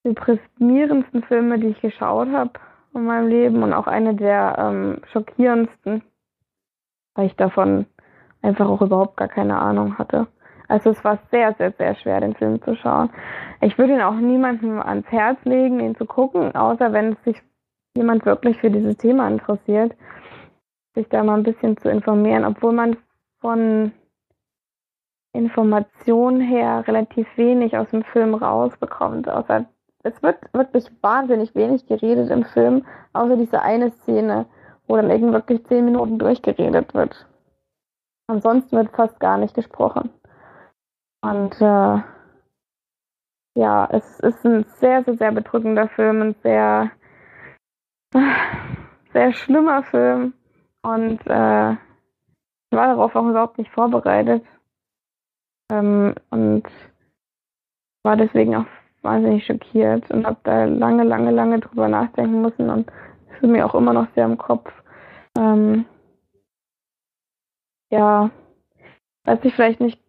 deprimierendsten 0.07 1.25
Filme, 1.25 1.59
die 1.59 1.71
ich 1.71 1.81
geschaut 1.81 2.29
habe 2.29 2.53
in 2.95 3.05
meinem 3.05 3.27
Leben 3.27 3.65
und 3.65 3.73
auch 3.73 3.89
eine 3.89 4.15
der 4.15 4.55
ähm, 4.57 5.01
schockierendsten, 5.11 6.05
weil 7.17 7.27
ich 7.27 7.35
davon 7.35 7.87
einfach 8.41 8.69
auch 8.69 8.83
überhaupt 8.83 9.17
gar 9.17 9.27
keine 9.27 9.59
Ahnung 9.59 9.99
hatte. 9.99 10.29
Also 10.69 10.91
es 10.91 11.03
war 11.03 11.19
sehr, 11.33 11.55
sehr, 11.55 11.73
sehr 11.73 11.97
schwer, 11.97 12.21
den 12.21 12.37
Film 12.37 12.63
zu 12.63 12.77
schauen. 12.77 13.11
Ich 13.63 13.77
würde 13.77 13.95
ihn 13.95 14.01
auch 14.01 14.15
niemandem 14.15 14.81
ans 14.81 15.11
Herz 15.11 15.45
legen, 15.45 15.81
ihn 15.81 15.97
zu 15.97 16.07
gucken, 16.07 16.55
außer 16.55 16.93
wenn 16.93 17.17
sich 17.25 17.43
jemand 17.97 18.25
wirklich 18.27 18.59
für 18.61 18.71
dieses 18.71 18.97
Thema 18.99 19.27
interessiert, 19.27 19.97
sich 20.95 21.09
da 21.09 21.25
mal 21.25 21.37
ein 21.37 21.43
bisschen 21.43 21.77
zu 21.79 21.91
informieren, 21.91 22.45
obwohl 22.45 22.73
man 22.73 22.97
von 23.41 23.91
Informationen 25.35 26.41
her 26.41 26.85
relativ 26.87 27.27
wenig 27.37 27.77
aus 27.77 27.91
dem 27.91 28.05
Film 28.05 28.35
rausbekommt, 28.35 29.29
außer 29.29 29.67
es 30.05 30.23
wird 30.23 30.39
wirklich 30.53 30.91
wahnsinnig 31.03 31.55
wenig 31.55 31.87
geredet 31.87 32.31
im 32.31 32.45
Film, 32.45 32.87
außer 33.15 33.37
diese 33.37 33.61
eine 33.61 33.91
Szene, 33.91 34.47
wo 34.87 34.97
dann 34.97 35.11
irgendwie 35.11 35.33
wirklich 35.33 35.65
zehn 35.67 35.87
Minuten 35.87 36.19
durchgeredet 36.19 36.95
wird. 36.95 37.27
Ansonsten 38.29 38.77
wird 38.77 38.95
fast 38.95 39.19
gar 39.19 39.39
nicht 39.39 39.55
gesprochen. 39.55 40.11
Und 41.23 41.61
äh, 41.61 42.03
ja, 43.57 43.89
es 43.91 44.21
ist 44.21 44.45
ein 44.45 44.65
sehr, 44.65 45.03
sehr, 45.05 45.17
sehr 45.17 45.33
bedrückender 45.33 45.89
Film, 45.89 46.23
ein 46.23 46.35
sehr, 46.43 46.91
sehr 49.13 49.33
schlimmer 49.33 49.83
Film. 49.85 50.35
Und 50.83 51.21
äh, 51.27 51.73
ich 51.73 52.77
war 52.77 52.89
darauf 52.89 53.17
auch 53.17 53.27
überhaupt 53.27 53.59
nicht 53.59 53.71
vorbereitet. 53.71 54.45
Ähm, 55.75 56.15
und 56.31 56.65
war 58.05 58.17
deswegen 58.17 58.57
auch 58.57 58.67
wahnsinnig 59.03 59.45
schockiert 59.47 60.11
und 60.11 60.27
habe 60.27 60.39
da 60.45 60.65
lange, 60.65 61.05
lange, 61.05 61.31
lange 61.31 61.61
drüber 61.61 61.89
nachdenken 61.89 62.43
müssen 62.43 62.71
und 62.71 62.91
es 63.31 63.43
ist 63.43 63.49
mir 63.49 63.67
auch 63.67 63.75
immer 63.75 63.93
noch 63.93 64.07
sehr 64.15 64.25
im 64.25 64.39
Kopf. 64.39 64.71
Ähm, 65.37 65.85
ja, 67.91 68.31
was 69.25 69.39
ich 69.43 69.55
vielleicht 69.55 69.81
nicht 69.81 70.01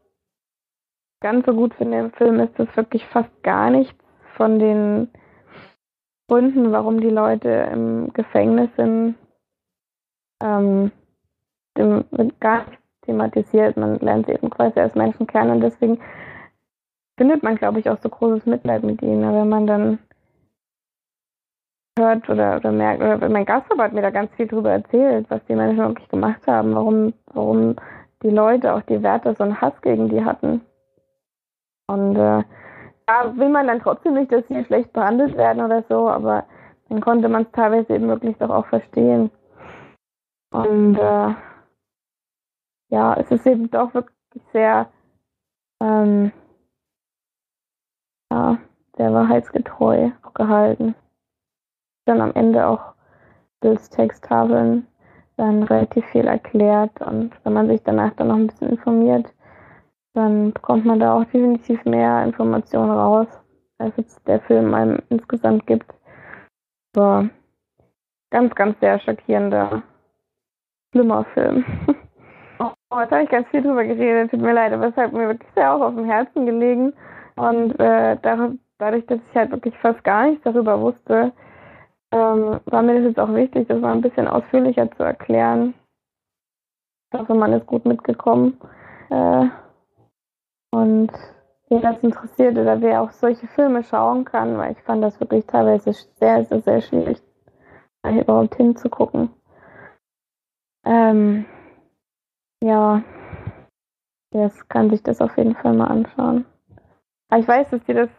ganz 1.22 1.46
so 1.46 1.54
gut 1.54 1.74
finde 1.76 2.00
im 2.00 2.12
Film, 2.14 2.40
ist, 2.40 2.58
dass 2.60 2.76
wirklich 2.76 3.06
fast 3.08 3.30
gar 3.44 3.70
nichts 3.70 3.98
von 4.36 4.60
den 4.60 5.10
Gründen, 6.28 6.72
warum 6.72 7.02
die 7.02 7.10
Leute 7.10 7.50
im 7.72 8.12
Gefängnis 8.14 8.70
sind, 8.78 9.16
ähm, 10.44 10.92
dem 11.78 12.06
gar 12.40 12.68
nicht 12.70 12.85
thematisiert. 13.06 13.78
Man 13.78 14.00
lernt 14.00 14.26
sie 14.26 14.34
eben 14.34 14.50
quasi 14.50 14.80
als 14.80 14.96
Menschen 14.96 15.28
kennen 15.28 15.52
und 15.52 15.62
deswegen 15.62 16.00
findet 17.18 17.44
man, 17.44 17.56
glaube 17.56 17.80
ich, 17.80 17.90
auch 17.90 17.98
so 18.02 18.10
großes 18.10 18.46
Mitleid 18.46 18.84
mit 18.84 19.02
ihnen. 19.02 19.34
Wenn 19.34 19.50
man 19.50 19.68
dann 19.68 20.00
hört 21.98 22.30
oder, 22.30 22.58
oder 22.58 22.72
merkt, 22.72 23.02
oder 23.02 23.30
mein 23.30 23.46
Gastgeber 23.46 23.84
hat 23.84 23.94
mir 23.94 24.02
da 24.02 24.10
ganz 24.10 24.34
viel 24.36 24.48
drüber 24.48 24.72
erzählt, 24.72 25.30
was 25.30 25.44
die 25.46 25.56
Menschen 25.56 25.78
wirklich 25.78 26.10
gemacht 26.10 26.46
haben, 26.46 26.76
warum, 26.76 27.14
warum 27.34 27.76
die 28.22 28.30
Leute, 28.30 28.74
auch 28.74 28.82
die 28.82 29.02
Wärter, 29.02 29.36
so 29.36 29.44
einen 29.44 29.60
Hass 29.62 29.80
gegen 29.82 30.10
die 30.10 30.24
hatten. 30.24 30.62
Und 31.88 32.16
äh, 32.16 32.44
da 33.06 33.38
will 33.38 33.50
man 33.50 33.68
dann 33.68 33.80
trotzdem 33.80 34.16
nicht, 34.16 34.32
dass 34.32 34.48
sie 34.48 34.66
schlecht 34.66 34.92
behandelt 34.94 35.38
werden 35.38 35.64
oder 35.64 35.84
so, 35.88 36.10
aber 36.10 36.46
dann 36.90 37.02
konnte 37.02 37.30
man 37.30 37.44
es 37.44 37.52
teilweise 37.52 37.96
eben 37.96 38.08
wirklich 38.08 38.36
doch 38.38 38.50
auch 38.50 38.66
verstehen. 38.66 39.32
Und 40.52 40.98
äh, 40.98 41.34
ja, 42.90 43.16
es 43.16 43.32
ist 43.32 43.46
eben 43.48 43.70
doch 43.72 43.94
wirklich 43.94 44.16
sehr, 44.54 44.90
ähm, 45.82 46.32
ja, 48.32 48.58
sehr 48.98 49.14
wahrheitsgetreu 49.14 50.12
gehalten. 50.34 50.96
Dann 52.06 52.22
am 52.22 52.34
Ende 52.34 52.68
auch 52.68 52.94
Bills 53.62 53.90
Texttafeln 53.90 54.88
dann 55.38 55.64
relativ 55.64 56.06
viel 56.08 56.28
erklärt 56.28 57.02
und 57.02 57.34
wenn 57.44 57.54
man 57.54 57.68
sich 57.68 57.82
danach 57.84 58.14
dann 58.16 58.30
noch 58.30 58.36
ein 58.36 58.48
bisschen 58.48 58.70
informiert, 58.70 59.34
dann 60.14 60.54
bekommt 60.54 60.86
man 60.86 61.00
da 61.00 61.14
auch 61.14 61.26
definitiv 61.26 61.84
mehr 61.84 62.24
Informationen 62.24 62.92
raus, 62.92 63.28
als 63.78 63.98
jetzt 63.98 64.26
der 64.28 64.40
Film 64.42 64.74
einem 64.74 65.00
insgesamt 65.10 65.68
gibt. 65.68 65.94
Aber 66.96 67.30
ganz, 68.32 68.56
ganz 68.56 68.80
sehr 68.80 69.00
schockierender, 69.00 69.84
schlimmer 70.94 71.26
Film. 71.34 71.66
Oh, 72.60 73.00
jetzt 73.00 73.12
habe 73.12 73.24
ich 73.24 73.30
ganz 73.30 73.48
viel 73.50 73.62
drüber 73.62 73.84
geredet, 73.84 74.32
tut 74.32 74.42
mir 74.42 74.54
leid, 74.54 74.72
aber 74.74 74.88
es 74.88 74.96
hat 74.96 75.12
mir 75.12 75.28
wirklich 75.28 75.52
sehr 75.56 75.74
auch 75.74 75.82
auf 75.82 75.96
dem 75.96 76.06
Herzen 76.06 76.46
gelegen. 76.46 76.94
Und 77.36 77.80
äh, 77.80 78.18
dadurch, 78.22 79.06
dass 79.08 79.20
ich 79.30 79.36
halt 79.36 79.52
wirklich 79.52 79.78
fast 79.80 80.04
gar 80.04 80.28
nichts 80.28 80.44
darüber 80.44 80.80
wusste, 80.80 81.34
ähm, 82.12 82.62
war 82.66 82.82
mir 82.82 82.96
das 82.96 83.04
jetzt 83.04 83.20
auch 83.20 83.34
wichtig, 83.34 83.68
das 83.68 83.82
mal 83.82 83.94
ein 83.94 84.02
bisschen 84.02 84.28
ausführlicher 84.28 84.90
zu 84.92 85.04
erklären. 85.04 85.74
Ich 87.12 87.20
hoffe, 87.20 87.34
man 87.34 87.54
ist 87.54 87.66
gut 87.66 87.86
mitgekommen. 87.86 88.60
Äh, 89.10 89.48
und 90.72 91.12
wer 91.70 91.80
das 91.80 92.00
interessiert 92.04 92.58
oder 92.58 92.80
wer 92.82 93.02
auch 93.02 93.12
solche 93.12 93.48
Filme 93.48 93.84
schauen 93.84 94.24
kann, 94.24 94.58
weil 94.58 94.74
ich 94.74 94.82
fand 94.84 95.04
das 95.04 95.20
wirklich 95.20 95.46
teilweise 95.46 95.92
sehr, 95.92 96.46
sehr, 96.46 96.62
sehr 96.62 96.82
schwierig, 96.82 97.22
da 98.04 98.12
überhaupt 98.12 98.56
hinzugucken. 98.56 99.30
Ähm, 100.86 101.46
ja, 102.64 103.04
jetzt 104.34 104.70
kann 104.70 104.90
sich 104.90 105.04
das 105.04 105.22
auf 105.22 105.38
jeden 105.38 105.56
Fall 105.56 105.74
mal 105.74 105.88
anschauen. 105.88 106.46
Aber 107.30 107.42
ich 107.42 107.48
weiß, 107.48 107.70
dass 107.70 107.84
dir 107.86 107.96
das 107.96 108.10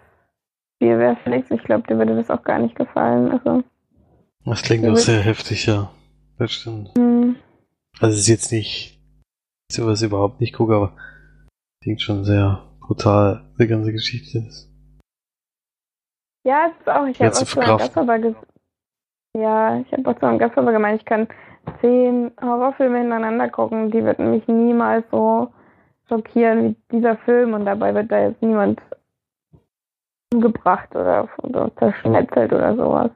Spiel 0.76 0.98
wäre, 0.98 1.16
Felix. 1.16 1.50
Ich 1.50 1.62
glaube, 1.62 1.86
dir 1.86 1.98
würde 1.98 2.16
das 2.16 2.30
auch 2.30 2.42
gar 2.42 2.58
nicht 2.58 2.76
gefallen. 2.76 3.30
Also, 3.30 3.62
das 4.44 4.62
klingt 4.62 4.86
auch 4.86 4.96
sehr 4.96 5.20
heftig, 5.20 5.66
ja. 5.66 5.90
Das 6.38 6.52
stimmt. 6.52 6.96
Mhm. 6.96 7.36
Also 7.98 8.14
es 8.14 8.20
ist 8.20 8.28
jetzt 8.28 8.52
nicht 8.52 9.00
sowas 9.72 10.02
überhaupt 10.02 10.40
nicht 10.40 10.54
gucke, 10.54 10.74
aber 10.74 10.96
klingt 11.82 12.02
schon 12.02 12.24
sehr 12.24 12.62
brutal 12.80 13.44
die 13.58 13.66
ganze 13.66 13.92
Geschichte 13.92 14.38
ist. 14.38 14.70
Ja, 16.44 16.68
es 16.70 16.78
ist 16.78 16.88
auch, 16.88 17.06
ich 17.06 17.20
habe 17.20 17.32
auch 17.32 17.42
zu 17.42 17.60
gesagt. 18.00 18.36
Ja, 19.36 19.80
ich 19.80 19.92
habe 19.92 20.10
auch 20.10 20.14
zu 20.14 20.38
Gastgeber 20.38 20.72
gemeint, 20.72 21.00
ich 21.00 21.06
kann 21.06 21.26
zehn 21.80 22.30
Horrorfilme 22.40 22.98
hintereinander 22.98 23.48
gucken, 23.48 23.90
die 23.90 24.02
würden 24.04 24.30
mich 24.30 24.46
niemals 24.48 25.04
so 25.10 25.48
schockieren 26.08 26.76
wie 26.88 26.96
dieser 26.96 27.16
Film 27.18 27.54
und 27.54 27.64
dabei 27.64 27.94
wird 27.94 28.10
da 28.10 28.20
jetzt 28.20 28.42
niemand 28.42 28.80
umgebracht 30.32 30.94
oder, 30.94 31.28
oder 31.42 31.70
zerschnetzelt 31.76 32.52
oder 32.52 32.76
sowas. 32.76 33.10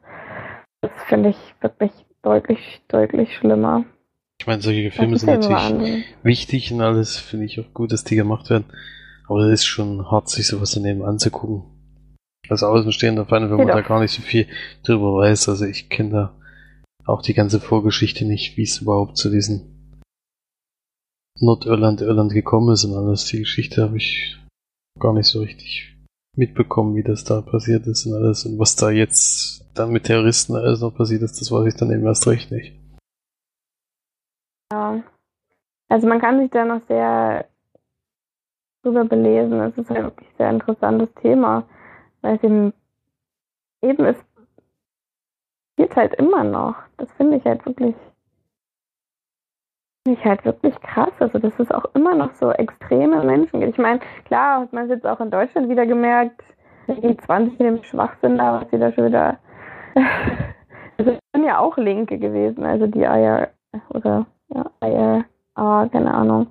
Das 0.81 0.91
finde 1.09 1.31
ich 1.31 1.55
wirklich 1.61 1.93
deutlich, 2.23 2.83
deutlich 2.89 3.37
schlimmer. 3.37 3.85
Ich 4.41 4.47
meine, 4.47 4.63
solche 4.63 4.91
Filme 4.91 5.19
sind 5.19 5.29
natürlich 5.29 5.57
Wahnsinn. 5.57 6.05
wichtig 6.23 6.73
und 6.73 6.81
alles 6.81 7.19
finde 7.19 7.45
ich 7.45 7.61
auch 7.61 7.75
gut, 7.75 7.93
dass 7.93 8.05
die 8.05 8.17
gemacht 8.17 8.49
werden. 8.49 8.65
Aber 9.29 9.43
das 9.43 9.61
ist 9.61 9.67
schon 9.67 10.11
hart, 10.11 10.29
sich 10.29 10.47
sowas 10.47 10.73
daneben 10.73 11.05
anzugucken. 11.05 11.65
Als 12.49 12.63
Außenstehender, 12.63 13.27
vor 13.27 13.39
allem, 13.39 13.51
wenn 13.51 13.59
man 13.59 13.67
da 13.69 13.83
gar 13.83 14.01
nicht 14.01 14.13
so 14.13 14.23
viel 14.23 14.49
drüber 14.83 15.19
weiß. 15.19 15.51
Also 15.51 15.67
ich 15.67 15.89
kenne 15.89 16.11
da 16.11 16.40
auch 17.11 17.23
die 17.23 17.35
ganze 17.35 17.61
Vorgeschichte 17.61 18.25
nicht, 18.25 18.57
wie 18.57 18.63
es 18.63 18.81
überhaupt 18.81 19.17
zu 19.17 19.31
diesen 19.31 20.01
Nordirland, 21.41 22.01
Irland 22.01 22.33
gekommen 22.33 22.73
ist 22.73 22.85
und 22.85 22.95
alles. 22.95 23.25
Die 23.27 23.39
Geschichte 23.39 23.83
habe 23.83 23.97
ich 23.97 24.39
gar 24.99 25.13
nicht 25.13 25.27
so 25.27 25.41
richtig 25.41 25.97
mitbekommen, 26.37 26.95
wie 26.95 27.03
das 27.03 27.25
da 27.25 27.41
passiert 27.41 27.87
ist 27.87 28.07
und 28.07 28.15
alles. 28.15 28.47
Und 28.47 28.59
was 28.59 28.77
da 28.77 28.91
jetzt 28.91 29.65
dann 29.75 29.91
mit 29.91 30.05
Terroristen 30.05 30.55
alles 30.55 30.81
noch 30.81 30.95
passiert 30.95 31.23
ist, 31.23 31.41
das 31.41 31.51
weiß 31.51 31.67
ich 31.67 31.79
dann 31.79 31.91
eben 31.91 32.07
erst 32.07 32.27
recht 32.27 32.51
nicht. 32.51 32.75
Ja. 34.73 35.03
Also 35.89 36.07
man 36.07 36.21
kann 36.21 36.39
sich 36.39 36.51
da 36.51 36.65
noch 36.65 36.83
sehr 36.87 37.49
drüber 38.83 39.05
belesen. 39.05 39.61
Es 39.61 39.77
ist 39.77 39.91
halt 39.91 40.05
wirklich 40.05 40.29
ein 40.29 40.37
sehr 40.39 40.51
interessantes 40.51 41.09
Thema, 41.21 41.67
weil 42.21 42.37
es 42.37 42.43
eben, 42.45 42.73
eben 43.83 44.05
ist 44.05 44.25
passiert 45.81 45.97
halt 45.97 46.15
immer 46.15 46.45
noch. 46.45 46.77
Das 46.99 47.11
finde 47.13 47.39
ich 47.39 47.45
halt 47.45 47.65
wirklich, 47.65 47.95
finde 50.05 50.21
ich 50.21 50.25
halt 50.25 50.45
wirklich 50.45 50.79
krass. 50.83 51.13
Also, 51.19 51.39
dass 51.39 51.59
es 51.59 51.71
auch 51.71 51.87
immer 51.95 52.15
noch 52.15 52.35
so 52.35 52.51
extreme 52.51 53.23
Menschen 53.25 53.61
gibt. 53.61 53.73
Ich 53.73 53.79
meine, 53.79 54.01
klar, 54.25 54.63
hat 54.63 54.73
man 54.73 54.85
es 54.85 54.91
jetzt 54.91 55.07
auch 55.07 55.21
in 55.21 55.31
Deutschland 55.31 55.69
wieder 55.69 55.87
gemerkt, 55.87 56.43
die 56.89 57.17
20 57.17 57.59
in 57.61 57.67
dem 57.67 57.85
Schwachsinn 57.85 58.39
da, 58.39 58.61
was 58.61 58.71
sie 58.71 58.79
da 58.79 58.93
schon 58.93 59.07
wieder. 59.07 59.39
also, 60.99 61.13
es 61.13 61.19
sind 61.35 61.45
ja 61.45 61.59
auch 61.59 61.77
Linke 61.77 62.19
gewesen, 62.19 62.65
also 62.65 62.87
die 62.87 63.07
Eier, 63.07 63.51
oder, 63.91 64.27
ja, 64.55 64.71
Eier, 64.81 65.25
ah, 65.55 65.87
keine 65.91 66.13
Ahnung, 66.13 66.49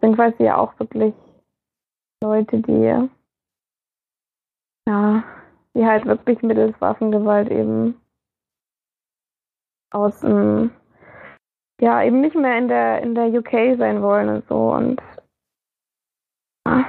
sind 0.00 0.16
quasi 0.16 0.44
ja 0.44 0.56
auch 0.56 0.78
wirklich 0.78 1.14
Leute, 2.22 2.58
die, 2.58 3.06
ja, 4.88 5.24
die 5.74 5.86
halt 5.86 6.06
wirklich 6.06 6.42
mittels 6.42 6.78
Waffengewalt 6.80 7.50
eben 7.50 8.00
aus 9.94 10.20
dem, 10.20 10.70
ja, 11.80 12.02
eben 12.02 12.20
nicht 12.20 12.36
mehr 12.36 12.58
in 12.58 12.68
der, 12.68 13.02
in 13.02 13.14
der 13.14 13.26
UK 13.26 13.78
sein 13.78 14.02
wollen 14.02 14.28
und 14.28 14.48
so 14.48 14.72
und 14.72 15.00
ja, 16.66 16.84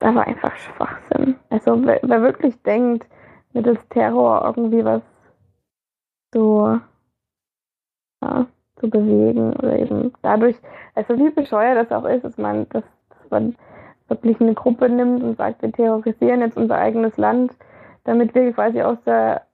das 0.00 0.14
war 0.14 0.26
einfach 0.26 0.54
Schwachsinn. 0.56 1.36
Also 1.48 1.84
wer, 1.84 2.00
wer 2.02 2.22
wirklich 2.22 2.60
denkt, 2.62 3.06
mittels 3.52 3.86
Terror 3.88 4.42
irgendwie 4.44 4.84
was 4.84 5.02
so 6.34 6.80
ja, 8.22 8.46
zu 8.76 8.90
bewegen 8.90 9.52
oder 9.54 9.78
eben 9.78 10.12
dadurch, 10.22 10.56
also 10.94 11.16
wie 11.18 11.30
bescheuert 11.30 11.76
das 11.76 11.92
auch 11.96 12.08
ist, 12.08 12.24
dass 12.24 12.36
man, 12.38 12.68
dass, 12.70 12.84
dass 13.10 13.30
man 13.30 13.56
wirklich 14.08 14.40
eine 14.40 14.54
Gruppe 14.54 14.88
nimmt 14.88 15.22
und 15.22 15.36
sagt, 15.36 15.62
wir 15.62 15.72
terrorisieren 15.72 16.40
jetzt 16.40 16.56
unser 16.56 16.76
eigenes 16.76 17.16
Land, 17.16 17.54
damit 18.04 18.34
wir 18.34 18.52
quasi 18.52 18.82
aus 18.82 18.98
der 19.04 19.46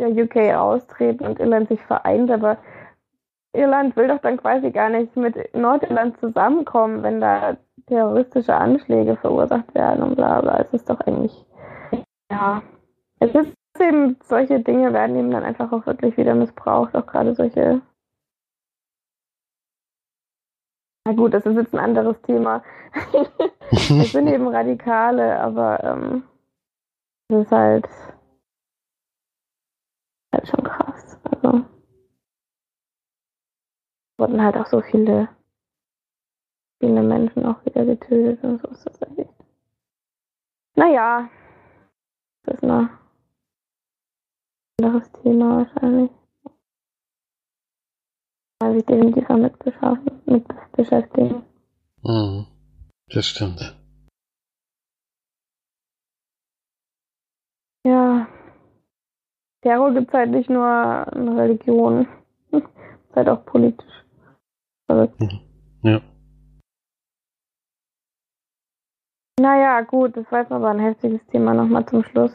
ja, 0.00 0.08
UK 0.08 0.54
austreten 0.56 1.26
und 1.26 1.38
Irland 1.38 1.68
sich 1.68 1.80
vereint, 1.82 2.30
aber 2.30 2.58
Irland 3.52 3.96
will 3.96 4.08
doch 4.08 4.20
dann 4.20 4.36
quasi 4.36 4.70
gar 4.70 4.88
nicht 4.88 5.16
mit 5.16 5.54
Nordirland 5.54 6.18
zusammenkommen, 6.18 7.02
wenn 7.02 7.20
da 7.20 7.56
terroristische 7.86 8.54
Anschläge 8.54 9.16
verursacht 9.16 9.74
werden 9.74 10.02
und 10.02 10.16
bla 10.16 10.40
bla. 10.40 10.58
Es 10.60 10.72
ist 10.72 10.88
doch 10.88 11.00
eigentlich, 11.00 11.44
ja, 12.30 12.62
es 13.18 13.34
ist 13.34 13.52
eben, 13.80 14.16
solche 14.22 14.60
Dinge 14.60 14.92
werden 14.92 15.16
eben 15.16 15.30
dann 15.30 15.44
einfach 15.44 15.72
auch 15.72 15.86
wirklich 15.86 16.16
wieder 16.16 16.34
missbraucht, 16.34 16.94
auch 16.94 17.06
gerade 17.06 17.34
solche. 17.34 17.82
Na 21.06 21.12
gut, 21.14 21.34
das 21.34 21.46
ist 21.46 21.56
jetzt 21.56 21.74
ein 21.74 21.80
anderes 21.80 22.20
Thema. 22.22 22.62
Es 23.72 24.10
sind 24.10 24.26
eben 24.32 24.48
Radikale, 24.48 25.38
aber 25.38 25.84
ähm, 25.84 26.24
es 27.28 27.44
ist 27.44 27.52
halt, 27.52 27.88
halt 30.32 30.48
schon 30.48 30.64
krass. 30.64 31.18
Also 31.24 31.64
wurden 34.18 34.42
halt 34.42 34.56
auch 34.56 34.66
so 34.66 34.80
viele, 34.82 35.28
viele 36.78 37.02
Menschen 37.02 37.46
auch 37.46 37.64
wieder 37.64 37.84
getötet 37.84 38.42
und 38.44 38.60
so 38.60 38.68
ist 38.68 38.86
das 38.86 39.02
eigentlich. 39.02 39.28
Naja, 40.76 41.28
das 42.44 42.54
ist 42.56 42.64
ein 42.64 42.90
anderes 44.82 45.10
Thema 45.22 45.58
wahrscheinlich. 45.58 46.10
Mal 48.62 48.74
sich 48.74 48.84
definitiv 48.84 49.26
damit, 49.26 49.54
mit 50.26 50.46
beschäftigen. 50.72 51.42
Mhm, 52.02 52.46
das 53.08 53.26
stimmt. 53.26 53.76
Ja. 57.86 58.28
Terror 59.62 59.92
gibt 59.92 60.08
es 60.08 60.14
halt 60.14 60.30
nicht 60.30 60.48
nur 60.48 61.06
in 61.14 61.28
Religion. 61.28 62.08
ist 62.50 62.62
halt 63.14 63.28
auch 63.28 63.44
politisch. 63.44 64.04
Verrückt. 64.86 65.20
Mhm. 65.20 65.40
Ja. 65.82 66.00
Naja, 69.40 69.80
gut, 69.82 70.16
das 70.16 70.30
war 70.30 70.40
jetzt 70.40 70.52
aber 70.52 70.68
ein 70.70 70.78
heftiges 70.78 71.24
Thema 71.28 71.54
nochmal 71.54 71.86
zum 71.86 72.04
Schluss. 72.04 72.32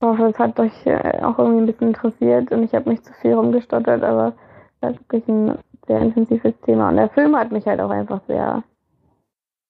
Ich 0.00 0.06
hoffe, 0.06 0.26
es 0.26 0.38
hat 0.38 0.58
euch 0.60 0.86
äh, 0.86 1.20
auch 1.22 1.38
irgendwie 1.38 1.62
ein 1.62 1.66
bisschen 1.66 1.88
interessiert 1.88 2.50
und 2.52 2.62
ich 2.62 2.74
habe 2.74 2.88
nicht 2.88 3.04
zu 3.04 3.12
viel 3.14 3.34
rumgestottert, 3.34 4.02
aber 4.02 4.34
es 4.76 4.82
war 4.82 4.94
wirklich 4.94 5.26
ein 5.28 5.58
sehr 5.86 6.00
intensives 6.00 6.58
Thema. 6.60 6.88
Und 6.88 6.96
der 6.96 7.10
Film 7.10 7.36
hat 7.36 7.50
mich 7.50 7.66
halt 7.66 7.80
auch 7.80 7.90
einfach 7.90 8.20
sehr. 8.26 8.62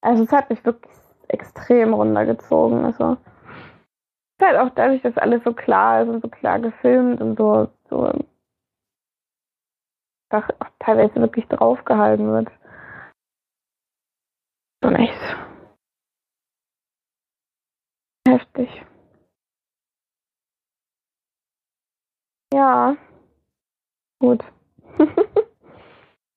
Also, 0.02 0.24
es 0.24 0.32
hat 0.32 0.50
mich 0.50 0.64
wirklich 0.64 0.92
extrem 1.28 1.94
runtergezogen. 1.94 2.84
Also, 2.84 3.16
halt 4.40 4.58
auch 4.58 4.70
dadurch, 4.74 5.02
dass 5.02 5.16
alles 5.16 5.42
so 5.44 5.52
klar 5.52 6.02
ist 6.02 6.08
und 6.08 6.22
so 6.22 6.28
klar 6.28 6.58
gefilmt 6.58 7.20
und 7.20 7.36
so, 7.38 7.68
so 7.88 8.12
auch 10.32 10.48
teilweise 10.78 11.16
wirklich 11.16 11.46
draufgehalten 11.48 12.26
wird. 12.32 12.48
Schon 14.82 14.94
echt 14.94 15.36
heftig. 18.28 18.68
Ja. 22.52 22.96
Gut. 24.20 24.44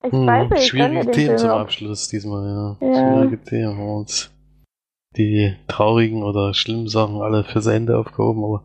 ich 0.02 0.12
hm, 0.12 0.26
weiß 0.26 0.50
nicht, 0.50 0.66
schwierige 0.68 1.10
Themen 1.10 1.38
zum 1.38 1.50
Abschluss 1.50 2.08
diesmal, 2.08 2.46
ja. 2.46 2.86
ja. 2.86 2.94
Schwierige 2.94 3.42
Themen. 3.42 3.78
Und 3.78 4.33
die 5.16 5.56
traurigen 5.68 6.22
oder 6.22 6.54
schlimmen 6.54 6.88
Sachen 6.88 7.20
alle 7.20 7.44
fürs 7.44 7.66
Ende 7.66 7.98
aufgehoben, 7.98 8.44
aber 8.44 8.64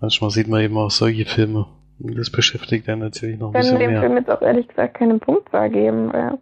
manchmal 0.00 0.30
sieht 0.30 0.48
man 0.48 0.62
eben 0.62 0.76
auch 0.78 0.90
solche 0.90 1.26
Filme. 1.26 1.66
Und 2.00 2.18
das 2.18 2.30
beschäftigt 2.30 2.88
einen 2.88 3.02
natürlich 3.02 3.38
noch 3.38 3.48
ein 3.48 3.52
bisschen 3.52 3.78
mehr. 3.78 3.88
Ich 3.88 3.94
kann 3.94 4.02
dem 4.02 4.02
Film 4.02 4.16
jetzt 4.16 4.30
auch 4.30 4.42
ehrlich 4.42 4.68
gesagt 4.68 4.94
keinen 4.94 5.20
Punktzahl 5.20 5.70
geben, 5.70 6.12
weil 6.12 6.38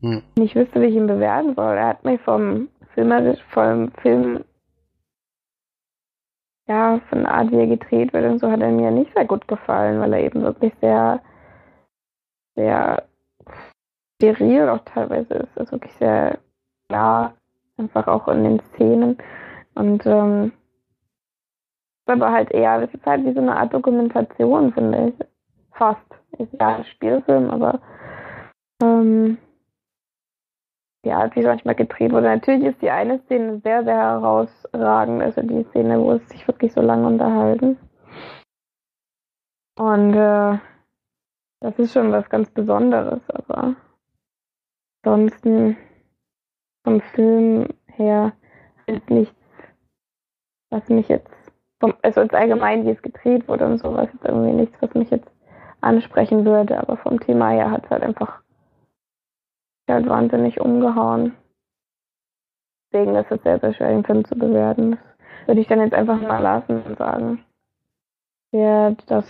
hm. 0.00 0.22
ich 0.36 0.54
wüsste, 0.54 0.80
wie 0.80 0.86
ich 0.86 0.94
ihn 0.94 1.06
bewerten 1.06 1.54
soll. 1.54 1.76
Er 1.76 1.88
hat 1.88 2.04
mir 2.04 2.18
vom 2.18 2.68
Filmerisch, 2.94 3.40
vom 3.50 3.90
Film, 4.02 4.44
ja, 6.68 7.00
von 7.08 7.20
der 7.20 7.32
Art, 7.32 7.50
wie 7.52 7.56
er 7.60 7.66
gedreht 7.66 8.12
wird 8.12 8.24
und 8.26 8.38
so, 8.40 8.50
hat 8.50 8.60
er 8.60 8.70
mir 8.70 8.90
nicht 8.90 9.14
sehr 9.14 9.24
gut 9.24 9.48
gefallen, 9.48 10.00
weil 10.00 10.12
er 10.12 10.20
eben 10.20 10.42
wirklich 10.42 10.72
sehr, 10.80 11.22
sehr 12.54 13.04
steril 14.16 14.68
auch 14.68 14.84
teilweise 14.84 15.34
ist. 15.34 15.56
Ist 15.56 15.72
wirklich 15.72 15.92
sehr 15.94 16.38
klar 16.88 17.37
Einfach 17.78 18.06
auch 18.06 18.28
in 18.28 18.44
den 18.44 18.60
Szenen. 18.60 19.18
Und 19.74 20.04
ähm, 20.06 20.52
aber 22.06 22.32
halt 22.32 22.50
eher, 22.50 22.80
das 22.80 22.92
ist 22.94 23.06
halt 23.06 23.24
wie 23.24 23.32
so 23.32 23.40
eine 23.40 23.56
Art 23.56 23.72
Dokumentation, 23.72 24.72
finde 24.72 25.08
ich. 25.08 25.26
Fast. 25.72 26.06
Ist 26.38 26.52
ja 26.58 26.76
ein 26.76 26.84
Spielfilm, 26.84 27.50
aber 27.50 27.80
ähm, 28.82 29.38
Art, 31.18 31.34
wie 31.36 31.42
manchmal 31.42 31.74
gedreht 31.74 32.12
wurde. 32.12 32.26
Natürlich 32.26 32.64
ist 32.64 32.82
die 32.82 32.90
eine 32.90 33.20
Szene 33.20 33.60
sehr, 33.60 33.84
sehr 33.84 33.96
herausragend, 33.96 35.22
also 35.22 35.42
die 35.42 35.64
Szene, 35.70 36.00
wo 36.00 36.12
es 36.12 36.28
sich 36.28 36.46
wirklich 36.46 36.72
so 36.72 36.80
lange 36.80 37.06
unterhalten. 37.06 37.78
Und 39.78 40.14
äh, 40.14 40.58
das 41.60 41.78
ist 41.78 41.92
schon 41.92 42.12
was 42.12 42.28
ganz 42.30 42.50
Besonderes, 42.50 43.20
aber 43.30 43.76
ansonsten 45.02 45.76
vom 46.88 47.02
Film 47.02 47.68
her 47.96 48.32
ist 48.86 49.10
nichts, 49.10 49.36
was 50.70 50.88
mich 50.88 51.06
jetzt, 51.08 51.28
vom, 51.80 51.92
also 52.00 52.22
als 52.22 52.32
allgemein, 52.32 52.86
wie 52.86 52.92
es 52.92 53.02
gedreht 53.02 53.46
wurde 53.46 53.66
und 53.66 53.76
sowas, 53.76 54.08
ist 54.14 54.24
irgendwie 54.24 54.54
nichts, 54.54 54.74
was 54.80 54.94
mich 54.94 55.10
jetzt 55.10 55.30
ansprechen 55.82 56.46
würde, 56.46 56.78
aber 56.78 56.96
vom 56.96 57.20
Thema 57.20 57.50
her 57.50 57.70
hat 57.70 57.84
es 57.84 57.90
halt 57.90 58.02
einfach 58.02 58.40
halt 59.86 60.08
wahnsinnig 60.08 60.60
umgehauen. 60.62 61.34
Deswegen 62.90 63.14
ist 63.16 63.30
es 63.30 63.42
sehr, 63.42 63.60
sehr 63.60 63.74
schwer, 63.74 63.90
den 63.90 64.04
Film 64.04 64.24
zu 64.24 64.34
bewerten. 64.34 64.92
Das 64.92 65.48
würde 65.48 65.60
ich 65.60 65.68
dann 65.68 65.80
jetzt 65.80 65.94
einfach 65.94 66.18
mal 66.22 66.40
lassen 66.40 66.82
und 66.84 66.96
sagen, 66.96 67.44
wer 68.50 68.96
das 69.08 69.26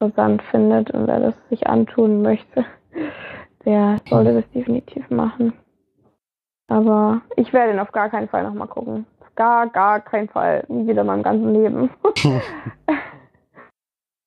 interessant 0.00 0.42
findet 0.44 0.92
und 0.92 1.06
wer 1.06 1.20
das 1.20 1.34
sich 1.50 1.66
antun 1.66 2.22
möchte, 2.22 2.64
der 3.66 3.98
sollte 4.08 4.32
das 4.32 4.50
definitiv 4.52 5.10
machen. 5.10 5.52
Aber 6.70 7.20
ich 7.34 7.52
werde 7.52 7.72
ihn 7.72 7.80
auf 7.80 7.90
gar 7.90 8.08
keinen 8.08 8.28
Fall 8.28 8.44
nochmal 8.44 8.68
gucken. 8.68 9.04
Auf 9.18 9.34
gar, 9.34 9.66
gar 9.68 10.00
keinen 10.00 10.28
Fall. 10.28 10.64
Nie 10.68 10.86
wieder 10.86 11.00
in 11.00 11.08
meinem 11.08 11.24
ganzen 11.24 11.52
Leben. 11.52 11.90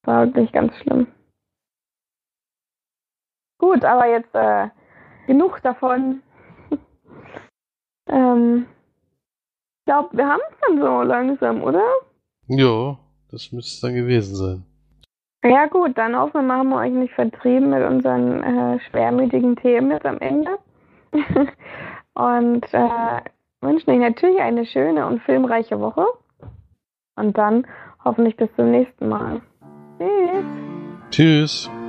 War 0.06 0.26
wirklich 0.26 0.52
ganz 0.52 0.76
schlimm. 0.80 1.08
Gut, 3.60 3.86
aber 3.86 4.08
jetzt 4.08 4.36
äh, 4.36 4.68
genug 5.26 5.62
davon. 5.62 6.22
ähm, 8.10 8.66
ich 9.80 9.86
glaube, 9.86 10.10
wir 10.18 10.28
haben 10.28 10.42
es 10.52 10.58
dann 10.68 10.82
so 10.82 11.02
langsam, 11.02 11.64
oder? 11.64 11.86
Ja, 12.48 12.98
das 13.32 13.54
müsste 13.54 13.70
es 13.76 13.80
dann 13.80 13.94
gewesen 13.94 14.36
sein. 14.36 14.66
Ja 15.46 15.68
gut, 15.68 15.98
dann 15.98 16.18
hoffen 16.18 16.46
wir, 16.48 16.56
haben 16.56 16.70
wir 16.70 16.78
euch 16.80 16.92
nicht 16.92 17.14
vertrieben 17.14 17.70
mit 17.70 17.86
unseren 17.88 18.44
äh, 18.44 18.82
schwermütigen 18.82 19.56
Themen 19.56 19.92
jetzt 19.92 20.06
am 20.06 20.20
Ende. 20.20 20.60
und 22.14 22.66
äh, 22.74 23.22
wünschen 23.62 23.90
euch 23.90 24.00
natürlich 24.00 24.40
eine 24.40 24.66
schöne 24.66 25.06
und 25.06 25.22
filmreiche 25.24 25.80
Woche. 25.80 26.06
Und 27.16 27.38
dann 27.38 27.68
hoffentlich 28.04 28.36
bis 28.36 28.50
zum 28.56 28.72
nächsten 28.72 29.08
Mal. 29.08 29.42
Tschüss. 30.00 30.46
Tschüss. 31.12 31.83